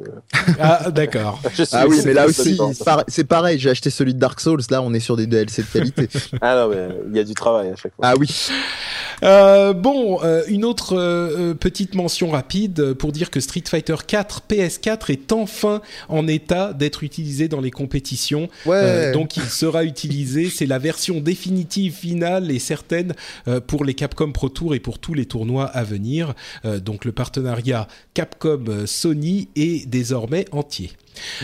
Ah, 0.60 0.92
d'accord. 0.92 1.40
ah 1.72 1.86
oui, 1.88 2.00
mais 2.04 2.12
là 2.12 2.26
aussi, 2.26 2.56
c'est 3.08 3.24
pareil. 3.24 3.58
J'ai 3.58 3.70
acheté 3.70 3.90
celui 3.90 4.14
de 4.14 4.20
Dark 4.20 4.38
Souls. 4.38 4.62
Là, 4.70 4.80
on 4.80 4.94
est 4.94 5.00
sur 5.00 5.16
des 5.16 5.26
DLC 5.26 5.62
de 5.62 5.66
qualité. 5.66 6.08
ah 6.40 6.54
non, 6.54 6.68
mais 6.68 6.88
il 7.10 7.16
y 7.16 7.20
a 7.20 7.24
du 7.24 7.34
travail 7.34 7.70
à 7.70 7.76
chaque 7.76 7.96
fois. 7.96 8.06
Ah 8.06 8.14
oui. 8.16 8.28
Euh, 9.22 9.72
bon, 9.72 10.22
euh, 10.22 10.42
une 10.48 10.64
autre 10.64 10.96
euh, 10.96 11.54
petite 11.54 11.94
mention 11.94 12.30
rapide 12.30 12.94
pour 12.94 13.12
dire 13.12 13.30
que 13.30 13.40
Street 13.40 13.62
Fighter 13.66 13.96
4 14.06 14.42
PS4 14.48 15.12
est 15.12 15.32
enfin 15.32 15.80
en 16.08 16.26
état 16.26 16.72
d'être 16.72 17.04
utilisé 17.04 17.48
dans 17.48 17.60
les 17.60 17.70
compétitions. 17.70 18.48
Ouais. 18.66 19.12
donc 19.12 19.36
il 19.36 19.44
sera 19.44 19.84
utilisé. 19.84 20.50
C'est 20.50 20.66
la 20.66 20.78
version 20.78 21.20
définitive, 21.20 21.94
finale 21.94 22.50
et 22.50 22.58
certaine 22.58 23.14
pour 23.66 23.84
les 23.84 23.94
Capcom 23.94 24.32
Pro 24.32 24.48
Tour 24.48 24.74
et 24.74 24.80
pour 24.80 24.98
tous 24.98 25.14
les 25.14 25.26
tournois 25.26 25.66
à 25.66 25.84
venir. 25.84 26.34
donc 26.64 27.04
le 27.04 27.12
partenariat 27.12 27.88
Capcom 28.14 28.64
Sony 28.86 29.48
est 29.56 29.88
désormais 29.88 30.46
entier. 30.52 30.90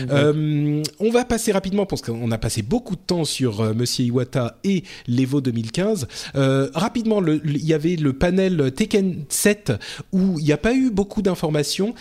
Euh, 0.09 0.83
on 0.99 1.11
va 1.11 1.25
passer 1.25 1.51
rapidement 1.51 1.85
parce 1.85 2.01
qu'on 2.01 2.31
a 2.31 2.37
passé 2.37 2.61
beaucoup 2.61 2.95
de 2.95 3.01
temps 3.01 3.25
sur 3.25 3.61
euh, 3.61 3.73
Monsieur 3.73 4.05
Iwata 4.05 4.57
et 4.63 4.83
l'Evo 5.07 5.41
2015. 5.41 6.07
Euh, 6.35 6.69
rapidement, 6.73 7.21
il 7.25 7.65
y 7.65 7.73
avait 7.73 7.95
le 7.95 8.13
panel 8.13 8.71
Tekken 8.73 9.25
7 9.29 9.73
où 10.11 10.39
il 10.39 10.45
n'y 10.45 10.51
a 10.51 10.57
pas 10.57 10.73
eu 10.73 10.89
beaucoup 10.89 11.21
d'informations, 11.21 11.93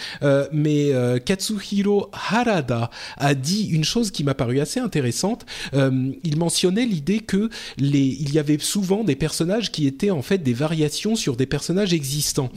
mais 0.53 0.93
Katsuhiro 1.25 2.11
Harada 2.13 2.91
a 3.17 3.35
dit 3.35 3.67
une 3.67 3.85
chose 3.85 4.11
qui 4.11 4.25
m'a 4.25 4.35
paru 4.35 4.61
assez 4.61 4.81
intéressante. 4.81 5.47
Il 5.73 6.37
mentionnait 6.37 6.87
l'idée 6.87 7.21
que 7.21 7.51
les, 7.79 8.17
il 8.21 8.33
y 8.33 8.39
avait 8.39 8.59
souvent 8.59 9.05
des 9.05 9.17
personnages 9.17 9.71
qui 9.73 9.87
étaient 9.87 10.11
en 10.11 10.23
fait 10.23 10.39
des 10.39 10.55
variations 10.55 11.17
sur 11.17 11.37
des 11.37 11.47
personnages 11.47 11.93
existants 11.93 12.51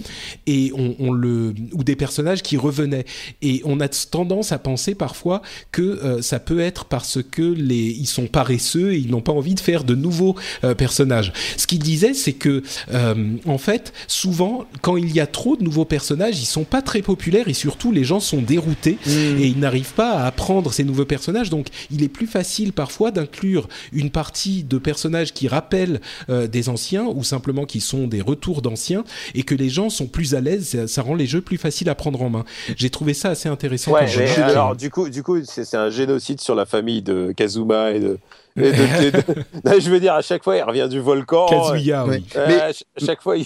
et 0.48 0.72
on 0.76 1.12
le 1.12 1.54
ou 1.74 1.84
des 1.84 1.96
personnages 1.96 2.42
qui 2.42 2.58
revenaient 2.58 3.06
et 3.42 3.62
on 3.66 3.80
a 3.80 3.88
tendance 3.88 4.52
à 4.52 4.60
penser 4.60 4.96
parfois 5.02 5.42
que 5.72 5.82
euh, 5.82 6.22
ça 6.22 6.40
peut 6.40 6.60
être 6.60 6.86
parce 6.86 7.18
que 7.24 7.42
les 7.42 7.88
ils 7.88 8.06
sont 8.06 8.28
paresseux 8.28 8.94
et 8.94 8.98
ils 8.98 9.10
n'ont 9.10 9.22
pas 9.22 9.32
envie 9.32 9.56
de 9.56 9.60
faire 9.60 9.84
de 9.84 9.96
nouveaux 9.96 10.36
euh, 10.64 10.76
personnages. 10.76 11.34
Ce 11.58 11.66
qu'il 11.66 11.80
disait 11.80 12.14
c'est 12.14 12.34
que 12.34 12.62
euh, 12.94 13.16
en 13.48 13.58
fait 13.58 13.94
souvent 14.06 14.66
quand 14.84 14.98
il 14.98 15.12
y 15.12 15.20
a 15.20 15.26
trop 15.26 15.56
de 15.56 15.64
nouveaux 15.64 15.86
personnages 15.86 16.40
ils 16.40 16.46
sont 16.46 16.66
pas 16.66 16.84
très 16.84 17.02
populaires 17.02 17.48
et 17.48 17.56
surtout 17.56 17.92
les 17.92 18.04
gens 18.04 18.20
sont 18.20 18.44
déroutés 18.44 19.00
et 19.08 19.48
ils 19.48 19.58
n'arrivent 19.58 19.96
pas 19.96 20.12
à 20.20 20.28
apprendre 20.28 20.72
ces 20.72 20.84
nouveaux 20.84 21.06
personnages. 21.06 21.50
Donc 21.50 21.70
il 21.90 22.04
est 22.04 22.14
plus 22.20 22.28
facile 22.28 22.72
parfois 22.72 23.10
d'inclure 23.10 23.68
une 23.92 24.12
partie 24.12 24.64
de 24.64 24.78
personnages 24.78 25.34
qui 25.34 25.48
rappellent 25.48 26.00
euh, 26.30 26.46
des 26.46 26.70
anciens 26.70 27.06
ou 27.06 27.24
simplement 27.24 27.66
qui 27.66 27.82
sont 27.82 28.06
des 28.06 28.22
retours 28.22 28.62
d'anciens 28.62 29.04
et 29.34 29.42
que 29.42 29.56
les 29.56 29.70
gens 29.70 29.90
sont 29.90 30.06
plus 30.06 30.36
à 30.36 30.42
l'aise 30.42 30.68
ça, 30.68 30.88
ça 30.88 31.02
rend 31.02 31.16
les 31.16 31.26
jeux 31.26 31.42
plus 31.42 31.58
faciles 31.58 31.90
à 31.90 31.96
prendre 31.96 32.22
en 32.22 32.30
main. 32.30 32.46
J'ai 32.76 32.92
trouvé 32.92 33.16
ça 33.16 33.30
assez 33.30 33.50
intéressant 33.50 33.94
Ouais, 33.94 34.06
quand 34.06 34.44
alors 34.44 34.76
du 34.76 34.91
coup, 34.92 35.10
du 35.10 35.24
coup, 35.24 35.44
c'est 35.44 35.66
c'est 35.66 35.78
un 35.78 35.90
génocide 35.90 36.40
sur 36.42 36.54
la 36.56 36.66
famille 36.66 37.02
de 37.02 37.32
Kazuma 37.32 37.92
et 37.92 38.00
de. 38.00 38.20
et 38.58 38.62
de- 38.62 38.68
et 39.06 39.12
de- 39.12 39.18
Non, 39.66 39.80
je 39.80 39.90
veux 39.90 40.00
dire, 40.00 40.14
à 40.14 40.22
chaque 40.22 40.44
fois, 40.44 40.58
il 40.58 40.64
revient 40.64 40.88
du 40.90 41.00
volcan. 41.00 41.48
Kazuya 41.48 42.06
oui. 42.06 42.26
Euh, 42.36 42.46
Mais- 42.48 42.56
à 42.62 42.74
ch- 42.74 42.84
à 43.02 43.06
chaque 43.06 43.22
fois, 43.22 43.38
ils, 43.38 43.46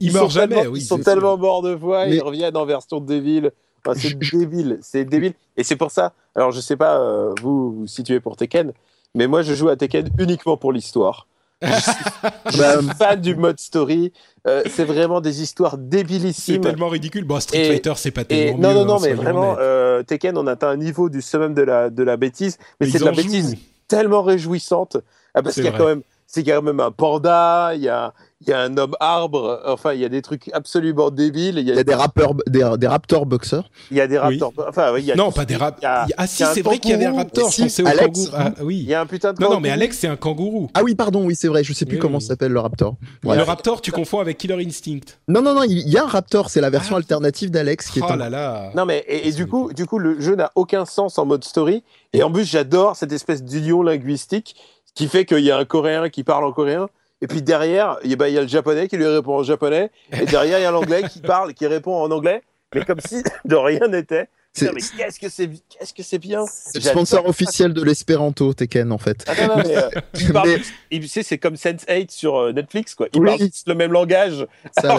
Il 0.00 0.10
sont 0.12 0.18
meurt 0.18 0.30
jamais, 0.30 0.66
oui, 0.66 0.80
Ils 0.80 0.84
sont 0.84 0.98
tellement 0.98 1.36
morts 1.38 1.62
de 1.62 1.74
Mais- 1.80 2.16
ils 2.16 2.22
reviennent 2.22 2.56
en 2.56 2.64
version 2.66 2.98
débile. 3.00 3.52
Enfin, 3.84 3.98
c'est 4.00 4.16
débile, 4.18 4.78
c'est 4.80 5.04
débile. 5.04 5.34
Et 5.56 5.64
c'est 5.64 5.76
pour 5.76 5.90
ça. 5.90 6.12
Alors, 6.36 6.50
je 6.52 6.60
sais 6.60 6.76
pas, 6.76 6.98
euh, 7.00 7.32
vous 7.42 7.72
vous 7.72 7.86
situez 7.86 8.20
pour 8.20 8.36
Tekken, 8.36 8.72
mais 9.14 9.26
moi, 9.26 9.42
je 9.42 9.54
joue 9.54 9.68
à 9.68 9.76
Tekken 9.76 10.08
uniquement 10.18 10.56
pour 10.56 10.72
l'histoire. 10.72 11.26
Je 11.62 12.58
Bah, 12.58 12.78
suis 12.80 12.88
fan 12.98 13.20
du 13.20 13.36
mode 13.36 13.58
story. 13.60 14.12
Euh, 14.46 14.62
c'est 14.68 14.84
vraiment 14.84 15.20
des 15.20 15.40
histoires 15.42 15.72
c'est 15.72 15.88
débilissimes. 15.88 16.60
tellement 16.60 16.88
ridicule 16.88 17.24
bon 17.24 17.38
Street 17.40 17.60
Et- 17.64 17.68
Fighter 17.68 17.92
c'est 17.96 18.10
pas 18.10 18.22
Et 18.22 18.26
tellement 18.26 18.58
non, 18.58 18.68
mieux, 18.70 18.74
non, 18.74 18.84
non, 18.84 18.94
hein, 18.96 18.98
mais 19.02 19.12
vraiment, 19.12 19.56
euh, 19.58 20.02
Tekken, 20.02 20.36
on 20.36 20.46
atteint 20.48 20.68
un 20.70 20.76
niveau 20.76 21.08
du 21.08 21.22
summum 21.22 21.54
de 21.54 21.62
la, 21.62 21.90
de 21.90 22.02
la 22.02 22.16
bêtise, 22.16 22.58
mais 22.80 22.88
c'est 22.88 22.98
de 22.98 23.04
la 23.04 23.12
jouent. 23.12 23.22
bêtise 23.22 23.56
tellement 23.86 24.22
réjouissante. 24.22 24.96
Ah, 25.34 25.42
parce 25.42 25.54
C'est 25.54 25.60
qu'il 25.62 25.64
y 25.64 25.68
a 25.68 25.70
vrai. 25.76 25.78
quand 25.78 25.86
même, 25.86 26.02
c'est 26.34 26.44
quand 26.44 26.62
même 26.62 26.80
un 26.80 26.90
panda, 26.90 27.72
il 27.74 27.82
y 27.82 27.88
a, 27.90 28.14
il 28.40 28.48
y 28.48 28.52
a 28.54 28.60
un 28.60 28.74
homme 28.78 28.96
arbre, 29.00 29.60
enfin, 29.66 29.92
il 29.92 30.00
y 30.00 30.04
a 30.04 30.08
des 30.08 30.22
trucs 30.22 30.48
absolument 30.54 31.10
débiles. 31.10 31.58
Il 31.58 31.66
y 31.66 31.70
a, 31.70 31.74
Il 31.74 31.76
y 31.76 31.80
a 31.80 31.84
des 31.84 31.94
rappeurs, 31.94 32.32
des, 32.48 32.66
des 32.78 32.86
raptors 32.86 33.26
boxeurs. 33.26 33.68
il 33.90 33.98
y 33.98 34.00
a 34.00 34.06
des 34.06 34.16
Oui. 34.18 34.38
raptors. 34.40 34.52
Enfin, 34.66 34.92
oui, 34.94 35.00
il 35.02 35.06
y 35.06 35.12
a 35.12 35.14
non 35.14 35.30
pas 35.30 35.44
des 35.44 35.56
raptors 35.56 36.06
ah 36.16 36.26
si 36.26 36.42
c'est 36.54 36.62
vrai 36.62 36.78
qu'il 36.78 36.90
y 36.90 36.94
avait 36.94 37.04
un 37.04 37.14
raptor 37.16 37.50
je 37.50 37.54
Si, 37.54 37.62
pensais 37.64 37.82
au 37.82 37.86
Alex. 37.86 38.04
kangourou 38.06 38.28
ah, 38.34 38.50
Il 38.60 38.64
oui 38.64 38.76
y 38.84 38.94
a 38.94 39.00
un 39.02 39.06
putain 39.06 39.34
de 39.34 39.42
non 39.42 39.50
non 39.50 39.60
mais 39.60 39.68
Alex 39.68 39.98
c'est 39.98 40.08
un 40.08 40.16
kangourou 40.16 40.70
Ah 40.74 40.82
oui, 40.82 40.94
pardon, 40.94 41.24
oui, 41.26 41.36
c'est 41.36 41.48
vrai, 41.48 41.62
je 41.64 41.72
sais 41.74 41.84
plus 41.84 41.96
Oui, 41.96 42.00
comment 42.00 42.16
oui. 42.18 42.24
s'appelle 42.24 42.52
le 42.52 42.60
raptor. 42.60 42.96
Ouais. 43.24 43.36
le 43.36 43.42
raptor 43.42 43.82
tu 43.82 43.92
confonds 43.92 44.20
avec 44.20 44.38
Killer 44.38 44.64
Instinct 44.66 45.18
Non, 45.28 45.42
non, 45.42 45.54
non, 45.54 45.64
il 45.64 45.86
y 45.88 45.98
a 45.98 46.04
un 46.04 46.08
raptor, 46.08 46.48
c'est 46.48 46.62
la 46.62 46.70
version 46.70 46.94
Ah. 46.94 46.98
alternative 46.98 47.50
d'Alex 47.50 47.90
qui 47.90 47.98
est 47.98 48.02
oh 48.10 48.16
là 48.16 48.30
là 48.30 48.70
Non 48.74 48.86
mais 48.86 49.04
et, 49.06 49.30
du 49.32 49.46
coup, 49.46 49.72
du 49.74 49.84
coup, 49.86 49.98
le 49.98 50.18
jeu 50.20 50.34
n'a 50.34 50.50
aucun 50.54 50.86
sens 50.86 51.18
en 51.18 51.26
mode 51.26 51.44
story. 51.44 51.84
Et 52.14 52.22
en 52.22 52.30
plus, 52.32 52.44
j'adore 52.44 52.96
cette 52.96 53.12
espèce 53.12 53.42
d'union 53.44 53.82
linguistique 53.82 54.56
qui 54.94 55.08
fait 55.08 55.24
qu'il 55.24 55.40
y 55.40 55.50
a 55.50 55.58
un 55.58 55.64
Coréen 55.64 56.08
qui 56.10 56.24
parle 56.24 56.44
en 56.44 56.52
coréen. 56.52 56.88
Et 57.20 57.26
puis 57.28 57.40
derrière, 57.40 57.98
il 58.04 58.10
y 58.10 58.14
a- 58.14 58.16
bah, 58.16 58.28
il 58.28 58.34
y 58.34 58.38
a 58.38 58.42
le 58.42 58.48
japonais 58.48 58.88
qui 58.88 58.96
lui 58.96 59.06
répond 59.06 59.36
en 59.38 59.42
japonais. 59.44 59.90
Et 60.12 60.24
derrière, 60.26 60.58
il 60.58 60.62
y 60.62 60.66
a 60.66 60.70
l'anglais 60.72 61.04
qui 61.10 61.20
parle, 61.20 61.54
qui 61.54 61.66
répond 61.66 61.94
en 61.94 62.10
anglais. 62.10 62.42
Mais 62.74 62.84
comme 62.84 63.00
si 63.00 63.22
de 63.44 63.54
rien 63.54 63.86
n'était. 63.88 64.28
Putain, 64.54 64.72
Mais 64.74 64.80
qu'est-ce 64.98 65.18
que 65.18 65.28
c'est, 65.30 65.48
qu'est-ce 65.70 65.94
que 65.94 66.02
c'est 66.02 66.18
bien. 66.18 66.44
C'est 66.46 66.74
le 66.82 66.90
sponsor 66.90 67.24
officiel 67.26 67.72
de 67.72 67.82
l'espéranto, 67.82 68.52
Tekken, 68.52 68.92
en 68.92 68.98
fait. 68.98 69.24
Ah 69.26 69.46
non, 69.46 69.56
non, 69.56 69.62
mais, 69.66 69.76
euh, 69.78 69.88
il 70.20 70.30
parle- 70.32 70.48
Mais- 70.48 70.60
il- 70.90 71.00
tu 71.00 71.08
sais, 71.08 71.22
c'est 71.22 71.38
comme 71.38 71.54
Sense8 71.54 72.10
sur 72.10 72.36
euh, 72.36 72.52
Netflix, 72.52 72.94
quoi. 72.94 73.06
Ils 73.14 73.20
Oui. 73.20 73.26
parlent 73.28 73.48
le 73.66 73.74
même 73.74 73.92
langage. 73.92 74.46
Ça, 74.78 74.98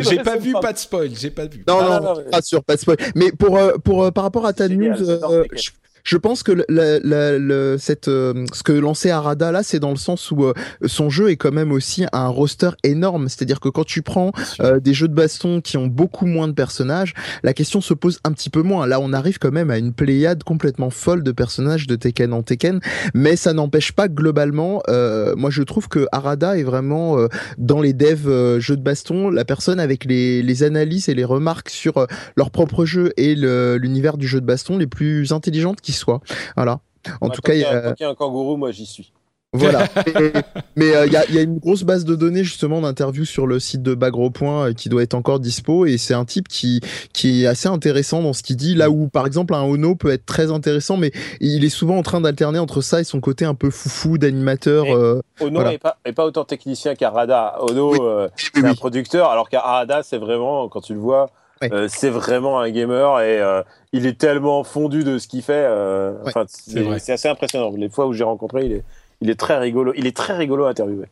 j'ai 0.00 0.18
pas 0.18 0.36
vu 0.36 0.52
pas 0.60 0.74
de 0.74 0.78
spoil 0.78 1.10
j'ai 1.14 1.30
pas 1.30 1.46
vu 1.46 1.64
Non, 1.66 1.78
Ah, 1.80 1.84
non, 1.84 1.90
non, 1.90 2.14
non, 2.14 2.22
mais- 2.24 2.30
pas 2.30 2.42
sûr, 2.42 2.62
pas 2.62 2.74
de 2.76 2.80
spoil. 2.80 2.98
Mais 3.14 3.32
pour, 3.32 3.56
euh, 3.56 3.78
pour, 3.82 4.04
euh, 4.04 4.10
par 4.10 4.24
rapport 4.24 4.44
à 4.44 4.52
ta 4.52 4.68
news, 4.68 5.08
euh, 5.08 5.44
je, 5.52 5.70
je 6.04 6.16
pense 6.16 6.42
que 6.42 6.52
la- 6.68 6.98
la- 7.00 7.38
le- 7.38 7.76
cette, 7.78 8.08
euh, 8.08 8.44
ce 8.52 8.62
que 8.62 8.72
lançait 8.72 9.10
Arada 9.10 9.52
là, 9.52 9.62
c'est 9.62 9.78
dans 9.80 9.90
le 9.90 9.96
sens 9.96 10.30
où 10.30 10.44
euh, 10.44 10.52
son 10.86 11.10
jeu 11.10 11.30
est 11.30 11.36
quand 11.36 11.52
même 11.52 11.72
aussi 11.72 12.04
un 12.12 12.28
roster 12.28 12.70
énorme. 12.84 13.28
C'est-à-dire 13.28 13.60
que 13.60 13.68
quand 13.68 13.84
tu 13.84 14.02
prends 14.02 14.32
euh, 14.60 14.80
des 14.80 14.94
jeux 14.94 15.08
de 15.08 15.14
baston 15.14 15.60
qui 15.60 15.76
ont 15.76 15.86
beaucoup 15.86 16.26
moins 16.26 16.48
de 16.48 16.52
personnages, 16.52 17.14
la 17.42 17.52
question 17.52 17.80
se 17.80 17.94
pose 17.94 18.20
un 18.24 18.32
petit 18.32 18.50
peu 18.50 18.62
moins. 18.62 18.86
Là, 18.86 19.00
on 19.00 19.12
arrive 19.12 19.38
quand 19.38 19.52
même 19.52 19.70
à 19.70 19.78
une 19.78 19.92
pléiade 19.92 20.42
complètement 20.44 20.90
folle 20.90 21.22
de 21.22 21.32
personnages 21.32 21.86
de 21.86 21.96
Tekken 21.96 22.32
en 22.32 22.42
Tekken, 22.42 22.80
mais 23.14 23.36
ça 23.36 23.52
n'empêche 23.52 23.92
pas 23.92 24.08
globalement, 24.08 24.82
euh, 24.88 25.34
moi 25.36 25.50
je 25.50 25.62
trouve 25.62 25.88
que 25.88 26.06
Arada 26.12 26.56
est 26.58 26.62
vraiment 26.62 27.18
euh, 27.18 27.28
dans 27.58 27.80
les 27.80 27.92
devs 27.92 28.28
euh, 28.28 28.60
jeux 28.60 28.76
de 28.76 28.82
baston 28.82 29.30
la 29.30 29.44
personne 29.44 29.80
avec 29.80 30.04
les, 30.04 30.42
les 30.42 30.62
analyses 30.62 31.08
et 31.08 31.14
les 31.14 31.24
remarques 31.24 31.70
sur 31.70 32.06
leur 32.36 32.50
propre 32.50 32.84
jeu 32.84 33.12
et 33.16 33.34
l'univers 33.34 34.16
du 34.16 34.26
jeu 34.26 34.40
de 34.40 34.46
baston 34.46 34.78
les 34.78 34.86
plus 34.86 35.32
intelligentes 35.32 35.80
qui 35.80 35.89
soient. 35.92 36.20
Voilà. 36.56 36.80
En 37.20 37.26
Moi, 37.26 37.34
tout 37.34 37.40
cas, 37.42 37.54
il 37.54 37.58
y 37.58 37.62
y 37.62 37.64
a- 37.64 37.94
y 37.98 38.04
un 38.04 38.14
kangourou, 38.14 38.56
moi 38.56 38.72
j'y 38.72 38.84
suis. 38.86 39.12
voilà. 39.52 39.84
Et- 40.06 40.32
mais 40.76 40.94
euh, 40.94 41.06
il 41.06 41.12
y, 41.12 41.16
a, 41.16 41.24
il 41.28 41.34
y 41.34 41.38
a 41.38 41.42
une 41.42 41.58
grosse 41.58 41.82
base 41.82 42.04
de 42.04 42.14
données 42.14 42.44
justement 42.44 42.80
d'interviews 42.82 43.24
sur 43.24 43.46
le 43.48 43.58
site 43.58 43.82
de 43.82 43.94
Bagro 43.94 44.30
Point 44.30 44.68
euh, 44.68 44.72
qui 44.74 44.88
doit 44.88 45.02
être 45.02 45.14
encore 45.14 45.40
dispo 45.40 45.86
et 45.86 45.98
c'est 45.98 46.14
un 46.14 46.24
type 46.24 46.46
qui 46.46 46.80
qui 47.12 47.42
est 47.42 47.46
assez 47.48 47.68
intéressant 47.68 48.22
dans 48.22 48.32
ce 48.32 48.42
qu'il 48.44 48.56
dit 48.56 48.74
là 48.76 48.90
où 48.90 49.08
par 49.08 49.26
exemple 49.26 49.54
un 49.54 49.62
Ono 49.62 49.96
peut 49.96 50.10
être 50.10 50.24
très 50.24 50.52
intéressant 50.52 50.96
mais 50.98 51.10
il 51.40 51.64
est 51.64 51.68
souvent 51.70 51.96
en 51.96 52.02
train 52.02 52.20
d'alterner 52.20 52.60
entre 52.60 52.80
ça 52.80 53.00
et 53.00 53.04
son 53.04 53.18
côté 53.20 53.44
un 53.44 53.54
peu 53.54 53.70
foufou 53.70 54.18
d'animateur. 54.18 54.84
Euh, 54.94 55.20
Ono 55.40 55.60
Voilà. 55.60 55.76
pas, 55.78 55.96
est 56.04 56.12
pas 56.12 56.26
autant 56.26 56.44
technicien 56.44 56.94
qu'Arada. 56.94 57.56
Ono, 57.62 57.90
Oui. 57.92 57.98
euh, 58.02 58.28
oui, 58.28 58.50
c'est 58.54 58.64
un 58.64 58.70
oui. 58.70 58.76
producteur, 58.76 59.30
alors 59.30 59.48
qu'Arada, 59.48 60.02
c'est 60.04 60.18
vraiment, 60.18 60.68
quand 60.68 60.82
tu 60.82 60.92
le 60.94 61.00
vois, 61.00 61.30
Ouais. 61.62 61.72
euh, 61.72 61.88
c'est 61.88 62.08
vraiment 62.10 62.58
un 62.60 62.70
gamer 62.70 63.20
et 63.20 63.38
euh, 63.40 63.62
il 63.92 64.06
est 64.06 64.18
tellement 64.18 64.64
fondu 64.64 65.04
de 65.04 65.18
ce 65.18 65.28
qu'il 65.28 65.42
fait. 65.42 65.52
euh, 65.66 66.12
Ouais, 66.24 66.32
c'est 66.48 66.82
vrai. 66.82 66.98
c'est 66.98 67.04
c'est 67.06 67.12
assez 67.12 67.28
impressionnant. 67.28 67.70
Les 67.76 67.88
fois 67.90 68.06
où 68.06 68.12
j'ai 68.14 68.24
rencontré, 68.24 68.64
il 68.66 68.72
est, 68.72 68.84
il 69.20 69.28
est 69.30 69.38
très 69.38 69.58
rigolo. 69.58 69.92
Il 69.96 70.06
est 70.06 70.16
très 70.16 70.34
rigolo 70.36 70.64
à 70.64 70.70
interviewer. 70.70 71.06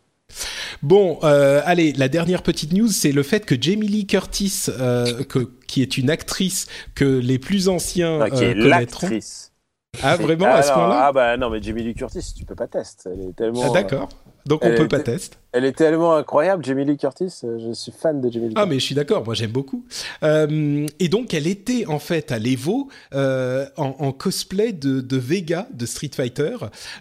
Bon, 0.83 1.19
euh, 1.25 1.61
allez, 1.65 1.93
la 1.93 2.09
dernière 2.09 2.43
petite 2.43 2.73
news, 2.73 2.89
c'est 2.89 3.13
le 3.13 3.23
fait 3.23 3.45
que 3.45 3.61
Jamie 3.61 3.89
Lee 3.89 4.07
Curtis, 4.07 4.67
euh, 4.69 5.25
que, 5.25 5.51
qui 5.67 5.83
est 5.83 5.99
une 5.99 6.09
actrice 6.11 6.67
que 6.95 7.05
les 7.05 7.39
plus 7.39 7.69
anciens 7.69 8.21
Ah, 8.23 8.31
qui 8.31 8.45
euh, 8.45 8.51
est 8.51 8.55
connaîtront. 8.55 8.69
l'actrice. 9.09 9.53
Ah, 10.03 10.17
vraiment, 10.17 10.47
ah, 10.47 10.57
à 10.57 10.63
ce 10.63 10.69
non, 10.69 10.75
point-là? 10.75 11.07
Ah 11.09 11.13
bah 11.13 11.37
non, 11.37 11.51
mais 11.51 11.61
Jamie 11.63 11.83
Lee 11.83 11.95
Curtis, 11.95 12.35
tu 12.37 12.45
peux 12.45 12.55
pas 12.55 12.69
tester. 12.69 13.11
Elle 13.13 13.31
est 13.31 13.37
tellement, 13.37 13.63
Ah, 13.65 13.71
D'accord. 13.71 14.09
Donc 14.47 14.65
on 14.65 14.75
peut 14.75 14.89
pas 14.89 15.01
tester. 15.01 15.37
Elle 15.53 15.65
est 15.65 15.73
tellement 15.73 16.15
incroyable, 16.15 16.65
Jamie 16.65 16.85
Lee 16.85 16.97
Curtis. 16.99 17.33
euh, 17.45 17.59
Je 17.59 17.73
suis 17.73 17.91
fan 17.93 18.21
de 18.21 18.31
Jamie 18.31 18.49
Lee 18.49 18.55
Ah 18.57 18.61
Curtis. 18.61 18.69
mais 18.75 18.79
je 18.81 18.85
suis 18.85 18.95
d'accord, 18.95 19.25
moi 19.25 19.35
j'aime 19.35 19.51
beaucoup. 19.51 19.85
Euh, 20.23 20.87
et 21.01 21.09
donc 21.09 21.33
elle 21.33 21.47
était 21.47 21.87
en 21.87 21.99
fait 21.99 22.33
à 22.33 22.39
l'Evo 22.39 22.89
euh, 23.15 23.67
en, 23.77 23.97
en 23.99 24.13
cosplay 24.13 24.73
de, 24.73 25.01
de 25.01 25.17
Vega 25.17 25.67
de 25.73 25.87
Street 25.87 26.11
Fighter. 26.15 26.57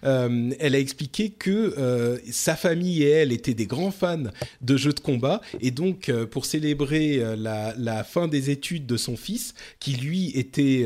Euh, 0.05 0.51
elle 0.59 0.75
a 0.75 0.79
expliqué 0.79 1.29
que 1.31 2.17
sa 2.31 2.55
famille 2.55 3.03
et 3.03 3.09
elle 3.09 3.31
étaient 3.31 3.53
des 3.53 3.65
grands 3.67 3.91
fans 3.91 4.23
de 4.61 4.77
jeux 4.77 4.93
de 4.93 4.99
combat 4.99 5.41
et 5.59 5.71
donc 5.71 6.11
pour 6.31 6.45
célébrer 6.45 7.21
la, 7.37 7.73
la 7.77 8.03
fin 8.03 8.27
des 8.27 8.49
études 8.49 8.85
de 8.85 8.97
son 8.97 9.17
fils 9.17 9.53
qui 9.79 9.93
lui 9.93 10.31
était 10.37 10.85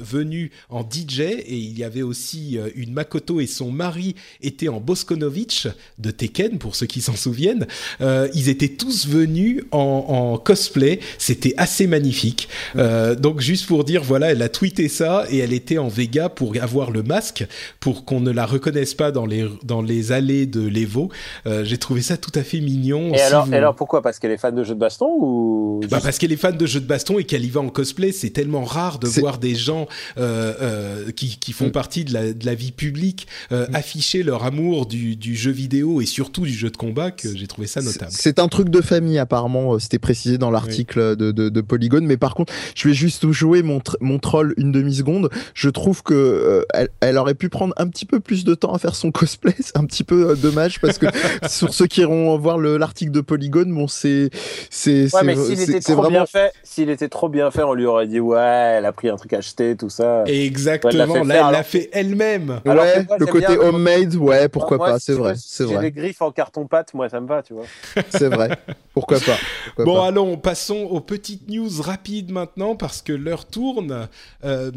venu 0.00 0.50
en 0.68 0.82
DJ 0.82 1.20
et 1.20 1.56
il 1.56 1.78
y 1.78 1.84
avait 1.84 2.02
aussi 2.02 2.58
une 2.74 2.92
Makoto 2.92 3.40
et 3.40 3.46
son 3.46 3.70
mari 3.70 4.14
étaient 4.40 4.68
en 4.68 4.80
Boskonovitch 4.80 5.68
de 5.98 6.10
Tekken 6.10 6.55
pour 6.58 6.76
ceux 6.76 6.86
qui 6.86 7.00
s'en 7.00 7.16
souviennent. 7.16 7.66
Euh, 8.00 8.28
ils 8.34 8.48
étaient 8.48 8.68
tous 8.68 9.06
venus 9.06 9.62
en, 9.72 9.78
en 10.08 10.38
cosplay. 10.38 11.00
C'était 11.18 11.54
assez 11.56 11.86
magnifique. 11.86 12.48
Euh, 12.76 13.14
donc 13.14 13.40
juste 13.40 13.66
pour 13.66 13.84
dire, 13.84 14.02
voilà, 14.02 14.30
elle 14.32 14.42
a 14.42 14.48
tweeté 14.48 14.88
ça 14.88 15.24
et 15.30 15.38
elle 15.38 15.52
était 15.52 15.78
en 15.78 15.88
Vega 15.88 16.28
pour 16.28 16.54
avoir 16.60 16.90
le 16.90 17.02
masque 17.02 17.46
pour 17.80 18.04
qu'on 18.04 18.20
ne 18.20 18.30
la 18.30 18.46
reconnaisse 18.46 18.94
pas 18.94 19.10
dans 19.12 19.26
les 19.26 19.46
dans 19.64 19.82
les 19.82 20.12
allées 20.12 20.46
de 20.46 20.60
l'Evo. 20.66 21.10
Euh, 21.46 21.64
J'ai 21.64 21.78
trouvé 21.78 22.02
ça 22.02 22.16
tout 22.16 22.32
à 22.34 22.42
fait 22.42 22.60
mignon. 22.60 23.12
Et 23.14 23.18
Si 23.18 23.22
alors, 23.24 23.46
vous- 23.46 23.52
et 23.52 23.56
alors 23.56 23.74
pourquoi? 23.74 24.02
Parce 24.02 24.18
qu'elle 24.18 24.30
est 24.32 24.38
fan 24.38 24.54
de 24.54 24.64
jeux 24.64 24.74
de 24.74 24.80
baston 24.80 25.06
ou 25.20 25.80
bah 25.90 26.00
parce 26.02 26.18
qu'elle 26.18 26.32
est 26.32 26.36
fan 26.36 26.56
de 26.56 26.66
jeux 26.66 26.80
de 26.80 26.86
baston 26.86 27.18
et 27.18 27.24
qu'elle 27.24 27.44
y 27.44 27.50
va 27.50 27.60
en 27.60 27.68
cosplay, 27.68 28.12
c'est 28.12 28.30
tellement 28.30 28.64
rare 28.64 28.98
de 28.98 29.06
voir 29.08 29.38
des 29.38 29.54
gens 29.54 29.86
euh, 30.18 30.54
euh, 30.62 31.10
qui, 31.12 31.36
qui 31.38 31.52
font 31.52 31.66
Mm. 31.66 31.70
partie 31.72 32.04
de 32.04 32.12
la, 32.14 32.32
de 32.32 32.46
la 32.46 32.54
vie 32.54 32.72
publique 32.72 33.26
euh, 33.52 33.66
afficher 33.74 34.22
leur 34.22 34.44
amour 34.44 34.86
du, 34.86 35.16
du 35.16 35.34
jeu 35.36 35.50
vidéo 35.50 36.00
et 36.00 36.06
surtout 36.06 36.44
du 36.46 36.54
jeu 36.54 36.70
de 36.70 36.76
combat 36.76 37.10
que 37.10 37.34
j'ai 37.36 37.46
trouvé 37.46 37.66
ça 37.66 37.82
notable. 37.82 38.10
C'est 38.10 38.38
un 38.38 38.48
truc 38.48 38.70
de 38.70 38.80
famille 38.80 39.18
apparemment, 39.18 39.74
euh, 39.74 39.78
c'était 39.78 39.98
précisé 39.98 40.38
dans 40.38 40.50
l'article 40.50 41.16
de, 41.16 41.32
de, 41.32 41.48
de, 41.48 41.60
Polygon. 41.60 42.00
Mais 42.02 42.16
par 42.16 42.34
contre, 42.34 42.52
je 42.74 42.88
vais 42.88 42.94
juste 42.94 43.30
jouer 43.30 43.62
mon, 43.62 43.80
mon 44.00 44.18
troll 44.18 44.54
une 44.56 44.72
demi 44.72 44.94
seconde. 44.94 45.30
Je 45.54 45.68
trouve 45.68 46.02
que 46.02 46.14
euh, 46.14 46.64
elle, 46.72 46.88
elle, 47.00 47.18
aurait 47.18 47.34
pu 47.34 47.48
prendre 47.48 47.74
un 47.76 47.88
petit 47.88 48.06
peu 48.06 48.20
plus 48.20 48.44
de 48.44 48.54
temps 48.54 48.72
à 48.72 48.78
faire 48.78 48.94
son 48.94 49.10
cosplay. 49.12 49.54
C'est 49.60 49.76
un 49.76 49.84
petit 49.84 50.04
peu 50.04 50.30
euh, 50.30 50.34
dommage 50.34 50.80
parce 50.80 50.98
que 50.98 51.06
sur 51.48 51.74
ceux 51.74 51.86
qui 51.86 52.00
iront 52.00 52.36
voir 52.38 52.58
l'article 52.58 53.10
de 53.10 53.20
Polygon, 53.20 53.66
bon 53.66 53.88
c'est 53.88 54.30
c'est 54.70 55.14
ouais, 55.14 55.24
mais 55.24 55.36
s'il 55.36 55.60
était 55.60 55.80
trop 55.80 55.94
vraiment... 55.94 56.10
bien 56.10 56.26
fait, 56.26 56.52
s'il 56.62 56.90
était 56.90 57.08
trop 57.08 57.28
bien 57.28 57.50
fait, 57.50 57.62
on 57.62 57.74
lui 57.74 57.86
aurait 57.86 58.06
dit 58.06 58.20
ouais, 58.20 58.76
elle 58.78 58.86
a 58.86 58.92
pris 58.92 59.08
un 59.08 59.16
truc 59.16 59.32
acheté, 59.32 59.76
tout 59.76 59.90
ça. 59.90 60.24
Exactement. 60.26 61.14
Ouais, 61.14 61.24
là, 61.24 61.46
elle 61.48 61.52
l'a 61.52 61.62
fait 61.62 61.88
elle-même. 61.92 62.60
Ouais, 62.64 63.06
le 63.18 63.26
côté 63.26 63.58
homemade, 63.58 64.14
ouais, 64.16 64.48
pourquoi 64.48 64.76
moi, 64.76 64.86
pas, 64.86 64.98
c'est 64.98 65.12
vrai, 65.12 65.34
c'est 65.36 65.64
vrai. 65.64 65.82
les 65.82 65.92
griffes 65.92 66.22
en 66.22 66.30
carton 66.36 66.66
pâte, 66.66 66.94
moi 66.94 67.08
ça 67.08 67.20
me 67.20 67.26
va, 67.26 67.42
tu 67.42 67.54
vois. 67.54 67.66
c'est 68.10 68.28
vrai. 68.28 68.50
Pourquoi 68.94 69.18
pas. 69.18 69.36
Pourquoi 69.66 69.84
bon, 69.84 69.96
pas. 69.96 70.06
allons, 70.06 70.36
passons 70.36 70.82
aux 70.84 71.00
petites 71.00 71.48
news 71.48 71.80
rapides 71.80 72.30
maintenant 72.30 72.76
parce 72.76 73.02
que 73.02 73.12
l'heure 73.12 73.46
tourne. 73.46 74.08
Euh, 74.44 74.70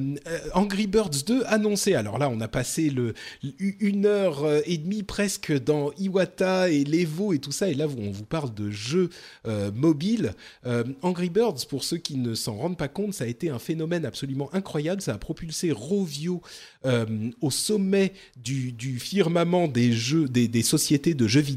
Angry 0.53 0.87
Birds 0.87 1.23
2 1.25 1.43
annoncé. 1.45 1.93
Alors 1.93 2.17
là, 2.17 2.29
on 2.29 2.41
a 2.41 2.47
passé 2.47 2.89
le 2.89 3.13
une 3.59 4.05
heure 4.05 4.45
et 4.65 4.77
demie 4.77 5.03
presque 5.03 5.51
dans 5.63 5.91
Iwata 5.97 6.69
et 6.69 6.83
l'Evo 6.83 7.33
et 7.33 7.39
tout 7.39 7.51
ça, 7.51 7.69
et 7.69 7.73
là, 7.73 7.87
on 7.87 8.11
vous 8.11 8.25
parle 8.25 8.53
de 8.53 8.69
jeux 8.71 9.09
euh, 9.47 9.71
mobiles. 9.71 10.33
Euh, 10.65 10.83
Angry 11.01 11.29
Birds, 11.29 11.65
pour 11.69 11.83
ceux 11.83 11.97
qui 11.97 12.17
ne 12.17 12.33
s'en 12.33 12.55
rendent 12.55 12.77
pas 12.77 12.87
compte, 12.87 13.13
ça 13.13 13.25
a 13.25 13.27
été 13.27 13.49
un 13.49 13.59
phénomène 13.59 14.05
absolument 14.05 14.49
incroyable. 14.53 15.01
Ça 15.01 15.13
a 15.13 15.17
propulsé 15.17 15.71
Rovio 15.71 16.41
euh, 16.85 17.05
au 17.41 17.51
sommet 17.51 18.13
du, 18.37 18.71
du 18.71 18.99
firmament 18.99 19.67
des 19.67 19.91
jeux, 19.91 20.27
des, 20.27 20.47
des, 20.47 20.61
sociétés 20.61 21.13
de 21.13 21.27
jeux 21.27 21.41
vidéo. 21.41 21.48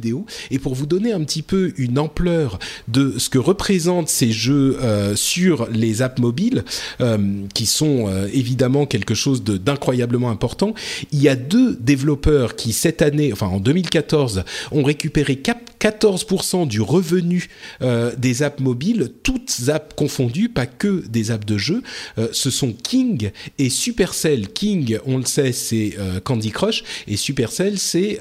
Et 0.51 0.59
pour 0.59 0.74
vous 0.74 0.86
donner 0.86 1.12
un 1.12 1.20
petit 1.20 1.43
peu 1.43 1.73
une 1.77 1.98
ampleur 1.98 2.59
de 2.89 3.19
ce 3.19 3.28
que 3.28 3.39
représentent 3.39 4.09
ces 4.09 4.32
jeux 4.32 4.78
euh, 4.81 5.16
sur 5.16 5.69
les 5.70 6.02
apps 6.02 6.20
mobiles, 6.20 6.64
euh, 7.01 7.19
qui 7.55 7.66
sont 7.66 8.09
euh, 8.09 8.28
évidemment 8.32 8.86
quelque 8.86 9.14
chose 9.14 9.43
d'incroyablement 9.44 10.31
important, 10.31 10.74
il 11.12 11.20
y 11.20 11.28
a 11.28 11.36
deux 11.36 11.77
développeurs 11.77 12.56
qui 12.56 12.73
cette 12.73 13.02
année, 13.02 13.32
enfin 13.32 13.47
en 13.47 13.60
2014, 13.60 14.44
ont 14.70 14.82
récupéré 14.82 15.36
14% 15.82 16.68
du 16.68 16.80
revenu 16.80 17.48
euh, 17.82 18.12
des 18.16 18.44
apps 18.44 18.60
mobiles, 18.60 19.12
toutes 19.24 19.68
apps 19.68 19.94
confondues, 19.96 20.48
pas 20.48 20.66
que 20.66 21.04
des 21.09 21.32
apps 21.32 21.44
de 21.44 21.59
jeux. 21.59 21.82
Euh, 22.18 22.28
ce 22.30 22.50
sont 22.50 22.72
King 22.72 23.32
et 23.59 23.68
Supercell. 23.68 24.48
King, 24.48 24.98
on 25.06 25.18
le 25.18 25.24
sait, 25.24 25.50
c'est 25.50 25.94
euh, 25.98 26.20
Candy 26.20 26.52
Crush 26.52 26.84
et 27.09 27.16
Supercell, 27.16 27.78
c'est 27.78 28.20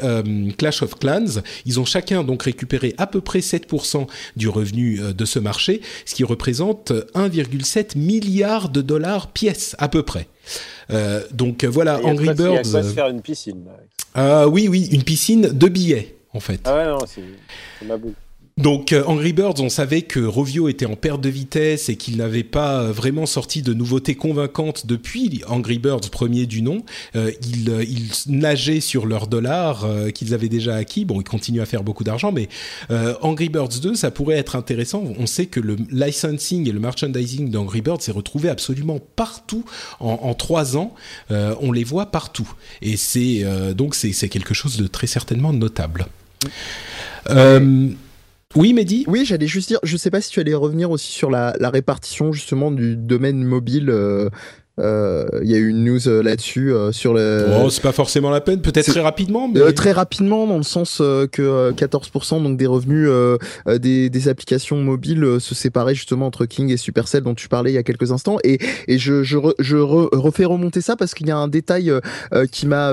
Clash 0.58 0.82
of 0.82 0.98
Clans. 0.98 1.42
Ils 1.66 1.80
ont 1.80 1.86
chacun 1.86 2.24
donc 2.24 2.44
récupéré 2.44 2.96
à 2.98 3.06
peu 3.06 3.22
près 3.22 3.40
7% 3.40 4.08
du 4.36 4.50
revenu 4.50 5.00
de 5.16 5.26
ce 5.26 5.38
marché, 5.38 5.82
ce 6.06 6.16
qui 6.16 6.24
représente 6.24 6.92
1,7 7.14 7.98
milliard 7.98 8.70
de 8.70 8.82
dollars 8.82 9.32
pièce 9.32 9.76
à 9.78 9.88
peu 9.88 10.02
près. 10.04 10.28
donc 11.32 11.64
voilà, 11.66 12.00
Angry 12.04 12.28
Il 12.30 12.34
Birds. 12.34 12.66
se 12.66 12.82
faire 12.84 13.10
une 13.10 13.22
piscine. 13.22 13.66
Ah 14.16 14.48
oui, 14.48 14.68
oui, 14.68 14.90
une 14.92 15.04
piscine 15.04 15.50
de 15.52 15.68
billets 15.68 16.16
en 16.34 16.40
fait. 16.40 16.62
Ah 16.66 16.76
ouais, 16.76 16.86
non, 16.86 17.00
c'est 17.08 17.86
ma 17.86 17.98
boule. 17.98 18.14
Donc 18.58 18.92
euh, 18.92 19.04
Angry 19.08 19.34
Birds, 19.34 19.56
on 19.60 19.70
savait 19.70 20.02
que 20.02 20.20
Rovio 20.20 20.68
était 20.68 20.86
en 20.86 20.96
perte 20.96 21.22
de 21.22 21.30
vitesse 21.30 21.90
et 21.90 21.96
qu'il 21.96 22.18
n'avait 22.18 22.44
pas 22.44 22.82
euh, 22.82 22.92
vraiment 22.92 23.26
sorti 23.26 23.62
de 23.62 23.74
nouveautés 23.74 24.16
convaincantes 24.16 24.86
depuis 24.86 25.42
Angry 25.48 25.80
Birds 25.80 26.10
premier 26.12 26.46
du 26.46 26.62
nom. 26.62 26.84
Euh, 27.16 27.32
ils, 27.42 27.70
ils, 27.90 28.12
nageaient 28.28 28.82
sur 28.82 29.06
leurs 29.06 29.28
dollars 29.28 29.86
euh, 29.86 30.10
qu'ils 30.10 30.34
avaient 30.34 30.50
déjà 30.50 30.76
acquis. 30.76 31.06
Bon, 31.06 31.22
ils 31.22 31.28
continuent 31.28 31.62
à 31.62 31.66
faire 31.66 31.84
beaucoup 31.84 32.04
d'argent, 32.04 32.32
mais 32.32 32.50
Angry 33.22 33.50
Birds 33.50 33.80
2, 33.82 33.96
ça 33.96 34.12
pourrait 34.12 34.38
être 34.38 34.56
intéressant. 34.56 35.04
On 35.18 35.26
sait 35.26 35.46
que 35.46 35.60
le 35.60 35.78
licensing 35.90 36.68
et 36.68 36.72
le 36.72 36.80
merchandising 36.80 37.50
d'Angry 37.50 37.82
Birds 37.82 38.02
s'est 38.02 38.12
retrouvé 38.12 38.50
absolument 38.50 39.00
partout 39.16 39.64
en, 40.00 40.20
en 40.22 40.34
trois 40.34 40.78
ans. 40.78 40.94
on 41.30 41.72
les 41.72 41.84
voit 41.84 42.08
partout, 42.08 42.52
et 42.82 42.98
c'est 42.98 43.44
donc 43.74 43.96
c'est 43.96 44.30
quelque 44.30 44.54
chose 44.54 44.78
de 44.78 44.88
très 44.88 45.08
certainement 45.08 45.54
notable. 45.54 46.08
Euh, 47.30 47.90
oui, 48.56 48.74
Mehdi? 48.74 49.06
Oui, 49.08 49.26
j'allais 49.26 49.48
juste 49.48 49.70
dire, 49.70 49.80
je 49.84 49.96
sais 49.96 50.12
pas 50.12 50.22
si 50.22 50.30
tu 50.30 50.40
allais 50.40 50.54
revenir 50.54 50.92
aussi 50.92 51.12
sur 51.12 51.30
la, 51.30 51.56
la 51.60 51.70
répartition 51.70 52.34
justement 52.34 52.72
du 52.72 52.98
domaine 52.98 53.44
mobile. 53.44 53.90
Euh, 53.90 54.30
il 54.82 54.88
euh, 54.88 55.44
y 55.44 55.54
a 55.54 55.58
eu 55.58 55.68
une 55.68 55.84
news 55.84 56.08
euh, 56.08 56.24
là-dessus 56.24 56.74
euh, 56.74 56.92
sur 56.92 57.14
le. 57.14 57.46
Oh, 57.64 57.70
c'est 57.70 57.84
pas 57.84 57.92
forcément 57.92 58.32
la 58.32 58.42
peine, 58.42 58.62
peut-être 58.62 58.90
très 58.90 59.02
rapidement. 59.02 59.48
Mais... 59.48 59.74
Très 59.74 59.92
rapidement, 59.92 60.48
dans 60.48 60.58
le 60.58 60.64
sens 60.64 60.98
que 60.98 61.72
14% 61.72 62.44
donc 62.44 62.58
des 62.58 62.66
revenus 62.66 63.10
des, 63.68 64.10
des, 64.10 64.28
applications 64.28 64.78
mobiles 64.78 65.38
se 65.40 65.56
séparaient 65.56 65.96
justement 65.96 66.26
entre 66.26 66.46
King 66.46 66.72
et 66.72 66.78
Supercell 66.78 67.22
dont 67.22 67.36
tu 67.36 67.48
parlais 67.48 67.72
il 67.72 67.76
y 67.76 67.78
a 67.78 67.84
quelques 67.84 68.12
instants. 68.12 68.38
Et, 68.44 68.60
et 68.88 68.98
je, 68.98 69.24
je, 69.24 69.38
re, 69.38 69.54
je 69.60 69.78
re, 69.78 70.10
refais 70.14 70.46
remonter 70.46 70.82
ça 70.82 70.96
parce 70.96 71.14
qu'il 71.14 71.28
y 71.28 71.32
a 71.32 71.38
un 71.38 71.48
détail 71.48 71.92
qui 72.52 72.68
m'a 72.68 72.92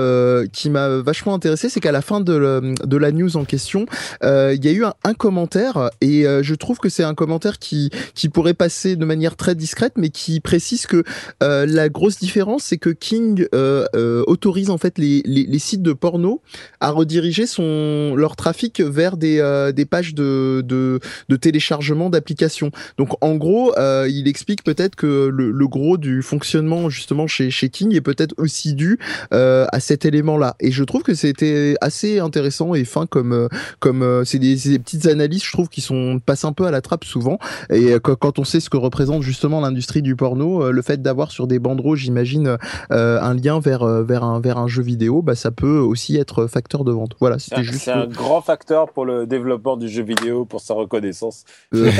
qui 0.51 0.69
m'a 0.69 0.89
vachement 0.97 1.33
intéressé, 1.33 1.69
c'est 1.69 1.79
qu'à 1.79 1.91
la 1.91 2.01
fin 2.01 2.21
de, 2.21 2.33
le, 2.33 2.73
de 2.83 2.97
la 2.97 3.11
news 3.11 3.35
en 3.37 3.45
question, 3.45 3.85
il 4.23 4.63
y 4.63 4.67
a 4.67 4.71
eu 4.71 4.85
un, 4.85 4.93
un 5.03 5.13
commentaire 5.13 5.89
et 6.01 6.25
je 6.41 6.55
trouve 6.55 6.77
que 6.77 6.89
c'est 6.89 7.03
un 7.03 7.15
commentaire 7.15 7.57
qui 7.57 7.89
qui 8.13 8.29
pourrait 8.29 8.53
passer 8.53 8.95
de 8.95 9.05
manière 9.05 9.35
très 9.35 9.55
discrète, 9.55 9.93
mais 9.97 10.09
qui 10.09 10.39
précise 10.39 10.85
que 10.85 11.03
la 11.41 11.78
grosse 11.87 12.19
différence, 12.19 12.63
c'est 12.63 12.77
que 12.77 12.89
King 12.89 13.45
euh, 13.53 13.85
euh, 13.95 14.23
autorise 14.27 14.69
en 14.69 14.77
fait 14.77 14.97
les, 14.97 15.59
sites 15.59 15.81
de 15.81 15.93
porno 15.93 16.41
à 16.79 16.91
rediriger 16.91 17.45
son 17.45 18.15
leur 18.15 18.35
trafic 18.35 18.81
vers 18.81 19.17
des, 19.17 19.39
euh, 19.39 19.71
pages 19.89 20.13
de, 20.13 20.99
téléchargement 21.39 22.09
d'applications. 22.09 22.71
Donc 22.97 23.09
en 23.21 23.35
gros, 23.35 23.73
il 23.77 24.27
explique 24.27 24.63
peut-être 24.63 24.95
que 24.95 25.29
le, 25.31 25.67
gros 25.67 25.97
du 25.97 26.23
fonctionnement 26.23 26.89
justement 26.89 27.27
chez, 27.27 27.51
chez 27.51 27.69
King 27.69 27.93
est 27.95 28.01
peut-être 28.01 28.33
aussi 28.37 28.73
dû 28.73 28.99
à 29.31 29.79
cet 29.79 30.05
élément-là. 30.05 30.55
Et 30.59 30.71
je 30.71 30.83
trouve 30.83 31.03
que 31.03 31.13
c'était 31.13 31.75
assez 31.81 32.19
intéressant 32.19 32.73
et 32.73 32.83
fin 32.83 33.05
comme 33.05 33.47
comme 33.79 34.23
c'est 34.25 34.39
des, 34.39 34.55
des, 34.55 34.79
petites 34.79 35.05
analyses, 35.05 35.43
je 35.43 35.51
trouve, 35.51 35.69
qui 35.69 35.81
sont 35.81 36.19
passent 36.25 36.45
un 36.45 36.53
peu 36.53 36.65
à 36.65 36.71
la 36.71 36.81
trappe 36.81 37.05
souvent. 37.05 37.37
Et 37.71 37.93
quand 38.01 38.39
on 38.39 38.43
sait 38.43 38.59
ce 38.59 38.69
que 38.69 38.77
représente 38.77 39.21
justement 39.21 39.61
l'industrie 39.61 40.01
du 40.01 40.15
porno, 40.15 40.71
le 40.71 40.81
fait 40.81 41.01
d'avoir 41.01 41.31
sur 41.31 41.47
des 41.47 41.58
bandeaux, 41.59 41.95
j'imagine, 41.95 42.57
euh, 42.91 43.19
un 43.21 43.33
lien 43.33 43.59
vers, 43.59 43.85
vers, 44.03 44.23
un, 44.23 44.39
vers 44.39 44.57
un 44.57 44.67
jeu 44.67 44.81
vidéo, 44.81 45.21
bah, 45.21 45.35
ça 45.35 45.51
peut 45.51 45.77
aussi 45.79 46.17
être 46.17 46.47
facteur 46.47 46.83
de 46.83 46.91
vente. 46.91 47.11
Voilà, 47.19 47.39
c'était 47.39 47.63
juste. 47.63 47.81
C'est 47.83 47.91
un 47.91 48.07
grand 48.07 48.41
facteur 48.41 48.91
pour 48.91 49.05
le 49.05 49.25
développement 49.27 49.77
du 49.77 49.87
jeu 49.89 50.03
vidéo, 50.03 50.45
pour 50.45 50.61
sa 50.61 50.73
reconnaissance. 50.73 51.43
Euh, 51.73 51.91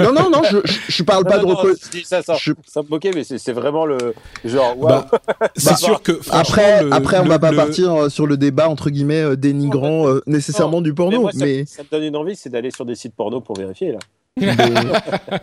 non, 0.00 0.06
non, 0.12 0.22
non, 0.22 0.30
non, 0.30 0.42
je, 0.50 0.58
je 0.88 1.02
parle 1.02 1.24
non, 1.24 1.30
pas 1.30 1.38
non, 1.38 1.48
de 1.48 1.54
reconnaissance. 1.54 1.90
Ça, 2.04 2.22
ça, 2.22 2.34
Je- 2.38 2.52
ça 2.66 2.82
me 2.82 2.88
moquait, 2.88 3.10
mais 3.14 3.24
c'est 3.24 3.38
c'est 3.38 3.52
vraiment 3.52 3.86
le 3.86 3.98
genre. 4.44 4.78
Wow. 4.78 4.88
Bah, 4.88 5.06
c'est 5.56 5.70
Bah, 5.70 5.76
sûr 5.76 6.02
que 6.02 6.12
Après, 6.30 6.82
le- 6.84 6.92
après, 6.92 7.18
on 7.18 7.24
le- 7.24 7.28
va 7.28 7.38
pas 7.38 7.50
le- 7.50 7.56
partir 7.56 7.92
euh, 7.94 8.08
sur 8.08 8.26
le 8.26 8.36
débat 8.36 8.68
entre 8.68 8.90
guillemets 8.90 9.22
euh, 9.22 9.36
dénigrant 9.36 10.08
euh, 10.08 10.20
nécessairement 10.26 10.80
du 10.80 10.90
mais 10.90 10.94
porno, 10.94 11.20
moi, 11.22 11.32
ça, 11.32 11.44
mais 11.44 11.64
ça 11.66 11.82
me 11.82 11.88
donne 11.90 12.02
une 12.04 12.16
envie, 12.16 12.36
c'est 12.36 12.50
d'aller 12.50 12.70
sur 12.70 12.84
des 12.84 12.94
sites 12.94 13.14
porno 13.14 13.40
pour 13.40 13.56
vérifier 13.56 13.92
là. 13.92 13.98
Mais- 14.40 14.56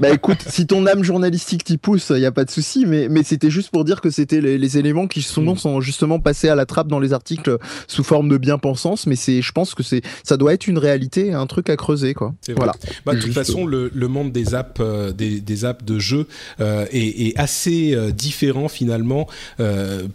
bah 0.01 0.09
écoute, 0.09 0.39
si 0.49 0.67
ton 0.67 0.85
âme 0.85 1.01
journalistique 1.01 1.63
t'y 1.63 1.77
pousse, 1.77 2.11
y 2.13 2.25
a 2.25 2.31
pas 2.33 2.43
de 2.43 2.51
souci. 2.51 2.85
Mais 2.85 3.07
mais 3.09 3.23
c'était 3.23 3.49
juste 3.49 3.69
pour 3.69 3.85
dire 3.85 4.01
que 4.01 4.09
c'était 4.09 4.41
les, 4.41 4.57
les 4.57 4.77
éléments 4.77 5.07
qui 5.07 5.21
souvent 5.21 5.55
sont 5.55 5.79
justement 5.79 6.19
passés 6.19 6.49
à 6.49 6.55
la 6.55 6.65
trappe 6.65 6.89
dans 6.89 6.99
les 6.99 7.13
articles 7.13 7.57
sous 7.87 8.03
forme 8.03 8.27
de 8.27 8.37
bien-pensance. 8.37 9.07
Mais 9.07 9.15
c'est, 9.15 9.41
je 9.41 9.51
pense 9.53 9.75
que 9.75 9.83
c'est, 9.83 10.01
ça 10.25 10.35
doit 10.35 10.53
être 10.53 10.67
une 10.67 10.77
réalité, 10.77 11.31
un 11.33 11.47
truc 11.47 11.69
à 11.69 11.77
creuser 11.77 12.13
quoi. 12.13 12.33
Voilà. 12.55 12.73
Bah, 13.05 13.15
de 13.15 13.21
toute 13.21 13.31
façon, 13.33 13.65
le, 13.65 13.89
le 13.93 14.07
monde 14.09 14.33
des 14.33 14.55
apps, 14.55 14.81
euh, 14.81 15.13
des, 15.13 15.39
des 15.39 15.63
apps 15.63 15.85
de 15.85 15.97
jeux 15.97 16.27
euh, 16.59 16.85
est, 16.91 17.27
est 17.29 17.39
assez 17.39 17.95
euh, 17.95 18.11
différent 18.11 18.67
finalement 18.67 19.25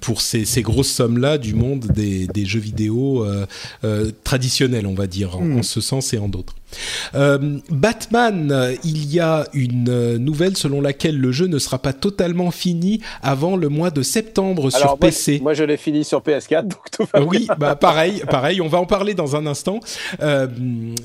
pour 0.00 0.20
ces, 0.20 0.44
ces 0.44 0.60
grosses 0.62 0.90
sommes-là 0.92 1.38
du 1.38 1.54
monde 1.54 1.86
des, 1.94 2.26
des 2.26 2.44
jeux 2.44 2.60
vidéo 2.60 3.24
traditionnels, 4.24 4.86
on 4.86 4.94
va 4.94 5.06
dire, 5.06 5.36
en, 5.38 5.46
Hmm. 5.46 5.58
en 5.58 5.62
ce 5.62 5.80
sens 5.80 6.12
et 6.12 6.18
en 6.18 6.28
d'autres. 6.28 6.54
Euh, 7.14 7.58
Batman, 7.70 8.76
il 8.84 9.12
y 9.12 9.20
a 9.20 9.46
une 9.52 10.16
nouvelle 10.16 10.56
selon 10.56 10.80
laquelle 10.80 11.18
le 11.18 11.32
jeu 11.32 11.46
ne 11.46 11.58
sera 11.58 11.78
pas 11.78 11.92
totalement 11.92 12.50
fini 12.50 13.00
avant 13.22 13.56
le 13.56 13.68
mois 13.68 13.90
de 13.90 14.02
septembre 14.02 14.70
sur 14.70 14.86
moi, 14.86 14.96
PC. 14.98 15.40
Moi, 15.40 15.54
je 15.54 15.64
l'ai 15.64 15.76
fini 15.76 16.04
sur 16.04 16.20
PS4, 16.20 16.62
donc 16.68 16.90
tout 16.90 17.04
va 17.12 17.20
Euh, 17.20 17.26
bien. 17.26 17.28
Oui, 17.28 17.46
bah 17.58 17.76
pareil, 17.76 18.22
pareil. 18.30 18.60
On 18.60 18.68
va 18.68 18.78
en 18.78 18.86
parler 18.86 19.14
dans 19.14 19.36
un 19.36 19.46
instant. 19.46 19.80
Euh, 20.20 20.46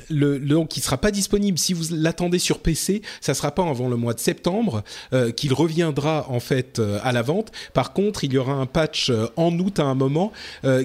le, 0.09 0.37
le- 0.37 0.39
donc, 0.39 0.75
il 0.77 0.81
sera 0.81 0.97
pas 0.97 1.11
disponible 1.11 1.57
si 1.57 1.73
vous 1.73 1.85
l'attendez 1.91 2.39
sur 2.39 2.59
PC. 2.59 3.01
Ça 3.21 3.33
sera 3.33 3.51
pas 3.51 3.61
avant 3.67 3.87
le 3.89 3.95
mois 3.95 4.13
de 4.13 4.19
septembre 4.19 4.83
euh, 5.13 5.31
qu'il 5.31 5.53
reviendra 5.53 6.25
en 6.29 6.39
fait 6.39 6.81
à 7.03 7.11
la 7.11 7.21
vente. 7.21 7.51
Par 7.73 7.93
contre, 7.93 8.23
il 8.23 8.33
y 8.33 8.37
aura 8.37 8.53
un 8.53 8.65
patch 8.65 9.11
en 9.35 9.57
août 9.59 9.79
à 9.79 9.83
un 9.83 9.95
moment 9.95 10.31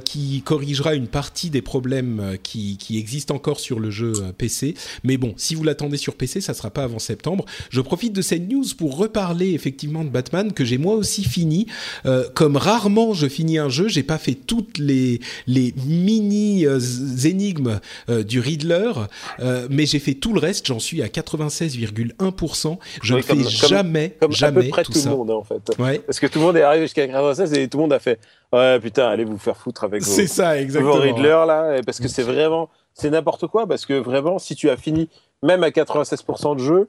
qui 0.04 0.42
corrigera 0.44 0.94
une 0.94 1.06
partie 1.06 1.50
des 1.50 1.62
problèmes 1.62 2.36
qui, 2.42 2.76
qui 2.76 2.98
existent 2.98 3.34
encore 3.34 3.60
sur 3.60 3.80
le 3.80 3.90
jeu 3.90 4.12
PC 4.38 4.65
PC. 4.72 4.98
Mais 5.04 5.16
bon, 5.16 5.34
si 5.36 5.54
vous 5.54 5.64
l'attendez 5.64 5.96
sur 5.96 6.14
PC, 6.14 6.40
ça 6.40 6.54
sera 6.54 6.70
pas 6.70 6.84
avant 6.84 6.98
septembre. 6.98 7.44
Je 7.70 7.80
profite 7.80 8.12
de 8.12 8.22
cette 8.22 8.48
news 8.48 8.64
pour 8.78 8.96
reparler 8.96 9.52
effectivement 9.52 10.04
de 10.04 10.08
Batman 10.10 10.52
que 10.52 10.64
j'ai 10.64 10.78
moi 10.78 10.94
aussi 10.94 11.24
fini. 11.24 11.66
Euh, 12.06 12.24
comme 12.34 12.56
rarement 12.56 13.14
je 13.14 13.26
finis 13.28 13.58
un 13.58 13.68
jeu, 13.68 13.88
j'ai 13.88 14.02
pas 14.02 14.18
fait 14.18 14.34
toutes 14.34 14.78
les 14.78 15.20
les 15.46 15.74
mini 15.86 16.66
euh, 16.66 16.78
énigmes 17.24 17.80
euh, 18.08 18.22
du 18.22 18.40
Riddler, 18.40 18.92
euh, 19.40 19.66
mais 19.70 19.86
j'ai 19.86 19.98
fait 19.98 20.14
tout 20.14 20.32
le 20.32 20.40
reste. 20.40 20.66
J'en 20.66 20.78
suis 20.78 21.02
à 21.02 21.08
96,1%. 21.08 22.78
Je 23.02 23.14
Oui, 23.14 23.20
ne 23.20 23.26
comme- 23.26 23.38
fais 23.38 23.42
comme- 23.44 23.68
jamais, 23.68 24.16
Comme 24.20 24.32
jamais 24.32 24.58
à 24.60 24.62
peu 24.64 24.68
près 24.70 24.82
tout 24.84 24.92
tout 24.92 24.98
ça. 24.98 25.10
le 25.10 25.16
monde, 25.16 25.30
hein, 25.30 25.34
en 25.34 25.44
fait. 25.44 25.62
Ouais, 25.78 25.98
Parce 26.00 26.20
que 26.20 26.26
tout 26.26 26.38
le 26.38 26.44
monde 26.44 26.56
est 26.56 26.62
arrivé 26.62 26.84
jusqu'à 26.84 27.06
96 27.06 27.52
et 27.54 27.68
tout 27.68 27.78
le 27.78 27.82
monde 27.82 27.92
a 27.92 27.98
fait 27.98 28.18
Ouais, 28.52 28.78
putain, 28.80 29.08
allez 29.08 29.24
vous 29.24 29.38
faire 29.38 29.56
foutre 29.56 29.84
avec 29.84 30.02
vos, 30.04 30.26
ça 30.26 30.54
vos. 30.80 30.92
Riddler 30.94 31.44
là. 31.46 31.80
Parce 31.84 31.98
que 31.98 32.08
c'est 32.08 32.22
vraiment, 32.22 32.68
c'est 32.96 33.10
n'importe 33.10 33.46
quoi. 33.46 33.66
Parce 33.66 33.86
que 33.86 33.94
vraiment, 33.94 34.38
si 34.38 34.56
tu 34.56 34.68
as 34.70 34.76
fini 34.76 35.08
même 35.42 35.62
à 35.62 35.68
96% 35.70 36.56
de 36.56 36.60
jeu, 36.60 36.88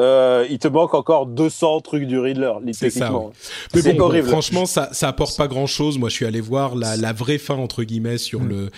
euh, 0.00 0.44
il 0.50 0.58
te 0.58 0.66
manque 0.66 0.92
encore 0.94 1.26
200 1.26 1.80
trucs 1.82 2.04
du 2.06 2.18
Riddler, 2.18 2.52
C'est 2.72 2.90
ça, 2.90 2.98
techniquement. 3.06 3.32
Mais 3.74 3.80
C'est 3.80 3.92
bon, 3.92 3.98
bon, 3.98 4.04
horrible. 4.06 4.28
franchement, 4.28 4.66
ça, 4.66 4.88
ça 4.92 5.06
apporte 5.08 5.36
pas 5.36 5.46
grand 5.46 5.66
chose. 5.68 5.98
Moi, 5.98 6.08
je 6.08 6.14
suis 6.14 6.26
allé 6.26 6.40
voir 6.40 6.74
la, 6.74 6.96
la 6.96 7.12
vraie 7.12 7.38
fin 7.38 7.54
entre 7.54 7.84
guillemets 7.84 8.18
sur 8.18 8.40
Mm. 8.40 8.48
le 8.48 8.70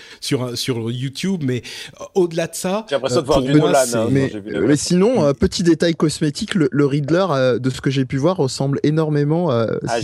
sur 0.56 0.90
YouTube, 0.90 1.42
mais 1.44 1.62
euh, 2.00 2.04
au-delà 2.14 2.46
de 2.48 2.54
ça, 2.54 2.84
J'ai 2.90 2.96
l'impression 2.96 3.18
euh, 3.18 3.22
de 3.22 3.26
voir 3.26 3.38
pour 3.38 3.46
du 3.48 3.54
moi, 3.54 3.68
Nolan. 3.68 3.80
c'est- 3.86 3.96
hein, 3.96 4.08
Mais, 4.10 4.28
le- 4.28 4.66
mais 4.66 4.76
sinon, 4.76 5.24
euh, 5.24 5.32
petit 5.32 5.62
détail 5.62 5.94
cosmétique, 5.94 6.54
le, 6.54 6.68
le 6.70 6.84
Riddler, 6.86 7.26
euh, 7.30 7.58
de 7.58 7.70
ce 7.70 7.80
que 7.80 7.88
j'ai 7.90 8.04
pu 8.04 8.18
voir, 8.18 8.36
ressemble 8.36 8.78
énormément 8.82 9.50
euh, 9.50 9.68
à 9.88 9.98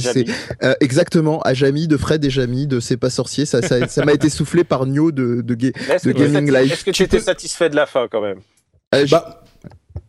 euh, 0.62 0.74
exactement 0.80 1.40
à 1.43 1.52
Jamie 1.52 1.89
de 1.89 1.97
Fred 1.98 2.24
et 2.24 2.30
Jamie 2.30 2.66
de 2.66 2.80
C'est 2.80 2.97
pas 2.97 3.10
sorcier. 3.10 3.44
Ça, 3.44 3.60
ça, 3.60 3.86
ça 3.86 4.05
m'a 4.05 4.12
été 4.14 4.30
soufflé 4.30 4.64
par 4.64 4.86
Nio 4.86 5.12
de, 5.12 5.43
de, 5.43 5.55
Ga- 5.55 5.72
de 6.05 6.12
Gaming 6.12 6.51
Life. 6.51 6.72
Est-ce 6.72 6.84
que 6.84 6.90
Tu 6.90 7.02
étais 7.02 7.18
peux- 7.18 7.22
satisfait 7.22 7.68
de 7.68 7.76
la 7.76 7.84
fin 7.86 8.09
quand 8.10 8.22
même? 8.22 8.39
Euh, 8.94 9.06
bah, 9.10 9.43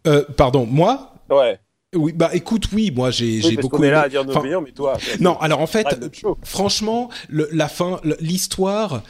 euh, 0.07 0.23
pardon, 0.37 0.65
moi. 0.65 1.13
Ouais. 1.29 1.59
Oui, 1.95 2.11
bah 2.11 2.31
écoute, 2.33 2.65
oui, 2.73 2.91
moi 2.95 3.11
j'ai 3.11 3.39
Oui, 3.43 3.55
beaucoup 3.55 3.77
qu'on 3.77 3.83
est 3.83 3.91
là 3.91 4.01
à 4.01 4.09
dire 4.09 4.23
nos 4.25 4.31
Enfin, 4.31 4.39
opinions, 4.39 4.61
mais 4.61 4.71
toi. 4.71 4.97
Non, 5.19 5.37
alors 5.39 5.59
en 5.59 5.67
fait, 5.67 5.85
franchement, 6.43 7.09
le- 7.29 7.47
la 7.51 7.67
fin, 7.67 7.99
l'histoire. 8.19 9.03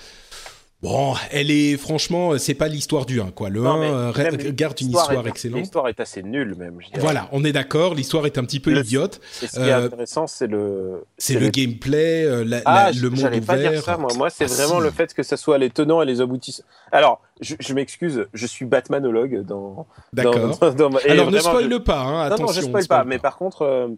Bon, 0.83 1.13
elle 1.31 1.49
est 1.49 1.77
franchement, 1.77 2.37
c'est 2.37 2.53
pas 2.55 2.67
l'histoire 2.67 3.05
du 3.05 3.21
1 3.21 3.31
quoi. 3.31 3.47
Le 3.49 3.61
Non, 3.61 3.71
1 3.75 3.79
mais 3.79 3.89
euh, 3.89 4.51
garde 4.51 4.79
une 4.81 4.87
histoire 4.89 5.25
est- 5.25 5.29
excellente. 5.29 5.59
L'histoire 5.61 5.87
est 5.87 5.97
assez 6.01 6.21
nulle 6.23 6.55
même. 6.57 6.77
je. 6.81 6.99
Voilà, 6.99 7.29
on 7.31 7.45
est 7.45 7.53
d'accord. 7.53 7.95
L'histoire 7.95 8.25
est 8.25 8.37
un 8.37 8.43
petit 8.43 8.59
peu 8.59 8.71
Le- 8.71 8.81
idiote. 8.81 9.21
Ce 9.31 9.45
qui 9.45 9.59
est 9.61 9.71
Euh, 9.71 9.85
intéressant, 9.85 10.27
c'est 10.27 10.47
le. 10.47 11.05
C'est 11.17 11.39
le 11.39 11.47
gameplay, 11.47 12.25
euh, 12.25 12.43
la- 12.43 12.61
Ah, 12.65 12.91
la- 12.91 12.99
le 13.01 13.09
monde 13.09 13.19
j'allais 13.19 13.39
pas 13.39 13.55
ouvert. 13.55 13.71
dire 13.71 13.81
ça, 13.81 13.95
moi. 13.97 14.09
Moi, 14.17 14.29
c'est 14.29 14.43
Ah, 14.43 14.53
vraiment 14.53 14.79
si. 14.79 14.83
le 14.83 14.91
fait 14.91 15.13
que 15.13 15.23
ce 15.23 15.37
soit 15.37 15.57
les 15.57 15.69
tenants 15.69 16.01
et 16.01 16.05
les 16.05 16.19
aboutissants. 16.19 16.63
Alors, 16.91 17.21
je, 17.39 17.55
je 17.61 17.73
m'excuse, 17.73 18.27
je 18.33 18.45
suis 18.45 18.65
Batmanologue 18.65 19.41
dans. 19.45 19.87
D'accord. 20.11 20.35
Alors 20.35 21.31
ne 21.31 21.37
je- 21.39 21.77
pas, 21.77 21.99
hein, 22.01 22.11
Non, 22.11 22.19
attention. 22.19 22.45
non, 22.45 22.51
je 22.51 22.61
spoil 22.61 22.87
pas. 22.87 23.05
Mais 23.05 23.19
par 23.19 23.37
contre, 23.37 23.89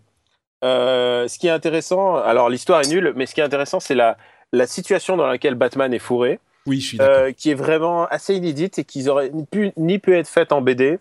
euh, 0.64 1.28
ce 1.28 1.40
qui 1.40 1.48
est 1.48 1.52
intéressant, 1.52 2.16
alors 2.18 2.50
l'histoire 2.50 2.82
est 2.82 2.90
nulle, 2.90 3.12
mais 3.16 3.26
ce 3.26 3.34
qui 3.34 3.42
est 3.42 3.44
intéressant, 3.44 3.80
c'est 3.80 3.96
la, 3.96 4.18
la 4.54 4.68
situation 4.68 5.18
dans 5.18 5.26
laquelle 5.28 5.56
Batman 5.56 5.92
est 5.92 6.00
fourré, 6.00 6.40
Oui, 6.68 6.80
je 6.80 6.88
suis 6.88 6.98
d'accord. 6.98 7.16
euh, 7.16 7.32
qui 7.32 7.52
est 7.52 7.56
vraiment 7.56 8.06
assez 8.06 8.36
inédite 8.36 8.80
et 8.80 8.84
qui 8.84 9.08
aurait 9.10 9.30
ni 9.30 9.46
pu, 9.46 9.72
ni 9.78 10.00
pu 10.00 10.16
être 10.16 10.28
faite 10.28 10.52
en 10.52 10.62
BD, 10.62 11.00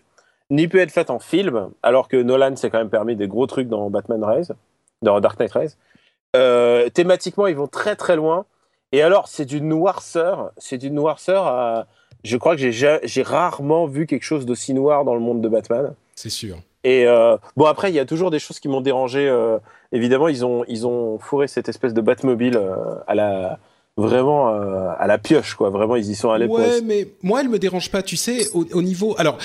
ni 0.49 0.67
pu 0.67 0.79
être 0.79 0.91
faite 0.91 1.09
en 1.09 1.19
film, 1.19 1.69
alors 1.81 2.07
que 2.07 2.17
Nolan 2.17 2.55
s'est 2.55 2.69
quand 2.69 2.77
même 2.77 2.89
permis 2.89 3.15
des 3.15 3.27
gros 3.27 3.47
trucs 3.47 3.67
dans 3.67 3.89
Batman 3.89 4.23
Rise, 4.23 4.53
dans 5.01 5.19
Dark 5.19 5.39
Knight 5.39 5.51
Rise. 5.53 5.77
Euh, 6.35 6.89
thématiquement, 6.89 7.47
ils 7.47 7.55
vont 7.55 7.67
très 7.67 7.95
très 7.95 8.15
loin. 8.15 8.45
Et 8.91 9.01
alors, 9.01 9.27
c'est 9.27 9.45
d'une 9.45 9.67
noirceur, 9.67 10.51
c'est 10.57 10.77
d'une 10.77 10.93
noirceur 10.93 11.47
à... 11.47 11.87
Je 12.23 12.37
crois 12.37 12.55
que 12.55 12.61
j'ai 12.61 12.71
ja- 12.71 12.99
j'ai 13.03 13.21
rarement 13.23 13.85
vu 13.87 14.05
quelque 14.07 14.23
chose 14.23 14.45
d'aussi 14.45 14.73
noir 14.73 15.05
dans 15.05 15.13
le 15.13 15.19
monde 15.19 15.41
de 15.41 15.47
Batman. 15.49 15.93
C'est 16.15 16.29
sûr. 16.29 16.57
Et 16.83 17.07
euh, 17.07 17.37
bon, 17.55 17.65
après, 17.65 17.91
il 17.91 17.95
y 17.95 17.99
a 17.99 18.05
toujours 18.05 18.31
des 18.31 18.39
choses 18.39 18.59
qui 18.59 18.67
m'ont 18.67 18.81
dérangé. 18.81 19.27
euh, 19.27 19.57
évidemment, 19.91 20.27
ils 20.27 20.45
ont, 20.45 20.63
ils 20.67 20.85
ont 20.87 21.17
fourré 21.19 21.47
cette 21.47 21.69
espèce 21.69 21.93
de 21.93 22.01
Batmobile 22.01 22.57
euh, 22.57 22.75
à 23.07 23.15
la 23.15 23.59
vraiment 23.97 24.49
euh, 24.53 24.89
à 24.97 25.07
la 25.07 25.17
pioche, 25.17 25.55
quoi. 25.55 25.69
Vraiment, 25.69 25.95
ils 25.95 26.09
y 26.09 26.15
sont 26.15 26.31
allés. 26.31 26.47
Ouais, 26.47 26.81
mais 26.83 27.07
moi, 27.23 27.41
elle 27.41 27.49
me 27.49 27.59
dérange 27.59 27.91
pas, 27.91 28.01
tu 28.03 28.15
sais, 28.17 28.49
au, 28.53 28.65
au 28.73 28.81
niveau. 28.81 29.15
Alors. 29.17 29.37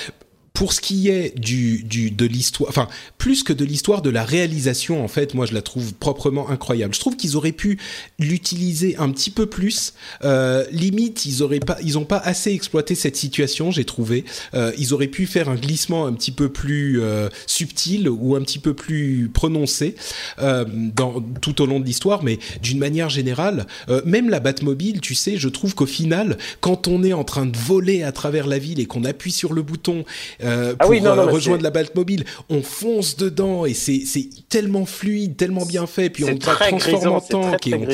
Pour 0.53 0.73
ce 0.73 0.81
qui 0.81 1.09
est 1.09 1.39
du, 1.39 1.83
du 1.85 2.11
de 2.11 2.27
l'histoire, 2.27 2.69
enfin 2.69 2.89
plus 3.19 3.43
que 3.43 3.53
de 3.53 3.65
l'histoire, 3.65 4.03
de 4.03 4.11
la 4.11 4.25
réalisation, 4.25 5.03
en 5.03 5.09
fait, 5.09 5.35
moi 5.35 5.47
je 5.47 5.55
la 5.55 5.63
trouve 5.63 5.95
proprement 5.95 6.51
incroyable. 6.51 6.95
Je 6.95 7.01
trouve 7.01 7.17
qu'ils 7.17 7.37
auraient 7.37 7.53
pu 7.53 7.79
l'utiliser 8.19 8.97
un 8.97 9.11
petit 9.11 9.31
peu 9.31 9.47
plus. 9.47 9.95
Euh, 10.25 10.65
limite, 10.71 11.25
ils 11.25 11.43
auraient 11.43 11.61
pas, 11.61 11.79
ils 11.83 11.99
ont 11.99 12.05
pas 12.05 12.19
assez 12.19 12.53
exploité 12.53 12.95
cette 12.95 13.17
situation, 13.17 13.71
j'ai 13.71 13.85
trouvé. 13.85 14.25
Euh, 14.55 14.73
ils 14.79 14.93
auraient 14.93 15.09
pu 15.09 15.27
faire 15.27 15.49
un 15.49 15.55
glissement 15.55 16.07
un 16.07 16.13
petit 16.13 16.33
peu 16.33 16.49
plus 16.49 17.01
euh, 17.01 17.29
subtil 17.47 18.09
ou 18.09 18.37
un 18.37 18.43
petit 18.43 18.59
peu 18.59 18.75
plus 18.75 19.31
prononcé 19.33 19.95
euh, 20.41 20.65
dans 20.69 21.21
tout 21.41 21.63
au 21.63 21.67
long 21.67 21.81
de 21.81 21.85
l'histoire, 21.85 22.23
mais 22.23 22.39
d'une 22.63 22.79
manière 22.79 23.09
générale, 23.09 23.67
euh, 23.89 24.03
même 24.05 24.29
la 24.29 24.41
Batmobile, 24.41 25.01
tu 25.01 25.15
sais, 25.15 25.37
je 25.37 25.49
trouve 25.49 25.75
qu'au 25.75 25.87
final, 25.87 26.39
quand 26.61 26.89
on 26.89 27.03
est 27.03 27.13
en 27.13 27.25
train 27.25 27.47
de 27.47 27.57
voler 27.57 28.03
à 28.03 28.13
travers 28.13 28.47
la 28.47 28.59
ville 28.59 28.81
et 28.81 28.87
qu'on 28.87 29.05
appuie 29.05 29.33
sur 29.33 29.53
le 29.53 29.63
bouton 29.63 30.05
euh, 30.43 30.75
Ah 30.79 30.83
pour 30.85 30.91
oui, 30.91 31.01
non, 31.01 31.15
non, 31.17 31.23
euh, 31.23 31.31
rejoindre 31.31 31.63
la 31.63 31.71
Batmobile, 31.71 32.25
on 32.49 32.63
fonce 32.63 33.17
dedans 33.17 33.65
et 33.67 33.75
c'est 33.75 34.03
tellement 34.49 34.87
fluide, 34.87 35.37
tellement 35.37 35.65
bien 35.67 35.87
fait, 35.87 36.11
puis 36.11 36.25
on 36.25 36.29
va 36.29 36.55
transformer 36.55 37.07
en 37.07 37.21
très, 37.21 37.29
tank 37.31 37.61
très 37.61 37.75
on- 37.75 37.87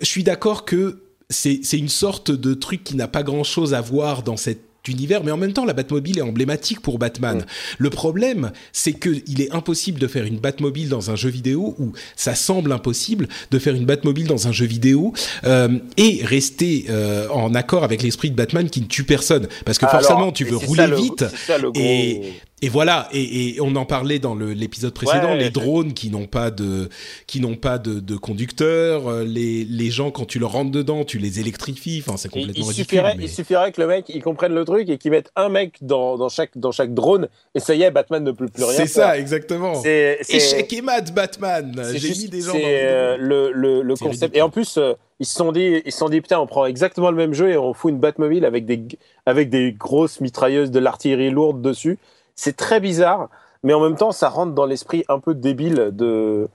je 0.00 0.06
suis 0.06 0.22
d'accord 0.24 0.64
que 0.64 0.98
c'est 1.30 1.60
une 1.72 1.88
sorte 1.88 2.30
de 2.30 2.54
truc 2.54 2.84
qui 2.84 2.96
n'a 2.96 3.08
pas 3.08 3.22
grand 3.22 3.44
chose 3.44 3.74
à 3.74 3.80
voir 3.80 4.22
dans 4.22 4.36
cet 4.36 4.60
univers, 4.88 5.22
mais 5.24 5.30
en 5.30 5.36
même 5.36 5.52
temps, 5.52 5.64
la 5.64 5.72
Batmobile 5.72 6.18
est 6.18 6.22
emblématique 6.22 6.80
pour 6.80 6.98
Batman. 6.98 7.38
Ouais. 7.38 7.44
Le 7.78 7.90
problème, 7.90 8.52
c'est 8.72 8.92
que 8.92 9.10
il 9.26 9.40
est 9.40 9.52
impossible 9.52 9.98
de 10.00 10.06
faire 10.06 10.24
une 10.24 10.38
Batmobile 10.38 10.88
dans 10.88 11.10
un 11.10 11.16
jeu 11.16 11.28
vidéo, 11.30 11.74
ou 11.78 11.92
ça 12.16 12.34
semble 12.34 12.72
impossible 12.72 13.28
de 13.50 13.58
faire 13.58 13.74
une 13.74 13.84
Batmobile 13.86 14.26
dans 14.26 14.48
un 14.48 14.52
jeu 14.52 14.66
vidéo 14.66 15.12
euh, 15.44 15.78
et 15.96 16.20
rester 16.24 16.86
euh, 16.88 17.28
en 17.30 17.54
accord 17.54 17.84
avec 17.84 18.02
l'esprit 18.02 18.30
de 18.30 18.36
Batman 18.36 18.68
qui 18.70 18.80
ne 18.80 18.86
tue 18.86 19.04
personne, 19.04 19.48
parce 19.64 19.78
que 19.78 19.86
Alors, 19.86 20.00
forcément, 20.02 20.32
tu 20.32 20.44
veux 20.44 20.56
rouler 20.56 20.86
le- 20.86 20.96
vite. 20.96 21.24
c'est 21.30 21.52
ça 21.52 21.58
le 21.58 21.70
gros- 21.70 21.80
et- 21.82 22.32
Et 22.60 22.68
voilà, 22.68 23.08
et, 23.12 23.54
et 23.56 23.60
on 23.60 23.76
en 23.76 23.84
parlait 23.84 24.18
dans 24.18 24.34
l'épisode 24.34 24.92
précédent, 24.92 25.30
Ouais, 25.30 25.38
les 25.38 25.50
drones 25.50 25.92
qui 25.92 26.10
n'ont 26.10 26.26
pas 26.26 26.50
de 26.50 26.88
qui 27.28 27.40
n'ont 27.40 27.54
pas 27.54 27.78
de, 27.78 28.00
de 28.00 28.16
conducteur, 28.16 29.06
euh, 29.06 29.22
les, 29.24 29.64
les 29.64 29.90
gens 29.90 30.10
quand 30.10 30.24
tu 30.24 30.40
leur 30.40 30.52
rentres 30.52 30.72
dedans, 30.72 31.04
tu 31.04 31.18
les 31.18 31.38
électrifies, 31.38 32.02
enfin 32.04 32.16
c'est 32.16 32.26
Il, 32.28 32.32
complètement 32.32 32.54
il 32.64 32.68
ridicule. 32.68 32.84
suffirait, 32.84 33.14
mais- 33.16 33.24
il 33.24 33.28
suffirait 33.30 33.70
que 33.70 33.80
le 33.80 33.86
mec 33.86 34.06
il 34.08 34.22
comprenne 34.24 34.54
le 34.54 34.64
truc 34.64 34.88
et 34.88 34.98
qu'il 34.98 35.12
mette 35.12 35.30
un 35.36 35.50
mec 35.50 35.76
dans, 35.82 36.16
dans, 36.18 36.28
chaque, 36.28 36.58
dans 36.58 36.72
chaque 36.72 36.94
drone 36.94 37.28
et 37.54 37.60
ça 37.60 37.74
y 37.76 37.82
est, 37.82 37.92
Batman 37.92 38.24
ne 38.24 38.32
peut 38.32 38.48
plus 38.48 38.64
rien 38.64 38.72
C'est 38.76 38.86
ça, 38.88 39.16
exactement. 39.18 39.74
C'est 39.76 40.18
Échec 40.28 40.72
et 40.72 40.82
mat, 40.82 41.14
Batman. 41.14 41.80
J'ai 41.94 42.08
mis 42.10 42.28
des 42.28 42.40
gens. 42.40 42.52
dans 42.54 42.58
euh, 42.60 43.16
le... 43.18 43.52
le, 43.52 43.82
le, 43.82 43.94
concept. 43.94 44.22
ridicule. 44.22 44.38
Et 44.38 44.42
en 44.42 44.50
plus, 44.50 44.78
euh, 44.78 44.94
ils 45.20 45.26
se 45.26 45.34
sont 45.34 45.52
dit, 45.52 45.80
ils 45.86 45.92
se 45.92 45.98
sont 45.98 46.08
dit 46.08 46.20
putain, 46.20 46.40
on 46.40 46.46
prend 46.46 46.66
exactement 46.66 47.10
le 47.10 47.16
même 47.16 47.34
jeu 47.34 47.50
et 47.50 47.56
on 47.56 47.72
fout 47.72 47.92
une 47.92 47.98
Batmobile 48.00 48.44
avec 48.44 48.66
des, 48.66 48.82
avec 49.26 49.48
des 49.48 49.72
grosses 49.72 50.20
mitrailleuses 50.20 50.70
de 50.72 50.78
l'artillerie 50.80 51.30
lourde 51.30 51.62
dessus. 51.62 51.98
C'est 52.38 52.56
très 52.56 52.78
bizarre, 52.78 53.28
mais 53.64 53.74
en 53.74 53.80
même 53.80 53.96
temps, 53.96 54.12
ça 54.12 54.28
rentre 54.28 54.52
dans 54.52 54.64
l'esprit 54.66 55.04
un 55.08 55.18
peu 55.18 55.34
débile 55.34 55.90
de, 55.92 56.48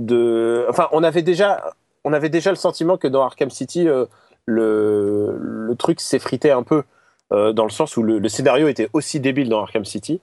de. 0.00 0.66
Enfin, 0.68 0.88
on 0.92 1.04
avait 1.04 1.22
déjà, 1.22 1.72
on 2.04 2.12
avait 2.12 2.28
déjà 2.30 2.50
le 2.50 2.56
sentiment 2.56 2.96
que 2.96 3.06
dans 3.06 3.22
Arkham 3.22 3.48
City, 3.50 3.86
euh, 3.86 4.06
le, 4.46 5.36
le 5.38 5.74
truc 5.76 6.00
s'effritait 6.00 6.50
un 6.50 6.62
peu. 6.62 6.82
euh, 7.32 7.52
dans 7.52 7.62
le 7.64 7.70
sens 7.70 7.96
où 7.96 8.02
le, 8.02 8.18
le 8.18 8.28
scénario 8.28 8.66
était 8.66 8.88
aussi 8.92 9.20
débile 9.20 9.48
dans 9.48 9.60
Arkham 9.62 9.84
City. 9.84 10.20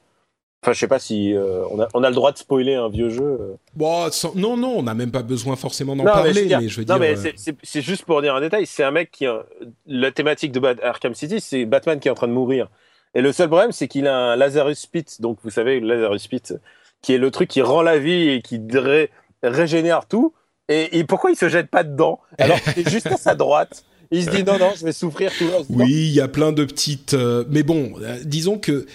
Enfin, 0.61 0.73
je 0.73 0.79
sais 0.79 0.87
pas 0.89 0.99
si 0.99 1.33
euh, 1.33 1.63
on, 1.71 1.79
a, 1.79 1.87
on 1.93 2.03
a 2.03 2.09
le 2.09 2.15
droit 2.15 2.33
de 2.33 2.37
spoiler 2.37 2.75
un 2.75 2.89
vieux 2.89 3.09
jeu. 3.09 3.55
Bon, 3.75 4.11
sans- 4.11 4.35
non, 4.35 4.57
non, 4.57 4.73
on 4.75 4.83
n'a 4.83 4.93
même 4.95 5.11
pas 5.11 5.21
besoin 5.21 5.55
forcément 5.55 5.95
d'en 5.95 6.03
mais 6.03 6.11
parler, 6.11 6.33
je 6.33 6.39
veux 6.41 6.45
dire- 6.47 6.59
mais 6.59 6.67
je 6.67 6.79
veux 6.81 6.85
non, 6.85 6.99
dire. 6.99 7.15
mais 7.23 7.33
c'est- 7.63 7.81
juste 7.81 8.03
pour 8.03 8.21
dire 8.21 8.35
un 8.35 8.41
détail. 8.41 8.65
C'est 8.65 8.83
un 8.83 8.91
mec 8.91 9.11
qui 9.11 9.25
a 9.25 9.45
la 9.85 10.11
thématique 10.11 10.51
de 10.51 10.59
Arkham 10.83 11.13
City, 11.15 11.39
c'est 11.39 11.63
Batman 11.65 11.97
qui 12.01 12.09
est 12.09 12.11
en 12.11 12.15
train 12.15 12.27
de 12.27 12.33
mourir. 12.33 12.67
Et 13.15 13.21
le 13.21 13.31
seul 13.31 13.47
problème, 13.47 13.71
c'est 13.71 13.87
qu'il 13.87 14.07
a 14.07 14.15
un 14.15 14.35
Lazarus 14.35 14.85
Pit. 14.85 15.21
Donc, 15.21 15.37
vous 15.43 15.49
savez, 15.49 15.79
le 15.79 15.87
Lazarus 15.87 16.27
Pit, 16.27 16.53
qui 17.01 17.13
est 17.13 17.17
le 17.17 17.31
truc 17.31 17.49
qui 17.49 17.61
rend 17.61 17.81
la 17.81 17.97
vie 17.97 18.29
et 18.29 18.41
qui 18.41 18.59
ré- 18.73 19.09
régénère 19.43 20.05
tout. 20.07 20.33
Et, 20.69 21.03
pourquoi 21.05 21.31
il 21.31 21.37
se 21.37 21.47
jette 21.47 21.69
pas 21.69 21.83
dedans? 21.83 22.19
Alors 22.37 22.61
qu'il 22.61 22.85
est 22.85 22.89
juste 22.89 23.07
à 23.07 23.15
sa 23.17 23.35
droite 23.35 23.85
Il 24.11 24.25
se 24.25 24.29
dit 24.29 24.43
non, 24.43 24.57
non, 24.59 24.71
je 24.75 24.83
vais 24.83 24.91
souffrir 24.91 25.31
tout 25.37 25.45
le. 25.45 25.65
Oui, 25.69 25.91
il 25.91 26.13
y 26.13 26.21
a 26.21 26.27
plein 26.27 26.51
de 26.51 26.65
petites. 26.65 27.13
euh, 27.13 27.45
mais 27.49 27.63
bon, 27.63 27.93
euh, 28.01 28.17
disons 28.23 28.57
que 28.57 28.85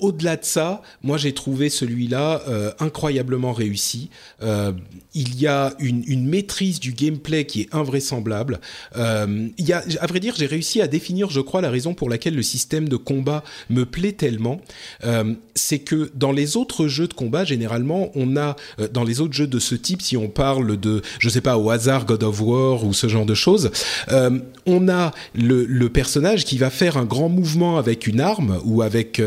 au-delà 0.00 0.36
de 0.36 0.44
ça, 0.44 0.82
moi 1.02 1.18
j'ai 1.18 1.32
trouvé 1.32 1.68
celui-là 1.68 2.42
euh, 2.48 2.72
incroyablement 2.80 3.52
réussi. 3.52 4.10
Euh, 4.42 4.72
il 5.14 5.40
y 5.40 5.46
a 5.46 5.74
une, 5.78 6.26
maîtrise 6.26 6.80
du 6.80 6.92
gameplay 6.92 7.44
qui 7.44 7.62
est 7.62 7.74
invraisemblable. 7.74 8.60
Euh, 8.96 9.48
il 9.58 9.66
y 9.66 9.72
a, 9.72 9.84
à 10.00 10.06
vrai 10.06 10.20
dire, 10.20 10.34
j'ai 10.36 10.46
réussi 10.46 10.80
à 10.80 10.86
définir, 10.86 11.30
je 11.30 11.40
crois, 11.40 11.60
la 11.60 11.70
raison 11.70 11.94
pour 11.94 12.08
laquelle 12.08 12.34
le 12.34 12.42
système 12.42 12.88
de 12.88 12.96
combat 12.96 13.44
me 13.68 13.84
plaît 13.84 14.12
tellement. 14.12 14.60
C'est 15.54 15.78
que 15.78 16.10
dans 16.14 16.32
les 16.32 16.56
autres 16.56 16.88
jeux 16.88 17.06
de 17.06 17.14
combat, 17.14 17.44
généralement, 17.44 18.10
on 18.14 18.36
a 18.36 18.56
dans 18.92 19.04
les 19.04 19.20
autres 19.20 19.34
jeux 19.34 19.46
de 19.46 19.58
ce 19.58 19.74
type, 19.74 20.02
si 20.02 20.16
on 20.16 20.28
parle 20.28 20.78
de, 20.78 21.02
je 21.18 21.28
sais 21.28 21.40
pas, 21.40 21.58
au 21.58 21.70
hasard 21.70 22.06
God 22.06 22.22
of 22.24 22.40
War 22.40 22.84
ou 22.84 22.92
ce 22.92 23.06
genre 23.06 23.26
de 23.26 23.34
choses, 23.34 23.70
on 24.66 24.88
a 24.88 25.12
le, 25.34 25.88
personnage 25.88 26.44
qui 26.44 26.58
va 26.58 26.70
faire 26.70 26.96
un 26.96 27.04
grand 27.04 27.28
mouvement 27.28 27.78
avec 27.78 28.06
une 28.06 28.20
arme 28.20 28.58
ou 28.64 28.82
avec 28.82 29.20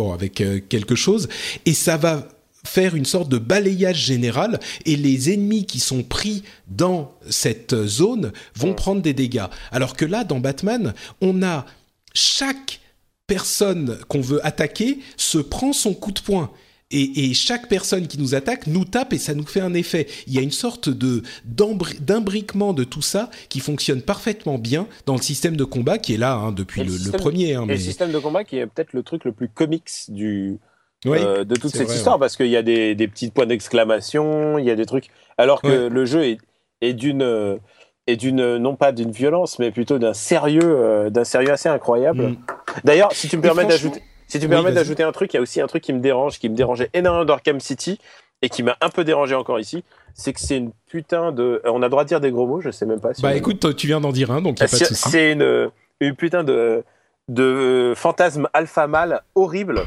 bon 0.00 0.12
avec 0.12 0.42
quelque 0.68 0.94
chose 0.94 1.28
et 1.66 1.74
ça 1.74 1.96
va 1.96 2.26
faire 2.64 2.94
une 2.94 3.04
sorte 3.04 3.28
de 3.28 3.38
balayage 3.38 4.04
général 4.04 4.60
et 4.84 4.96
les 4.96 5.32
ennemis 5.32 5.66
qui 5.66 5.80
sont 5.80 6.02
pris 6.02 6.42
dans 6.68 7.12
cette 7.28 7.86
zone 7.86 8.32
vont 8.54 8.74
prendre 8.74 9.02
des 9.02 9.14
dégâts. 9.14 9.46
Alors 9.72 9.96
que 9.96 10.04
là, 10.04 10.24
dans 10.24 10.40
Batman, 10.40 10.94
on 11.20 11.42
a 11.42 11.66
chaque 12.14 12.80
personne 13.26 13.98
qu'on 14.08 14.20
veut 14.20 14.44
attaquer 14.44 14.98
se 15.16 15.38
prend 15.38 15.72
son 15.72 15.94
coup 15.94 16.12
de 16.12 16.20
poing. 16.20 16.50
Et, 16.92 17.30
et, 17.30 17.34
chaque 17.34 17.68
personne 17.68 18.08
qui 18.08 18.18
nous 18.18 18.34
attaque 18.34 18.66
nous 18.66 18.84
tape 18.84 19.12
et 19.12 19.18
ça 19.18 19.34
nous 19.34 19.46
fait 19.46 19.60
un 19.60 19.74
effet. 19.74 20.08
Il 20.26 20.34
y 20.34 20.38
a 20.38 20.42
une 20.42 20.50
sorte 20.50 20.88
de 20.88 21.22
d'imbriquement 21.44 22.72
de 22.72 22.82
tout 22.82 23.02
ça 23.02 23.30
qui 23.48 23.60
fonctionne 23.60 24.02
parfaitement 24.02 24.58
bien 24.58 24.88
dans 25.06 25.14
le 25.14 25.22
système 25.22 25.56
de 25.56 25.62
combat 25.62 25.98
qui 25.98 26.14
est 26.14 26.18
là 26.18 26.34
hein, 26.34 26.52
depuis 26.52 26.82
le, 26.82 26.92
le, 26.92 27.12
premier. 27.12 27.54
Hein, 27.54 27.64
mais... 27.66 27.74
le 27.74 27.80
système 27.80 28.10
de 28.10 28.18
combat 28.18 28.42
qui 28.42 28.58
est 28.58 28.66
peut-être 28.66 28.92
le 28.92 29.04
truc 29.04 29.24
le 29.24 29.30
plus 29.30 29.48
comics 29.48 29.88
du, 30.08 30.58
oui, 31.04 31.18
euh, 31.20 31.44
de 31.44 31.54
toute 31.54 31.70
cette 31.70 31.86
vrai, 31.86 31.96
histoire 31.96 32.16
ouais. 32.16 32.20
parce 32.20 32.36
qu'il 32.36 32.48
y 32.48 32.56
a 32.56 32.62
des, 32.62 32.96
des 32.96 33.06
petits 33.06 33.30
points 33.30 33.46
d'exclamation, 33.46 34.58
il 34.58 34.64
y 34.64 34.70
a 34.70 34.74
des 34.74 34.86
trucs. 34.86 35.10
Alors 35.38 35.62
que 35.62 35.84
ouais. 35.84 35.88
le 35.88 36.04
jeu 36.04 36.24
est, 36.24 36.38
est 36.80 36.92
d'une 36.92 37.60
et 38.06 38.16
d'une 38.16 38.56
non 38.56 38.74
pas 38.74 38.90
d'une 38.90 39.12
violence 39.12 39.58
mais 39.58 39.70
plutôt 39.70 39.98
d'un 39.98 40.14
sérieux 40.14 40.60
euh, 40.64 41.10
d'un 41.10 41.24
sérieux 41.24 41.52
assez 41.52 41.68
incroyable. 41.68 42.30
Mm. 42.30 42.36
D'ailleurs, 42.82 43.12
si 43.12 43.28
tu 43.28 43.36
me 43.36 43.42
permets 43.42 43.64
d'ajouter 43.64 44.02
si 44.30 44.38
tu 44.38 44.46
me 44.46 44.50
permets 44.50 44.72
d'ajouter 44.72 45.02
un 45.02 45.12
truc, 45.12 45.32
il 45.32 45.36
y 45.36 45.38
a 45.38 45.42
aussi 45.42 45.60
un 45.60 45.66
truc 45.66 45.82
qui 45.82 45.92
me 45.92 46.00
dérange, 46.00 46.38
qui 46.38 46.48
me 46.48 46.54
dérangeait 46.54 46.90
énormément 46.94 47.24
d'Arkham 47.24 47.60
City 47.60 47.98
et 48.42 48.48
qui 48.48 48.62
m'a 48.62 48.76
un 48.80 48.88
peu 48.88 49.04
dérangé 49.04 49.34
encore 49.34 49.60
ici, 49.60 49.84
c'est 50.14 50.32
que 50.32 50.40
c'est 50.40 50.56
une 50.56 50.72
putain 50.86 51.32
de 51.32 51.60
on 51.64 51.82
a 51.82 51.86
le 51.86 51.90
droit 51.90 52.04
de 52.04 52.08
dire 52.08 52.20
des 52.20 52.30
gros 52.30 52.46
mots, 52.46 52.60
je 52.60 52.70
sais 52.70 52.86
même 52.86 53.00
pas 53.00 53.12
si 53.12 53.22
Bah 53.22 53.34
écoute, 53.34 53.76
tu 53.76 53.86
viens 53.86 54.00
d'en 54.00 54.12
dire 54.12 54.30
un 54.30 54.40
donc 54.40 54.60
y 54.60 54.62
a 54.62 54.68
pas 54.68 54.78
de 54.78 54.84
souci. 54.84 55.10
C'est 55.10 55.32
une 55.32 55.70
une 56.00 56.14
putain 56.14 56.44
de 56.44 56.84
de 57.28 57.92
fantasme 57.96 58.48
alpha 58.54 58.86
mâle 58.86 59.22
horrible 59.34 59.82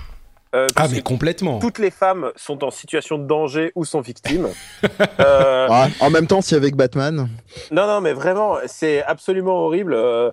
euh, 0.56 0.68
ah 0.76 0.88
mais 0.88 1.02
complètement. 1.02 1.58
Toutes 1.58 1.80
les 1.80 1.90
femmes 1.90 2.32
sont 2.36 2.64
en 2.64 2.70
situation 2.70 3.18
de 3.18 3.26
danger 3.26 3.72
ou 3.74 3.86
sont 3.86 4.02
victimes. 4.02 4.50
euh... 5.20 5.68
ah, 5.68 5.88
en 6.00 6.12
même 6.12 6.28
temps, 6.28 6.42
si 6.42 6.54
avec 6.54 6.76
Batman. 6.76 7.28
Non 7.72 7.88
non 7.88 8.02
mais 8.02 8.14
vraiment 8.14 8.58
c'est 8.68 9.04
absolument 9.04 9.66
horrible. 9.66 9.96
Euh, 9.96 10.30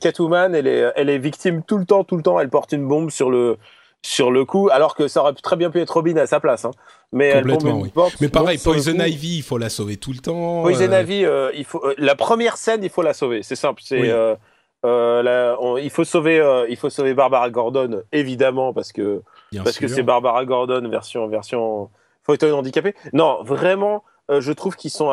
Catwoman 0.00 0.54
elle 0.54 0.66
est 0.66 0.92
elle 0.96 1.08
est 1.08 1.18
victime 1.18 1.62
tout 1.62 1.78
le 1.78 1.84
temps 1.84 2.04
tout 2.04 2.16
le 2.16 2.22
temps. 2.22 2.40
Elle 2.40 2.50
porte 2.50 2.72
une 2.72 2.86
bombe 2.86 3.10
sur 3.10 3.30
le 3.30 3.58
sur 4.02 4.30
le 4.30 4.44
coup 4.44 4.68
alors 4.72 4.94
que 4.94 5.08
ça 5.08 5.22
aurait 5.22 5.34
très 5.34 5.56
bien 5.56 5.70
pu 5.70 5.80
être 5.80 5.90
Robin 5.90 6.16
à 6.16 6.26
sa 6.26 6.40
place. 6.40 6.64
Hein. 6.64 6.70
Mais 7.12 7.34
complètement 7.34 7.80
oui. 7.80 7.90
Porte, 7.90 8.20
mais 8.20 8.28
pareil 8.28 8.58
Poison 8.58 8.98
Ivy 8.98 9.38
il 9.38 9.42
faut 9.42 9.58
la 9.58 9.70
sauver 9.70 9.96
tout 9.96 10.12
le 10.12 10.18
temps. 10.18 10.62
Poison 10.62 10.92
euh... 10.92 11.02
Ivy 11.02 11.26
il 11.58 11.64
faut 11.64 11.82
la 11.96 12.14
première 12.14 12.56
scène 12.56 12.82
il 12.82 12.90
faut 12.90 13.02
la 13.02 13.14
sauver 13.14 13.42
c'est 13.42 13.56
simple 13.56 13.82
c'est 13.84 14.00
oui. 14.00 14.36
Euh, 14.84 15.22
là, 15.22 15.56
on, 15.60 15.76
il 15.76 15.90
faut 15.90 16.04
sauver, 16.04 16.38
euh, 16.38 16.66
il 16.68 16.76
faut 16.76 16.90
sauver 16.90 17.14
Barbara 17.14 17.50
Gordon 17.50 18.02
évidemment 18.12 18.72
parce 18.72 18.92
que 18.92 19.22
Bien 19.50 19.64
parce 19.64 19.76
sûr. 19.76 19.88
que 19.88 19.92
c'est 19.92 20.02
Barbara 20.02 20.44
Gordon 20.44 20.88
version 20.88 21.26
version 21.26 21.90
fauteuil 22.22 22.52
handicapé. 22.52 22.94
Non, 23.12 23.42
vraiment, 23.42 24.04
euh, 24.30 24.40
je 24.40 24.52
trouve 24.52 24.76
qu'ils 24.76 24.90
sont, 24.90 25.10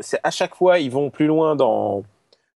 c'est 0.00 0.20
à 0.22 0.30
chaque 0.30 0.54
fois 0.54 0.78
ils 0.78 0.90
vont 0.90 1.10
plus 1.10 1.26
loin 1.26 1.56
dans 1.56 2.04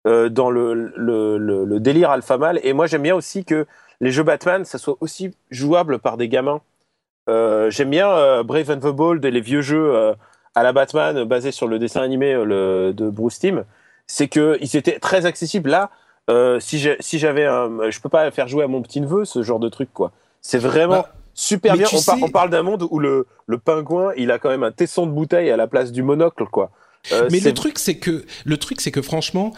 dans 0.06 0.49
le, 0.49 0.73
le, 0.73 1.38
le, 1.38 1.65
le, 1.65 1.80
délire 1.80 2.10
alpha 2.10 2.38
mâle. 2.38 2.60
Et 2.64 2.73
moi 2.73 2.88
j'aime 2.88 3.03
bien 3.03 3.15
aussi 3.15 3.45
que 3.45 3.68
les 3.99 4.11
jeux 4.11 4.23
Batman 4.23 4.65
ça 4.65 4.78
soit 4.78 4.98
aussi 4.99 5.32
jouable 5.52 5.99
par 5.99 6.18
des 6.18 6.28
gamins. 6.28 6.61
j'aime 7.28 7.90
bien 7.90 8.44
Brave 8.44 8.72
and 8.72 8.80
the 8.80 8.94
Bold 8.94 9.23
et 9.23 9.32
les 9.32 9.41
vieux 9.41 9.61
jeux 9.61 10.14
à 10.56 10.64
la 10.64 10.73
Batman 10.73 11.23
basés 11.23 11.52
sur 11.52 11.68
le 11.68 11.78
dessin 11.78 12.02
animé 12.02 12.34
le, 12.34 12.94
de 12.95 13.10
Bruce 13.10 13.38
Timm. 13.38 13.64
C'est 14.07 14.28
que 14.28 14.57
ils 14.60 14.76
étaient 14.76 14.98
très 14.98 15.28
accessibles 15.28 15.69
là 15.69 15.91
euh, 16.30 16.60
si 16.60 16.80
j'avais 17.19 17.45
un, 17.45 17.90
je 17.90 17.99
peux 17.99 18.10
pas 18.10 18.30
faire 18.32 18.48
jouer 18.48 18.64
à 18.64 18.68
mon 18.68 18.82
petit 18.82 19.02
neveu 19.02 19.26
ce 19.26 19.44
genre 19.44 19.60
de 19.60 19.69
truc 19.69 19.90
quoi. 19.94 20.11
C'est 20.41 20.60
vraiment 20.60 21.02
bah, 21.02 21.14
super 21.34 21.76
bien. 21.76 21.88
On, 21.91 21.98
sais... 21.98 22.11
par, 22.11 22.23
on, 22.23 22.30
parle 22.30 22.49
d'un 22.49 22.64
monde 22.64 22.88
où 22.90 22.99
le, 22.99 23.28
le 23.48 23.57
pingouin, 23.57 24.14
il 24.18 24.32
a 24.32 24.40
quand 24.40 24.49
même 24.49 24.64
un 24.64 24.72
tesson 24.72 25.06
de 25.06 25.11
bouteille 25.11 25.49
à 25.49 25.57
la 25.57 25.68
place 25.68 25.91
du 25.91 26.03
monocle 26.03 26.45
quoi. 26.45 26.72
Euh, 27.11 27.28
mais 27.32 27.40
le 27.40 27.53
truc 27.53 27.80
c'est 27.80 27.98
que 27.98 28.23
le 28.45 28.57
truc 28.57 28.80
c'est 28.82 28.91
que 28.91 29.02
franchement, 29.02 29.53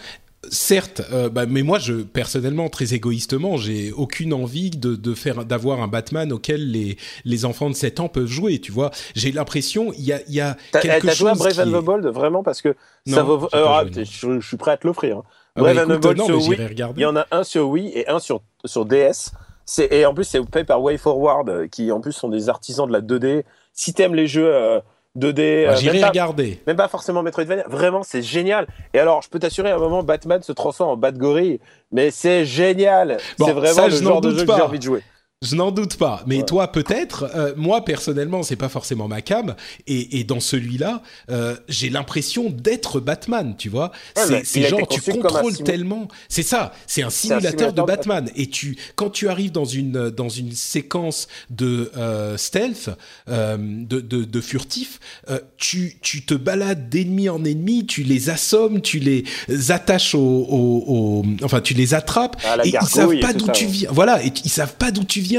certes, 0.50 1.02
euh, 1.12 1.30
bah, 1.30 1.46
mais 1.48 1.64
moi, 1.64 1.80
je 1.80 1.94
personnellement, 1.94 2.70
très 2.70 2.94
égoïstement, 2.94 3.58
j'ai 3.58 3.92
aucune 3.92 4.34
envie 4.34 4.70
de, 4.70 4.96
de 4.96 5.14
faire, 5.14 5.46
d'avoir 5.46 5.82
un 5.82 5.88
Batman 5.88 6.32
auquel 6.32 6.72
les 6.72 6.98
les 7.26 7.46
enfants 7.46 7.70
de 7.70 7.76
7 7.76 8.00
ans 8.00 8.10
peuvent 8.10 8.28
jouer. 8.28 8.60
Tu 8.60 8.72
vois, 8.72 8.92
j'ai 9.16 9.32
l'impression 9.32 9.92
il 9.94 10.04
y 10.04 10.14
a 10.14 10.22
il 10.28 10.34
y 10.34 10.42
a 10.42 10.58
quelque 10.72 10.88
as 10.88 10.92
chose. 10.92 11.02
T'as 11.02 11.14
joué 11.14 11.30
à 11.30 11.34
Brave 11.36 11.60
and 11.60 11.80
the 11.80 11.84
Bold 11.84 12.06
vraiment 12.08 12.44
parce 12.44 12.62
que 12.62 12.76
non, 13.06 13.16
ça 13.16 13.24
vaut. 13.24 13.50
Euh, 13.54 13.86
je, 13.94 14.40
je, 14.40 14.48
suis 14.48 14.58
prêt 14.58 14.72
à 14.72 14.78
te 14.78 14.88
l'offrir. 14.88 15.18
Hein. 15.18 15.24
Ah 15.56 15.62
Brave 15.62 15.76
bah, 15.76 15.84
and 15.84 15.98
the 15.98 16.02
Bold 16.02 16.18
non, 16.18 16.26
sur 16.26 16.48
Wii, 16.48 16.60
il 16.96 17.02
y 17.02 17.06
en 17.06 17.16
a 17.16 17.28
un 17.32 17.44
sur 17.44 17.70
Wii 17.70 17.92
et 17.94 18.08
un 18.10 18.20
sur 18.20 18.42
sur 18.66 18.86
DS. 18.86 19.32
C'est 19.66 19.92
et 19.94 20.06
en 20.06 20.14
plus 20.14 20.26
c'est 20.26 20.42
fait 20.52 20.64
par 20.64 20.82
Way 20.82 20.98
Forward 20.98 21.70
qui 21.70 21.92
en 21.92 22.02
plus 22.02 22.12
sont 22.12 22.30
des 22.30 22.50
artisans 22.50 22.88
de 22.88 22.94
la 22.94 23.02
2D. 23.02 23.44
Si 23.72 23.94
t'aimes 23.94 24.14
les 24.14 24.28
jeux 24.28 24.54
euh, 24.54 24.82
2D. 25.18 25.68
Bah, 25.68 25.76
J'irai 25.76 26.04
regarder. 26.04 26.60
Même 26.66 26.76
pas 26.76 26.88
forcément 26.88 27.22
Metroidvania. 27.22 27.66
Vraiment, 27.68 28.04
c'est 28.04 28.22
génial. 28.22 28.68
Et 28.94 29.00
alors, 29.00 29.22
je 29.22 29.30
peux 29.30 29.40
t'assurer, 29.40 29.70
à 29.72 29.76
un 29.76 29.80
moment, 29.80 30.04
Batman 30.04 30.42
se 30.42 30.52
transforme 30.52 30.90
en 30.92 30.98
Bat-Gorille. 30.98 31.60
Mais 31.92 32.10
c'est 32.10 32.46
génial. 32.46 33.18
Bon, 33.38 33.46
c'est 33.46 33.54
vraiment 33.54 33.74
ça, 33.74 33.88
le 33.88 33.96
genre 33.96 34.22
de 34.22 34.32
jeu 34.32 34.46
pas. 34.46 34.54
que 34.54 34.60
j'ai 34.60 34.66
envie 34.66 34.80
de 34.80 34.84
jouer. 34.84 35.04
Je 35.44 35.56
n'en 35.56 35.72
doute 35.72 35.98
pas, 35.98 36.24
mais 36.26 36.38
ouais. 36.38 36.46
toi 36.46 36.72
peut-être. 36.72 37.30
Euh, 37.36 37.54
moi 37.58 37.84
personnellement, 37.84 38.44
c'est 38.44 38.56
pas 38.56 38.70
forcément 38.70 39.08
ma 39.08 39.22
cam, 39.22 39.56
et, 39.88 40.20
et 40.20 40.24
dans 40.24 40.40
celui-là, 40.40 41.02
euh, 41.30 41.56
j'ai 41.68 41.90
l'impression 41.90 42.50
d'être 42.50 43.00
Batman, 43.00 43.56
tu 43.58 43.70
vois. 43.70 43.92
Ouais, 44.16 44.42
c'est 44.46 44.68
genre 44.68 44.88
tu 44.88 45.02
contrôles 45.02 45.58
tellement. 45.58 46.08
C'est 46.30 46.44
ça, 46.44 46.74
c'est 46.88 47.04
un, 47.04 47.10
simulateur, 47.10 47.48
un 47.48 47.52
simulateur 47.52 47.74
de 47.74 47.82
Batman. 47.82 48.30
Et 48.36 48.48
tu, 48.48 48.78
quand 48.96 49.10
tu 49.10 49.28
arrives 49.28 49.52
dans 49.52 49.66
une 49.66 50.10
dans 50.10 50.30
une 50.30 50.54
séquence 50.54 51.28
de 51.50 51.92
euh, 51.98 52.38
stealth, 52.38 52.90
euh, 53.30 53.58
de, 53.60 54.00
de, 54.00 54.24
de, 54.24 54.42
furtif, 54.42 55.00
euh, 55.30 55.40
tu 55.58 55.98
tu 56.02 56.26
te 56.26 56.34
balades 56.34 56.90
d'ennemi 56.90 57.28
en 57.30 57.44
ennemi, 57.44 57.86
tu 57.86 58.04
les 58.04 58.30
assommes, 58.30 58.82
tu 58.82 59.00
les 59.00 59.26
attaches 59.70 60.16
au, 60.16 60.20
au, 60.20 60.84
au 60.88 61.26
enfin 61.44 61.60
tu 61.60 61.74
les 61.74 61.94
attrapes, 61.94 62.38
ah, 62.46 62.58
et 62.64 62.70
ils 62.70 62.88
savent 62.88 63.20
pas 63.20 63.34
d'où 63.34 63.52
tu 63.52 63.66
viens. 63.66 63.90
Voilà, 63.92 64.24
et 64.24 64.32
ils 64.46 64.52
savent 64.52 64.76
pas 64.76 64.92
d'où 64.92 65.04
tu 65.04 65.20
viens 65.20 65.33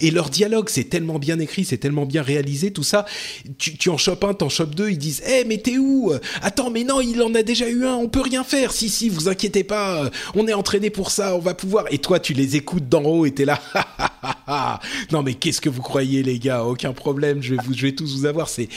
et 0.00 0.10
leur 0.10 0.30
dialogue 0.30 0.68
c'est 0.68 0.84
tellement 0.84 1.18
bien 1.18 1.38
écrit, 1.38 1.64
c'est 1.64 1.78
tellement 1.78 2.06
bien 2.06 2.22
réalisé, 2.22 2.72
tout 2.72 2.82
ça. 2.82 3.06
Tu, 3.58 3.76
tu 3.76 3.88
en 3.88 3.96
chopes 3.96 4.24
un, 4.24 4.34
t'en 4.34 4.48
chopes 4.48 4.74
deux, 4.74 4.90
ils 4.90 4.98
disent 4.98 5.22
"Eh 5.26 5.30
hey, 5.30 5.44
mais 5.46 5.58
t'es 5.58 5.78
où? 5.78 6.12
Attends 6.42 6.70
mais 6.70 6.84
non, 6.84 7.00
il 7.00 7.22
en 7.22 7.34
a 7.34 7.42
déjà 7.42 7.68
eu 7.68 7.84
un, 7.86 7.94
on 7.94 8.08
peut 8.08 8.20
rien 8.20 8.44
faire. 8.44 8.72
Si 8.72 8.88
si, 8.88 9.08
vous 9.08 9.28
inquiétez 9.28 9.64
pas, 9.64 10.10
on 10.34 10.46
est 10.46 10.54
entraîné 10.54 10.90
pour 10.90 11.10
ça, 11.10 11.34
on 11.36 11.40
va 11.40 11.54
pouvoir." 11.54 11.86
Et 11.90 11.98
toi 11.98 12.20
tu 12.20 12.32
les 12.32 12.56
écoutes 12.56 12.88
d'en 12.88 13.02
haut 13.04 13.26
et 13.26 13.32
t'es 13.32 13.44
là 13.44 13.60
"Non 15.12 15.22
mais 15.22 15.34
qu'est-ce 15.34 15.60
que 15.60 15.68
vous 15.68 15.82
croyez 15.82 16.22
les 16.22 16.38
gars? 16.38 16.64
Aucun 16.64 16.92
problème, 16.92 17.42
je 17.42 17.54
vais 17.54 17.62
vous 17.64 17.74
je 17.74 17.82
vais 17.82 17.92
tous 17.92 18.16
vous 18.16 18.26
avoir." 18.26 18.48
C'est 18.48 18.68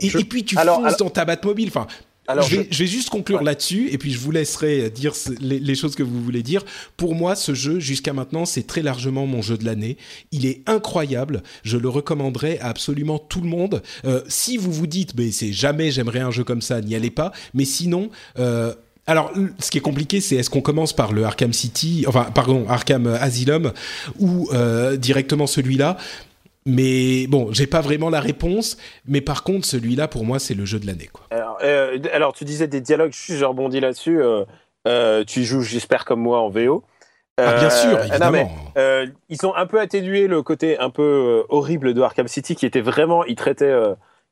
et, 0.00 0.08
je... 0.08 0.18
et, 0.18 0.24
puis 0.24 0.44
tu 0.44 0.56
alors, 0.58 0.76
fonces 0.76 0.86
alors... 0.86 0.98
dans 0.98 1.10
ta 1.10 1.24
Batmobile, 1.24 1.68
enfin 1.68 1.86
alors 2.26 2.46
je 2.48 2.56
vais, 2.56 2.68
je... 2.70 2.76
je 2.76 2.84
vais, 2.84 2.88
juste 2.88 3.10
conclure 3.10 3.38
ouais. 3.38 3.44
là-dessus 3.44 3.88
et 3.90 3.98
puis 3.98 4.12
je 4.12 4.18
vous 4.18 4.30
laisserai 4.30 4.90
dire 4.90 5.12
les, 5.40 5.58
les, 5.58 5.74
choses 5.74 5.94
que 5.94 6.02
vous 6.02 6.22
voulez 6.22 6.42
dire. 6.42 6.64
Pour 6.96 7.14
moi, 7.14 7.34
ce 7.34 7.54
jeu, 7.54 7.80
jusqu'à 7.80 8.12
maintenant, 8.12 8.44
c'est 8.44 8.66
très 8.66 8.82
largement 8.82 9.26
mon 9.26 9.42
jeu 9.42 9.58
de 9.58 9.64
l'année. 9.64 9.96
Il 10.32 10.46
est 10.46 10.62
incroyable. 10.66 11.42
Je 11.62 11.76
le 11.76 11.88
recommanderais 11.88 12.58
à 12.60 12.68
absolument 12.68 13.18
tout 13.18 13.40
le 13.40 13.48
monde. 13.48 13.82
Euh, 14.04 14.22
si 14.28 14.56
vous 14.56 14.72
vous 14.72 14.86
dites, 14.86 15.14
mais 15.16 15.30
c'est 15.30 15.52
jamais 15.52 15.90
j'aimerais 15.90 16.20
un 16.20 16.30
jeu 16.30 16.44
comme 16.44 16.62
ça, 16.62 16.80
n'y 16.80 16.94
allez 16.94 17.10
pas. 17.10 17.32
Mais 17.54 17.64
sinon, 17.64 18.10
euh, 18.38 18.74
alors, 19.06 19.32
ce 19.58 19.70
qui 19.70 19.78
est 19.78 19.82
compliqué, 19.82 20.20
c'est 20.20 20.36
est-ce 20.36 20.50
qu'on 20.50 20.62
commence 20.62 20.94
par 20.94 21.12
le 21.12 21.24
Arkham 21.24 21.52
City, 21.52 22.04
enfin, 22.08 22.24
pardon, 22.34 22.64
Arkham 22.68 23.06
Asylum, 23.06 23.72
ou 24.18 24.48
euh, 24.52 24.96
directement 24.96 25.46
celui-là? 25.46 25.98
Mais 26.66 27.26
bon, 27.26 27.48
j'ai 27.52 27.66
pas 27.66 27.80
vraiment 27.80 28.10
la 28.10 28.20
réponse. 28.20 28.76
Mais 29.06 29.20
par 29.20 29.42
contre, 29.42 29.66
celui-là, 29.66 30.08
pour 30.08 30.24
moi, 30.24 30.38
c'est 30.38 30.54
le 30.54 30.64
jeu 30.64 30.78
de 30.78 30.86
l'année. 30.86 31.08
Quoi. 31.12 31.26
Alors, 31.30 31.58
euh, 31.62 31.98
alors, 32.12 32.32
tu 32.32 32.44
disais 32.44 32.66
des 32.66 32.80
dialogues, 32.80 33.12
je 33.12 33.44
rebondis 33.44 33.80
là-dessus. 33.80 34.22
Euh, 34.22 34.44
euh, 34.86 35.24
tu 35.24 35.44
joues, 35.44 35.62
j'espère, 35.62 36.04
comme 36.04 36.20
moi 36.20 36.40
en 36.40 36.48
VO. 36.48 36.84
Ah, 37.36 37.58
bien 37.58 37.70
sûr, 37.70 37.98
évidemment. 38.00 38.38
Non, 38.38 38.72
mais, 38.76 39.08
ils 39.28 39.44
ont 39.44 39.54
un 39.54 39.66
peu 39.66 39.80
atténué 39.80 40.26
le 40.26 40.42
côté 40.42 40.78
un 40.78 40.90
peu 40.90 41.44
horrible 41.48 41.92
de 41.92 42.00
Arkham 42.00 42.28
City, 42.28 42.54
qui 42.54 42.64
était 42.64 42.80
vraiment, 42.80 43.24
il 43.24 43.34
traitait, 43.34 43.74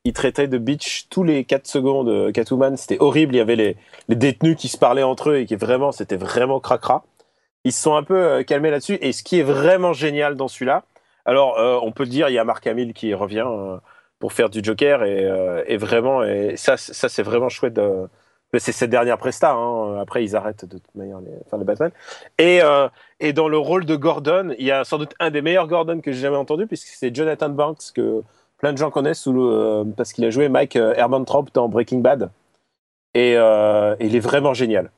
il 0.04 0.12
traitait 0.12 0.46
de 0.46 0.56
bitch 0.56 1.08
tous 1.10 1.24
les 1.24 1.44
4 1.44 1.66
secondes. 1.66 2.32
Catwoman, 2.32 2.76
c'était 2.76 2.98
horrible. 3.00 3.34
Il 3.34 3.38
y 3.38 3.40
avait 3.40 3.56
les, 3.56 3.76
les, 4.08 4.14
détenus 4.14 4.56
qui 4.56 4.68
se 4.68 4.78
parlaient 4.78 5.02
entre 5.02 5.30
eux 5.30 5.38
et 5.38 5.46
qui 5.46 5.56
vraiment, 5.56 5.90
c'était 5.90 6.16
vraiment 6.16 6.60
cracra. 6.60 7.04
Ils 7.64 7.72
se 7.72 7.82
sont 7.82 7.96
un 7.96 8.04
peu 8.04 8.44
calmés 8.44 8.70
là-dessus. 8.70 8.98
Et 9.00 9.12
ce 9.12 9.24
qui 9.24 9.40
est 9.40 9.44
vraiment 9.44 9.92
génial 9.92 10.36
dans 10.36 10.48
celui-là, 10.48 10.84
Alors, 11.24 11.58
euh, 11.58 11.78
on 11.82 11.92
peut 11.92 12.04
le 12.04 12.08
dire, 12.08 12.28
il 12.28 12.34
y 12.34 12.38
a 12.38 12.44
Marc 12.44 12.66
Hamill 12.66 12.92
qui 12.94 13.14
revient 13.14 13.46
euh, 13.46 13.76
pour 14.18 14.32
faire 14.32 14.50
du 14.50 14.60
Joker 14.62 15.04
et, 15.04 15.24
euh, 15.24 15.62
et 15.66 15.76
vraiment, 15.76 16.22
et 16.24 16.56
ça, 16.56 16.76
ça 16.76 17.08
c'est 17.08 17.22
vraiment 17.22 17.48
chouette. 17.48 17.80
C'est 18.58 18.72
cette 18.72 18.90
dernière 18.90 19.16
presta. 19.16 19.52
Hein. 19.52 19.98
Après, 19.98 20.22
ils 20.22 20.36
arrêtent 20.36 20.66
de 20.66 20.76
toute 20.76 20.94
manière 20.94 21.20
les, 21.20 21.32
enfin, 21.46 21.56
Batman. 21.64 21.90
Et, 22.38 22.60
et 23.18 23.32
dans 23.32 23.48
le 23.48 23.56
rôle 23.56 23.86
de 23.86 23.96
Gordon, 23.96 24.54
il 24.58 24.66
y 24.66 24.70
a 24.70 24.84
sans 24.84 24.98
doute 24.98 25.14
un 25.20 25.30
des 25.30 25.40
meilleurs 25.40 25.68
Gordon 25.68 26.00
que 26.00 26.12
j'ai 26.12 26.20
jamais 26.20 26.36
entendu, 26.36 26.66
puisque 26.66 26.88
c'est 26.88 27.14
Jonathan 27.14 27.48
Banks 27.48 27.92
que 27.94 28.22
plein 28.58 28.74
de 28.74 28.78
gens 28.78 28.90
connaissent 28.90 29.20
sous 29.20 29.32
le, 29.32 29.84
parce 29.96 30.12
qu'il 30.12 30.26
a 30.26 30.30
joué 30.30 30.50
Mike 30.50 30.76
Hermantraub 30.76 31.48
dans 31.54 31.70
Breaking 31.70 32.00
Bad. 32.00 32.30
Et 33.14 33.32
il 33.32 34.16
est 34.16 34.20
vraiment 34.20 34.52
génial. 34.52 34.90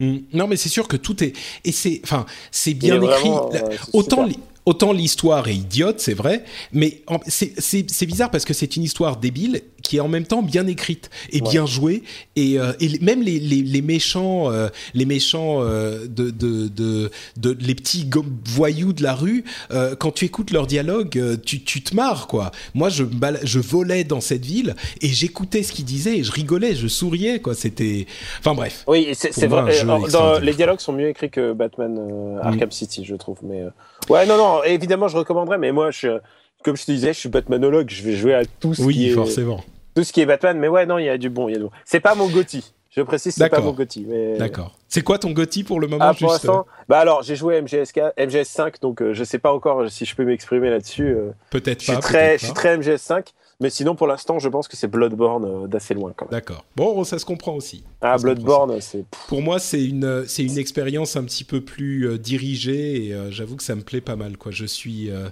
Mm. 0.00 0.18
Non, 0.32 0.48
mais 0.48 0.56
c'est 0.56 0.68
sûr 0.68 0.88
que 0.88 0.96
tout 0.96 1.22
est 1.22 1.34
et 1.64 1.70
c'est 1.70 2.00
enfin 2.02 2.26
c'est 2.50 2.74
bien 2.74 3.00
écrit. 3.00 3.28
vraiment, 3.28 3.50
autant. 3.92 4.26
Autant 4.64 4.92
l'histoire 4.92 5.48
est 5.48 5.56
idiote, 5.56 6.00
c'est 6.00 6.14
vrai, 6.14 6.44
mais 6.72 7.02
c'est 7.28 8.06
bizarre 8.06 8.30
parce 8.30 8.44
que 8.44 8.54
c'est 8.54 8.76
une 8.76 8.82
histoire 8.82 9.16
débile 9.16 9.62
qui 9.82 9.96
est 9.96 10.00
en 10.00 10.08
même 10.08 10.24
temps 10.26 10.42
bien 10.42 10.66
écrite 10.66 11.10
et 11.30 11.42
Ouais. 11.42 11.50
bien 11.50 11.66
jouée 11.66 12.02
et, 12.36 12.58
euh, 12.58 12.72
et 12.80 12.98
même 13.00 13.22
les, 13.22 13.38
les, 13.40 13.62
les 13.62 13.82
méchants 13.82 14.50
euh, 14.50 14.68
les 14.94 15.04
méchants 15.04 15.58
euh, 15.62 16.06
de, 16.06 16.30
de, 16.30 16.68
de, 16.68 17.10
de- 17.36 17.56
les 17.60 17.74
petits 17.74 18.08
voyous 18.46 18.92
de 18.92 19.02
la 19.02 19.14
rue 19.14 19.44
euh, 19.72 19.94
quand 19.96 20.12
tu 20.12 20.24
écoutes 20.24 20.50
leur 20.50 20.66
dialogue 20.66 21.18
euh, 21.18 21.36
tu, 21.36 21.62
tu 21.62 21.82
te 21.82 21.94
marres 21.94 22.26
quoi 22.26 22.50
moi 22.74 22.88
je 22.88 23.04
je 23.42 23.58
volais 23.58 24.04
dans 24.04 24.20
cette 24.20 24.44
ville 24.44 24.74
et 25.00 25.08
j'écoutais 25.08 25.62
ce 25.62 25.72
qu'ils 25.72 25.84
disaient 25.84 26.18
et 26.18 26.24
je 26.24 26.32
rigolais 26.32 26.74
je 26.74 26.86
souriais 26.88 27.40
quoi 27.40 27.54
c'était 27.54 28.06
enfin 28.38 28.54
bref 28.54 28.84
Oui, 28.86 29.08
c'est 29.14 29.46
vrai. 29.46 29.82
dans- 30.10 30.38
les 30.38 30.54
dialogues 30.54 30.80
sont 30.80 30.92
mieux 30.92 31.08
écrits 31.08 31.30
que 31.30 31.52
Batman 31.52 31.98
euh. 31.98 32.38
Arkham 32.42 32.70
City, 32.70 33.04
je 33.04 33.14
trouve. 33.14 33.38
Mais 33.42 33.62
euh, 33.62 33.70
ouais, 34.08 34.26
non, 34.26 34.36
non. 34.36 34.62
Évidemment, 34.64 35.08
je 35.08 35.16
recommanderais. 35.16 35.58
Mais 35.58 35.72
moi, 35.72 35.90
je, 35.90 36.18
comme 36.62 36.76
je 36.76 36.84
te 36.84 36.92
disais, 36.92 37.12
je 37.12 37.18
suis 37.18 37.28
Batmanologue. 37.28 37.90
Je 37.90 38.02
vais 38.02 38.14
jouer 38.14 38.34
à 38.34 38.44
tout 38.44 38.74
ce 38.74 38.80
qui 38.82 38.86
oui 38.86 39.06
est 39.08 39.14
forcément 39.14 39.62
tout 39.94 40.04
ce 40.04 40.12
qui 40.12 40.20
est 40.20 40.26
Batman. 40.26 40.58
Mais 40.58 40.68
ouais, 40.68 40.86
non, 40.86 40.98
il 40.98 41.04
y 41.04 41.08
a 41.08 41.18
du 41.18 41.28
bon, 41.28 41.48
il 41.48 41.52
y 41.52 41.54
a 41.54 41.58
du 41.58 41.64
bon. 41.64 41.70
C'est 41.84 42.00
pas 42.00 42.14
mon 42.14 42.28
Gotti. 42.28 42.72
Je 42.90 43.00
précise, 43.00 43.34
c'est 43.34 43.48
pas 43.48 43.60
mon 43.60 43.72
Gotti. 43.72 44.04
Mais 44.06 44.36
D'accord. 44.36 44.76
C'est 44.88 45.02
quoi 45.02 45.18
ton 45.18 45.30
Gotti 45.30 45.64
pour 45.64 45.80
le 45.80 45.86
moment 45.86 46.04
Ah, 46.06 46.14
pour 46.14 46.30
juste, 46.30 46.44
l'instant, 46.44 46.66
bah 46.88 46.98
alors 46.98 47.22
j'ai 47.22 47.36
joué 47.36 47.60
MGS, 47.62 47.92
MGS 48.18 48.44
5, 48.44 48.80
donc 48.82 49.00
euh, 49.00 49.14
je 49.14 49.24
sais 49.24 49.38
pas 49.38 49.52
encore 49.52 49.90
si 49.90 50.04
je 50.04 50.14
peux 50.14 50.24
m'exprimer 50.26 50.68
là-dessus. 50.68 51.08
euh, 51.08 51.28
euh, 51.28 51.32
Peut-être 51.50 51.80
je 51.80 51.84
suis 51.86 51.94
pas. 51.94 52.00
très, 52.00 52.38
je 52.38 52.44
suis 52.44 52.52
très 52.52 52.76
MGS 52.76 52.98
5, 52.98 53.32
mais 53.60 53.70
sinon 53.70 53.94
pour 53.94 54.06
l'instant, 54.06 54.38
je 54.38 54.48
pense 54.50 54.68
que 54.68 54.76
c'est 54.76 54.88
Bloodborne 54.88 55.44
euh, 55.64 55.66
d'assez 55.66 55.94
loin 55.94 56.12
quand 56.14 56.26
même. 56.26 56.32
D'accord. 56.32 56.66
Bon, 56.76 57.02
ça 57.04 57.18
se 57.18 57.24
comprend 57.24 57.54
aussi. 57.54 57.82
Ah, 58.02 58.18
Ça 58.18 58.22
Bloodborne, 58.24 58.78
c'est. 58.82 59.06
Pour 59.28 59.40
moi, 59.40 59.58
c'est 59.58 59.82
une 59.82 60.24
c'est 60.26 60.44
une 60.44 60.58
expérience 60.58 61.16
un 61.16 61.24
petit 61.24 61.44
peu 61.44 61.62
plus 61.62 62.06
euh, 62.06 62.18
dirigée 62.18 63.06
et 63.06 63.14
euh, 63.14 63.30
j'avoue 63.30 63.56
que 63.56 63.62
ça 63.62 63.74
me 63.74 63.82
plaît 63.82 64.02
pas 64.02 64.16
mal. 64.16 64.36
Quoi, 64.36 64.52
je 64.52 64.66
suis 64.66 65.10
euh, 65.10 65.30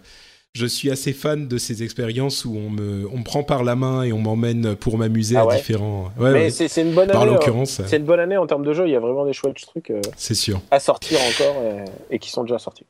je 0.55 0.66
suis 0.66 0.90
assez 0.90 1.12
fan 1.12 1.47
de 1.47 1.59
ces 1.59 1.82
expériences 1.85 2.44
où 2.44 2.56
on 2.56 2.70
me 2.70 3.09
on 3.12 3.18
me 3.18 3.22
prend 3.24 3.43
par 3.44 3.62
la 3.62 3.77
main 3.77 4.02
et 4.02 4.12
on 4.12 4.18
m'emmène 4.18 4.74
pour 4.74 4.98
m'amuser 4.98 5.36
Ah 5.36 5.47
à 5.48 5.56
différents. 5.56 6.10
Ouais, 6.18 6.32
mais 6.32 6.44
ouais. 6.44 6.51
c'est 6.51 6.82
une 6.82 6.93
bonne 6.93 7.09
Par 7.09 7.22
année. 7.22 7.31
hein. 7.31 7.35
l'occurrence, 7.35 7.81
C'est 7.86 7.98
une 7.98 8.05
bonne 8.05 8.20
année 8.20 8.36
en 8.36 8.47
termes 8.47 8.64
de 8.64 8.72
jeu. 8.72 8.86
Il 8.86 8.90
y 8.93 8.97
a 8.97 9.01
vraiment 9.01 9.24
des 9.24 9.32
chouettes 9.32 9.60
trucs 9.60 9.90
euh, 9.90 10.01
c'est 10.16 10.35
sûr. 10.35 10.60
à 10.70 10.81
sortir 10.81 11.18
encore 11.20 11.62
et, 12.10 12.14
et 12.16 12.18
qui 12.18 12.31
sont 12.31 12.43
déjà 12.43 12.59
sortis. 12.59 12.85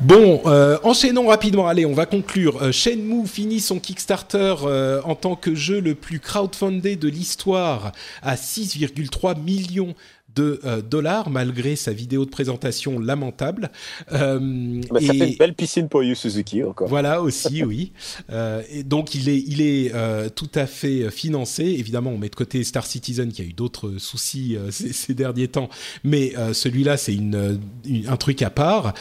Bon, 0.00 0.40
euh, 0.46 0.78
enchaînons 0.82 1.26
rapidement. 1.26 1.68
Allez, 1.68 1.84
on 1.84 1.92
va 1.92 2.06
conclure. 2.06 2.62
Euh, 2.62 2.72
Shenmue 2.72 3.26
finit 3.26 3.60
son 3.60 3.78
Kickstarter 3.78 4.54
euh, 4.64 5.02
en 5.04 5.14
tant 5.14 5.36
que 5.36 5.54
jeu 5.54 5.80
le 5.80 5.94
plus 5.94 6.18
crowdfundé 6.20 6.96
de 6.96 7.08
l'histoire 7.08 7.92
à 8.22 8.36
6,3 8.36 9.38
millions 9.38 9.94
de 10.40 10.60
euh, 10.64 10.80
dollars 10.82 11.28
malgré 11.30 11.76
sa 11.76 11.92
vidéo 11.92 12.24
de 12.24 12.30
présentation 12.30 12.98
lamentable. 12.98 13.70
Euh, 14.12 14.80
Bah, 14.90 15.00
Ça 15.00 15.12
et- 15.14 15.18
fait 15.18 15.28
une 15.32 15.36
belle 15.36 15.54
piscine 15.54 15.88
pour 15.88 16.02
Yu 16.02 16.14
Suzuki 16.14 16.62
encore. 16.62 16.88
Voilà 16.88 17.20
aussi, 17.22 17.62
oui. 17.64 17.92
Euh, 18.30 18.62
et 18.70 18.82
donc 18.82 19.14
il 19.14 19.28
est, 19.28 19.38
il 19.46 19.60
est 19.60 19.92
euh, 19.94 20.28
tout 20.28 20.48
à 20.54 20.66
fait 20.66 21.10
financé. 21.10 21.64
Évidemment, 21.64 22.10
on 22.10 22.18
met 22.18 22.28
de 22.28 22.34
côté 22.34 22.64
Star 22.64 22.86
Citizen 22.86 23.30
qui 23.32 23.42
a 23.42 23.44
eu 23.44 23.52
d'autres 23.52 23.94
soucis 23.98 24.56
ces, 24.70 24.92
ces 24.92 25.14
derniers 25.14 25.48
temps, 25.48 25.68
mais 26.04 26.32
celui-là 26.52 26.96
c'est 26.96 27.14
une, 27.14 27.58
une- 27.84 28.08
un 28.08 28.16
truc 28.16 28.42
à 28.42 28.50
part. 28.50 28.94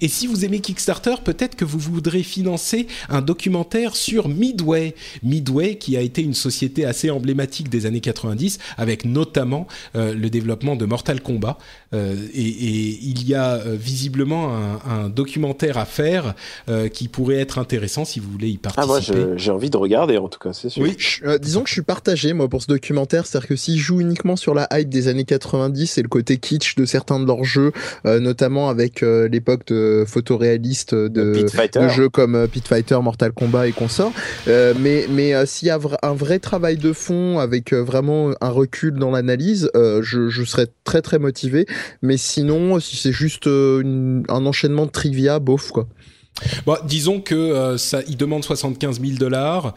Et 0.00 0.08
si 0.08 0.26
vous 0.26 0.44
aimez 0.44 0.60
Kickstarter, 0.60 1.14
peut-être 1.24 1.54
que 1.56 1.64
vous 1.64 1.78
voudrez 1.78 2.22
financer 2.22 2.86
un 3.08 3.22
documentaire 3.22 3.94
sur 3.96 4.28
Midway. 4.28 4.94
Midway 5.22 5.76
qui 5.76 5.96
a 5.96 6.00
été 6.00 6.22
une 6.22 6.34
société 6.34 6.84
assez 6.84 7.10
emblématique 7.10 7.68
des 7.68 7.86
années 7.86 8.00
90, 8.00 8.58
avec 8.76 9.04
notamment 9.04 9.66
euh, 9.94 10.12
le 10.26 10.30
développement 10.30 10.74
de 10.74 10.84
Mortal 10.86 11.20
Kombat. 11.20 11.56
Euh, 11.94 12.16
et, 12.34 12.40
et 12.48 12.98
il 13.04 13.28
y 13.28 13.34
a 13.34 13.54
euh, 13.54 13.76
visiblement 13.78 14.50
un, 14.56 14.80
un 15.04 15.08
documentaire 15.08 15.78
à 15.78 15.84
faire 15.84 16.34
euh, 16.68 16.88
qui 16.88 17.06
pourrait 17.06 17.36
être 17.36 17.58
intéressant 17.58 18.04
si 18.04 18.18
vous 18.18 18.30
voulez 18.30 18.48
y 18.48 18.56
participer. 18.58 19.14
Ah, 19.14 19.26
moi 19.26 19.36
j'ai 19.36 19.50
envie 19.52 19.70
de 19.70 19.76
regarder 19.76 20.16
en 20.18 20.28
tout 20.28 20.40
cas, 20.40 20.52
c'est 20.52 20.68
sûr. 20.68 20.82
Oui. 20.82 20.94
Je- 20.98 21.24
euh, 21.24 21.38
disons 21.38 21.62
que 21.62 21.68
je 21.68 21.74
suis 21.74 21.82
partagé 21.82 22.32
moi 22.32 22.48
pour 22.48 22.60
ce 22.62 22.66
documentaire, 22.66 23.24
c'est-à-dire 23.26 23.48
que 23.48 23.56
s'ils 23.56 23.78
jouent 23.78 24.00
uniquement 24.00 24.34
sur 24.36 24.52
la 24.54 24.66
hype 24.72 24.88
des 24.88 25.06
années 25.08 25.24
90 25.24 25.96
et 25.98 26.02
le 26.02 26.08
côté 26.08 26.38
kitsch 26.38 26.74
de 26.76 26.84
certains 26.84 27.20
de 27.20 27.26
leurs 27.26 27.44
jeux, 27.44 27.70
euh, 28.04 28.18
notamment 28.18 28.68
avec 28.68 29.02
euh, 29.04 29.28
l'époque 29.28 29.64
de 29.68 30.04
photoréaliste 30.06 30.94
de, 30.94 31.32
Pit 31.34 31.50
Fighter. 31.50 31.80
de 31.80 31.88
jeux 31.88 32.08
comme 32.08 32.34
euh, 32.34 32.46
Pit 32.48 32.66
Fighter, 32.66 32.98
Mortal 33.02 33.32
Kombat 33.32 33.68
et 33.68 33.72
consorts. 33.72 34.12
Euh, 34.48 34.74
mais 34.80 35.06
mais 35.08 35.34
euh, 35.34 35.46
s'il 35.46 35.68
y 35.68 35.70
a 35.70 35.78
un 36.02 36.14
vrai 36.14 36.38
travail 36.40 36.76
de 36.76 36.92
fond 36.92 37.38
avec 37.38 37.72
euh, 37.72 37.82
vraiment 37.82 38.30
un 38.40 38.48
recul 38.50 38.94
dans 38.94 39.10
l'analyse, 39.10 39.70
euh, 39.76 40.02
je, 40.06 40.28
je 40.28 40.44
serais 40.44 40.68
très 40.84 41.02
très 41.02 41.18
motivé. 41.18 41.66
Mais 42.02 42.16
sinon, 42.16 42.80
si 42.80 42.96
c'est 42.96 43.12
juste 43.12 43.46
euh, 43.46 43.80
une- 43.82 44.24
un 44.28 44.46
enchaînement 44.46 44.86
de 44.86 44.90
trivia, 44.92 45.38
bof 45.38 45.70
quoi. 45.72 45.86
Bon, 46.66 46.76
disons 46.86 47.22
que 47.22 47.34
euh, 47.34 47.78
ça, 47.78 48.00
il 48.08 48.18
demande 48.18 48.44
75 48.44 49.00
000 49.00 49.12
dollars. 49.16 49.74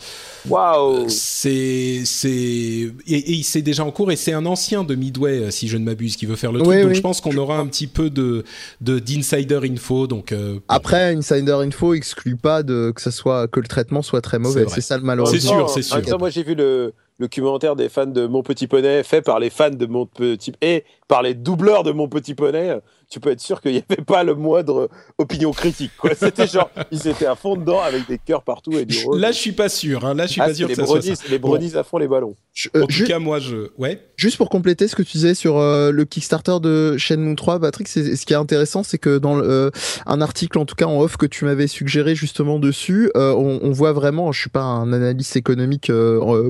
Waouh 0.50 1.06
C'est, 1.08 2.02
c'est, 2.04 2.30
et, 2.30 2.92
et 3.08 3.44
c'est 3.44 3.62
déjà 3.62 3.86
en 3.86 3.92
cours 3.92 4.12
et 4.12 4.18
c'est 4.18 4.34
un 4.34 4.46
ancien 4.46 4.84
de 4.84 4.94
Midway, 4.94 5.40
euh, 5.40 5.52
si 5.52 5.70
je 5.70 5.78
ne 5.78 5.86
m'abuse, 5.86 6.18
qui 6.18 6.26
veut 6.26 6.36
faire 6.36 6.52
le 6.52 6.60
truc. 6.60 6.70
Oui, 6.70 6.82
donc 6.82 6.90
oui. 6.90 6.96
je 6.96 7.02
pense 7.02 7.22
qu'on 7.22 7.38
aura 7.38 7.58
un 7.60 7.68
petit 7.68 7.88
peu 7.88 8.10
de, 8.10 8.44
de 8.82 9.00
d'insider 9.00 9.60
info. 9.72 10.06
Donc 10.08 10.34
euh, 10.34 10.60
Après, 10.68 11.16
Insider 11.16 11.54
Info 11.64 11.94
exclut 11.94 12.36
pas 12.36 12.62
de 12.62 12.92
que 12.94 13.02
ça 13.02 13.12
soit 13.12 13.48
que 13.48 13.62
le 13.62 13.68
traitement 13.68 14.02
soit 14.02 14.20
très 14.20 14.38
mauvais. 14.40 14.66
C'est 14.68 14.82
ça 14.82 14.96
le 14.98 15.02
C'est 15.02 15.06
malheureusement. 15.08 15.40
sûr, 15.60 15.70
c'est 15.70 15.82
sûr. 15.82 16.02
temps, 16.02 16.18
moi 16.20 16.30
j'ai 16.30 16.44
vu 16.44 16.56
le, 16.56 16.94
le 17.20 17.28
commentaire 17.28 17.76
des 17.76 17.90
fans 17.90 18.06
de 18.06 18.26
Mon 18.26 18.42
Petit 18.42 18.66
Poney 18.66 19.04
fait 19.04 19.22
par 19.22 19.40
les 19.40 19.50
fans 19.50 19.70
de 19.70 19.86
Mon 19.86 20.06
Petit 20.06 20.54
et 20.62 20.86
par 21.08 21.22
les 21.22 21.34
doubleurs 21.34 21.84
de 21.84 21.92
Mon 21.92 22.08
Petit 22.08 22.34
Poney. 22.34 22.80
Tu 23.10 23.20
peux 23.20 23.32
être 23.32 23.42
sûr 23.42 23.60
qu'il 23.60 23.72
n'y 23.72 23.84
avait 23.90 24.04
pas 24.04 24.24
le 24.24 24.36
moindre 24.36 24.88
opinion 25.18 25.52
critique. 25.52 25.92
C'était 26.16 26.46
genre, 26.48 26.70
ils 26.92 27.08
étaient 27.08 27.26
à 27.26 27.36
fond 27.36 27.56
dedans 27.56 27.80
avec 27.82 28.08
des 28.08 28.20
cœurs 28.20 28.44
partout 28.44 28.74
et 28.74 28.86
du 28.86 29.04
rose. 29.04 29.20
là, 29.20 29.32
je 29.32 29.38
suis 29.38 29.52
pas 29.52 29.68
sûr. 29.68 30.06
Hein, 30.06 30.14
là, 30.14 30.28
je 30.28 30.34
suis 30.34 30.42
Ah, 30.42 30.48
pas 30.48 30.54
sûr 30.54 30.68
que 30.68 30.72
les 30.74 30.76
ça 30.76 30.86
soit 30.86 31.00
bronies, 31.40 31.70
ça. 31.70 31.72
les 31.74 31.78
à 31.78 31.84
fond 31.84 31.98
les 31.98 32.08
ballons. 32.08 32.36
Je- 32.54 32.70
euh, 32.76 32.84
En 32.84 32.88
tout 32.88 33.04
cas, 33.06 33.18
moi, 33.20 33.40
je, 33.40 33.70
ouais. 33.80 34.00
Juste 34.16 34.38
pour 34.38 34.50
compléter 34.50 34.88
ce 34.88 34.96
que 34.96 35.02
tu 35.02 35.14
disais 35.14 35.34
sur 35.34 35.58
euh, 35.58 35.92
le 35.92 36.06
Kickstarter 36.06 36.58
de 36.62 36.98
Shenmue 36.98 37.36
3, 37.36 37.60
Patrick, 37.60 37.88
c'est 37.88 38.16
ce 38.16 38.26
qui 38.28 38.34
est 38.34 38.38
intéressant, 38.38 38.84
c'est 38.84 38.98
que 39.00 39.18
dans 39.18 39.40
euh, 39.40 39.72
un 40.06 40.22
article, 40.22 40.60
en 40.60 40.66
tout 40.66 40.76
cas 40.76 40.86
en 40.86 41.00
off, 41.02 41.18
que 41.18 41.26
tu 41.26 41.46
m'avais 41.46 41.68
suggéré 41.68 42.14
justement 42.16 42.60
dessus, 42.60 43.10
euh, 43.18 43.34
on, 43.34 43.60
on 43.64 43.72
voit 43.72 43.94
vraiment, 43.94 44.32
je 44.32 44.42
suis 44.42 44.50
pas 44.50 44.62
un 44.62 44.94
analyste 44.94 45.36
économique 45.36 45.90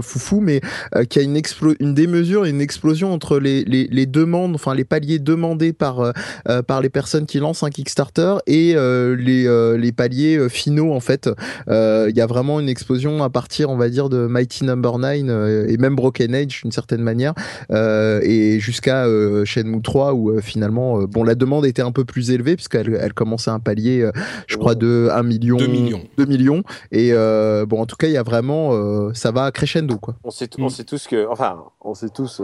foufou, 0.01 0.41
mais 0.41 0.59
euh, 0.95 1.05
qu'il 1.05 1.21
y 1.21 1.25
a 1.25 1.27
une, 1.27 1.39
une 1.79 1.93
démesure 1.93 2.45
et 2.45 2.49
une 2.49 2.61
explosion 2.61 3.13
entre 3.13 3.39
les, 3.39 3.63
les, 3.63 3.87
les 3.89 4.05
demandes, 4.05 4.55
enfin 4.55 4.73
les 4.75 4.83
paliers 4.83 5.19
demandés 5.19 5.71
par 5.73 6.11
euh, 6.49 6.61
par 6.61 6.81
les 6.81 6.89
personnes 6.89 7.25
qui 7.25 7.39
lancent 7.39 7.63
un 7.63 7.69
Kickstarter 7.69 8.35
et 8.47 8.73
euh, 8.75 9.15
les 9.15 9.47
euh, 9.47 9.77
les 9.77 9.91
paliers 9.91 10.37
euh, 10.37 10.49
finaux 10.49 10.93
en 10.93 10.99
fait. 10.99 11.29
Euh, 11.69 12.07
Il 12.09 12.17
y 12.17 12.21
a 12.21 12.25
vraiment 12.27 12.59
une 12.59 12.69
explosion 12.69 13.23
à 13.23 13.29
partir, 13.29 13.69
on 13.69 13.77
va 13.77 13.89
dire, 13.89 14.09
de 14.09 14.27
Mighty 14.27 14.63
Number 14.65 14.97
9 14.99 15.09
euh, 15.29 15.65
et 15.67 15.77
même 15.77 15.95
Broken 15.95 16.33
Age 16.35 16.61
d'une 16.63 16.71
certaine 16.71 17.01
manière 17.01 17.33
euh, 17.71 18.19
et 18.23 18.59
jusqu'à 18.59 19.05
euh, 19.05 19.45
Shenmue 19.45 19.81
3 19.81 20.13
où 20.13 20.31
euh, 20.31 20.41
finalement 20.41 21.01
euh, 21.01 21.07
bon 21.07 21.23
la 21.23 21.35
demande 21.35 21.65
était 21.65 21.81
un 21.81 21.91
peu 21.91 22.05
plus 22.05 22.31
élevée 22.31 22.55
puisqu'elle 22.55 22.97
elle 22.99 23.13
commençait 23.13 23.51
un 23.51 23.59
palier 23.59 24.01
euh, 24.01 24.11
je 24.47 24.57
crois 24.57 24.75
de 24.75 25.09
1 25.11 25.23
million 25.23 25.57
2 25.57 25.67
millions. 25.67 26.03
2 26.17 26.25
millions 26.25 26.63
et 26.91 27.11
euh, 27.13 27.65
bon 27.65 27.81
en 27.81 27.85
tout 27.85 27.95
cas 27.95 28.07
il 28.07 28.13
y 28.13 28.17
a 28.17 28.23
vraiment 28.23 28.71
euh, 28.73 29.11
ça 29.13 29.31
va 29.31 29.51
crescendo 29.51 29.97
quoi 29.97 30.15
On 30.23 30.31
sait, 30.31 30.49
Mm. 30.57 30.63
on 30.63 30.69
sait 30.69 30.83
tous 30.83 31.07
que, 31.07 31.27
enfin, 31.29 31.57
on 31.81 31.93
sait 31.93 32.09
tous. 32.09 32.41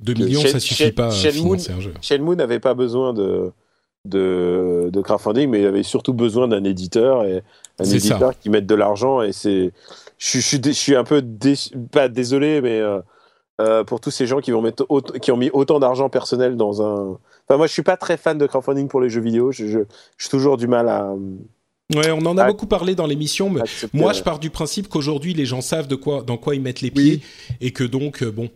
Euh, 0.00 0.04
2 0.04 0.14
Que 0.14 0.18
millions, 0.22 0.40
Shen- 0.42 0.52
ça 0.52 0.60
suffit 0.60 0.84
Shen- 0.84 0.94
pas 0.94 1.06
à 1.06 1.10
Shenmue- 1.10 1.32
financer 1.32 1.72
un 1.72 1.80
jeu. 1.80 1.94
Shenmue 2.00 2.36
n'avait 2.36 2.60
pas 2.60 2.74
besoin 2.74 3.12
de, 3.12 3.50
de, 4.06 4.90
de 4.92 5.00
crowdfunding, 5.00 5.48
mais 5.48 5.60
il 5.60 5.66
avait 5.66 5.82
surtout 5.82 6.12
besoin 6.12 6.48
d'un 6.48 6.64
éditeur 6.64 7.24
et 7.24 7.42
un 7.78 7.84
éditeur 7.84 8.38
qui 8.38 8.50
mette 8.50 8.66
de 8.66 8.74
l'argent. 8.74 9.22
Et 9.22 9.32
c'est, 9.32 9.72
je, 10.18 10.26
suis- 10.26 10.40
je, 10.40 10.46
suis 10.46 10.58
dé- 10.58 10.72
je 10.72 10.78
suis 10.78 10.96
un 10.96 11.04
peu 11.04 11.20
déçu- 11.20 11.72
pas 11.90 12.08
désolé, 12.08 12.60
mais 12.60 12.80
euh, 12.80 13.00
euh, 13.60 13.84
pour 13.84 14.00
tous 14.00 14.10
ces 14.10 14.26
gens 14.26 14.40
qui 14.40 14.50
vont 14.50 14.60
mettre 14.62 14.86
qui 15.20 15.30
ont 15.32 15.36
mis 15.36 15.50
autant 15.52 15.78
d'argent 15.80 16.08
personnel 16.08 16.56
dans 16.56 16.82
un. 16.82 17.18
Enfin, 17.48 17.56
moi, 17.58 17.66
je 17.66 17.72
suis 17.72 17.82
pas 17.82 17.96
très 17.96 18.16
fan 18.16 18.36
de 18.38 18.46
crowdfunding 18.46 18.88
pour 18.88 19.00
les 19.00 19.08
jeux 19.10 19.20
vidéo. 19.20 19.52
Je, 19.52 19.66
je, 19.68 19.78
j'ai 20.18 20.28
toujours 20.28 20.56
du 20.56 20.66
mal 20.66 20.88
à. 20.88 21.14
Ouais, 21.94 22.10
on 22.10 22.24
en 22.24 22.38
a 22.38 22.46
beaucoup 22.46 22.66
parlé 22.66 22.94
dans 22.94 23.06
l'émission, 23.06 23.50
mais 23.50 23.60
accepter, 23.60 23.96
moi, 23.98 24.14
je 24.14 24.22
pars 24.22 24.38
du 24.38 24.48
principe 24.48 24.88
qu'aujourd'hui, 24.88 25.34
les 25.34 25.44
gens 25.44 25.60
savent 25.60 25.86
de 25.86 25.96
quoi, 25.96 26.22
dans 26.22 26.38
quoi 26.38 26.54
ils 26.54 26.62
mettent 26.62 26.80
les 26.80 26.90
Oui. 26.96 27.18
pieds 27.18 27.20
et 27.60 27.72
que 27.72 27.84
donc, 27.84 28.22
euh, 28.22 28.30
bon, 28.32 28.48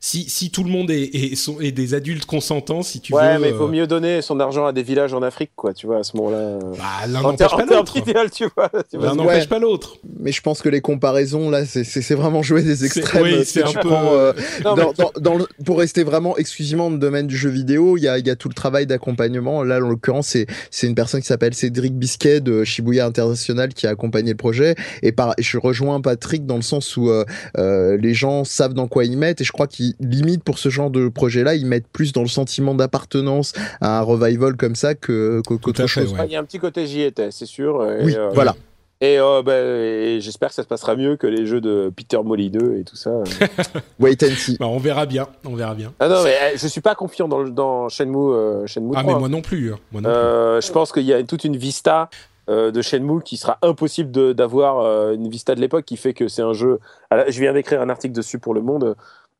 si, 0.00 0.28
si 0.28 0.50
tout 0.50 0.64
le 0.64 0.70
monde 0.70 0.90
est, 0.90 1.02
est, 1.14 1.34
sont- 1.36 1.60
est 1.60 1.72
des 1.72 1.94
adultes 1.94 2.26
consentants, 2.26 2.82
si 2.82 3.00
tu 3.00 3.12
ouais, 3.14 3.34
veux. 3.34 3.40
mais 3.40 3.48
il 3.50 3.54
vaut 3.54 3.66
euh, 3.66 3.70
mieux 3.70 3.86
donner 3.86 4.22
son 4.22 4.40
argent 4.40 4.66
à 4.66 4.72
des 4.72 4.82
villages 4.82 5.14
en 5.14 5.22
Afrique, 5.22 5.50
quoi, 5.56 5.72
tu 5.74 5.86
vois, 5.86 5.98
à 5.98 6.02
ce 6.02 6.16
moment-là. 6.16 6.58
bah, 6.78 7.06
l'un 7.08 7.22
n'empêche 7.22 7.50
pas 7.50 7.64
l'autre. 7.66 7.92
d'idéal, 7.94 8.30
tu 8.30 8.46
vois. 8.56 8.70
tu 8.90 8.96
vois. 8.96 9.06
L'un 9.06 9.12
Ouais. 9.12 9.16
n'empêche 9.24 9.48
pas 9.48 9.58
l'autre. 9.58 9.96
Mais 10.20 10.32
je 10.32 10.40
pense 10.40 10.62
que 10.62 10.68
les 10.68 10.80
comparaisons 10.80 11.50
là, 11.50 11.64
c'est- 11.66 11.84
c'est 11.84 12.02
c'est 12.02 12.14
vraiment 12.14 12.42
jouer 12.42 12.62
des 12.62 12.76
C'est- 12.76 12.86
extrêmes. 12.98 13.22
oui, 13.22 13.36
Parce 13.36 13.48
c'est 13.48 13.62
un 13.64 13.72
peu- 13.72 13.88
prends, 13.88 14.12
euh, 14.14 14.32
Non, 14.64 14.76
mais- 14.76 14.82
dans, 14.82 14.92
dans- 14.92 15.12
dans 15.20 15.34
le- 15.38 15.48
pour 15.64 15.78
rester 15.78 16.04
vraiment 16.04 16.36
exclusivement 16.36 16.84
dans 16.88 16.94
le 16.94 16.98
domaine 17.00 17.26
du 17.26 17.36
jeu 17.36 17.50
vidéo, 17.50 17.96
il 17.96 18.02
y 18.02 18.08
a, 18.08 18.18
il 18.18 18.26
y 18.26 18.30
a 18.30 18.36
tout 18.36 18.48
le 18.48 18.54
travail 18.54 18.86
d'accompagnement. 18.86 19.62
Là, 19.62 19.76
en 19.76 19.88
l'occurrence, 19.88 20.28
c'est 20.28 20.46
c'est 20.70 20.86
une 20.86 20.94
personne 20.94 21.20
qui 21.20 21.26
s'appelle 21.26 21.54
Cédric 21.54 21.94
Bisquet 21.96 22.40
de 22.40 22.64
Shibuya 22.64 23.06
International 23.06 23.72
qui 23.74 23.86
a 23.86 23.90
accompagné 23.90 24.30
le 24.32 24.36
projet. 24.36 24.74
Et 25.02 25.12
par, 25.12 25.34
je 25.38 25.58
rejoins 25.58 26.00
Patrick 26.00 26.46
dans 26.46 26.56
le 26.56 26.62
sens 26.62 26.96
où 26.96 27.08
euh, 27.10 27.24
euh, 27.58 27.96
les 27.96 28.14
gens 28.14 28.44
savent 28.44 28.74
dans 28.74 28.88
quoi 28.88 29.04
ils 29.04 29.16
mettent. 29.16 29.40
Et 29.40 29.44
je 29.44 29.52
crois 29.52 29.66
qu'ils 29.66 29.85
limite 30.00 30.42
pour 30.42 30.58
ce 30.58 30.68
genre 30.68 30.90
de 30.90 31.08
projet-là, 31.08 31.54
ils 31.54 31.66
mettent 31.66 31.88
plus 31.88 32.12
dans 32.12 32.22
le 32.22 32.28
sentiment 32.28 32.74
d'appartenance 32.74 33.52
à 33.80 33.98
un 33.98 34.02
revival 34.02 34.56
comme 34.56 34.74
ça 34.74 34.94
que 34.94 35.40
qu'autre 35.46 35.86
chose. 35.86 36.12
Ouais, 36.12 36.26
Il 36.26 36.32
y 36.32 36.36
a 36.36 36.40
un 36.40 36.44
petit 36.44 36.58
côté 36.58 36.86
j'y 36.86 37.02
étais, 37.02 37.30
c'est 37.30 37.46
sûr. 37.46 37.84
Et, 37.90 38.04
Oui, 38.04 38.14
euh, 38.16 38.30
voilà. 38.34 38.54
Et, 39.02 39.18
euh, 39.20 39.42
bah, 39.42 39.58
et 39.58 40.20
j'espère 40.22 40.48
que 40.48 40.54
ça 40.54 40.62
se 40.62 40.68
passera 40.68 40.96
mieux 40.96 41.16
que 41.16 41.26
les 41.26 41.44
jeux 41.44 41.60
de 41.60 41.92
Peter 41.94 42.18
Molineux 42.24 42.78
et 42.78 42.84
tout 42.84 42.96
ça. 42.96 43.10
Wait 44.00 44.22
and 44.22 44.34
see. 44.36 44.56
Bah, 44.58 44.66
on 44.68 44.78
verra 44.78 45.04
bien. 45.06 45.26
On 45.44 45.54
verra 45.54 45.74
bien. 45.74 45.92
ah 46.00 46.08
non, 46.08 46.22
mais 46.24 46.34
euh, 46.34 46.56
je 46.56 46.66
suis 46.66 46.80
pas 46.80 46.94
confiant 46.94 47.28
dans, 47.28 47.88
Shenmue, 47.90 48.16
euh, 48.32 48.66
Shenmue 48.66 48.92
Ah, 48.96 49.02
3. 49.02 49.12
mais 49.12 49.18
moi 49.20 49.28
non 49.28 49.42
plus. 49.42 49.72
hein. 49.72 49.78
Moi 49.92 50.00
non 50.00 50.08
plus. 50.08 50.16
Euh, 50.16 50.60
je 50.62 50.72
pense 50.72 50.92
qu'il 50.92 51.04
y 51.04 51.12
a 51.12 51.22
toute 51.22 51.44
une 51.44 51.56
vista 51.58 52.08
euh, 52.48 52.70
de 52.70 52.80
Shenmue 52.80 53.20
qui 53.22 53.36
sera 53.36 53.58
impossible 53.60 54.10
de- 54.10 54.32
d'avoir 54.32 54.78
euh, 54.80 55.12
une 55.14 55.28
vista 55.28 55.54
de 55.54 55.60
l'époque 55.60 55.84
qui 55.84 55.98
fait 55.98 56.14
que 56.14 56.28
c'est 56.28 56.42
un 56.42 56.54
jeu. 56.54 56.78
Je 57.10 57.38
viens 57.40 57.52
d'écrire 57.52 57.82
un 57.82 57.90
article 57.90 58.14
dessus 58.14 58.38
pour 58.38 58.54
Le 58.54 58.62
Monde, 58.62 58.96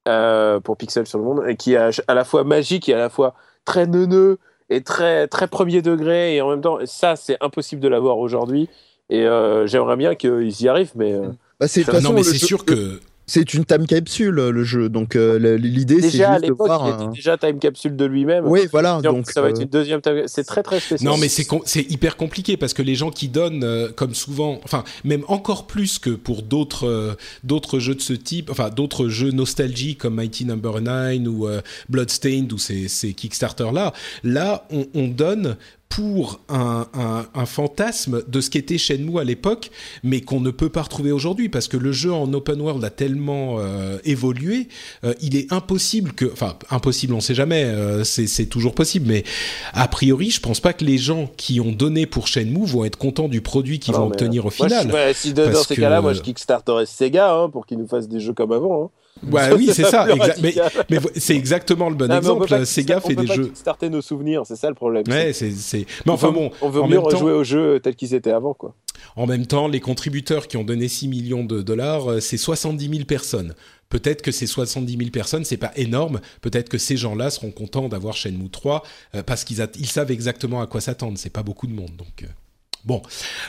euh, 0.06 0.60
pour 0.60 0.76
Pixel 0.76 1.06
sur 1.06 1.18
Le 1.18 1.24
Monde, 1.24 1.44
et 1.48 1.56
qui 1.56 1.74
est 1.74 2.00
à, 2.08 2.14
la 2.14 2.24
fois 2.24 2.44
magique 2.44 2.88
et 2.88 2.94
à 2.94 2.98
la 2.98 3.08
fois 3.10 3.34
très 3.64 3.86
neuneux 3.86 4.38
et 4.70 4.82
très 4.82 5.26
très 5.28 5.46
premier 5.48 5.80
degré 5.82 6.34
et 6.36 6.40
en 6.42 6.50
même 6.50 6.60
temps 6.60 6.78
ça 6.84 7.14
c'est 7.16 7.36
impossible 7.40 7.80
de 7.80 7.88
l'avoir 7.88 8.18
aujourd'hui. 8.18 8.68
Et 9.10 9.24
euh, 9.26 9.66
j'aimerais 9.66 9.96
bien 9.96 10.14
qu'ils 10.16 10.62
y 10.62 10.68
arrivent, 10.68 10.92
mais 10.96 11.12
euh, 11.12 11.28
Bah, 11.60 11.68
c'est 11.68 11.86
non, 12.00 12.12
mais 12.12 12.22
c'est 12.24 12.38
jeu- 12.38 12.46
sûr 12.46 12.64
que. 12.64 13.00
C'est 13.26 13.54
une 13.54 13.64
time 13.64 13.86
capsule 13.86 14.34
le 14.34 14.64
jeu. 14.64 14.88
Donc 14.88 15.16
euh, 15.16 15.56
l'idée 15.58 16.00
c'est 16.00 16.10
déjà 16.12 16.30
à 16.30 16.32
juste 16.34 16.44
de 16.44 16.50
l'époque, 16.50 16.66
voir. 16.68 16.86
il 16.86 16.92
un- 16.92 17.06
était 17.10 17.16
déjà 17.16 17.36
time 17.36 17.58
capsule 17.58 17.96
de 17.96 18.04
lui-même. 18.04 18.46
Oui, 18.46 18.60
voilà. 18.70 19.00
Donc, 19.02 19.30
ça 19.30 19.40
va 19.42 19.50
être 19.50 19.58
euh, 19.58 19.62
une 19.62 19.68
deuxième 19.68 20.00
time 20.00 20.22
C'est 20.26 20.44
très 20.44 20.62
très 20.62 20.80
spécial. 20.80 21.10
Non, 21.10 21.16
mais 21.18 21.28
c'est 21.28 21.44
com- 21.44 21.62
c'est 21.64 21.82
hyper 21.90 22.16
compliqué 22.16 22.56
parce 22.56 22.72
que 22.74 22.82
les 22.82 22.94
gens 22.94 23.10
qui 23.10 23.28
donnent, 23.28 23.64
euh, 23.64 23.88
comme 23.94 24.14
souvent, 24.14 24.60
enfin 24.64 24.84
même 25.04 25.24
encore 25.28 25.66
plus 25.66 25.98
que 25.98 26.10
pour 26.10 26.42
d'autres 26.42 26.86
euh, 26.86 27.14
d'autres 27.44 27.78
jeux 27.78 27.94
de 27.94 28.00
ce 28.02 28.12
type, 28.12 28.50
enfin 28.50 28.70
d'autres 28.70 29.08
jeux 29.08 29.30
nostalgie 29.32 29.96
comme 29.96 30.14
Mighty 30.14 30.44
Number 30.44 30.80
9 30.80 31.18
ou 31.28 31.46
euh, 31.48 31.60
Bloodstained 31.88 32.52
ou 32.52 32.58
ces, 32.58 32.88
ces 32.88 33.12
Kickstarter 33.12 33.70
là, 33.72 33.92
là 34.24 34.66
on, 34.70 34.86
on 34.94 35.08
donne 35.08 35.56
pour 35.88 36.40
un, 36.48 36.86
un, 36.94 37.26
un 37.34 37.46
fantasme 37.46 38.22
de 38.28 38.40
ce 38.40 38.50
qu'était 38.50 38.76
Shenmue 38.76 39.18
à 39.18 39.24
l'époque, 39.24 39.70
mais 40.02 40.20
qu'on 40.20 40.40
ne 40.40 40.50
peut 40.50 40.68
pas 40.68 40.82
retrouver 40.82 41.10
aujourd'hui 41.12 41.48
parce 41.48 41.68
que 41.68 41.76
le 41.76 41.92
jeu 41.92 42.12
en 42.12 42.30
open 42.34 42.60
world 42.60 42.84
a 42.84 42.90
tellement 42.90 43.56
euh, 43.60 43.98
évolué, 44.04 44.68
euh, 45.04 45.14
il 45.22 45.36
est 45.36 45.50
impossible 45.52 46.12
que, 46.12 46.26
enfin 46.32 46.56
impossible, 46.70 47.14
on 47.14 47.20
sait 47.20 47.34
jamais, 47.34 47.64
euh, 47.64 48.04
c'est 48.04 48.26
c'est 48.26 48.46
toujours 48.46 48.74
possible, 48.74 49.06
mais 49.08 49.24
a 49.72 49.88
priori, 49.88 50.30
je 50.30 50.40
pense 50.40 50.60
pas 50.60 50.72
que 50.72 50.84
les 50.84 50.98
gens 50.98 51.30
qui 51.36 51.60
ont 51.60 51.72
donné 51.72 52.04
pour 52.06 52.26
Shenmue 52.28 52.66
vont 52.66 52.84
être 52.84 52.98
contents 52.98 53.28
du 53.28 53.40
produit 53.40 53.78
qu'ils 53.78 53.94
Non, 53.94 54.00
vont 54.00 54.06
obtenir 54.08 54.44
au 54.44 54.52
moi, 54.58 54.68
je- 54.68 54.74
final. 54.74 54.92
ouais, 54.92 55.14
si 55.14 55.32
dans 55.32 55.54
ces 55.62 55.76
que- 55.76 55.80
cas-là, 55.80 56.00
moi 56.02 56.12
je 56.12 56.20
kickstarterais 56.20 56.84
Sega 56.86 57.32
hein, 57.32 57.48
pour 57.48 57.64
qu'ils 57.64 57.78
nous 57.78 57.86
fassent 57.88 58.08
des 58.08 58.20
jeux 58.20 58.34
comme 58.34 58.52
avant. 58.52 58.84
hein. 58.86 58.90
Ouais, 59.30 59.52
oui, 59.54 59.70
c'est 59.72 59.84
ça. 59.84 60.06
exa- 60.06 60.84
mais 60.90 60.98
c'est 61.16 61.34
exactement 61.34 61.88
le 61.88 61.94
bon 61.96 62.06
Non, 62.08 62.18
exemple. 62.18 62.48
pas 62.48 62.64
Sega 62.64 63.00
fait 63.00 63.12
on 63.12 63.16
peut 63.16 63.22
des 63.22 63.26
pas 63.28 63.34
jeux. 63.34 63.46
Kickstarter 63.46 63.88
nos 63.90 64.02
souvenirs, 64.02 64.42
c'est 64.46 64.56
ça 64.56 64.68
le 64.68 64.74
problème. 64.74 65.04
Ouais, 65.08 65.32
c'est-. 65.32 65.86
Mais 66.04 66.12
enfin 66.12 66.28
on 66.28 66.32
veut, 66.32 66.36
bon, 66.38 66.50
on 66.62 66.68
veut 66.68 66.82
en 66.82 66.86
mieux 66.88 66.96
même 66.96 67.02
temps- 67.08 67.16
rejouer 67.16 67.32
aux 67.32 67.44
jeux 67.44 67.80
tels 67.80 67.96
qu'ils 67.96 68.14
étaient 68.14 68.30
avant, 68.32 68.54
quoi. 68.54 68.74
En 69.16 69.26
même 69.26 69.46
temps, 69.46 69.68
les 69.68 69.80
contributeurs 69.80 70.46
qui 70.48 70.56
ont 70.56 70.64
donné 70.64 70.88
6 70.88 71.08
millions 71.08 71.44
de 71.44 71.62
dollars, 71.62 72.10
euh, 72.10 72.20
c'est 72.20 72.36
70 72.36 72.88
000 72.88 73.04
personnes. 73.04 73.54
Peut-être 73.88 74.20
que 74.20 74.32
ces 74.32 74.46
70 74.46 74.96
000 74.98 75.10
personnes, 75.10 75.44
c'est 75.44 75.56
pas 75.56 75.72
énorme. 75.76 76.20
Peut-être 76.42 76.68
que 76.68 76.76
ces 76.78 76.96
gens-là 76.96 77.30
seront 77.30 77.50
contents 77.52 77.88
d'avoir 77.88 78.14
Shenmue 78.16 78.50
3 78.50 78.82
euh, 79.14 79.22
parce 79.22 79.44
qu'ils 79.44 79.66
ils 79.78 79.86
savent 79.86 80.10
exactement 80.10 80.60
à 80.60 80.66
quoi 80.66 80.80
s'attendre. 80.80 81.16
C'est 81.16 81.30
pas 81.30 81.42
beaucoup 81.42 81.66
de 81.66 81.72
monde, 81.72 81.92
donc. 81.96 82.22
euh, 82.24 82.26
Bon, 82.86 83.02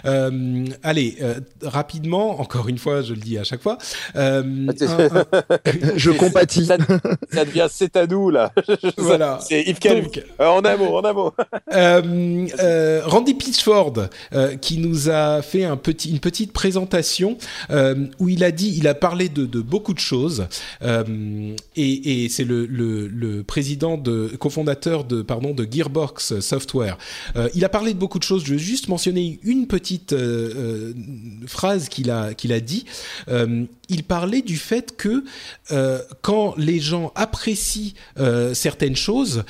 Euh, 0.05 0.65
allez 0.84 1.15
euh, 1.22 1.35
rapidement. 1.61 2.39
Encore 2.41 2.68
une 2.69 2.77
fois, 2.80 3.01
je 3.03 3.14
le 3.14 3.19
dis 3.19 3.38
à 3.38 3.43
chaque 3.43 3.61
fois. 3.61 3.77
euh, 4.15 4.41
un- 4.43 4.69
un- 4.69 5.26
je 5.95 6.11
compatis. 6.11 6.65
Ça, 6.65 6.77
ça 7.31 7.45
devient 7.45 7.68
c'est 7.69 7.95
à 7.95 8.07
nous 8.07 8.30
là. 8.30 8.51
Voilà. 8.97 9.39
C'est 9.41 9.61
Yves. 9.64 9.80
Donc, 9.80 10.23
Euh, 10.41 10.47
en 10.47 10.64
un 10.65 10.76
mot, 10.77 10.97
en 10.97 11.03
un 11.05 11.14
mot. 11.14 11.34
Euh, 11.73 12.47
euh, 12.59 13.01
Randy 13.05 13.34
Pitchford 13.34 13.93
euh, 14.34 14.55
qui 14.55 14.77
nous 14.80 15.09
a 15.09 15.41
fait 15.41 15.64
un 15.65 15.76
petit, 15.77 16.09
une 16.09 16.19
petite 16.19 16.51
présentation 16.53 17.38
euh, 17.69 18.07
où 18.19 18.30
il 18.30 18.43
a 18.43 18.51
dit, 18.51 18.73
il 18.77 18.88
a 18.88 18.93
parlé 18.95 19.30
de, 19.30 19.45
de 19.45 19.59
beaucoup 19.61 19.93
de 19.93 19.99
choses 19.99 20.47
euh, 20.81 21.53
et, 21.76 22.23
et 22.23 22.30
c'est 22.30 22.45
le, 22.45 22.65
le, 22.65 23.07
le 23.07 23.43
président 23.43 23.97
de 23.97 24.30
cofondateur 24.39 25.03
de 25.03 25.22
pardon 25.22 25.53
de 25.53 25.68
Gearbox 25.69 26.39
Software. 26.39 26.97
Euh, 27.35 27.49
il 27.53 27.64
a 27.65 27.69
parlé 27.69 27.93
de 27.93 27.99
beaucoup 27.99 28.18
de 28.19 28.23
choses. 28.23 28.43
Je 28.45 28.53
vais 28.53 28.59
juste 28.59 28.88
mentionner 28.88 29.27
une 29.44 29.68
petite 29.68 30.14
euh, 30.14 30.54
euh, 30.56 30.94
phrase 31.45 31.90
qu'il 31.90 32.12
a 32.12 32.34
qu'il 32.34 32.54
a 32.54 32.60
dit. 32.60 32.86
Euh, 33.28 33.66
il 33.90 34.04
parlait 34.04 34.41
du 34.41 34.58
fait 34.58 34.98
que 34.98 35.24
quand 36.22 36.56
les 36.58 36.82
gens 36.82 37.14
apprécient 37.16 37.94
certaines 38.54 38.98
choses, 38.98 39.45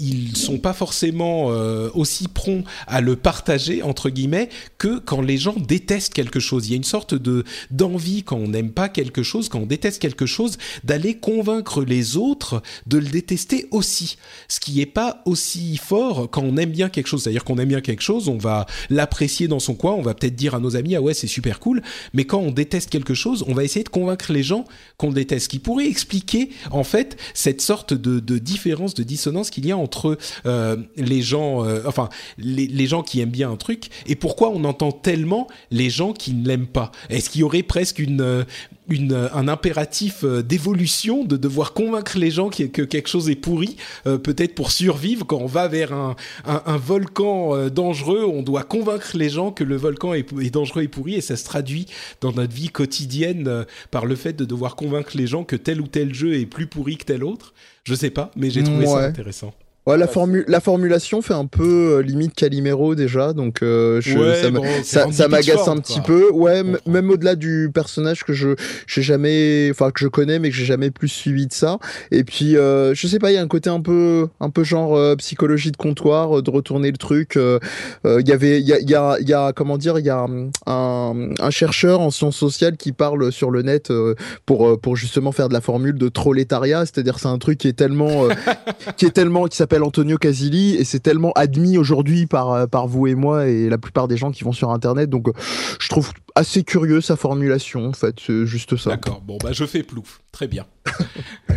ils 0.00 0.36
sont 0.36 0.58
pas 0.58 0.72
forcément 0.72 1.46
aussi 1.94 2.26
prompts 2.26 2.64
à 2.88 3.00
le 3.00 3.14
partager 3.14 3.84
entre 3.84 4.10
guillemets 4.10 4.48
que 4.78 4.98
quand 4.98 5.20
les 5.20 5.38
gens 5.38 5.54
détestent 5.56 6.14
quelque 6.14 6.40
chose. 6.40 6.66
Il 6.66 6.70
y 6.70 6.74
a 6.74 6.76
une 6.76 6.82
sorte 6.82 7.14
de 7.14 7.44
d'envie 7.70 8.24
quand 8.24 8.38
on 8.38 8.48
n'aime 8.48 8.72
pas 8.72 8.88
quelque 8.88 9.22
chose, 9.22 9.48
quand 9.48 9.60
on 9.60 9.66
déteste 9.66 10.02
quelque 10.02 10.26
chose, 10.26 10.58
d'aller 10.82 11.14
convaincre 11.14 11.84
les 11.84 12.16
autres 12.16 12.62
de 12.88 12.98
le 12.98 13.06
détester 13.06 13.68
aussi. 13.70 14.16
Ce 14.48 14.58
qui 14.58 14.80
est 14.80 14.86
pas 14.86 15.22
aussi 15.26 15.76
fort 15.76 16.28
quand 16.28 16.42
on 16.42 16.56
aime 16.56 16.72
bien 16.72 16.88
quelque 16.88 17.06
chose. 17.06 17.22
C'est-à-dire 17.22 17.44
qu'on 17.44 17.58
aime 17.58 17.68
bien 17.68 17.80
quelque 17.80 18.02
chose, 18.02 18.28
on 18.28 18.38
va 18.38 18.66
l'apprécier 18.90 19.15
dans 19.48 19.60
son 19.60 19.74
coin, 19.74 19.92
on 19.92 20.02
va 20.02 20.14
peut-être 20.14 20.36
dire 20.36 20.54
à 20.54 20.60
nos 20.60 20.76
amis 20.76 20.94
ah 20.94 21.00
ouais 21.00 21.14
c'est 21.14 21.26
super 21.26 21.58
cool, 21.58 21.82
mais 22.12 22.24
quand 22.24 22.38
on 22.38 22.50
déteste 22.50 22.90
quelque 22.90 23.14
chose, 23.14 23.44
on 23.48 23.54
va 23.54 23.64
essayer 23.64 23.82
de 23.82 23.88
convaincre 23.88 24.32
les 24.32 24.42
gens 24.42 24.64
qu'on 24.98 25.10
déteste. 25.10 25.48
Qui 25.48 25.58
pourrait 25.58 25.86
expliquer 25.86 26.50
en 26.70 26.84
fait 26.84 27.16
cette 27.34 27.60
sorte 27.60 27.94
de, 27.94 28.20
de 28.20 28.38
différence, 28.38 28.94
de 28.94 29.02
dissonance 29.02 29.50
qu'il 29.50 29.66
y 29.66 29.72
a 29.72 29.76
entre 29.76 30.18
euh, 30.44 30.76
les 30.96 31.22
gens, 31.22 31.64
euh, 31.64 31.82
enfin 31.86 32.08
les, 32.38 32.66
les 32.66 32.86
gens 32.86 33.02
qui 33.02 33.20
aiment 33.20 33.30
bien 33.30 33.50
un 33.50 33.56
truc 33.56 33.88
et 34.06 34.16
pourquoi 34.16 34.50
on 34.50 34.64
entend 34.64 34.92
tellement 34.92 35.48
les 35.70 35.90
gens 35.90 36.12
qui 36.12 36.32
ne 36.32 36.46
l'aiment 36.46 36.66
pas. 36.66 36.92
Est-ce 37.10 37.30
qu'il 37.30 37.40
y 37.40 37.44
aurait 37.44 37.62
presque 37.62 37.98
une 37.98 38.20
euh, 38.20 38.44
une, 38.88 39.12
euh, 39.12 39.28
un 39.34 39.48
impératif 39.48 40.24
euh, 40.24 40.42
d'évolution, 40.42 41.24
de 41.24 41.36
devoir 41.36 41.72
convaincre 41.72 42.18
les 42.18 42.30
gens 42.30 42.50
que 42.50 42.82
quelque 42.82 43.08
chose 43.08 43.28
est 43.30 43.36
pourri, 43.36 43.76
euh, 44.06 44.18
peut-être 44.18 44.54
pour 44.54 44.70
survivre 44.70 45.26
quand 45.26 45.38
on 45.38 45.46
va 45.46 45.68
vers 45.68 45.92
un, 45.92 46.16
un, 46.44 46.62
un 46.66 46.76
volcan 46.76 47.54
euh, 47.54 47.68
dangereux, 47.68 48.24
on 48.24 48.42
doit 48.42 48.62
convaincre 48.62 49.16
les 49.16 49.28
gens 49.28 49.50
que 49.50 49.64
le 49.64 49.76
volcan 49.76 50.14
est, 50.14 50.26
est 50.40 50.50
dangereux 50.50 50.82
et 50.82 50.88
pourri, 50.88 51.14
et 51.14 51.20
ça 51.20 51.36
se 51.36 51.44
traduit 51.44 51.86
dans 52.20 52.32
notre 52.32 52.54
vie 52.54 52.68
quotidienne 52.68 53.48
euh, 53.48 53.64
par 53.90 54.06
le 54.06 54.16
fait 54.16 54.32
de 54.32 54.44
devoir 54.44 54.76
convaincre 54.76 55.16
les 55.16 55.26
gens 55.26 55.44
que 55.44 55.56
tel 55.56 55.80
ou 55.80 55.86
tel 55.86 56.14
jeu 56.14 56.34
est 56.34 56.46
plus 56.46 56.66
pourri 56.66 56.96
que 56.96 57.04
tel 57.04 57.24
autre. 57.24 57.54
Je 57.84 57.94
sais 57.94 58.10
pas, 58.10 58.30
mais 58.36 58.50
j'ai 58.50 58.64
trouvé 58.64 58.86
ça 58.86 58.98
intéressant. 58.98 59.54
Ouais, 59.86 59.96
la, 59.96 60.06
formu- 60.06 60.44
la 60.48 60.58
formulation 60.60 61.22
fait 61.22 61.34
un 61.34 61.46
peu 61.46 61.98
euh, 61.98 62.02
limite 62.02 62.34
Calimero 62.34 62.96
déjà, 62.96 63.32
donc 63.32 63.62
euh, 63.62 64.00
je, 64.00 64.18
Ouais, 64.18 64.34
ça, 64.82 65.04
bon, 65.04 65.28
m'agace 65.30 65.68
un 65.68 65.76
petit 65.76 65.94
quoi. 66.00 66.04
peu. 66.06 66.30
Ouais, 66.32 66.62
même 66.86 67.08
au-delà 67.10 67.36
du 67.36 67.70
personnage 67.72 68.24
que 68.24 68.32
je 68.32 68.56
j'ai 68.88 69.02
jamais, 69.02 69.68
enfin 69.70 69.92
que 69.92 70.00
je 70.00 70.08
connais 70.08 70.40
mais 70.40 70.50
que 70.50 70.56
j'ai 70.56 70.64
jamais 70.64 70.90
plus 70.90 71.06
suivi 71.08 71.46
de 71.46 71.52
ça. 71.52 71.78
Et 72.10 72.24
puis 72.24 72.56
euh, 72.56 72.94
je 72.94 73.06
sais 73.06 73.20
pas, 73.20 73.30
il 73.30 73.34
y 73.34 73.38
a 73.38 73.42
un 73.42 73.46
côté 73.46 73.70
un 73.70 73.80
peu 73.80 74.26
un 74.40 74.50
peu 74.50 74.64
genre 74.64 74.96
euh, 74.96 75.14
psychologie 75.16 75.70
de 75.70 75.76
comptoir, 75.76 76.38
euh, 76.38 76.42
de 76.42 76.50
retourner 76.50 76.90
le 76.90 76.96
truc. 76.98 77.36
euh, 77.36 77.60
euh, 78.06 78.20
Il 78.20 78.28
y 78.28 78.32
avait, 78.32 78.60
il 78.60 78.66
y 78.66 78.72
a, 78.72 78.80
il 78.80 78.90
y 78.90 78.94
a, 78.96 79.16
y 79.20 79.32
a 79.34 79.52
comment 79.52 79.78
dire, 79.78 80.00
il 80.00 80.04
y 80.04 80.10
a 80.10 80.24
hum, 80.24 80.50
un, 80.66 81.28
un 81.38 81.50
chercheur 81.50 82.00
en 82.00 82.10
sciences 82.10 82.36
sociales 82.36 82.76
qui 82.76 82.90
parle 82.90 83.30
sur 83.30 83.52
le 83.52 83.62
net 83.62 83.92
euh, 83.92 84.14
pour 84.46 84.80
pour 84.80 84.96
justement 84.96 85.30
faire 85.30 85.48
de 85.48 85.54
la 85.54 85.60
formule 85.60 85.96
de 85.96 86.08
trolétariat, 86.08 86.80
c'est-à-dire 86.86 87.20
c'est 87.20 87.28
un 87.28 87.38
truc 87.38 87.58
qui 87.58 87.68
est 87.68 87.72
tellement 87.74 88.24
euh, 88.24 88.30
qui 88.96 89.06
est 89.06 89.10
tellement 89.10 89.46
qui 89.46 89.56
s'appelle 89.56 89.75
Antonio 89.82 90.18
Casilli 90.18 90.74
et 90.76 90.84
c'est 90.84 91.00
tellement 91.00 91.32
admis 91.32 91.78
aujourd'hui 91.78 92.26
par 92.26 92.52
euh, 92.52 92.66
par 92.66 92.86
vous 92.86 93.06
et 93.06 93.14
moi 93.14 93.48
et 93.48 93.68
la 93.68 93.78
plupart 93.78 94.08
des 94.08 94.16
gens 94.16 94.30
qui 94.30 94.44
vont 94.44 94.52
sur 94.52 94.70
internet. 94.70 95.10
Donc 95.10 95.28
euh, 95.28 95.32
je 95.80 95.88
trouve 95.88 96.10
assez 96.34 96.64
curieux 96.64 97.00
sa 97.00 97.16
formulation 97.16 97.86
en 97.86 97.92
fait 97.92 98.44
juste 98.44 98.76
ça. 98.76 98.90
D'accord, 98.90 99.20
bon 99.20 99.38
bah 99.42 99.52
je 99.52 99.64
fais 99.64 99.82
plouf. 99.82 100.20
Très 100.36 100.48
bien. 100.48 100.66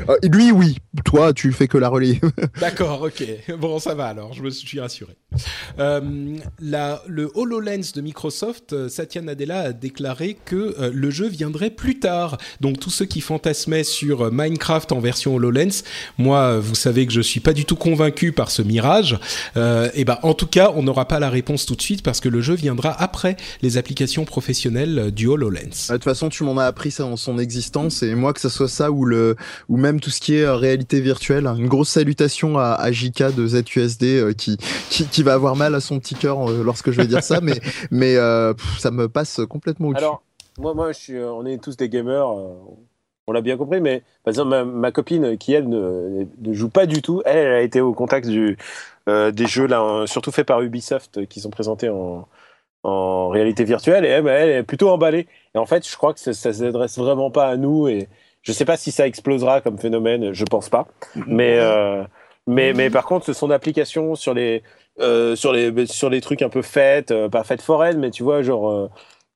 Euh, 0.08 0.16
lui, 0.24 0.52
oui. 0.52 0.78
Toi, 1.04 1.34
tu 1.34 1.52
fais 1.52 1.68
que 1.68 1.78
la 1.78 1.90
relayer. 1.90 2.22
D'accord, 2.62 3.02
ok. 3.02 3.24
Bon, 3.60 3.78
ça 3.78 3.94
va 3.94 4.06
alors, 4.08 4.34
je 4.34 4.42
me 4.42 4.50
suis 4.50 4.80
rassuré. 4.80 5.18
Euh, 5.80 6.38
la, 6.60 7.04
le 7.08 7.30
HoloLens 7.36 7.92
de 7.94 8.02
Microsoft, 8.02 8.74
euh, 8.74 8.90
Satya 8.90 9.22
Nadella 9.22 9.60
a 9.60 9.74
déclaré 9.74 10.38
que 10.46 10.76
euh, 10.80 10.92
le 10.94 11.10
jeu 11.12 11.28
viendrait 11.28 11.70
plus 11.70 12.00
tard. 12.00 12.38
Donc 12.60 12.80
tous 12.80 12.90
ceux 12.90 13.06
qui 13.06 13.22
fantasmaient 13.22 13.84
sur 13.84 14.32
Minecraft 14.32 14.92
en 14.92 15.00
version 15.00 15.36
HoloLens, 15.36 15.84
moi, 16.18 16.60
vous 16.60 16.76
savez 16.76 17.06
que 17.06 17.14
je 17.14 17.22
suis 17.22 17.40
pas 17.40 17.54
du 17.54 17.66
tout 17.66 17.76
convaincu 17.76 18.32
par 18.32 18.52
ce 18.52 18.62
mirage. 18.62 19.20
et 19.56 20.06
ben, 20.06 20.18
en 20.24 20.34
tout 20.34 20.48
cas, 20.48 20.72
on 20.76 20.84
n'aura 20.84 21.08
pas 21.08 21.20
la 21.20 21.30
réponse 21.30 21.66
tout 21.66 21.76
de 21.76 21.82
suite 21.82 22.02
parce 22.04 22.20
que 22.20 22.30
le 22.30 22.42
jeu 22.42 22.56
viendra 22.56 22.92
après 22.92 23.38
les 23.62 23.78
applications 23.78 24.26
professionnelles 24.26 25.12
du 25.12 25.28
HoloLens. 25.28 25.88
De 25.90 25.94
toute 25.94 26.04
façon, 26.04 26.30
tu 26.30 26.44
m'en 26.44 26.58
as 26.58 26.66
appris 26.66 26.92
ça 26.92 27.06
en 27.06 27.18
son 27.18 27.38
existence 27.38 28.04
et 28.04 28.16
moi 28.16 28.34
que 28.34 28.42
ce 28.42 28.50
soit 28.50 28.69
ça 28.70 28.92
ou 28.92 29.06
le 29.06 29.36
ou 29.68 29.78
même 29.78 30.00
tout 30.00 30.10
ce 30.10 30.22
qui 30.22 30.36
est 30.36 30.44
euh, 30.44 30.56
réalité 30.56 31.02
virtuelle. 31.02 31.46
Une 31.46 31.68
grosse 31.68 31.90
salutation 31.90 32.58
à, 32.58 32.74
à 32.74 32.92
JK 32.92 33.36
de 33.36 33.48
ZUSD 33.48 34.04
euh, 34.04 34.34
qui, 34.34 34.58
qui 34.90 35.06
qui 35.06 35.24
va 35.24 35.34
avoir 35.34 35.56
mal 35.56 35.76
à 35.76 35.80
son 35.82 36.00
petit 36.00 36.16
cœur 36.16 36.50
euh, 36.50 36.64
lorsque 36.64 36.92
je 36.92 37.02
vais 37.02 37.08
dire 37.08 37.24
ça, 37.24 37.42
mais 37.44 37.60
mais 37.92 38.16
pff, 38.54 38.80
ça 38.80 38.92
me 38.92 39.10
passe 39.10 39.42
complètement 39.50 39.90
au-dessus. 39.90 40.06
Alors, 40.06 40.24
moi, 40.58 40.74
moi 40.74 40.92
je 40.92 41.00
suis, 41.00 41.20
on 41.20 41.46
est 41.46 41.62
tous 41.62 41.76
des 41.76 41.90
gamers, 41.90 42.30
on 43.30 43.32
l'a 43.32 43.42
bien 43.42 43.58
compris, 43.58 43.80
mais 43.80 44.02
par 44.24 44.32
exemple, 44.32 44.50
ma, 44.50 44.66
ma 44.66 44.92
copine 44.92 45.38
qui, 45.38 45.54
elle, 45.54 45.70
ne, 45.70 46.26
ne 46.42 46.54
joue 46.54 46.70
pas 46.70 46.86
du 46.88 47.02
tout, 47.02 47.22
elle, 47.26 47.38
elle 47.38 47.54
a 47.54 47.62
été 47.62 47.80
au 47.80 47.94
contact 47.94 48.28
du, 48.28 48.58
euh, 49.08 49.32
des 49.32 49.48
jeux, 49.48 49.68
là, 49.68 50.06
surtout 50.08 50.32
faits 50.32 50.48
par 50.48 50.62
Ubisoft, 50.62 51.26
qui 51.28 51.40
sont 51.40 51.50
présentés 51.50 51.90
en, 51.90 52.28
en 52.84 53.30
réalité 53.30 53.64
virtuelle, 53.64 54.06
et 54.06 54.10
elle, 54.10 54.28
elle 54.28 54.50
est 54.50 54.64
plutôt 54.64 54.90
emballée. 54.90 55.28
Et 55.56 55.58
en 55.58 55.66
fait, 55.66 55.88
je 55.88 55.96
crois 55.96 56.14
que 56.14 56.20
ça, 56.20 56.34
ça 56.34 56.54
s'adresse 56.54 56.98
vraiment 56.98 57.32
pas 57.32 57.48
à 57.48 57.58
nous, 57.58 57.88
et 57.88 58.08
je 58.50 58.54
sais 58.54 58.66
pas 58.66 58.78
si 58.78 58.92
ça 58.92 59.06
explosera 59.06 59.62
comme 59.62 59.78
phénomène, 59.78 60.34
je 60.34 60.44
pense 60.44 60.70
pas. 60.70 60.88
Mais, 61.28 61.60
euh, 61.60 62.04
mais, 62.48 62.74
mais 62.74 62.90
par 62.90 63.06
contre, 63.06 63.32
son 63.32 63.52
application 63.52 64.16
sur 64.16 64.34
les, 64.34 64.64
euh, 65.00 65.36
sur 65.36 65.54
les, 65.54 65.86
sur 65.86 66.10
les 66.10 66.20
trucs 66.20 66.42
un 66.42 66.50
peu 66.50 66.64
fêtes, 66.64 67.12
euh, 67.12 67.30
pas 67.30 67.44
fêtes 67.44 67.62
foraines, 67.62 68.00
mais 68.00 68.10
tu 68.10 68.24
vois, 68.24 68.42
genre, 68.42 68.90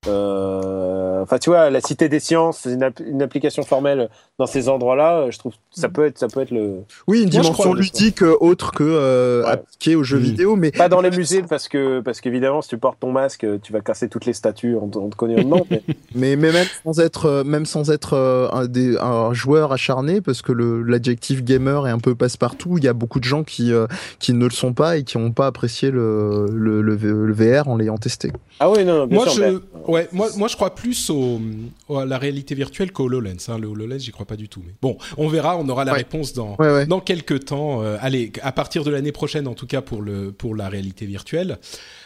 euh, 0.07 1.22
enfin, 1.22 1.38
tu 1.38 1.52
vois, 1.52 1.69
la 1.69 1.80
Cité 1.80 2.10
des 2.10 2.19
Sciences, 2.19 2.61
c'est 2.64 2.73
une, 2.73 2.81
app- 2.81 2.99
une 3.06 3.22
application 3.22 3.61
formelle 3.61 4.10
dans 4.40 4.48
ces 4.48 4.68
endroits-là. 4.68 5.20
euh, 5.20 5.32
Je 5.32 5.38
trouve 5.38 5.52
que 5.54 5.58
ça 5.80 5.90
peut 5.90 6.06
être, 6.06 6.18
ça 6.18 6.28
peut 6.28 6.42
être 6.42 6.52
le. 6.52 6.80
Oui, 7.08 7.22
une 7.24 7.30
dimension 7.30 7.54
crois- 7.54 7.76
ludique 7.76 8.24
euh, 8.24 8.36
autre 8.40 8.72
que 8.72 8.84
euh, 8.84 9.44
Ouais. 9.44 9.50
appliquée 9.52 9.96
aux 9.96 10.04
jeux 10.04 10.18
Mm. 10.20 10.24
vidéo, 10.24 10.56
mais 10.56 10.72
Pas 10.72 10.90
dans 10.90 11.02
les 11.02 11.12
musées 11.12 11.44
parce 11.48 11.68
que, 11.68 12.00
parce 12.02 12.20
qu'évidemment, 12.20 12.62
si 12.64 12.70
tu 12.70 12.78
portes 12.78 13.00
ton 13.00 13.12
masque, 13.12 13.46
tu 13.62 13.72
vas 13.74 13.82
casser 13.82 14.10
toutes 14.10 14.26
les 14.26 14.34
statues 14.34 14.76
en, 14.76 14.88
te- 14.88 14.98
en 14.98 15.10
te 15.10 15.16
cognant 15.16 15.44
dedans. 15.44 15.66
mais- 15.70 15.84
Mais, 16.16 16.36
mais 16.36 16.52
même 16.52 16.68
sans 16.84 17.00
être, 17.00 17.44
même 17.44 17.66
sans 17.66 17.90
être 17.92 18.16
un, 18.54 18.66
des, 18.68 18.98
un 18.98 19.34
joueur 19.34 19.72
acharné, 19.72 20.22
parce 20.22 20.42
que 20.44 20.52
l'adjectif 20.52 21.44
gamer 21.44 21.88
est 21.88 21.92
un 21.92 21.98
peu 22.00 22.14
passe-partout, 22.16 22.78
il 22.78 22.84
y 22.84 22.88
a 22.88 22.94
beaucoup 22.94 23.20
de 23.20 23.24
gens 23.26 23.44
qui, 23.44 23.72
euh, 23.74 23.88
qui 24.20 24.34
ne 24.34 24.46
le 24.46 24.52
sont 24.52 24.74
pas 24.74 24.98
et 24.98 25.04
qui 25.04 25.18
n'ont 25.18 25.32
pas 25.32 25.48
apprécié 25.48 25.90
le, 25.92 26.46
le, 26.52 26.82
le 26.82 26.96
V- 26.96 27.08
le 27.14 27.34
VR 27.34 27.68
en 27.68 27.78
l'ayant 27.78 27.98
testé. 27.98 28.32
Ah 28.60 28.70
oui, 28.70 28.86
non, 28.86 29.08
bien 29.08 29.18
Moi 29.18 29.28
sûr. 29.30 29.44
je, 29.44 29.50
mais- 29.52 29.60
ouais, 29.88 30.08
moi, 30.12 30.28
moi, 30.38 30.48
je 30.48 30.56
crois 30.56 30.76
plus 30.76 31.10
au, 31.10 31.40
au- 31.90 31.98
à 31.98 32.06
la 32.06 32.18
réalité 32.20 32.54
virtuelle 32.56 32.92
qu'au 32.92 33.06
HoloLens. 33.06 33.50
Hein. 33.50 33.58
Le 33.60 33.68
HoloLens, 33.68 33.98
j'y 34.00 34.12
crois 34.12 34.23
pas 34.26 34.36
du 34.36 34.50
tout. 34.50 34.62
Mais 34.66 34.74
bon, 34.82 34.98
on 35.18 35.28
verra, 35.28 35.58
on 35.58 35.68
aura 35.70 35.86
la 35.86 35.91
Ouais. 35.94 36.00
réponse 36.00 36.34
dans, 36.34 36.56
Ouais, 36.60 36.72
ouais. 36.72 36.86
dans 36.86 37.00
quelques 37.00 37.45
temps. 37.45 37.82
Euh, 37.84 37.98
allez, 38.02 38.32
à 38.41 38.52
partir 38.52 38.84
de 38.84 38.91
l'année 38.91 39.12
prochaine, 39.12 39.48
en 39.48 39.54
tout 39.54 39.68
cas 39.68 39.82
pour 39.82 40.02
le 40.02 40.32
pour 40.32 40.56
la 40.56 40.70
réalité 40.70 41.06
virtuelle. 41.06 41.58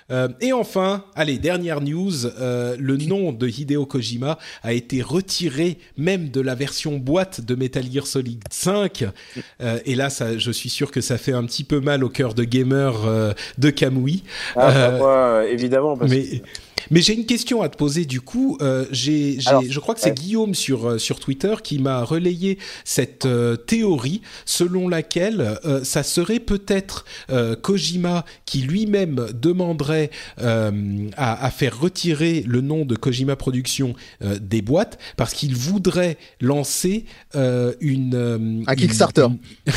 Euh, 0.10 0.30
et 0.40 0.54
enfin, 0.54 1.04
allez, 1.16 1.38
dernière 1.38 1.82
news, 1.82 2.26
euh, 2.26 2.78
le 2.80 2.96
nom 2.96 3.34
de 3.34 3.48
Hideo 3.48 3.86
Kojima 3.86 4.38
a 4.64 4.72
été 4.72 5.02
retiré 5.02 5.80
même 5.98 6.30
de 6.30 6.40
la 6.40 6.56
version 6.56 6.98
boîte 6.98 7.42
de 7.42 7.56
Metal 7.56 7.84
Gear 7.92 8.08
Solid 8.08 8.42
5. 8.50 9.04
Euh, 9.62 9.80
et 9.86 9.96
là, 9.96 10.10
ça, 10.10 10.38
je 10.38 10.52
suis 10.52 10.70
sûr 10.70 10.92
que 10.92 11.02
ça 11.02 11.18
fait 11.18 11.34
un 11.34 11.44
petit 11.44 11.66
peu 11.66 11.82
mal 11.82 12.06
au 12.06 12.10
cœur 12.10 12.34
de 12.34 12.46
gamers 12.46 13.06
euh, 13.06 13.34
de 13.58 13.70
Kamui. 13.70 14.24
Ah, 14.56 14.72
bah, 14.72 14.92
moi, 14.98 15.46
évidemment. 15.50 15.98
Parce 15.98 16.10
Mais, 16.12 16.24
que- 16.24 16.36
mais 16.92 17.02
j'ai 17.02 17.14
une 17.14 17.26
question 17.26 17.62
à 17.62 17.70
te 17.70 17.78
poser 17.78 18.06
du 18.06 18.22
coup. 18.22 18.58
Euh, 18.62 18.86
j'ai, 18.92 19.40
je 19.40 19.80
crois 19.80 19.94
que 19.96 20.02
c'est. 20.02 20.18
Guillaume 20.18 20.56
sur, 20.56 20.88
euh, 20.90 20.98
sur 20.98 21.20
Twitter 21.20 21.54
qui 21.64 21.80
m'a 21.80 22.04
relayé 22.04 22.58
cette 22.86 23.26
euh, 23.26 23.56
théorie 23.56 24.22
selon 24.46 24.88
laquelle 24.90 25.60
ça 25.84 26.02
serait 26.04 26.40
peut-être 26.40 27.06
Kojima 27.62 28.26
qui 28.46 28.62
lui-même 28.62 29.28
demanderait 29.34 30.10
à, 30.38 30.72
à 31.18 31.52
faire 31.52 31.80
retirer 31.80 32.44
le 32.48 32.62
nom 32.62 32.86
de 32.86 32.96
Kojima 32.96 33.36
Productions 33.36 33.94
des 34.42 34.62
boîtes 34.62 34.98
parce 35.18 35.34
qu'il 35.34 35.56
voudrait 35.56 36.18
lancer 36.42 37.06
une... 37.36 38.64
Un 38.68 38.76
Kickstarter. 38.76 39.28
une- 39.28 39.38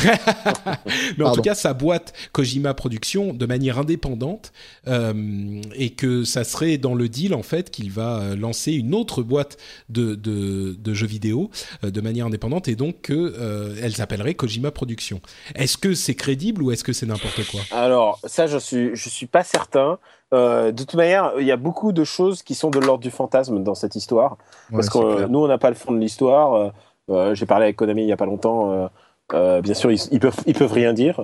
Mais 1.17 1.23
en 1.23 1.25
Pardon. 1.25 1.35
tout 1.35 1.41
cas, 1.41 1.55
sa 1.55 1.73
boîte 1.73 2.13
Kojima 2.31 2.73
Productions 2.73 3.33
de 3.33 3.45
manière 3.45 3.77
indépendante 3.79 4.51
et 4.87 5.89
que 5.91 6.23
ça 6.23 6.43
serait 6.43 6.77
dans 6.77 6.95
le 6.95 7.00
deal 7.07 7.33
en 7.33 7.43
fait 7.43 7.69
qu'il 7.71 7.91
va 7.91 8.19
euh, 8.19 8.35
lancer 8.35 8.71
une 8.73 8.93
autre 8.93 9.23
boîte 9.23 9.57
de, 9.89 10.15
de, 10.15 10.75
de 10.77 10.93
jeux 10.93 11.07
vidéo 11.07 11.49
euh, 11.83 11.91
de 11.91 12.01
manière 12.01 12.25
indépendante 12.25 12.67
et 12.67 12.75
donc 12.75 13.01
que 13.01 13.13
euh, 13.13 13.75
elle 13.81 13.93
s'appellerait 13.95 14.33
Kojima 14.35 14.71
Productions. 14.71 15.21
Est-ce 15.55 15.77
que 15.77 15.93
c'est 15.93 16.15
crédible 16.15 16.61
ou 16.63 16.71
est-ce 16.71 16.83
que 16.83 16.93
c'est 16.93 17.05
n'importe 17.05 17.45
quoi? 17.49 17.61
Alors, 17.71 18.19
ça, 18.25 18.47
je 18.47 18.57
suis, 18.57 18.95
je 18.95 19.09
suis 19.09 19.27
pas 19.27 19.43
certain. 19.43 19.99
Euh, 20.33 20.71
de 20.71 20.83
toute 20.83 20.95
manière, 20.95 21.33
il 21.39 21.45
y 21.45 21.51
a 21.51 21.57
beaucoup 21.57 21.91
de 21.91 22.03
choses 22.03 22.41
qui 22.43 22.55
sont 22.55 22.69
de 22.69 22.79
l'ordre 22.79 23.03
du 23.03 23.11
fantasme 23.11 23.63
dans 23.63 23.75
cette 23.75 23.95
histoire. 23.95 24.37
parce 24.71 24.89
que 24.89 24.97
euh, 24.97 25.27
nous, 25.27 25.39
on 25.39 25.47
n'a 25.47 25.57
pas 25.57 25.69
le 25.69 25.75
fond 25.75 25.91
de 25.91 25.99
l'histoire. 25.99 26.53
Euh, 26.53 26.69
euh, 27.09 27.35
J'ai 27.35 27.45
parlé 27.45 27.65
avec 27.65 27.75
Konami 27.75 28.03
il 28.03 28.07
y 28.07 28.13
a 28.13 28.17
pas 28.17 28.25
longtemps. 28.25 28.71
euh, 28.71 28.87
euh, 29.33 29.61
bien 29.61 29.73
sûr, 29.73 29.91
ils, 29.91 29.99
ils 30.11 30.19
peuvent, 30.19 30.39
ils 30.45 30.53
peuvent 30.53 30.71
rien 30.73 30.93
dire. 30.93 31.23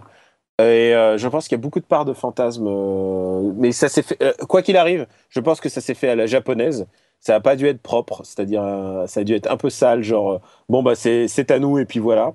Et 0.59 0.95
euh, 0.95 1.17
je 1.19 1.27
pense 1.27 1.47
qu'il 1.47 1.55
y 1.57 1.59
a 1.59 1.61
beaucoup 1.61 1.79
de 1.79 1.85
parts 1.85 2.05
de 2.05 2.13
fantasme. 2.13 2.65
euh, 2.67 3.53
mais 3.57 3.71
ça 3.71 3.89
s'est 3.89 4.01
fait. 4.01 4.21
euh, 4.23 4.33
quoi 4.49 4.61
qu'il 4.63 4.75
arrive, 4.77 5.07
je 5.29 5.39
pense 5.39 5.61
que 5.61 5.69
ça 5.69 5.81
s'est 5.81 5.93
fait 5.93 6.09
à 6.09 6.15
la 6.15 6.25
japonaise. 6.25 6.87
Ça 7.19 7.35
a 7.35 7.39
pas 7.39 7.55
dû 7.55 7.67
être 7.67 7.81
propre, 7.81 8.21
c'est-à-dire 8.23 8.63
euh, 8.63 9.05
ça 9.07 9.21
a 9.21 9.23
dû 9.23 9.33
être 9.33 9.49
un 9.51 9.57
peu 9.57 9.69
sale, 9.69 10.03
genre 10.03 10.31
euh, 10.33 10.39
bon 10.69 10.83
bah 10.83 10.95
c'est 10.95 11.27
c'est 11.27 11.49
à 11.51 11.59
nous 11.59 11.77
et 11.79 11.85
puis 11.85 11.99
voilà. 11.99 12.33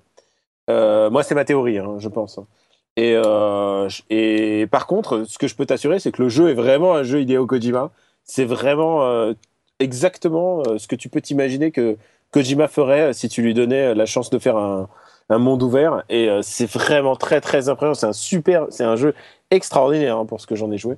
Moi, 0.69 1.23
c'est 1.23 1.35
ma 1.35 1.45
théorie, 1.45 1.79
hein, 1.79 1.97
je 1.99 2.09
pense. 2.09 2.39
Et, 2.97 3.15
euh, 3.17 3.89
je- 3.89 4.03
et 4.11 4.67
par 4.71 4.87
contre, 4.87 5.25
ce 5.29 5.39
que 5.39 5.47
je 5.49 5.55
peux 5.57 5.67
t'assurer, 5.67 5.99
c'est 6.01 6.13
que 6.13 6.23
le 6.23 6.29
jeu 6.29 6.51
est 6.51 6.55
vraiment 6.55 6.95
un 6.95 7.03
jeu 7.03 7.21
Hideo 7.23 7.47
Kojima. 7.47 7.91
C'est 8.25 8.45
vraiment 8.45 9.33
exactement 9.81 10.63
ce 10.79 10.87
que 10.89 10.97
tu 10.97 11.09
peux 11.09 11.21
t'imaginer 11.21 11.71
que 11.73 11.97
Kojima 12.31 12.69
ferait 12.69 13.13
si 13.13 13.29
tu 13.29 13.43
lui 13.43 13.55
donnais 13.55 13.95
la 13.95 14.07
chance 14.07 14.31
de 14.31 14.39
faire 14.39 14.57
un, 14.57 14.89
un 15.33 15.39
monde 15.39 15.63
ouvert. 15.63 16.05
Et 16.09 16.29
euh, 16.29 16.43
c'est 16.43 16.71
vraiment 16.71 17.17
très 17.17 17.41
très 17.41 17.69
impressionnant. 17.69 17.95
C'est 17.95 18.07
un 18.07 18.13
super, 18.13 18.67
c'est 18.71 18.85
un 18.85 18.97
jeu 18.97 19.15
extraordinaire 19.51 20.19
hein, 20.19 20.27
pour 20.27 20.41
ce 20.41 20.47
que 20.47 20.55
j'en 20.55 20.71
ai 20.71 20.79
joué. 20.79 20.97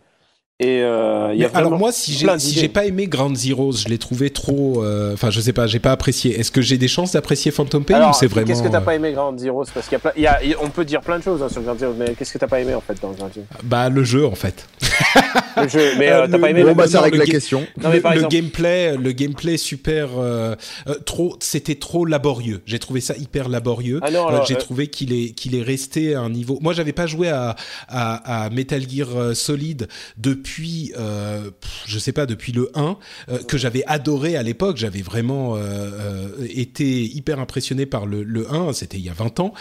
Et 0.61 0.83
euh, 0.85 1.35
y 1.35 1.45
a 1.45 1.51
alors 1.55 1.77
moi, 1.77 1.91
si 1.91 2.13
j'ai 2.13 2.29
si 2.39 2.55
j'ai 2.57 2.69
pas 2.69 2.85
aimé 2.85 3.09
Ground 3.09 3.37
Zeroes, 3.37 3.73
je 3.73 3.89
l'ai 3.89 3.99
trouvé 3.99 4.31
trop. 4.31 4.85
euh, 4.85 5.13
Enfin, 5.13 5.31
je 5.31 5.41
sais 5.41 5.53
pas, 5.53 5.67
j'ai 5.67 5.81
pas 5.81 5.91
apprécié. 5.91 6.39
Est-ce 6.39 6.53
que 6.53 6.63
j'ai 6.63 6.79
des 6.79 6.87
chances 6.87 7.11
d'apprécier 7.11 7.51
Phantom 7.51 7.85
Pain 7.85 7.97
Alors, 7.97 8.11
ou 8.11 8.13
c'est 8.15 8.29
vraiment 8.29 8.47
qu'est-ce 8.47 8.63
que 8.63 8.69
t'as 8.69 8.79
euh, 8.79 8.81
pas 8.83 8.95
aimé 8.95 9.11
Ground 9.13 9.37
Zero 9.41 9.65
Parce 9.75 9.89
qu'il 9.89 9.99
y 10.17 10.21
y 10.23 10.27
a- 10.29 10.39
on 10.63 10.71
peut 10.71 10.85
dire 10.85 11.01
plein 11.01 11.19
de 11.19 11.25
choses 11.25 11.43
hein, 11.43 11.49
sur 11.49 11.61
Ground 11.61 11.81
Zero, 11.81 11.93
mais 11.99 12.15
qu'est-ce 12.17 12.33
que 12.33 12.39
t'as 12.39 12.47
pas 12.47 12.61
aimé 12.61 12.73
en 12.73 12.81
fait 12.81 12.95
dans 13.03 13.11
Ground 13.11 13.33
Zero 13.35 13.47
Bah 13.65 13.89
le 13.89 14.05
jeu 14.05 14.25
en 14.27 14.37
fait. 14.37 14.69
Le 15.57 15.69
jeu, 15.69 15.93
mais 15.99 16.09
Euh, 16.11 16.23
euh, 16.23 16.27
t'as 16.29 16.37
le- 16.37 16.41
pas 16.41 16.51
aimé 16.51 16.61
le- 16.63 16.67
Bon, 16.71 16.75
bah, 16.75 16.89
ça 16.89 17.01
règle 17.01 17.17
le 17.19 17.25
la 17.25 17.31
question. 17.31 17.61
Non, 17.81 17.89
mais 17.91 17.97
le, 17.97 18.01
par 18.03 18.13
le 18.13 18.19
exemple- 18.19 18.35
gameplay, 18.35 18.97
le 18.97 19.13
gameplay 19.13 19.57
super, 19.57 20.09
euh, 20.19 20.57
euh, 20.89 20.95
trop, 21.07 21.37
c'était 21.41 21.77
trop 21.77 22.05
laborieux. 22.07 22.61
J'ai 22.67 22.81
trouvé 22.81 23.01
ça 23.01 23.15
hyper 23.17 23.49
laborieux. 23.49 24.01
Ah 24.03 24.09
Euh, 24.13 24.41
J'ai 24.49 24.55
euh, 24.55 24.59
trouvé 24.59 24.89
qu'il 24.89 25.13
est, 25.13 25.31
qu'il 25.31 25.55
est 25.55 25.63
resté 25.63 26.15
à 26.17 26.23
un 26.23 26.31
niveau. 26.31 26.59
Moi, 26.61 26.73
j'avais 26.73 26.93
pas 26.93 27.07
joué 27.07 27.29
à, 27.29 27.55
à, 27.89 28.45
à 28.47 28.51
Metal 28.51 28.83
Gear 28.89 29.09
euh, 29.17 29.35
Solid 29.35 29.87
depuis, 30.19 30.44
euh, 30.97 31.51
pff, 31.51 31.83
je 31.87 31.99
sais 31.99 32.13
pas, 32.13 32.27
depuis 32.27 32.53
le 32.53 32.71
1 32.75 32.97
euh, 33.29 33.39
que 33.45 33.59
j'avais 33.59 33.85
adoré 33.87 34.37
à 34.37 34.43
l'époque. 34.43 34.77
J'avais 34.77 35.03
vraiment 35.03 35.57
euh, 35.57 35.61
euh, 35.61 36.47
été 36.51 37.05
hyper 37.05 37.41
impressionné 37.41 37.87
par 37.87 38.07
le 38.07 38.53
1. 38.53 38.73
C'était 38.73 38.99
il 38.99 39.05
y 39.05 39.11
a 39.11 39.15
20 39.15 39.41
ans. 39.41 39.55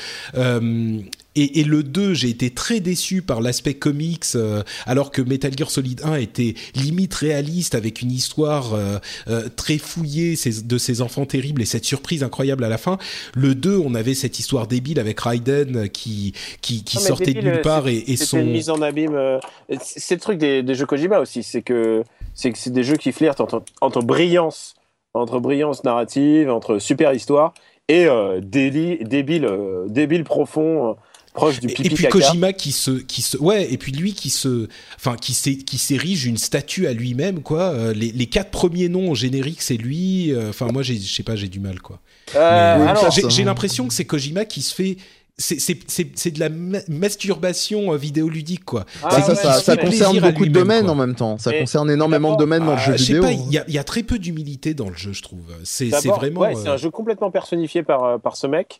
Et, 1.35 1.59
et 1.59 1.63
le 1.63 1.83
2, 1.83 2.13
j'ai 2.13 2.29
été 2.29 2.49
très 2.49 2.79
déçu 2.79 3.21
par 3.21 3.41
l'aspect 3.41 3.73
comics, 3.73 4.23
euh, 4.35 4.63
alors 4.85 5.11
que 5.11 5.21
Metal 5.21 5.51
Gear 5.57 5.71
Solid 5.71 6.01
1 6.03 6.15
était 6.15 6.53
limite 6.75 7.13
réaliste 7.13 7.75
avec 7.75 8.01
une 8.01 8.11
histoire 8.11 8.73
euh, 8.73 8.97
euh, 9.27 9.49
très 9.55 9.77
fouillée 9.77 10.35
de 10.63 10.77
ces 10.77 11.01
enfants 11.01 11.25
terribles 11.25 11.61
et 11.61 11.65
cette 11.65 11.85
surprise 11.85 12.23
incroyable 12.23 12.63
à 12.63 12.69
la 12.69 12.77
fin. 12.77 12.97
Le 13.35 13.55
2, 13.55 13.77
on 13.77 13.95
avait 13.95 14.13
cette 14.13 14.39
histoire 14.39 14.67
débile 14.67 14.99
avec 14.99 15.19
Raiden 15.19 15.89
qui 15.89 16.33
qui, 16.61 16.83
qui 16.83 16.97
Non, 16.97 17.03
mais 17.03 17.07
sortait 17.07 17.25
débile, 17.25 17.43
de 17.43 17.49
nulle 17.51 17.61
part 17.61 17.87
et, 17.87 17.97
et 18.07 18.17
son 18.17 18.39
une 18.39 18.51
mise 18.51 18.69
en 18.69 18.81
abîme. 18.81 19.39
c'est 19.81 20.15
le 20.15 20.21
truc 20.21 20.37
des, 20.37 20.63
des 20.63 20.75
jeux 20.75 20.85
Kojima 20.85 21.19
aussi, 21.19 21.43
c'est 21.43 21.61
que 21.61 22.03
c'est 22.33 22.71
des 22.71 22.83
jeux 22.83 22.97
qui 22.97 23.11
flirtent 23.11 23.41
entre, 23.41 23.63
entre 23.81 24.01
brillance, 24.01 24.75
entre 25.13 25.39
brillance 25.39 25.83
narrative, 25.83 26.49
entre 26.49 26.79
super 26.79 27.13
histoire 27.13 27.53
et 27.87 28.07
débile, 28.41 29.45
euh, 29.45 29.85
débile 29.87 30.23
profond. 30.23 30.95
Proche 31.33 31.59
du 31.59 31.67
Et, 31.67 31.73
pipi 31.73 31.87
et 31.87 31.89
puis 31.95 32.03
caca. 32.03 32.19
Kojima 32.19 32.53
qui 32.53 32.71
se, 32.71 32.91
qui 32.91 33.21
se, 33.21 33.37
ouais, 33.37 33.71
et 33.73 33.77
puis 33.77 33.91
lui 33.91 34.13
qui 34.13 34.29
se, 34.29 34.67
enfin, 34.95 35.15
qui 35.15 35.33
s'é- 35.33 35.57
qui 35.57 35.77
s'érige 35.77 36.25
une 36.25 36.37
statue 36.37 36.87
à 36.87 36.93
lui-même, 36.93 37.41
quoi. 37.41 37.61
Euh, 37.71 37.93
les, 37.93 38.11
les 38.11 38.25
quatre 38.27 38.51
premiers 38.51 38.89
noms 38.89 39.11
au 39.11 39.15
générique, 39.15 39.61
c'est 39.61 39.77
lui. 39.77 40.31
Euh, 40.31 40.49
Enfin, 40.49 40.67
moi, 40.71 40.83
je 40.83 40.93
sais 40.93 41.23
pas, 41.23 41.35
j'ai 41.35 41.47
du 41.49 41.59
mal, 41.59 41.79
quoi. 41.81 41.99
Euh, 42.35 42.93
j'ai, 43.11 43.29
j'ai 43.29 43.43
l'impression 43.43 43.87
que 43.87 43.93
c'est 43.93 44.05
Kojima 44.05 44.45
qui 44.45 44.61
se 44.61 44.73
fait. 44.73 44.97
C'est, 45.35 46.31
de 46.31 46.39
la 46.39 46.49
ma- 46.49 46.77
masturbation 46.87 47.95
vidéoludique, 47.95 48.63
quoi. 48.65 48.85
Ah, 49.03 49.09
ça, 49.21 49.29
ouais, 49.29 49.35
ça, 49.35 49.53
c'est 49.53 49.63
ça 49.63 49.75
vrai. 49.75 49.85
concerne 49.85 50.19
beaucoup 50.19 50.45
de 50.45 50.51
domaines 50.51 50.83
quoi. 50.83 50.91
en 50.91 50.95
même 50.95 51.15
temps. 51.15 51.37
Ça 51.39 51.55
Et 51.55 51.59
concerne 51.61 51.89
énormément 51.89 52.33
de 52.33 52.37
domaines 52.37 52.65
dans 52.65 52.73
le 52.73 52.77
Ah, 52.77 52.85
jeu 52.85 52.97
je 52.97 53.03
sais 53.03 53.13
vidéo. 53.13 53.23
pas, 53.23 53.31
il 53.31 53.51
y 53.51 53.57
a, 53.57 53.65
il 53.67 53.73
y 53.73 53.79
a 53.79 53.83
très 53.83 54.03
peu 54.03 54.19
d'humilité 54.19 54.73
dans 54.75 54.89
le 54.89 54.95
jeu, 54.95 55.11
je 55.13 55.23
trouve. 55.23 55.41
C'est, 55.63 55.89
vraiment. 55.89 56.41
Ouais, 56.41 56.55
euh, 56.55 56.59
c'est 56.61 56.69
un 56.69 56.77
jeu 56.77 56.91
complètement 56.91 57.31
personnifié 57.31 57.81
par, 57.81 58.19
par 58.19 58.35
ce 58.37 58.45
mec. 58.47 58.77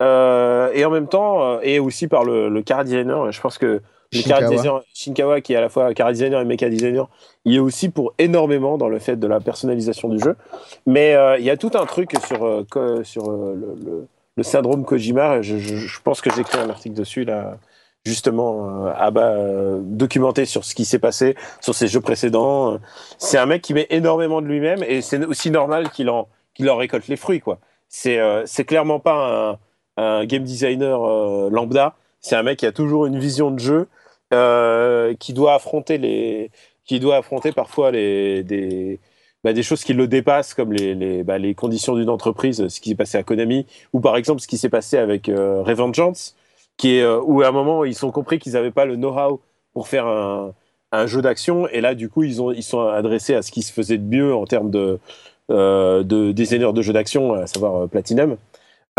Euh, 0.00 0.70
et 0.74 0.84
en 0.84 0.90
même 0.90 1.08
temps, 1.08 1.42
euh, 1.42 1.60
et 1.62 1.78
aussi 1.80 2.06
par 2.08 2.24
le, 2.24 2.48
le 2.48 2.62
cara 2.62 2.84
designer. 2.84 3.32
Je 3.32 3.40
pense 3.40 3.58
que 3.58 3.66
le 3.66 3.80
Shinkawa. 4.12 4.40
cara 4.40 4.50
designer, 4.50 4.82
Shinkawa, 4.94 5.40
qui 5.40 5.52
est 5.52 5.56
à 5.56 5.60
la 5.60 5.68
fois 5.68 5.92
cara 5.94 6.12
designer 6.12 6.40
et 6.40 6.44
mecha 6.44 6.68
designer, 6.68 7.08
il 7.44 7.56
est 7.56 7.58
aussi 7.58 7.88
pour 7.88 8.14
énormément 8.18 8.78
dans 8.78 8.88
le 8.88 8.98
fait 9.00 9.16
de 9.16 9.26
la 9.26 9.40
personnalisation 9.40 10.08
du 10.08 10.18
jeu. 10.20 10.36
Mais 10.86 11.14
euh, 11.14 11.36
il 11.38 11.44
y 11.44 11.50
a 11.50 11.56
tout 11.56 11.72
un 11.74 11.84
truc 11.86 12.12
sur, 12.26 12.44
euh, 12.46 12.64
sur 13.02 13.28
euh, 13.30 13.54
le, 13.54 13.74
le- 13.84 14.06
le 14.36 14.42
syndrome 14.44 14.84
Kojima. 14.84 15.42
Je, 15.42 15.58
je- 15.58 15.76
je 15.76 16.00
pense 16.00 16.20
que 16.20 16.30
j'ai 16.32 16.42
écrit 16.42 16.58
un 16.60 16.70
article 16.70 16.94
dessus, 16.94 17.24
là, 17.24 17.56
justement, 18.04 18.86
euh, 18.86 18.92
à 18.96 19.10
bas, 19.10 19.32
euh, 19.32 19.80
documenté 19.82 20.44
sur 20.44 20.64
ce 20.64 20.76
qui 20.76 20.84
s'est 20.84 21.00
passé 21.00 21.34
sur 21.60 21.74
ses 21.74 21.88
jeux 21.88 22.00
précédents. 22.00 22.78
C'est 23.18 23.36
un 23.36 23.46
mec 23.46 23.62
qui 23.62 23.74
met 23.74 23.88
énormément 23.90 24.40
de 24.40 24.46
lui-même 24.46 24.84
et 24.86 25.02
c'est 25.02 25.24
aussi 25.26 25.50
normal 25.50 25.90
qu'il 25.90 26.08
en, 26.08 26.28
qu'il 26.54 26.70
en 26.70 26.76
récolte 26.76 27.08
les 27.08 27.16
fruits, 27.16 27.40
quoi. 27.40 27.58
C'est 27.88 28.18
euh, 28.20 28.44
c'est 28.46 28.64
clairement 28.64 29.00
pas 29.00 29.58
un, 29.98 30.24
game 30.24 30.44
designer 30.44 31.02
euh, 31.04 31.50
lambda. 31.50 31.94
C'est 32.20 32.36
un 32.36 32.42
mec 32.42 32.58
qui 32.58 32.66
a 32.66 32.72
toujours 32.72 33.06
une 33.06 33.18
vision 33.18 33.50
de 33.50 33.58
jeu, 33.58 33.88
euh, 34.32 35.14
qui 35.18 35.32
doit 35.32 35.54
affronter 35.54 35.98
les, 35.98 36.50
qui 36.84 37.00
doit 37.00 37.16
affronter 37.16 37.52
parfois 37.52 37.90
les, 37.90 38.42
des, 38.42 38.98
bah, 39.44 39.60
choses 39.62 39.84
qui 39.84 39.94
le 39.94 40.06
dépassent, 40.08 40.54
comme 40.54 40.74
bah, 41.24 41.38
les 41.38 41.54
conditions 41.54 41.94
d'une 41.94 42.10
entreprise, 42.10 42.68
ce 42.68 42.80
qui 42.80 42.90
s'est 42.90 42.96
passé 42.96 43.18
à 43.18 43.22
Konami, 43.22 43.66
ou 43.92 44.00
par 44.00 44.16
exemple 44.16 44.40
ce 44.40 44.48
qui 44.48 44.58
s'est 44.58 44.68
passé 44.68 44.98
avec 44.98 45.28
euh, 45.28 45.62
Revengeance, 45.62 46.36
où 46.84 47.42
à 47.42 47.48
un 47.48 47.52
moment 47.52 47.84
ils 47.84 48.04
ont 48.06 48.10
compris 48.10 48.38
qu'ils 48.38 48.52
n'avaient 48.52 48.70
pas 48.70 48.84
le 48.84 48.96
know-how 48.96 49.40
pour 49.72 49.88
faire 49.88 50.06
un, 50.06 51.06
jeu 51.06 51.22
d'action, 51.22 51.68
et 51.68 51.80
là 51.80 51.94
du 51.94 52.08
coup 52.08 52.22
ils 52.22 52.40
ont 52.40 52.50
ils 52.50 52.62
sont 52.62 52.80
adressés 52.80 53.34
à 53.34 53.42
ce 53.42 53.50
qui 53.52 53.62
se 53.62 53.72
faisait 53.72 53.98
de 53.98 54.04
mieux 54.04 54.34
en 54.34 54.46
termes 54.46 54.70
de 54.70 54.98
euh, 55.50 56.02
de 56.02 56.32
designers 56.32 56.72
de 56.74 56.82
jeux 56.82 56.92
d'action, 56.92 57.32
à 57.32 57.46
savoir 57.46 57.88
Platinum. 57.88 58.36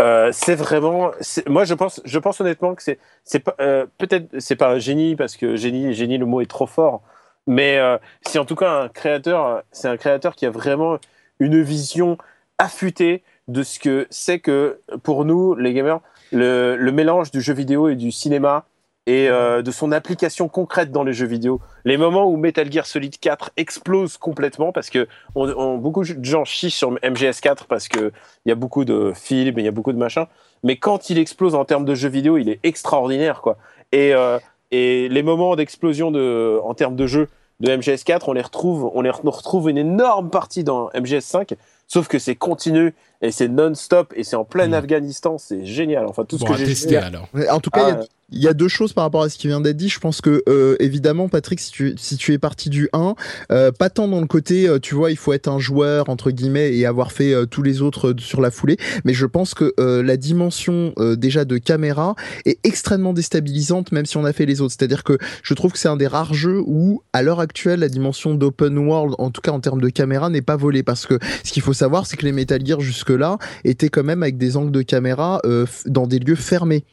Euh, 0.00 0.30
c'est 0.32 0.54
vraiment, 0.54 1.10
moi 1.46 1.64
je 1.64 1.74
pense, 1.74 2.00
je 2.04 2.18
pense 2.18 2.40
honnêtement 2.40 2.74
que 2.74 2.82
c'est, 2.82 2.98
c'est 3.24 3.44
euh, 3.60 3.86
peut-être 3.98 4.28
c'est 4.38 4.56
pas 4.56 4.70
un 4.70 4.78
génie 4.78 5.14
parce 5.14 5.36
que 5.36 5.56
génie, 5.56 5.92
génie 5.94 6.16
le 6.16 6.24
mot 6.26 6.40
est 6.40 6.46
trop 6.50 6.66
fort, 6.66 7.02
mais 7.46 7.78
euh, 7.78 7.98
c'est 8.22 8.38
en 8.38 8.46
tout 8.46 8.56
cas 8.56 8.70
un 8.84 8.88
créateur, 8.88 9.62
c'est 9.72 9.88
un 9.88 9.96
créateur 9.98 10.36
qui 10.36 10.46
a 10.46 10.50
vraiment 10.50 10.98
une 11.38 11.60
vision 11.62 12.16
affûtée 12.58 13.22
de 13.48 13.62
ce 13.62 13.78
que 13.78 14.06
c'est 14.10 14.38
que 14.38 14.80
pour 15.02 15.24
nous 15.26 15.54
les 15.54 15.74
gamers, 15.74 16.00
le, 16.32 16.76
le 16.76 16.92
mélange 16.92 17.30
du 17.30 17.42
jeu 17.42 17.52
vidéo 17.52 17.88
et 17.88 17.96
du 17.96 18.10
cinéma 18.12 18.64
et 19.10 19.28
euh, 19.28 19.62
de 19.62 19.70
son 19.70 19.90
application 19.92 20.48
concrète 20.48 20.90
dans 20.92 21.02
les 21.04 21.12
jeux 21.12 21.26
vidéo. 21.26 21.60
Les 21.84 21.96
moments 21.96 22.26
où 22.30 22.36
Metal 22.36 22.70
Gear 22.70 22.86
Solid 22.86 23.18
4 23.18 23.50
explose 23.56 24.16
complètement 24.18 24.70
parce 24.72 24.88
que 24.90 25.08
on, 25.34 25.48
on- 25.50 25.78
beaucoup 25.78 26.04
de 26.04 26.24
gens 26.24 26.44
chient 26.44 26.70
sur 26.70 26.92
MGS4 26.94 27.64
parce 27.68 27.88
que 27.88 28.12
il 28.44 28.48
y 28.48 28.52
a 28.52 28.54
beaucoup 28.54 28.84
de 28.84 29.12
films, 29.14 29.58
il 29.58 29.64
y 29.64 29.68
a 29.68 29.72
beaucoup 29.72 29.92
de 29.92 29.98
machins, 29.98 30.26
mais 30.62 30.76
quand 30.76 31.10
il 31.10 31.18
explose 31.18 31.54
en 31.54 31.64
termes 31.64 31.84
de 31.84 31.94
jeux 31.94 32.08
vidéo, 32.08 32.36
il 32.36 32.48
est 32.48 32.60
extraordinaire 32.62 33.40
quoi. 33.40 33.56
Et 33.92 34.14
euh, 34.14 34.38
et 34.70 35.08
les 35.08 35.22
moments 35.24 35.56
d'explosion 35.56 36.10
de 36.12 36.60
en 36.62 36.74
termes 36.74 36.94
de 36.96 37.06
jeu 37.06 37.28
de 37.60 37.68
MGS4, 37.76 38.20
on 38.28 38.32
les 38.32 38.40
retrouve, 38.42 38.90
on 38.94 39.02
les 39.02 39.10
re- 39.10 39.20
on 39.24 39.30
retrouve 39.30 39.68
une 39.68 39.76
énorme 39.78 40.30
partie 40.30 40.62
dans 40.64 40.88
MGS5, 40.90 41.54
sauf 41.88 42.06
que 42.08 42.18
c'est 42.18 42.36
continu 42.36 42.94
et 43.22 43.32
c'est 43.32 43.48
non-stop 43.48 44.12
et 44.16 44.24
c'est 44.24 44.36
en 44.36 44.44
plein 44.44 44.68
Mm. 44.68 44.74
Afghanistan, 44.74 45.36
c'est 45.38 45.64
génial. 45.66 46.06
Enfin 46.06 46.24
tout 46.24 46.38
ce 46.38 46.44
bon, 46.44 46.52
que 46.52 46.56
j'ai 46.64 46.96
alors. 46.96 47.26
En 47.50 47.60
tout 47.60 47.70
cas, 47.70 47.88
il 47.88 47.88
y 47.88 47.92
a- 47.92 48.00
Ah, 48.00 48.06
il 48.32 48.42
y, 48.42 48.48
a 48.48 48.54
deux 48.54 48.68
choses 48.68 48.92
par 48.92 49.04
rapport 49.04 49.22
à 49.22 49.28
ce 49.28 49.38
qui 49.38 49.46
vient 49.46 49.60
d'être 49.60 49.76
dit. 49.76 49.88
Je 49.88 49.98
pense 49.98 50.20
que, 50.20 50.42
euh, 50.48 50.76
évidemment, 50.80 51.28
Patrick, 51.28 51.60
si 51.60 51.70
tu, 51.70 51.94
si 51.96 52.16
tu 52.16 52.32
es 52.32 52.38
parti 52.38 52.70
du 52.70 52.88
1, 52.92 53.14
euh, 53.50 53.72
pas 53.72 53.90
tant 53.90 54.08
dans 54.08 54.20
le 54.20 54.26
côté, 54.26 54.68
euh, 54.68 54.78
tu 54.78 54.94
vois, 54.94 55.10
il 55.10 55.16
faut 55.16 55.32
être 55.32 55.48
un 55.48 55.58
joueur, 55.58 56.08
entre 56.08 56.30
guillemets, 56.30 56.74
et 56.76 56.86
avoir 56.86 57.12
fait 57.12 57.32
euh, 57.32 57.46
tous 57.46 57.62
les 57.62 57.82
autres 57.82 58.08
euh, 58.08 58.14
sur 58.18 58.40
la 58.40 58.50
foulée, 58.50 58.76
mais 59.04 59.14
je 59.14 59.26
pense 59.26 59.54
que 59.54 59.72
euh, 59.80 60.02
la 60.02 60.16
dimension 60.16 60.94
déjà 61.16 61.44
de 61.44 61.58
caméra 61.58 62.14
est 62.44 62.58
extrêmement 62.64 63.12
déstabilisante, 63.12 63.92
même 63.92 64.06
si 64.06 64.16
on 64.16 64.24
a 64.24 64.32
fait 64.32 64.46
les 64.46 64.60
autres. 64.60 64.74
C'est-à-dire 64.78 65.04
que 65.04 65.18
je 65.42 65.54
trouve 65.54 65.72
que 65.72 65.78
c'est 65.78 65.88
un 65.88 65.96
des 65.96 66.06
rares 66.06 66.34
jeux 66.34 66.62
où, 66.66 67.02
à 67.12 67.22
l'heure 67.22 67.40
actuelle, 67.40 67.80
la 67.80 67.88
dimension 67.88 68.34
d'open 68.34 68.76
world, 68.78 69.14
en 69.18 69.30
tout 69.30 69.40
cas 69.40 69.52
en 69.52 69.60
termes 69.60 69.80
de 69.80 69.88
caméra, 69.88 70.30
n'est 70.30 70.42
pas 70.42 70.56
volée. 70.56 70.82
Parce 70.82 71.06
que 71.06 71.18
ce 71.44 71.52
qu'il 71.52 71.62
faut 71.62 71.72
savoir, 71.72 72.06
c'est 72.06 72.16
que 72.16 72.24
les 72.24 72.32
Metal 72.32 72.64
Gear 72.64 72.80
jusque-là 72.80 73.38
étaient 73.64 73.88
quand 73.88 74.04
même 74.04 74.22
avec 74.22 74.36
des 74.36 74.56
angles 74.56 74.72
de 74.72 74.82
caméra 74.82 75.40
dans 75.86 76.06
des 76.06 76.18
lieux 76.18 76.34
fermés. 76.34 76.84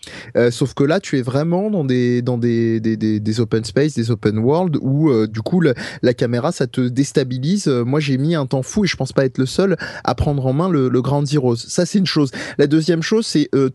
Sauf 0.51 0.73
que 0.73 0.83
là, 0.83 0.99
tu 0.99 1.17
es 1.17 1.21
vraiment 1.27 1.69
dans 1.69 1.83
des 1.83 2.21
dans 2.21 2.37
des 2.37 2.79
des, 2.79 2.97
des, 2.97 3.19
des 3.19 3.39
open 3.39 3.63
space, 3.63 3.93
des 3.93 4.11
open 4.11 4.39
world 4.39 4.77
où 4.81 5.09
euh, 5.09 5.27
du 5.27 5.41
coup 5.41 5.61
la 5.61 6.13
caméra 6.13 6.51
ça 6.51 6.67
te 6.67 6.81
déstabilise. 6.81 7.67
Euh, 7.67 7.83
moi, 7.83 7.99
j'ai 7.99 8.17
mis 8.17 8.35
un 8.35 8.45
temps 8.45 8.63
fou 8.63 8.85
et 8.85 8.87
je 8.87 8.95
pense 8.95 9.13
pas 9.13 9.25
être 9.25 9.37
le 9.37 9.45
seul 9.45 9.77
à 10.03 10.15
prendre 10.15 10.45
en 10.45 10.53
main 10.53 10.69
le, 10.69 10.89
le 10.89 11.01
Grand 11.01 11.25
Zeroes. 11.25 11.55
Ça, 11.55 11.85
c'est 11.85 11.99
une 11.99 12.05
chose. 12.05 12.31
La 12.57 12.67
deuxième 12.67 13.01
chose, 13.01 13.25
c'est 13.25 13.49
euh, 13.55 13.69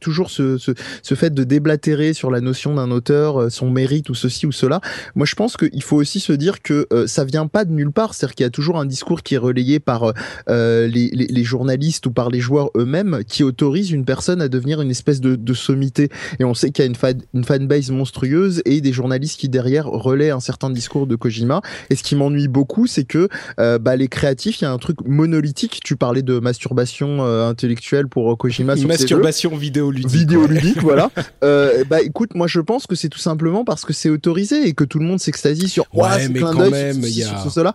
toujours 0.00 0.30
ce, 0.30 0.58
ce 0.58 1.14
fait 1.14 1.32
de 1.32 1.44
déblatérer 1.44 2.12
sur 2.12 2.30
la 2.30 2.40
notion 2.40 2.74
d'un 2.74 2.90
auteur, 2.90 3.42
euh, 3.42 3.50
son 3.50 3.70
mérite 3.70 4.08
ou 4.10 4.14
ceci 4.14 4.46
ou 4.46 4.52
cela. 4.52 4.80
Moi, 5.14 5.26
je 5.26 5.34
pense 5.34 5.56
qu'il 5.56 5.82
faut 5.82 5.96
aussi 5.96 6.20
se 6.20 6.32
dire 6.32 6.62
que 6.62 6.86
euh, 6.92 7.06
ça 7.06 7.24
vient 7.24 7.46
pas 7.46 7.64
de 7.64 7.72
nulle 7.72 7.92
part. 7.92 8.14
C'est-à-dire 8.14 8.34
qu'il 8.34 8.44
y 8.44 8.46
a 8.46 8.50
toujours 8.50 8.78
un 8.78 8.86
discours 8.86 9.22
qui 9.22 9.34
est 9.34 9.38
relayé 9.38 9.80
par 9.80 10.12
les, 10.48 11.44
journalistes 11.44 12.06
ou 12.06 12.10
par 12.10 12.30
les 12.30 12.40
joueurs 12.40 12.70
eux-mêmes 12.76 13.20
qui 13.26 13.44
autorisent 13.44 13.90
une 13.90 14.04
personne 14.04 14.40
à 14.40 14.48
devenir 14.48 14.80
une 14.80 14.90
espèce 14.90 15.20
de, 15.20 15.36
de 15.36 15.54
sommité. 15.54 16.08
Et 16.40 16.44
on 16.44 16.54
sait 16.54 16.70
qu'il 16.70 16.82
y 16.82 16.86
a 16.86 16.88
une, 16.88 16.95
fan, 16.96 17.20
une 17.34 17.44
fanbase 17.44 17.90
monstrueuse 17.90 18.62
et 18.64 18.80
des 18.80 18.92
journalistes 18.92 19.38
qui 19.38 19.48
derrière 19.48 19.86
relaient 19.86 20.30
un 20.30 20.40
certain 20.40 20.70
discours 20.70 21.06
de 21.06 21.14
Kojima. 21.16 21.60
Et 21.90 21.96
ce 21.96 22.02
qui 22.02 22.16
m'ennuie 22.16 22.48
beaucoup, 22.48 22.86
c'est 22.86 23.04
que 23.04 23.28
euh, 23.60 23.78
bah, 23.78 23.96
les 23.96 24.08
créatifs, 24.08 24.60
il 24.60 24.64
y 24.64 24.66
a 24.66 24.72
un 24.72 24.78
truc 24.78 24.96
monolithique. 25.06 25.80
Tu 25.84 25.96
parlais 25.96 26.22
de 26.22 26.38
masturbation 26.38 27.24
euh, 27.24 27.48
intellectuelle 27.48 28.08
pour 28.08 28.32
euh, 28.32 28.36
Kojima 28.36 28.74
sur 28.76 28.82
jeux 28.82 28.88
Masturbation 28.88 29.56
vidéoludique. 29.56 30.10
vidéoludique, 30.10 30.82
voilà. 30.82 31.10
Euh, 31.44 31.84
bah 31.88 32.00
écoute, 32.00 32.34
moi 32.34 32.46
je 32.46 32.60
pense 32.60 32.86
que 32.86 32.94
c'est 32.94 33.08
tout 33.10 33.18
simplement 33.18 33.64
parce 33.64 33.84
que 33.84 33.92
c'est 33.92 34.08
autorisé 34.08 34.66
et 34.66 34.72
que 34.72 34.84
tout 34.84 34.98
le 34.98 35.04
monde 35.04 35.20
s'extasie 35.20 35.68
sur 35.68 35.84
Ouais, 35.92 36.00
Ouah, 36.02 36.18
ce 36.20 36.28
mais 36.28 36.40
quand 36.40 36.70
même, 36.70 37.02
sur 37.02 37.08
y 37.18 37.22
a- 37.22 37.40
sur 37.42 37.52
cela. 37.52 37.74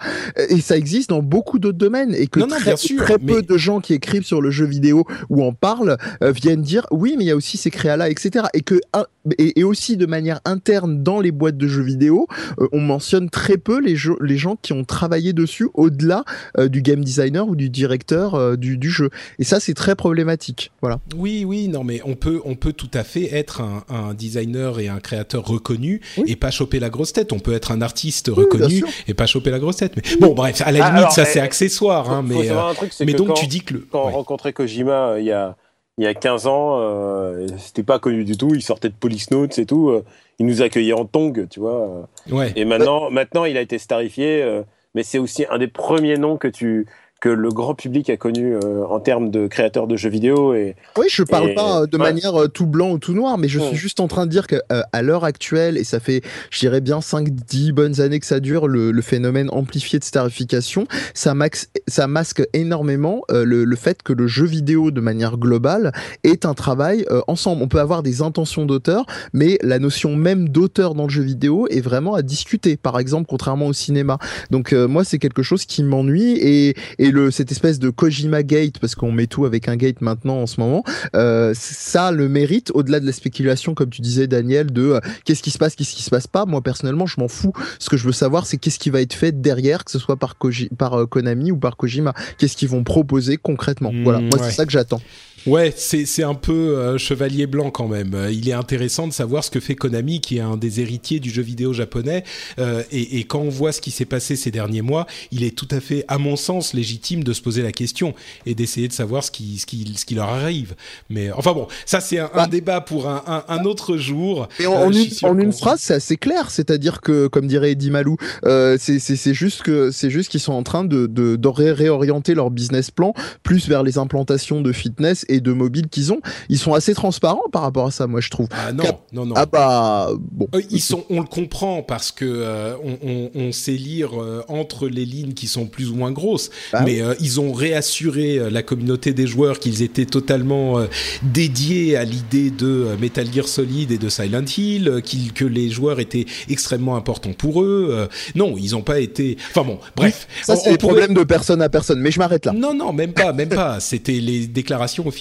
Et 0.49 0.59
ça 0.61 0.75
existe 0.77 1.09
dans 1.11 1.21
beaucoup 1.21 1.59
d'autres 1.59 1.77
domaines 1.77 2.13
et 2.15 2.27
que 2.27 2.39
Non, 2.39 2.47
non, 2.47 2.55
très, 2.55 2.71
bien 2.71 2.75
sûr, 2.75 3.01
très 3.03 3.17
mais- 3.21 3.33
peu 3.33 3.41
de 3.43 3.57
gens 3.57 3.79
qui 3.79 3.93
écrivent 3.93 4.25
sur 4.25 4.41
le 4.41 4.49
jeu 4.51 4.65
vidéo 4.65 5.05
ou 5.29 5.43
en 5.43 5.53
parlent 5.53 5.97
viennent 6.21 6.61
dire 6.63 6.87
oui, 6.91 7.15
mais 7.17 7.23
il 7.25 7.27
y 7.27 7.31
a 7.31 7.35
aussi 7.35 7.57
ces 7.57 7.69
créas-là, 7.71 8.09
etc. 8.09 8.45
Et 8.53 8.61
que 8.61 8.79
un- 8.93 9.05
et, 9.37 9.59
et 9.59 9.63
aussi 9.63 9.97
de 9.97 10.07
manière 10.07 10.39
interne 10.45 11.03
dans 11.03 11.19
les 11.19 11.29
boîtes 11.31 11.57
de 11.57 11.67
jeux 11.67 11.83
vidéo, 11.83 12.25
euh, 12.59 12.67
on 12.71 12.79
mentionne 12.79 13.29
très 13.29 13.57
peu 13.57 13.79
les, 13.79 13.95
jeux, 13.95 14.15
les 14.19 14.37
gens 14.37 14.55
qui 14.59 14.73
ont 14.73 14.83
travaillé 14.83 15.31
dessus 15.31 15.67
au-delà 15.75 16.23
euh, 16.57 16.67
du 16.69 16.81
game 16.81 17.03
designer 17.03 17.47
ou 17.47 17.55
du 17.55 17.69
directeur 17.69 18.33
euh, 18.33 18.55
du, 18.55 18.77
du 18.79 18.89
jeu. 18.89 19.11
Et 19.37 19.43
ça, 19.43 19.59
c'est 19.59 19.75
très 19.75 19.95
problématique. 19.95 20.71
Voilà. 20.81 20.99
Oui, 21.15 21.45
oui, 21.45 21.67
non, 21.67 21.83
mais 21.83 22.01
on 22.03 22.15
peut, 22.15 22.41
on 22.45 22.55
peut 22.55 22.73
tout 22.73 22.89
à 22.95 23.03
fait 23.03 23.31
être 23.31 23.61
un, 23.61 23.83
un 23.89 24.15
designer 24.15 24.79
et 24.79 24.87
un 24.87 24.99
créateur 24.99 25.45
reconnu 25.45 26.01
Oui. 26.17 26.23
et 26.25 26.35
pas 26.35 26.49
choper 26.49 26.79
la 26.79 26.89
grosse 26.89 27.13
tête. 27.13 27.31
On 27.31 27.39
peut 27.39 27.53
être 27.53 27.71
un 27.71 27.83
artiste 27.83 28.29
Oui, 28.29 28.43
reconnu 28.43 28.83
et 29.07 29.13
pas 29.13 29.27
choper 29.27 29.51
la 29.51 29.59
grosse 29.59 29.75
tête. 29.77 29.93
Mais 29.97 30.01
bon, 30.19 30.33
bref, 30.33 30.61
à 30.65 30.71
la 30.71 30.83
Ah, 30.83 30.87
limite, 30.89 30.99
alors, 31.01 31.11
ça 31.11 31.25
c'est 31.25 31.39
accessoire, 31.39 32.09
hein, 32.09 32.23
mais, 32.27 32.49
euh, 32.49 32.73
truc, 32.73 32.91
mais 33.01 33.11
que 33.13 33.17
donc 33.19 33.27
quand- 33.27 33.33
tu 33.35 33.45
dis 33.47 33.61
que 33.61 33.75
le. 33.75 33.87
quand 33.91 33.99
ouais. 34.05 34.11
on 34.13 34.15
rencontrait 34.15 34.51
Kojima 34.53 35.09
euh, 35.11 35.19
il 35.19 35.25
y 35.27 35.31
a 35.31 35.55
il 35.97 36.03
y 36.03 36.07
a 36.07 36.13
15 36.13 36.47
ans, 36.47 36.79
euh, 36.79 37.47
c'était 37.57 37.83
pas 37.83 37.99
connu 37.99 38.23
du 38.23 38.37
tout. 38.37 38.53
Il 38.55 38.61
sortait 38.61 38.89
de 38.89 38.95
Police 38.95 39.31
Notes 39.31 39.59
et 39.59 39.65
tout. 39.65 39.89
euh, 39.89 40.03
il 40.39 40.45
nous 40.45 40.61
accueillait 40.61 40.93
en 40.93 41.05
tong, 41.05 41.47
tu 41.49 41.59
vois. 41.59 42.07
Ouais. 42.31 42.51
Et 42.55 42.65
maintenant, 42.65 43.11
maintenant, 43.11 43.45
il 43.45 43.57
a 43.57 43.61
été 43.61 43.77
starifié. 43.77 44.41
euh, 44.41 44.63
mais 44.95 45.03
c'est 45.03 45.19
aussi 45.19 45.45
un 45.49 45.57
des 45.57 45.67
premiers 45.67 46.17
noms 46.17 46.37
que 46.37 46.47
tu 46.49 46.85
que 47.21 47.29
le 47.29 47.49
grand 47.49 47.75
public 47.75 48.09
a 48.09 48.17
connu 48.17 48.55
euh, 48.55 48.83
en 48.89 48.99
termes 48.99 49.29
de 49.29 49.45
créateurs 49.47 49.85
de 49.87 49.95
jeux 49.95 50.09
vidéo. 50.09 50.53
Et 50.55 50.75
Oui, 50.97 51.05
je 51.09 51.21
parle 51.23 51.51
Et- 51.51 51.53
pas 51.53 51.83
euh, 51.83 51.85
de 51.85 51.95
ouais. 51.97 52.03
manière 52.03 52.35
euh, 52.35 52.47
tout 52.47 52.65
blanc 52.65 52.91
ou 52.91 52.97
tout 52.97 53.13
noir, 53.13 53.37
mais 53.37 53.47
je 53.47 53.59
Ouais. 53.59 53.67
suis 53.67 53.77
juste 53.77 53.99
en 53.99 54.07
train 54.07 54.25
de 54.25 54.31
dire 54.31 54.47
que 54.47 54.55
euh, 54.71 54.81
à 54.91 55.03
l'heure 55.03 55.23
actuelle, 55.23 55.77
et 55.77 55.83
ça 55.83 55.99
fait, 55.99 56.21
je 56.49 56.59
dirais 56.59 56.81
bien 56.81 56.99
5-10 56.99 57.71
bonnes 57.73 58.01
années 58.01 58.19
que 58.19 58.25
ça 58.25 58.39
dure, 58.39 58.67
le, 58.67 58.91
le 58.91 59.01
phénomène 59.03 59.49
amplifié 59.51 59.99
de 59.99 60.03
starification, 60.03 60.85
ça, 61.13 61.35
max, 61.35 61.69
ça 61.87 62.07
masque 62.07 62.41
énormément 62.53 63.21
euh, 63.31 63.45
le, 63.45 63.65
le 63.65 63.75
fait 63.75 64.01
que 64.01 64.13
le 64.13 64.25
jeu 64.25 64.45
vidéo, 64.47 64.89
de 64.89 64.99
manière 64.99 65.37
globale, 65.37 65.91
est 66.23 66.45
un 66.45 66.55
travail 66.55 67.05
euh, 67.11 67.21
ensemble. 67.27 67.61
On 67.61 67.67
peut 67.67 67.79
avoir 67.79 68.01
des 68.01 68.23
intentions 68.23 68.65
d'auteur, 68.65 69.05
mais 69.31 69.59
la 69.61 69.77
notion 69.77 70.15
même 70.15 70.49
d'auteur 70.49 70.95
dans 70.95 71.03
le 71.03 71.09
jeu 71.09 71.21
vidéo 71.21 71.67
est 71.69 71.81
vraiment 71.81 72.15
à 72.15 72.23
discuter, 72.23 72.77
par 72.77 72.97
exemple, 72.97 73.27
contrairement 73.29 73.67
au 73.67 73.73
cinéma. 73.73 74.17
Donc 74.49 74.73
euh, 74.73 74.87
moi, 74.87 75.03
c'est 75.03 75.19
quelque 75.19 75.43
chose 75.43 75.65
qui 75.65 75.83
m'ennuie, 75.83 76.31
et, 76.39 76.69
et 76.97 77.10
le 77.11 77.31
cette 77.31 77.51
espèce 77.51 77.79
de 77.79 77.89
Kojima 77.89 78.43
Gate, 78.43 78.79
parce 78.79 78.95
qu'on 78.95 79.11
met 79.11 79.27
tout 79.27 79.45
avec 79.45 79.67
un 79.67 79.75
gate 79.75 80.01
maintenant 80.01 80.37
en 80.37 80.47
ce 80.47 80.59
moment, 80.59 80.83
euh, 81.15 81.53
ça 81.55 82.11
le 82.11 82.27
mérite 82.29 82.71
au-delà 82.73 82.99
de 82.99 83.05
la 83.05 83.11
spéculation, 83.11 83.73
comme 83.73 83.89
tu 83.89 84.01
disais 84.01 84.27
Daniel, 84.27 84.71
de 84.71 84.81
euh, 84.81 84.99
qu'est-ce 85.25 85.43
qui 85.43 85.51
se 85.51 85.57
passe, 85.57 85.75
qu'est-ce 85.75 85.95
qui 85.95 86.03
se 86.03 86.09
passe 86.09 86.27
pas. 86.27 86.45
Moi 86.45 86.61
personnellement, 86.61 87.05
je 87.05 87.19
m'en 87.19 87.27
fous. 87.27 87.53
Ce 87.79 87.89
que 87.89 87.97
je 87.97 88.05
veux 88.05 88.11
savoir, 88.11 88.45
c'est 88.45 88.57
qu'est-ce 88.57 88.79
qui 88.79 88.89
va 88.89 89.01
être 89.01 89.13
fait 89.13 89.41
derrière, 89.41 89.85
que 89.85 89.91
ce 89.91 89.99
soit 89.99 90.17
par 90.17 90.37
Koji, 90.37 90.69
par 90.77 90.93
euh, 90.93 91.05
Konami 91.05 91.51
ou 91.51 91.57
par 91.57 91.77
Kojima. 91.77 92.13
Qu'est-ce 92.37 92.57
qu'ils 92.57 92.69
vont 92.69 92.83
proposer 92.83 93.37
concrètement. 93.37 93.91
Mmh, 93.91 94.03
voilà, 94.03 94.19
moi 94.19 94.39
ouais. 94.39 94.45
c'est 94.45 94.55
ça 94.55 94.65
que 94.65 94.71
j'attends. 94.71 95.01
Ouais, 95.47 95.73
c'est 95.75 96.05
c'est 96.05 96.21
un 96.23 96.35
peu 96.35 96.77
euh, 96.77 96.97
chevalier 96.99 97.47
blanc 97.47 97.71
quand 97.71 97.87
même. 97.87 98.13
Euh, 98.13 98.31
il 98.31 98.47
est 98.47 98.53
intéressant 98.53 99.07
de 99.07 99.13
savoir 99.13 99.43
ce 99.43 99.49
que 99.49 99.59
fait 99.59 99.73
Konami, 99.73 100.21
qui 100.21 100.37
est 100.37 100.41
un 100.41 100.55
des 100.55 100.81
héritiers 100.81 101.19
du 101.19 101.31
jeu 101.31 101.41
vidéo 101.41 101.73
japonais. 101.73 102.23
Euh, 102.59 102.83
et, 102.91 103.17
et 103.19 103.23
quand 103.23 103.39
on 103.39 103.49
voit 103.49 103.71
ce 103.71 103.81
qui 103.81 103.89
s'est 103.89 104.05
passé 104.05 104.35
ces 104.35 104.51
derniers 104.51 104.83
mois, 104.83 105.07
il 105.31 105.43
est 105.43 105.55
tout 105.57 105.67
à 105.71 105.79
fait, 105.79 106.05
à 106.07 106.19
mon 106.19 106.35
sens, 106.35 106.75
légitime 106.75 107.23
de 107.23 107.33
se 107.33 107.41
poser 107.41 107.63
la 107.63 107.71
question 107.71 108.13
et 108.45 108.53
d'essayer 108.53 108.87
de 108.87 108.93
savoir 108.93 109.23
ce 109.23 109.31
qui 109.31 109.57
ce 109.57 109.65
qui 109.65 109.91
ce 109.97 110.05
qui 110.05 110.13
leur 110.13 110.29
arrive. 110.29 110.75
Mais 111.09 111.31
enfin 111.31 111.53
bon, 111.53 111.67
ça 111.87 112.01
c'est 112.01 112.19
un, 112.19 112.25
un 112.33 112.41
Bah. 112.43 112.47
débat 112.47 112.81
pour 112.81 113.09
un, 113.09 113.23
un, 113.25 113.43
un 113.47 113.63
autre 113.65 113.97
jour. 113.97 114.47
Et 114.59 114.67
en, 114.67 114.73
Euh, 114.73 114.85
en 114.85 114.91
une, 114.91 115.07
en 115.23 115.39
une 115.39 115.53
phrase, 115.53 115.79
c'est 115.81 115.95
assez 115.95 116.17
clair. 116.17 116.51
C'est-à-dire 116.51 117.01
que, 117.01 117.25
comme 117.27 117.47
dirait 117.47 117.71
Eddie 117.71 117.89
Malou, 117.89 118.15
euh, 118.45 118.77
c'est 118.79 118.99
c'est- 118.99 119.15
c'est 119.15 119.33
juste 119.33 119.63
que 119.63 119.89
c'est 119.91 120.11
juste 120.11 120.29
qu'ils 120.29 120.39
sont 120.39 120.53
en 120.53 120.63
train 120.63 120.83
de, 120.83 121.07
de, 121.07 121.35
de 121.35 121.47
ré- 121.47 121.71
réorienter 121.71 122.35
leur 122.35 122.51
business 122.51 122.91
plan 122.91 123.13
plus 123.41 123.67
vers 123.67 123.81
les 123.81 123.97
implantations 123.97 124.61
de 124.61 124.71
fitness 124.71 125.25
et 125.31 125.39
de 125.41 125.51
mobile 125.51 125.87
qu'ils 125.89 126.11
ont. 126.13 126.21
Ils 126.49 126.57
sont 126.59 126.73
assez 126.73 126.93
transparents 126.93 127.49
par 127.51 127.61
rapport 127.63 127.87
à 127.87 127.91
ça, 127.91 128.07
moi 128.07 128.21
je 128.21 128.29
trouve. 128.29 128.47
Ah 128.51 128.71
non, 128.73 128.83
Cap- 128.83 129.01
non, 129.13 129.25
non. 129.25 129.33
Ah 129.37 129.45
bah 129.45 130.09
bon. 130.31 130.47
Euh, 130.55 130.61
ils 130.69 130.81
sont, 130.81 131.03
on 131.09 131.19
le 131.19 131.27
comprend 131.27 131.81
parce 131.83 132.11
que 132.11 132.25
euh, 132.25 132.75
on, 132.83 132.97
on, 133.07 133.31
on 133.35 133.51
sait 133.51 133.71
lire 133.73 134.21
euh, 134.21 134.43
entre 134.47 134.87
les 134.87 135.05
lignes 135.05 135.33
qui 135.33 135.47
sont 135.47 135.65
plus 135.65 135.89
ou 135.89 135.95
moins 135.95 136.11
grosses, 136.11 136.49
Bah 136.73 136.81
mais 136.85 137.01
euh, 137.01 137.13
ils 137.19 137.39
ont 137.39 137.51
réassuré 137.53 138.49
la 138.51 138.61
communauté 138.63 139.13
des 139.13 139.27
joueurs 139.27 139.59
qu'ils 139.59 139.81
étaient 139.81 140.05
totalement 140.05 140.79
dédiés 141.23 141.95
à 141.97 142.03
l'idée 142.03 142.51
de 142.51 142.87
Metal 142.99 143.27
Gear 143.33 143.47
Solid 143.47 143.91
et 143.91 143.97
de 143.97 144.09
Silent 144.09 144.45
Hill, 144.57 145.01
qu'ils- 145.03 145.33
que 145.33 145.45
les 145.45 145.69
joueurs 145.69 145.99
étaient 145.99 146.25
extrêmement 146.49 146.95
importants 146.95 147.33
pour 147.33 147.61
eux. 147.63 148.07
non, 148.35 148.55
ils 148.57 148.71
n'ont 148.71 148.81
pas 148.81 148.99
été. 148.99 149.37
Enfin 149.51 149.63
bon, 149.63 149.79
bref. 149.95 150.27
Ça 150.43 150.55
c'est 150.55 150.71
des 150.71 150.77
pourrait- 150.77 150.93
problèmes 150.95 151.13
de 151.13 151.23
personne 151.23 151.61
à 151.61 151.69
personne. 151.69 151.99
Mais 151.99 152.11
je 152.11 152.19
m'arrête 152.19 152.45
là. 152.45 152.53
non, 152.53 152.73
non, 152.73 152.93
même 152.93 153.13
pas, 153.13 153.33
même 153.33 153.49
pas. 153.49 153.79
C'était 153.79 154.19
les 154.19 154.47
déclarations 154.47 155.05
officielles. 155.07 155.20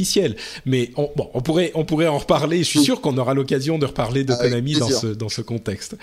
Mais 0.66 0.90
on, 0.97 1.10
bon, 1.16 1.31
on 1.35 1.40
pourrait, 1.40 1.70
on 1.74 1.85
pourrait 1.85 2.06
en 2.09 2.18
reparler. 2.18 2.59
Je 2.59 2.64
suis 2.68 2.81
sûr 2.81 3.01
qu'on 3.01 3.16
aura 3.18 3.35
l'occasion 3.35 3.78
de 3.78 3.86
reparler 3.86 4.24
de 4.24 4.32
Avec 4.32 4.51
Konami 4.51 4.74
dans 4.78 4.89
ce, 4.89 5.06
dans 5.09 5.28
ce 5.28 5.43
contexte. 5.43 5.97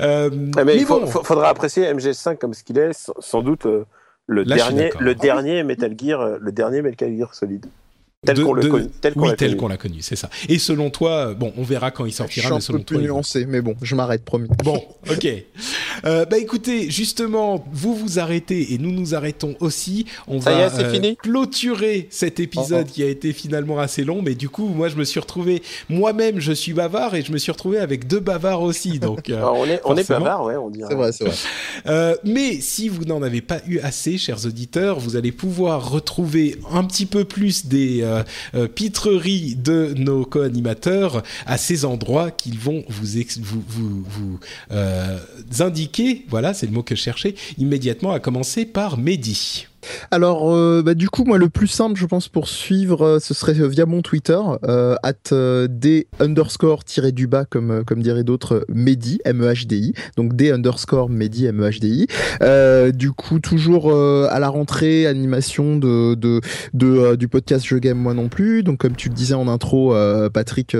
Euh, 0.00 0.30
Ah, 0.56 0.64
mais 0.64 0.74
mais 0.74 0.76
il 0.78 0.86
bon. 0.86 1.06
faudra 1.06 1.48
apprécier 1.48 1.84
MG5 1.92 2.36
comme 2.38 2.54
ce 2.54 2.62
qu'il 2.64 2.78
est, 2.78 2.92
sans, 2.92 3.14
sans 3.20 3.42
doute 3.42 3.66
euh, 3.66 3.84
le 4.26 4.42
Là, 4.42 4.56
dernier, 4.56 4.90
le 5.00 5.14
dernier 5.14 5.62
Metal 5.62 5.94
Gear, 5.98 6.20
euh, 6.20 6.38
le 6.40 6.52
dernier 6.52 6.82
Metal 6.82 7.14
Gear 7.16 7.34
Solid, 7.34 7.66
tel 8.24 8.36
qu'on 8.44 8.54
qu'on 8.54 8.54
oui, 9.22 9.28
l'a 9.28 9.34
tel 9.36 9.48
connu. 9.48 9.56
qu'on 9.56 9.68
l'a 9.68 9.76
connu, 9.76 9.98
c'est 10.00 10.16
ça. 10.16 10.28
Et 10.48 10.58
selon 10.58 10.90
toi, 10.90 11.34
bon, 11.34 11.52
on 11.56 11.62
verra 11.62 11.90
quand 11.90 12.04
il 12.06 12.10
Je 12.12 12.16
sortira, 12.16 12.46
suis 12.46 12.52
un 12.52 12.56
mais 12.56 12.60
selon 12.60 12.78
peu 12.78 12.84
toi. 12.84 12.96
plus 12.98 13.04
il- 13.04 13.08
nuancé, 13.08 13.46
mais 13.46 13.60
bon, 13.60 13.74
je 13.82 13.94
m'arrête, 13.94 14.24
promis. 14.24 14.48
Bon, 14.64 14.82
ok. 15.10 15.26
Euh, 16.04 16.24
bah 16.24 16.38
écoutez, 16.38 16.90
justement, 16.90 17.64
vous 17.72 17.94
vous 17.94 18.18
arrêtez 18.18 18.74
et 18.74 18.78
nous 18.78 18.90
nous 18.92 19.14
arrêtons 19.14 19.54
aussi. 19.60 20.06
On 20.26 20.40
Ça 20.40 20.50
va 20.50 20.58
y 20.58 20.62
est, 20.62 20.70
c'est 20.70 20.90
fini 20.90 21.16
clôturer 21.16 22.08
cet 22.10 22.40
épisode 22.40 22.86
qui 22.86 23.02
a 23.02 23.06
été 23.08 23.32
finalement 23.32 23.78
assez 23.78 24.04
long, 24.04 24.22
mais 24.22 24.34
du 24.34 24.48
coup, 24.48 24.66
moi, 24.68 24.88
je 24.88 24.96
me 24.96 25.04
suis 25.04 25.20
retrouvé 25.20 25.62
moi-même, 25.88 26.40
je 26.40 26.52
suis 26.52 26.72
bavard 26.72 27.14
et 27.14 27.22
je 27.22 27.32
me 27.32 27.38
suis 27.38 27.52
retrouvé 27.52 27.78
avec 27.78 28.06
deux 28.06 28.20
bavards 28.20 28.62
aussi. 28.62 28.98
Donc, 28.98 29.30
euh, 29.30 29.36
Alors, 29.38 29.56
on 29.58 29.64
est, 29.66 29.80
on 29.84 29.96
est 29.96 30.08
bavard, 30.08 30.44
ouais, 30.44 30.56
on 30.56 30.70
dirait. 30.70 30.88
C'est 30.90 30.94
vrai, 30.96 31.12
c'est 31.12 31.24
vrai. 31.24 31.34
Euh, 31.86 32.16
mais 32.24 32.60
si 32.60 32.88
vous 32.88 33.04
n'en 33.04 33.22
avez 33.22 33.40
pas 33.40 33.60
eu 33.66 33.78
assez, 33.80 34.18
chers 34.18 34.44
auditeurs, 34.46 34.98
vous 34.98 35.16
allez 35.16 35.32
pouvoir 35.32 35.90
retrouver 35.90 36.56
un 36.72 36.84
petit 36.84 37.06
peu 37.06 37.24
plus 37.24 37.66
des 37.66 38.00
euh, 38.14 38.22
euh, 38.54 38.68
pitreries 38.68 39.54
de 39.56 39.94
nos 39.96 40.24
co-animateurs 40.24 41.22
à 41.46 41.58
ces 41.58 41.84
endroits 41.84 42.30
qu'ils 42.30 42.58
vont 42.58 42.84
vous, 42.88 43.62
vous, 43.68 44.04
vous 44.06 44.40
euh, 44.70 45.18
indiquer. 45.60 46.24
Voilà, 46.28 46.54
c'est 46.54 46.66
le 46.66 46.72
mot 46.72 46.82
que 46.82 46.94
je 46.94 47.00
cherchais 47.02 47.34
immédiatement, 47.58 48.12
à 48.12 48.20
commencer 48.20 48.64
par 48.64 48.98
Mehdi. 48.98 49.66
Alors, 50.10 50.54
euh, 50.54 50.82
bah, 50.84 50.94
du 50.94 51.08
coup, 51.08 51.24
moi, 51.24 51.38
le 51.38 51.48
plus 51.48 51.66
simple, 51.66 51.98
je 51.98 52.06
pense, 52.06 52.28
pour 52.28 52.48
suivre, 52.48 53.02
euh, 53.04 53.18
ce 53.18 53.34
serait 53.34 53.60
euh, 53.60 53.66
via 53.66 53.86
mon 53.86 54.02
Twitter, 54.02 54.38
at 55.02 55.34
d 55.68 56.06
underscore 56.20 56.84
tiré 56.84 57.12
du 57.12 57.26
bas, 57.26 57.44
comme, 57.44 57.84
comme 57.84 58.02
diraient 58.02 58.24
d'autres, 58.24 58.64
Mehdi, 58.68 59.20
M-E-H-D-I. 59.24 59.94
Donc, 60.16 60.34
d 60.34 60.50
underscore 60.50 61.08
Mehdi, 61.08 61.46
M-E-H-D-I. 61.46 62.06
Du 62.92 63.12
coup, 63.12 63.38
toujours 63.40 63.92
à 63.94 64.38
la 64.38 64.48
rentrée, 64.48 65.06
animation 65.06 65.76
du 65.76 67.28
podcast 67.28 67.66
Je 67.66 67.76
Game 67.76 67.98
Moi 67.98 68.14
Non 68.14 68.28
Plus. 68.28 68.62
Donc, 68.62 68.78
comme 68.78 68.96
tu 68.96 69.08
le 69.08 69.14
disais 69.14 69.34
en 69.34 69.48
intro, 69.48 69.94
Patrick, 70.32 70.76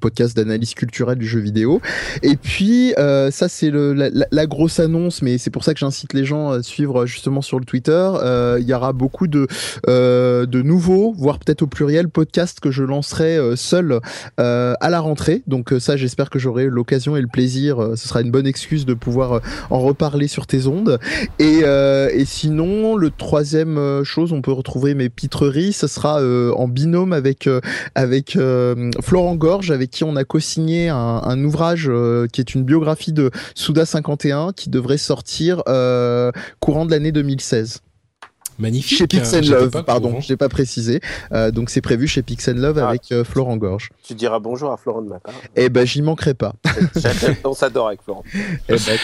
podcast 0.00 0.36
d'analyse 0.36 0.74
culturelle 0.74 1.18
du 1.18 1.26
jeu 1.26 1.40
vidéo. 1.40 1.80
Et 2.22 2.36
puis, 2.36 2.94
ça, 2.96 3.48
c'est 3.48 3.70
la 3.72 4.46
grosse 4.46 4.80
annonce, 4.80 5.22
mais 5.22 5.38
c'est 5.38 5.50
pour 5.50 5.64
ça 5.64 5.74
que 5.74 5.80
j'incite 5.80 6.12
les 6.12 6.24
gens 6.24 6.50
à 6.50 6.62
suivre 6.62 7.06
justement 7.06 7.42
sur 7.42 7.58
le 7.58 7.64
Twitter. 7.64 8.10
Euh, 8.34 8.58
Il 8.60 8.66
y 8.66 8.74
aura 8.74 8.92
beaucoup 8.92 9.26
de, 9.26 9.46
euh, 9.88 10.46
de 10.46 10.62
nouveaux, 10.62 11.14
voire 11.16 11.38
peut-être 11.38 11.62
au 11.62 11.66
pluriel, 11.66 12.08
podcasts 12.08 12.60
que 12.60 12.70
je 12.70 12.82
lancerai 12.82 13.36
euh, 13.36 13.56
seul 13.56 14.00
euh, 14.40 14.74
à 14.80 14.90
la 14.90 15.00
rentrée. 15.00 15.42
Donc 15.46 15.74
ça, 15.78 15.96
j'espère 15.96 16.30
que 16.30 16.38
j'aurai 16.38 16.66
l'occasion 16.66 17.16
et 17.16 17.20
le 17.20 17.28
plaisir. 17.28 17.92
ce 17.96 18.08
sera 18.08 18.20
une 18.20 18.30
bonne 18.30 18.46
excuse 18.46 18.86
de 18.86 18.94
pouvoir 18.94 19.40
en 19.70 19.80
reparler 19.80 20.28
sur 20.28 20.46
tes 20.46 20.66
ondes. 20.66 20.98
Et, 21.38 21.60
et 21.60 22.24
sinon, 22.24 22.96
le 22.96 23.10
troisième 23.10 24.02
chose, 24.04 24.32
on 24.32 24.42
peut 24.42 24.52
retrouver 24.52 24.94
mes 24.94 25.08
pitreries. 25.08 25.72
Ce 25.72 25.86
sera 25.86 26.22
en 26.22 26.68
binôme 26.68 27.12
avec 27.12 27.48
avec 27.94 28.38
Florent 29.02 29.36
Gorge, 29.36 29.70
avec 29.70 29.90
qui 29.90 30.04
on 30.04 30.16
a 30.16 30.24
co-signé 30.24 30.88
un, 30.88 31.44
ouvrage 31.44 31.90
qui 32.32 32.40
est 32.40 32.54
une 32.54 32.64
biographie 32.64 33.12
de 33.12 33.30
Souda 33.54 33.86
51 33.86 34.52
qui 34.52 34.70
devrait 34.70 34.98
sortir 34.98 35.62
courant 36.60 36.86
de 36.86 36.90
l'année 36.90 37.12
2016. 37.12 37.80
Magnifique. 38.58 38.98
Chez 38.98 39.06
Pix 39.06 39.32
and 39.34 39.42
j'étais 39.42 39.58
Love, 39.60 39.70
pas 39.70 39.82
pardon, 39.82 40.20
je 40.20 40.28
l'ai 40.28 40.36
pas 40.36 40.48
précisé. 40.48 41.00
Euh, 41.32 41.50
donc 41.50 41.70
c'est 41.70 41.80
prévu 41.80 42.06
chez 42.06 42.22
Pix 42.22 42.48
and 42.48 42.54
Love 42.56 42.78
Ah. 42.78 42.88
avec 42.88 43.10
euh, 43.12 43.24
Florent 43.24 43.56
Gorge. 43.56 43.90
Tu 44.02 44.14
diras 44.14 44.38
bonjour 44.38 44.70
à 44.72 44.76
Florent 44.76 45.02
de 45.02 45.08
ma 45.08 45.18
part. 45.18 45.34
Eh 45.56 45.68
ben 45.68 45.86
j'y 45.86 46.02
manquerai 46.02 46.34
pas. 46.34 46.54
on 47.44 47.54
s'adore 47.54 47.88
avec 47.88 48.02
Florent. 48.02 48.24
Eh 48.68 48.72
ben, 48.72 48.98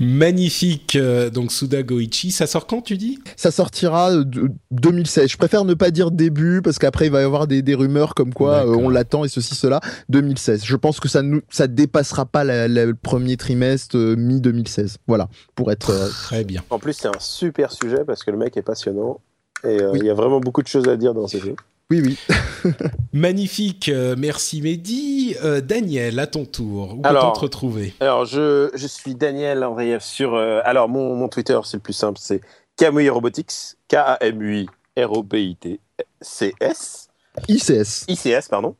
Magnifique. 0.00 0.96
euh, 0.96 1.30
donc, 1.30 1.52
Suda 1.52 1.82
Goichi, 1.82 2.30
ça 2.32 2.46
sort 2.46 2.66
quand, 2.66 2.82
tu 2.82 2.96
dis? 2.96 3.18
Ça 3.36 3.50
sortira 3.50 4.10
euh, 4.12 4.24
de- 4.24 4.48
2016. 4.70 5.28
Je 5.30 5.36
préfère 5.36 5.64
ne 5.64 5.74
pas 5.74 5.90
dire 5.90 6.10
début 6.10 6.62
parce 6.62 6.78
qu'après 6.78 7.06
il 7.06 7.12
va 7.12 7.20
y 7.20 7.24
avoir 7.24 7.46
des, 7.46 7.62
des 7.62 7.74
rumeurs 7.74 8.14
comme 8.14 8.32
quoi 8.34 8.66
euh, 8.66 8.74
on 8.76 8.88
l'attend 8.88 9.24
et 9.24 9.28
ceci 9.28 9.54
cela. 9.54 9.80
2016. 10.08 10.64
Je 10.64 10.76
pense 10.76 11.00
que 11.00 11.08
ça 11.08 11.22
nous 11.22 11.40
ça 11.50 11.66
dépassera 11.66 12.26
pas 12.26 12.44
le 12.44 12.92
premier 12.92 13.36
trimestre 13.36 13.96
euh, 13.96 14.16
mi 14.16 14.40
2016. 14.40 14.96
Voilà 15.06 15.28
pour 15.54 15.70
être. 15.72 15.90
euh, 15.90 16.08
Très 16.08 16.44
bien. 16.44 16.62
En 16.70 16.78
plus, 16.78 16.92
c'est 16.94 17.08
un 17.08 17.18
super 17.20 17.72
sujet 17.72 18.04
parce 18.06 18.24
que 18.24 18.30
le 18.30 18.36
mec 18.36 18.56
est 18.56 18.62
passionnant 18.62 19.20
et 19.64 19.80
euh, 19.82 19.90
Oui. 19.92 19.98
il 20.02 20.06
y 20.06 20.10
a 20.10 20.14
vraiment 20.14 20.40
beaucoup 20.40 20.62
de 20.62 20.68
choses 20.68 20.88
à 20.88 20.96
dire 20.96 21.14
dans 21.14 21.26
ce 21.28 21.38
jeu. 21.38 21.54
Oui 21.90 22.00
oui. 22.02 22.18
Magnifique. 23.12 23.90
euh, 23.90 24.14
merci, 24.18 24.62
Mehdi. 24.62 25.36
Euh, 25.44 25.60
Daniel, 25.60 26.18
à 26.18 26.26
ton 26.26 26.44
tour. 26.46 26.94
Où 26.98 27.02
peut-on 27.02 27.32
te 27.32 27.40
retrouver? 27.40 27.92
Alors, 28.00 28.24
je, 28.24 28.70
je 28.74 28.86
suis 28.86 29.14
Daniel 29.14 29.62
Andreev 29.64 30.00
sur. 30.00 30.34
euh, 30.34 30.60
alors, 30.64 30.88
mon, 30.88 31.14
mon 31.14 31.28
Twitter, 31.28 31.58
c'est 31.64 31.76
le 31.76 31.82
plus 31.82 31.92
simple, 31.92 32.18
c'est 32.20 32.40
Kamui 32.76 33.08
Robotics, 33.10 33.76
K-A-M-U-I 33.88 34.66
R-O-B-I-T-C-S, 34.96 37.08
ICS. 37.48 38.04
ICS, 38.08 38.48
pardon. 38.48 38.74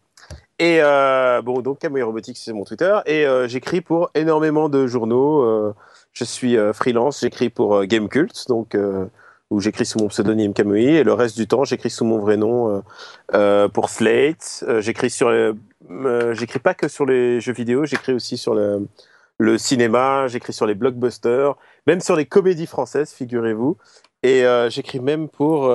Et 0.59 0.78
euh, 0.81 1.43
bon, 1.43 1.60
donc 1.60 1.81
Kamui 1.81 2.02
Robotics, 2.02 2.36
c'est 2.39 2.52
mon 2.52 2.64
Twitter. 2.64 2.97
Et 3.06 3.26
euh, 3.26 3.48
j'écris 3.48 3.81
pour 3.81 4.10
énormément 4.14 4.68
de 4.68 4.86
journaux. 4.86 5.43
euh, 5.43 5.74
je 6.12 6.24
suis 6.24 6.56
euh, 6.56 6.72
freelance, 6.72 7.20
j'écris 7.20 7.51
pour 7.51 7.74
euh, 7.76 7.85
Gamecult, 7.85 8.47
donc. 8.48 8.76
Où 9.51 9.61
j'écris 9.61 9.87
sous 9.87 9.99
mon 9.99 10.09
pseudonyme 10.09 10.55
Kamui, 10.55 10.87
et 10.87 11.05
le 11.05 11.12
reste 11.12 11.37
du 11.37 11.47
temps, 11.47 11.65
j'écris 11.65 11.91
sous 11.91 12.05
mon 12.05 12.19
vrai 12.19 12.37
nom 12.37 12.71
euh, 12.71 12.81
euh, 13.35 13.69
pour 13.69 13.91
Slate. 13.91 14.65
Euh, 14.66 14.81
j'écris 14.81 15.11
sur, 15.11 15.31
j'écris 16.33 16.59
pas 16.59 16.75
que 16.75 16.89
sur 16.89 17.07
les 17.07 17.41
jeux 17.41 17.53
vidéo, 17.53 17.85
j'écris 17.85 18.12
aussi 18.12 18.37
sur 18.37 18.55
le, 18.55 19.59
cinéma, 19.59 20.27
j'écris 20.29 20.53
sur 20.53 20.66
les 20.66 20.75
blockbusters, 20.75 21.55
même 21.87 22.01
sur 22.01 22.16
les 22.16 22.27
comédies 22.27 22.66
françaises, 22.66 23.12
figurez-vous. 23.12 23.77
Et 24.23 24.45
j'écris 24.71 25.01
même 25.01 25.29
pour 25.29 25.69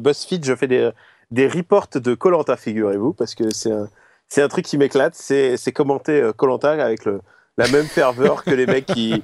BuzzFeed, 0.00 0.44
je 0.44 0.54
fais 0.56 0.66
des, 0.66 0.90
des 1.30 1.46
reports 1.46 1.88
de 1.94 2.14
Colanta, 2.14 2.56
figurez-vous, 2.56 3.12
parce 3.12 3.36
que 3.36 3.52
c'est 3.54 3.70
un, 3.70 3.88
c'est 4.28 4.42
un 4.42 4.48
truc 4.48 4.64
qui 4.64 4.76
m'éclate, 4.76 5.14
c'est, 5.14 5.56
c'est 5.56 5.70
commenter 5.70 6.30
Colanta 6.36 6.72
avec 6.72 7.04
le, 7.04 7.20
la 7.56 7.68
même 7.68 7.86
ferveur 7.86 8.42
que 8.42 8.50
les 8.50 8.66
mecs 8.66 8.86
qui, 8.86 9.22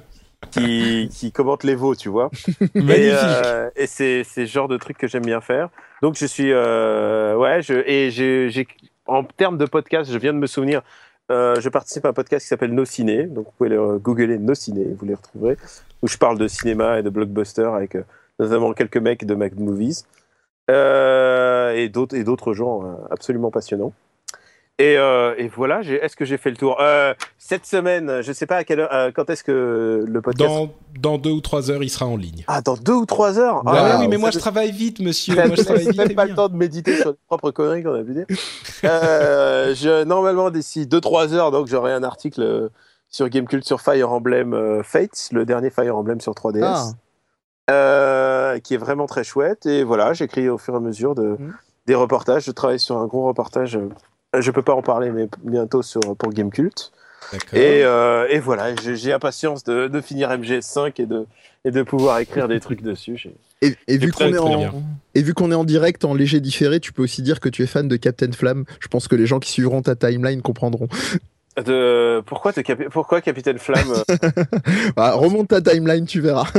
qui, 0.51 1.09
qui 1.11 1.31
commentent 1.31 1.63
les 1.63 1.75
veaux, 1.75 1.95
tu 1.95 2.09
vois. 2.09 2.29
Et, 2.75 2.81
Magnifique. 2.81 3.13
euh, 3.13 3.69
et 3.75 3.87
c'est 3.87 4.23
c'est 4.23 4.41
le 4.41 4.47
genre 4.47 4.67
de 4.67 4.77
truc 4.77 4.97
que 4.97 5.07
j'aime 5.07 5.25
bien 5.25 5.41
faire. 5.41 5.69
Donc 6.01 6.15
je 6.17 6.25
suis 6.25 6.51
euh, 6.51 7.35
ouais 7.37 7.61
je 7.61 7.73
et 7.87 8.11
j'ai 8.11 8.49
j'ai- 8.49 8.67
en 9.05 9.23
termes 9.23 9.57
de 9.57 9.65
podcast, 9.65 10.09
je 10.11 10.17
viens 10.17 10.33
de 10.33 10.37
me 10.39 10.47
souvenir. 10.47 10.81
euh, 11.31 11.59
je 11.59 11.69
participe 11.69 12.05
à 12.05 12.09
un 12.09 12.13
podcast 12.13 12.43
qui 12.43 12.47
s'appelle 12.49 12.73
Nos 12.73 12.85
Ciné, 12.85 13.23
donc 13.23 13.45
vous 13.45 13.51
pouvez 13.57 13.69
le 13.69 13.97
googler 13.99 14.37
Nos 14.37 14.53
Ciné, 14.55 14.85
vous 14.97 15.05
les 15.05 15.15
retrouverez, 15.15 15.57
où 16.01 16.07
je 16.07 16.17
parle 16.17 16.37
de 16.37 16.47
cinéma 16.47 16.99
et 16.99 17.03
de 17.03 17.09
blockbuster 17.09 17.63
avec 17.75 17.95
euh, 17.95 18.03
notamment 18.39 18.73
quelques 18.73 18.97
mecs 18.97 19.25
de 19.25 19.35
Mac 19.35 19.55
Movies, 19.55 20.05
euh, 20.69 21.73
et 21.73 21.89
d'autres 21.89 22.15
et 22.15 22.23
d'autres 22.23 22.53
gens 22.53 22.83
euh, 22.85 22.93
absolument 23.11 23.51
passionnants. 23.51 23.93
Et, 24.79 24.97
euh, 24.97 25.35
et 25.37 25.47
voilà, 25.49 25.81
est-ce 25.81 26.15
que 26.15 26.25
j'ai 26.25 26.37
fait 26.37 26.49
le 26.49 26.57
tour? 26.57 26.77
Euh, 26.81 27.13
Cette 27.37 27.65
semaine, 27.67 28.21
je 28.23 28.33
sais 28.33 28.47
pas 28.47 28.55
à 28.57 28.63
quelle 28.63 28.79
heure, 28.79 28.89
euh, 28.91 29.11
quand 29.13 29.29
est-ce 29.29 29.43
que 29.43 30.03
le 30.07 30.21
podcast. 30.21 30.49
Dans, 30.49 30.69
dans 30.99 31.17
deux 31.19 31.29
ou 31.29 31.41
trois 31.41 31.69
heures, 31.69 31.83
il 31.83 31.89
sera 31.89 32.07
en 32.07 32.17
ligne. 32.17 32.43
Ah, 32.47 32.61
dans 32.61 32.75
deux 32.75 32.93
ou 32.93 33.05
trois 33.05 33.37
heures? 33.37 33.61
Ah 33.67 33.71
Ah, 33.75 33.97
oui, 33.99 34.07
mais 34.07 34.17
moi 34.17 34.31
je 34.31 34.39
travaille 34.39 34.71
vite, 34.71 34.99
monsieur. 34.99 35.35
Moi 35.35 35.45
je 35.55 35.61
ne 35.61 35.63
travaille 35.65 35.85
vite. 35.85 35.95
même 35.97 36.13
pas 36.15 36.25
bien. 36.25 36.33
le 36.33 36.35
temps 36.35 36.49
de 36.49 36.55
méditer 36.55 36.97
sur 36.97 37.11
les 37.11 37.17
propres 37.27 37.51
conneries 37.51 37.83
qu'on 37.83 37.93
a 37.93 38.03
pu 38.03 38.13
dire. 38.13 38.25
Euh, 38.83 39.75
je, 39.75 40.03
normalement, 40.05 40.49
d'ici 40.49 40.87
2-3 40.87 41.33
heures, 41.33 41.51
donc 41.51 41.67
j'aurai 41.67 41.93
un 41.93 42.03
article 42.03 42.69
sur 43.09 43.29
Gamecult 43.29 43.63
sur 43.63 43.79
Fire 43.79 44.11
Emblem 44.11 44.55
euh, 44.55 44.81
Fates, 44.81 45.29
le 45.33 45.45
dernier 45.45 45.69
Fire 45.69 45.95
Emblem 45.95 46.19
sur 46.19 46.33
3DS, 46.33 46.63
Ah. 46.65 46.85
euh, 47.69 48.59
qui 48.59 48.73
est 48.73 48.77
vraiment 48.77 49.05
très 49.05 49.23
chouette. 49.23 49.67
Et 49.67 49.83
voilà, 49.83 50.13
j'écris 50.13 50.49
au 50.49 50.57
fur 50.57 50.73
et 50.73 50.77
à 50.77 50.79
mesure 50.79 51.13
de, 51.13 51.37
Mhm. 51.39 51.53
des 51.85 51.93
reportages. 51.95 52.45
Je 52.45 52.51
travaille 52.51 52.79
sur 52.79 52.97
un 52.97 53.05
gros 53.05 53.27
reportage. 53.27 53.77
Euh, 54.35 54.41
je 54.41 54.51
peux 54.51 54.61
pas 54.61 54.73
en 54.73 54.81
parler, 54.81 55.11
mais 55.11 55.27
bientôt 55.43 55.81
sur, 55.81 56.01
pour 56.17 56.31
Gamecult. 56.33 56.91
Et, 57.53 57.83
euh, 57.83 58.27
et 58.29 58.39
voilà, 58.39 58.75
j'ai 58.75 59.13
impatience 59.13 59.63
de, 59.63 59.87
de 59.87 60.01
finir 60.01 60.29
MGS5 60.29 61.01
et 61.01 61.05
de, 61.05 61.25
et 61.65 61.71
de 61.71 61.81
pouvoir 61.81 62.19
écrire 62.19 62.47
des 62.47 62.59
trucs 62.59 62.81
dessus. 62.81 63.29
Et, 63.61 63.75
et 63.87 63.97
vu 63.97 64.11
qu'on 64.11 64.33
est 64.33 64.37
en 64.37 64.57
bien. 64.57 64.73
et 65.15 65.21
vu 65.21 65.33
qu'on 65.33 65.49
est 65.51 65.55
en 65.55 65.63
direct 65.63 66.03
en 66.03 66.13
léger 66.13 66.41
différé, 66.41 66.81
tu 66.81 66.91
peux 66.91 67.01
aussi 67.01 67.21
dire 67.21 67.39
que 67.39 67.47
tu 67.47 67.63
es 67.63 67.65
fan 67.67 67.87
de 67.87 67.95
Captain 67.95 68.31
Flamme. 68.33 68.65
Je 68.81 68.87
pense 68.89 69.07
que 69.07 69.15
les 69.15 69.25
gens 69.25 69.39
qui 69.39 69.51
suivront 69.51 69.81
ta 69.81 69.95
timeline 69.95 70.41
comprendront. 70.41 70.89
De, 71.65 72.21
pourquoi, 72.25 72.51
te 72.51 72.59
capi- 72.61 72.89
pourquoi 72.89 73.21
Capitaine 73.21 73.59
Flamme 73.59 73.93
euh, 74.09 74.27
Bah, 74.95 75.13
remonte 75.13 75.47
ta 75.49 75.61
timeline, 75.61 76.05
tu 76.05 76.19
verras. 76.19 76.51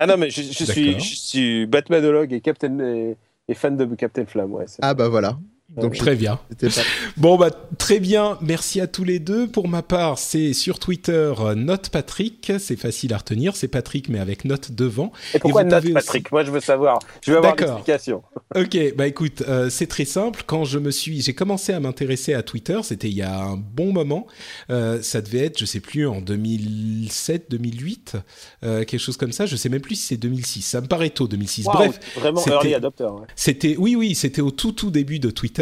Ah 0.00 0.06
non, 0.06 0.16
mais 0.16 0.30
je, 0.30 0.40
je 0.40 0.64
suis, 0.64 0.98
je 1.00 1.14
suis 1.16 1.66
Batmanologue 1.66 2.32
et, 2.32 2.40
Captain, 2.40 2.78
et, 2.78 3.16
et 3.48 3.54
fan 3.54 3.76
de 3.76 3.84
Captain 3.96 4.24
Flamme. 4.24 4.52
Ouais, 4.52 4.64
Ah 4.80 4.94
bah 4.94 5.08
voilà. 5.08 5.36
Donc 5.68 5.96
Très 5.96 6.14
bien. 6.14 6.38
Bon 7.16 7.36
bah 7.36 7.50
très 7.78 7.98
bien, 7.98 8.38
merci 8.40 8.80
à 8.80 8.86
tous 8.86 9.02
les 9.02 9.18
deux. 9.18 9.48
Pour 9.48 9.68
ma 9.68 9.82
part, 9.82 10.18
c'est 10.18 10.52
sur 10.52 10.78
Twitter 10.78 11.32
euh, 11.38 11.54
Note 11.54 11.88
Patrick, 11.88 12.52
c'est 12.58 12.76
facile 12.76 13.12
à 13.14 13.18
retenir, 13.18 13.56
c'est 13.56 13.68
Patrick 13.68 14.08
mais 14.08 14.18
avec 14.18 14.44
note 14.44 14.72
devant. 14.72 15.12
et 15.34 15.38
pourquoi 15.38 15.64
note 15.64 15.92
Patrick 15.92 16.30
Moi, 16.30 16.44
je 16.44 16.50
veux 16.50 16.60
savoir. 16.60 16.98
Je 17.24 17.32
veux 17.32 17.38
avoir 17.38 17.56
l'explication. 17.56 18.22
Ok, 18.54 18.78
bah 18.96 19.06
écoute, 19.06 19.42
euh, 19.48 19.68
c'est 19.68 19.88
très 19.88 20.04
simple. 20.04 20.44
Quand 20.46 20.64
je 20.64 20.78
me 20.78 20.90
suis, 20.90 21.20
j'ai 21.20 21.34
commencé 21.34 21.72
à 21.72 21.80
m'intéresser 21.80 22.32
à 22.32 22.42
Twitter, 22.42 22.78
c'était 22.84 23.08
il 23.08 23.16
y 23.16 23.22
a 23.22 23.38
un 23.38 23.56
bon 23.56 23.92
moment. 23.92 24.26
Euh, 24.70 25.02
ça 25.02 25.20
devait 25.20 25.44
être, 25.46 25.58
je 25.58 25.64
sais 25.64 25.80
plus, 25.80 26.06
en 26.06 26.20
2007, 26.20 27.50
2008, 27.50 28.16
euh, 28.64 28.84
quelque 28.84 29.00
chose 29.00 29.16
comme 29.16 29.32
ça. 29.32 29.46
Je 29.46 29.56
sais 29.56 29.68
même 29.68 29.80
plus 29.80 29.96
si 29.96 30.06
c'est 30.06 30.16
2006. 30.16 30.62
Ça 30.62 30.80
me 30.80 30.86
paraît 30.86 31.10
tôt, 31.10 31.26
2006. 31.26 31.66
Waouh, 31.66 31.76
Bref, 31.76 32.00
vraiment 32.16 32.46
early 32.46 32.74
adopter. 32.74 33.04
ouais. 33.04 33.26
C'était 33.34 33.74
oui 33.78 33.96
oui, 33.96 34.14
c'était 34.14 34.42
au 34.42 34.52
tout 34.52 34.72
tout 34.72 34.90
début 34.90 35.18
de 35.18 35.30
Twitter 35.30 35.55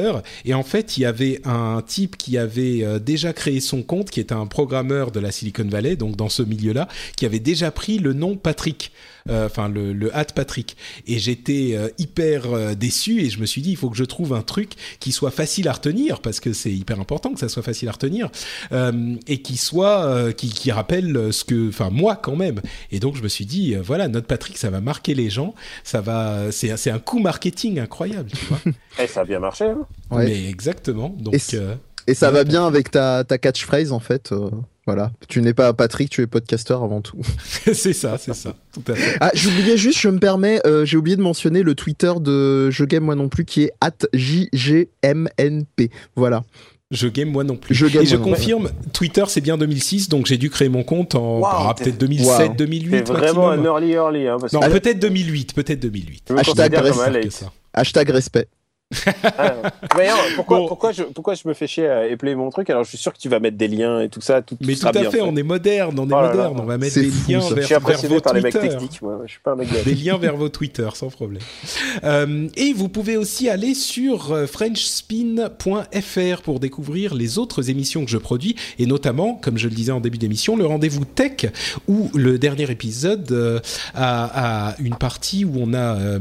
et 0.45 0.55
en 0.55 0.63
fait, 0.63 0.97
il 0.97 1.03
y 1.03 1.07
avait 1.07 1.41
un 1.45 1.83
type 1.87 2.17
qui 2.17 2.39
avait 2.39 2.85
euh, 2.85 2.99
déjà 2.99 3.33
créé 3.33 3.61
son 3.61 3.83
compte 3.83 4.11
qui 4.11 4.21
était 4.21 4.35
un 4.35 4.47
programmeur 4.47 5.11
de 5.11 5.21
la 5.21 5.31
Silicon 5.31 5.67
Valley 5.69 5.97
donc 5.97 6.17
dans 6.17 6.29
ce 6.29 6.43
milieu-là 6.43 6.89
qui 7.17 7.27
avait 7.27 7.41
déjà 7.41 7.71
pris 7.71 7.99
le 7.99 8.13
nom 8.13 8.37
Patrick 8.37 8.93
enfin 9.31 9.69
le 9.69 9.93
le 9.93 10.15
hat 10.15 10.27
Patrick 10.35 10.77
et 11.07 11.19
j'étais 11.19 11.71
euh, 11.75 11.89
hyper 11.99 12.53
euh, 12.53 12.75
déçu 12.75 13.21
et 13.23 13.31
je 13.31 13.41
me 13.41 13.47
suis 13.47 13.63
dit 13.63 13.71
il 13.71 13.77
faut 13.77 13.89
que 13.89 13.97
je 13.97 14.05
trouve 14.05 14.35
un 14.35 14.43
truc 14.43 14.73
qui 15.01 15.13
soit 15.13 15.31
facile 15.31 15.67
à 15.69 15.73
retenir 15.73 16.21
parce 16.21 16.41
que 16.41 16.53
c'est 16.53 16.73
hyper 16.73 17.01
important 17.01 17.33
que 17.33 17.41
ça 17.41 17.49
soit 17.49 17.63
facile 17.63 17.89
à 17.89 17.93
retenir 17.93 18.29
euh, 18.73 19.17
et 19.27 19.41
qui 19.41 19.57
soit 19.57 20.05
euh, 20.05 20.33
qui 20.33 20.49
qui 20.51 20.71
rappelle 20.73 21.33
ce 21.33 21.45
que 21.45 21.69
enfin 21.69 21.89
moi 21.91 22.17
quand 22.17 22.37
même 22.37 22.61
et 22.93 23.01
donc 23.01 23.17
je 23.17 23.23
me 23.23 23.29
suis 23.29 23.47
dit 23.47 23.75
euh, 23.75 23.81
voilà 23.83 24.09
notre 24.09 24.27
Patrick 24.27 24.59
ça 24.59 24.69
va 24.71 24.81
marquer 24.81 25.15
les 25.15 25.31
gens 25.31 25.55
ça 25.85 26.01
va 26.03 26.53
c'est 26.53 26.77
c'est 26.77 26.91
un 26.91 26.99
coup 26.99 27.19
marketing 27.19 27.79
incroyable 27.79 28.31
tu 28.31 28.45
vois 28.47 28.61
Eh, 29.03 29.07
ça 29.07 29.23
a 29.23 29.25
bien 29.25 29.39
marché. 29.41 29.65
hein. 29.65 29.87
Ouais. 30.11 30.27
mais 30.27 30.49
exactement 30.49 31.15
donc 31.19 31.35
Et 31.35 31.41
euh, 31.55 31.75
Et 32.07 32.15
ça 32.15 32.29
Ouais, 32.29 32.35
va 32.35 32.45
bien 32.45 32.67
avec 32.67 32.91
ta, 32.91 33.25
ta 33.25 33.39
catchphrase 33.39 33.91
en 33.93 34.01
fait. 34.01 34.33
euh, 34.33 34.51
voilà. 34.87 35.13
Tu 35.29 35.41
n'es 35.41 35.55
pas 35.55 35.73
Patrick, 35.73 36.11
tu 36.11 36.21
es 36.23 36.27
podcasteur 36.27 36.83
avant 36.83 37.01
tout. 37.01 37.19
c'est 37.73 37.93
ça 37.93 38.19
c'est 38.19 38.35
ça 38.35 38.55
tout 38.73 38.83
à 38.93 38.95
fait 38.95 39.17
Ah, 39.21 39.31
j'oubliais 39.35 39.77
juste, 39.77 39.99
je 39.99 40.09
me 40.09 40.19
permets, 40.19 40.61
euh, 40.67 40.85
j'ai 40.85 40.97
oublié 40.97 41.17
de 41.17 41.23
mentionner 41.23 41.63
le 41.63 41.75
Twitter 41.75 42.13
de 42.21 42.71
Je 42.71 42.85
Game 42.85 43.05
Moi 43.05 43.15
Non 43.15 43.29
Plus 43.29 43.45
qui 43.45 43.63
est 43.65 43.73
JGMNP. 44.13 45.91
Voilà. 46.17 46.45
je 46.91 47.09
game 47.09 47.31
moi 47.31 47.45
non 47.45 47.57
plus 47.57 47.75
Je 47.75 47.87
game 47.87 48.03
et 48.03 48.07
je 48.07 48.17
confirme 48.17 48.71
Twitter 48.93 49.25
c'est 49.29 49.41
bien 49.41 49.57
2006 49.57 50.09
donc 50.11 50.27
j'ai 50.27 50.37
dû 50.37 50.51
créer 50.51 50.69
mon 50.69 50.85
compte 50.85 51.15
en 51.15 51.39
Wow, 51.39 51.47
ah, 51.47 51.75
peut-être 51.77 51.99
2007 51.99 52.49
Wow. 52.51 52.55
2008 52.57 52.91
C'est 52.91 53.13
vraiment 53.13 53.49
maximum. 53.49 53.61
un 53.61 53.65
early 53.65 53.93
early. 53.93 54.29
Hein, 54.29 54.37
parce 54.39 54.53
non 54.53 54.61
que 54.61 54.71
peut-être 54.71 54.99
2008 55.01 55.55
peut-être 55.55 55.81
2008 55.81 56.25
je 56.29 56.33
me 56.35 56.39
Hashtag 56.41 57.31
ça. 57.31 57.53
Hashtag 57.73 58.11
respect. 58.11 58.47
Ah, 59.39 59.55
mais 59.97 60.09
non, 60.09 60.15
pourquoi, 60.37 60.59
Bon. 60.59 60.69
pourquoi, 60.69 60.93
je, 60.93 61.03
pourquoi 61.03 61.35
je 61.35 61.49
me 61.49 61.55
fais 61.55 61.67
chier 61.67 61.89
à 61.89 62.07
épeler 62.07 62.35
mon 62.35 62.51
truc? 62.51 62.71
Alors 62.71 62.85
je 62.85 62.91
suis 62.91 62.99
sûr 62.99 63.13
que 63.13 63.19
tu 63.19 63.29
vas 63.29 63.41
mettre 63.41 63.57
des 63.57 63.67
liens 63.69 64.01
et 64.01 64.09
tout 64.09 64.21
ça. 64.21 64.41
Tout, 64.43 64.57
mais 64.61 64.75
tout 64.75 64.81
tout 64.83 64.89
à 64.89 64.93
bien 64.93 65.11
fait, 65.11 65.21
on 65.21 65.35
est 65.37 65.43
moderne, 65.43 65.99
on 65.99 66.09
est 66.09 66.13
Oh 66.13 66.17
là 66.17 66.23
là. 66.23 66.29
moderne, 66.35 66.57
on 66.61 66.65
va 66.65 66.79
mettre 66.79 66.95
des 67.01 67.09
fou, 67.11 67.31
liens 67.33 67.41
ça. 67.41 67.55
vers, 67.55 67.57
Je 67.57 67.63
suis 67.63 67.69
vers 67.75 67.79
impressionné 67.79 68.15
vos 68.17 68.21
par 68.21 68.35
les 68.35 68.41
mecs 68.43 68.53
Twitter. 68.53 68.69
techniques. 68.69 69.03
Moi. 69.03 69.21
Je 69.27 69.31
suis 69.33 69.41
pas 69.41 69.53
un 69.53 69.57
mec 69.57 69.69
de... 69.73 69.83
des 69.83 69.95
liens 69.95 70.19
vers 70.19 70.37
vos 70.37 70.49
Twitter, 70.49 70.89
sans 70.95 71.09
problème. 71.09 71.43
Euh, 72.05 72.49
et 72.57 72.73
vous 72.73 72.89
pouvez 72.89 73.17
aussi 73.17 73.49
aller 73.49 73.75
sur 73.75 74.33
euh, 74.33 74.47
frenchspin.fr 74.47 76.43
pour 76.43 76.61
découvrir 76.61 77.15
les 77.15 77.39
autres 77.39 77.71
émissions 77.71 78.05
que 78.05 78.11
je 78.11 78.19
produis, 78.19 78.55
et 78.79 78.87
notamment, 78.87 79.35
comme 79.35 79.59
je 79.59 79.69
le 79.69 79.75
disais 79.75 79.93
en 79.93 80.01
début 80.01 80.19
d'émission, 80.19 80.57
le 80.57 80.67
rendez-vous 80.67 81.05
tech, 81.05 81.47
où 81.89 82.11
le 82.15 82.39
dernier 82.39 82.71
épisode 82.71 83.31
euh, 83.33 83.61
a, 83.95 84.69
a 84.71 84.77
une 84.81 84.97
partie 84.97 85.45
où 85.45 85.55
on 85.59 85.73
a 85.75 85.97
euh, 85.97 86.19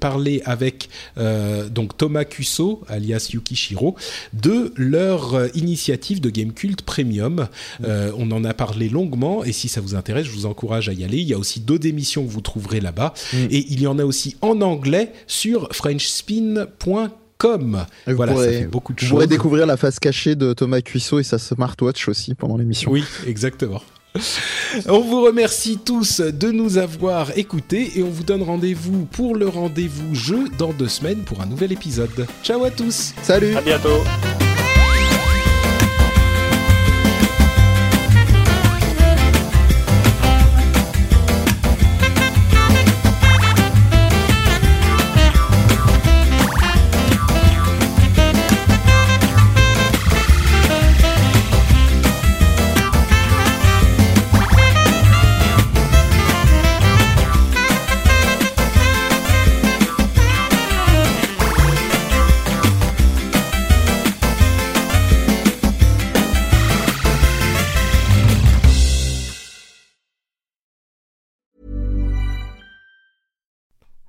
parlé 0.00 0.42
avec 0.44 0.88
euh, 1.18 1.68
donc 1.68 1.96
Thomas 2.00 2.24
Cusso, 2.24 2.80
alias 2.88 3.28
Yukishiro, 3.34 3.94
de 4.32 4.72
leur 4.76 5.34
euh, 5.34 5.48
initiative 5.54 6.22
de 6.22 6.30
Gamecult 6.30 6.80
Premium. 6.80 7.46
Euh, 7.84 8.10
on 8.16 8.30
en 8.30 8.42
a 8.44 8.54
parlé 8.54 8.88
longuement 8.88 9.44
et 9.44 9.52
si 9.52 9.68
ça 9.68 9.82
vous 9.82 9.94
intéresse, 9.94 10.24
je 10.24 10.30
vous 10.30 10.46
encourage 10.46 10.88
à 10.88 10.94
y 10.94 11.04
aller. 11.04 11.18
Il 11.18 11.28
y 11.28 11.34
a 11.34 11.38
aussi 11.38 11.60
d'autres 11.60 11.86
émissions 11.86 12.24
que 12.24 12.30
vous 12.30 12.40
trouverez 12.40 12.80
là-bas 12.80 13.12
Mm. 13.34 13.36
et 13.50 13.66
il 13.70 13.82
y 13.82 13.86
en 13.86 13.98
a 13.98 14.04
aussi 14.06 14.34
en 14.40 14.62
anglais 14.62 15.12
sur 15.26 15.68
frenchspin.com. 15.72 17.86
Ça 18.16 18.16
fait 18.16 18.64
beaucoup 18.64 18.94
de 18.94 19.00
Vous 19.02 19.08
pourrez 19.08 19.26
découvrir 19.26 19.66
la 19.66 19.76
face 19.76 19.98
cachée 19.98 20.36
de 20.36 20.54
Thomas 20.54 20.80
Cuissot 20.80 21.20
et 21.20 21.22
sa 21.22 21.38
smartwatch 21.38 22.08
aussi 22.08 22.34
pendant 22.34 22.56
l'émission. 22.56 22.90
Oui, 22.90 23.04
exactement. 23.26 23.82
On 24.88 25.00
vous 25.00 25.22
remercie 25.22 25.78
tous 25.78 26.20
de 26.20 26.50
nous 26.50 26.78
avoir 26.78 27.36
écoutés 27.36 27.92
et 27.96 28.02
on 28.02 28.10
vous 28.10 28.24
donne 28.24 28.42
rendez-vous 28.42 29.04
pour 29.06 29.34
le 29.34 29.48
rendez-vous 29.48 30.14
jeu 30.14 30.48
dans 30.58 30.72
deux 30.72 30.88
semaines 30.88 31.22
pour 31.22 31.40
un 31.40 31.46
nouvel 31.46 31.72
épisode. 31.72 32.26
Ciao 32.42 32.64
à 32.64 32.70
tous 32.70 33.14
Salut 33.22 33.56
À 33.56 33.60
bientôt. 33.62 34.02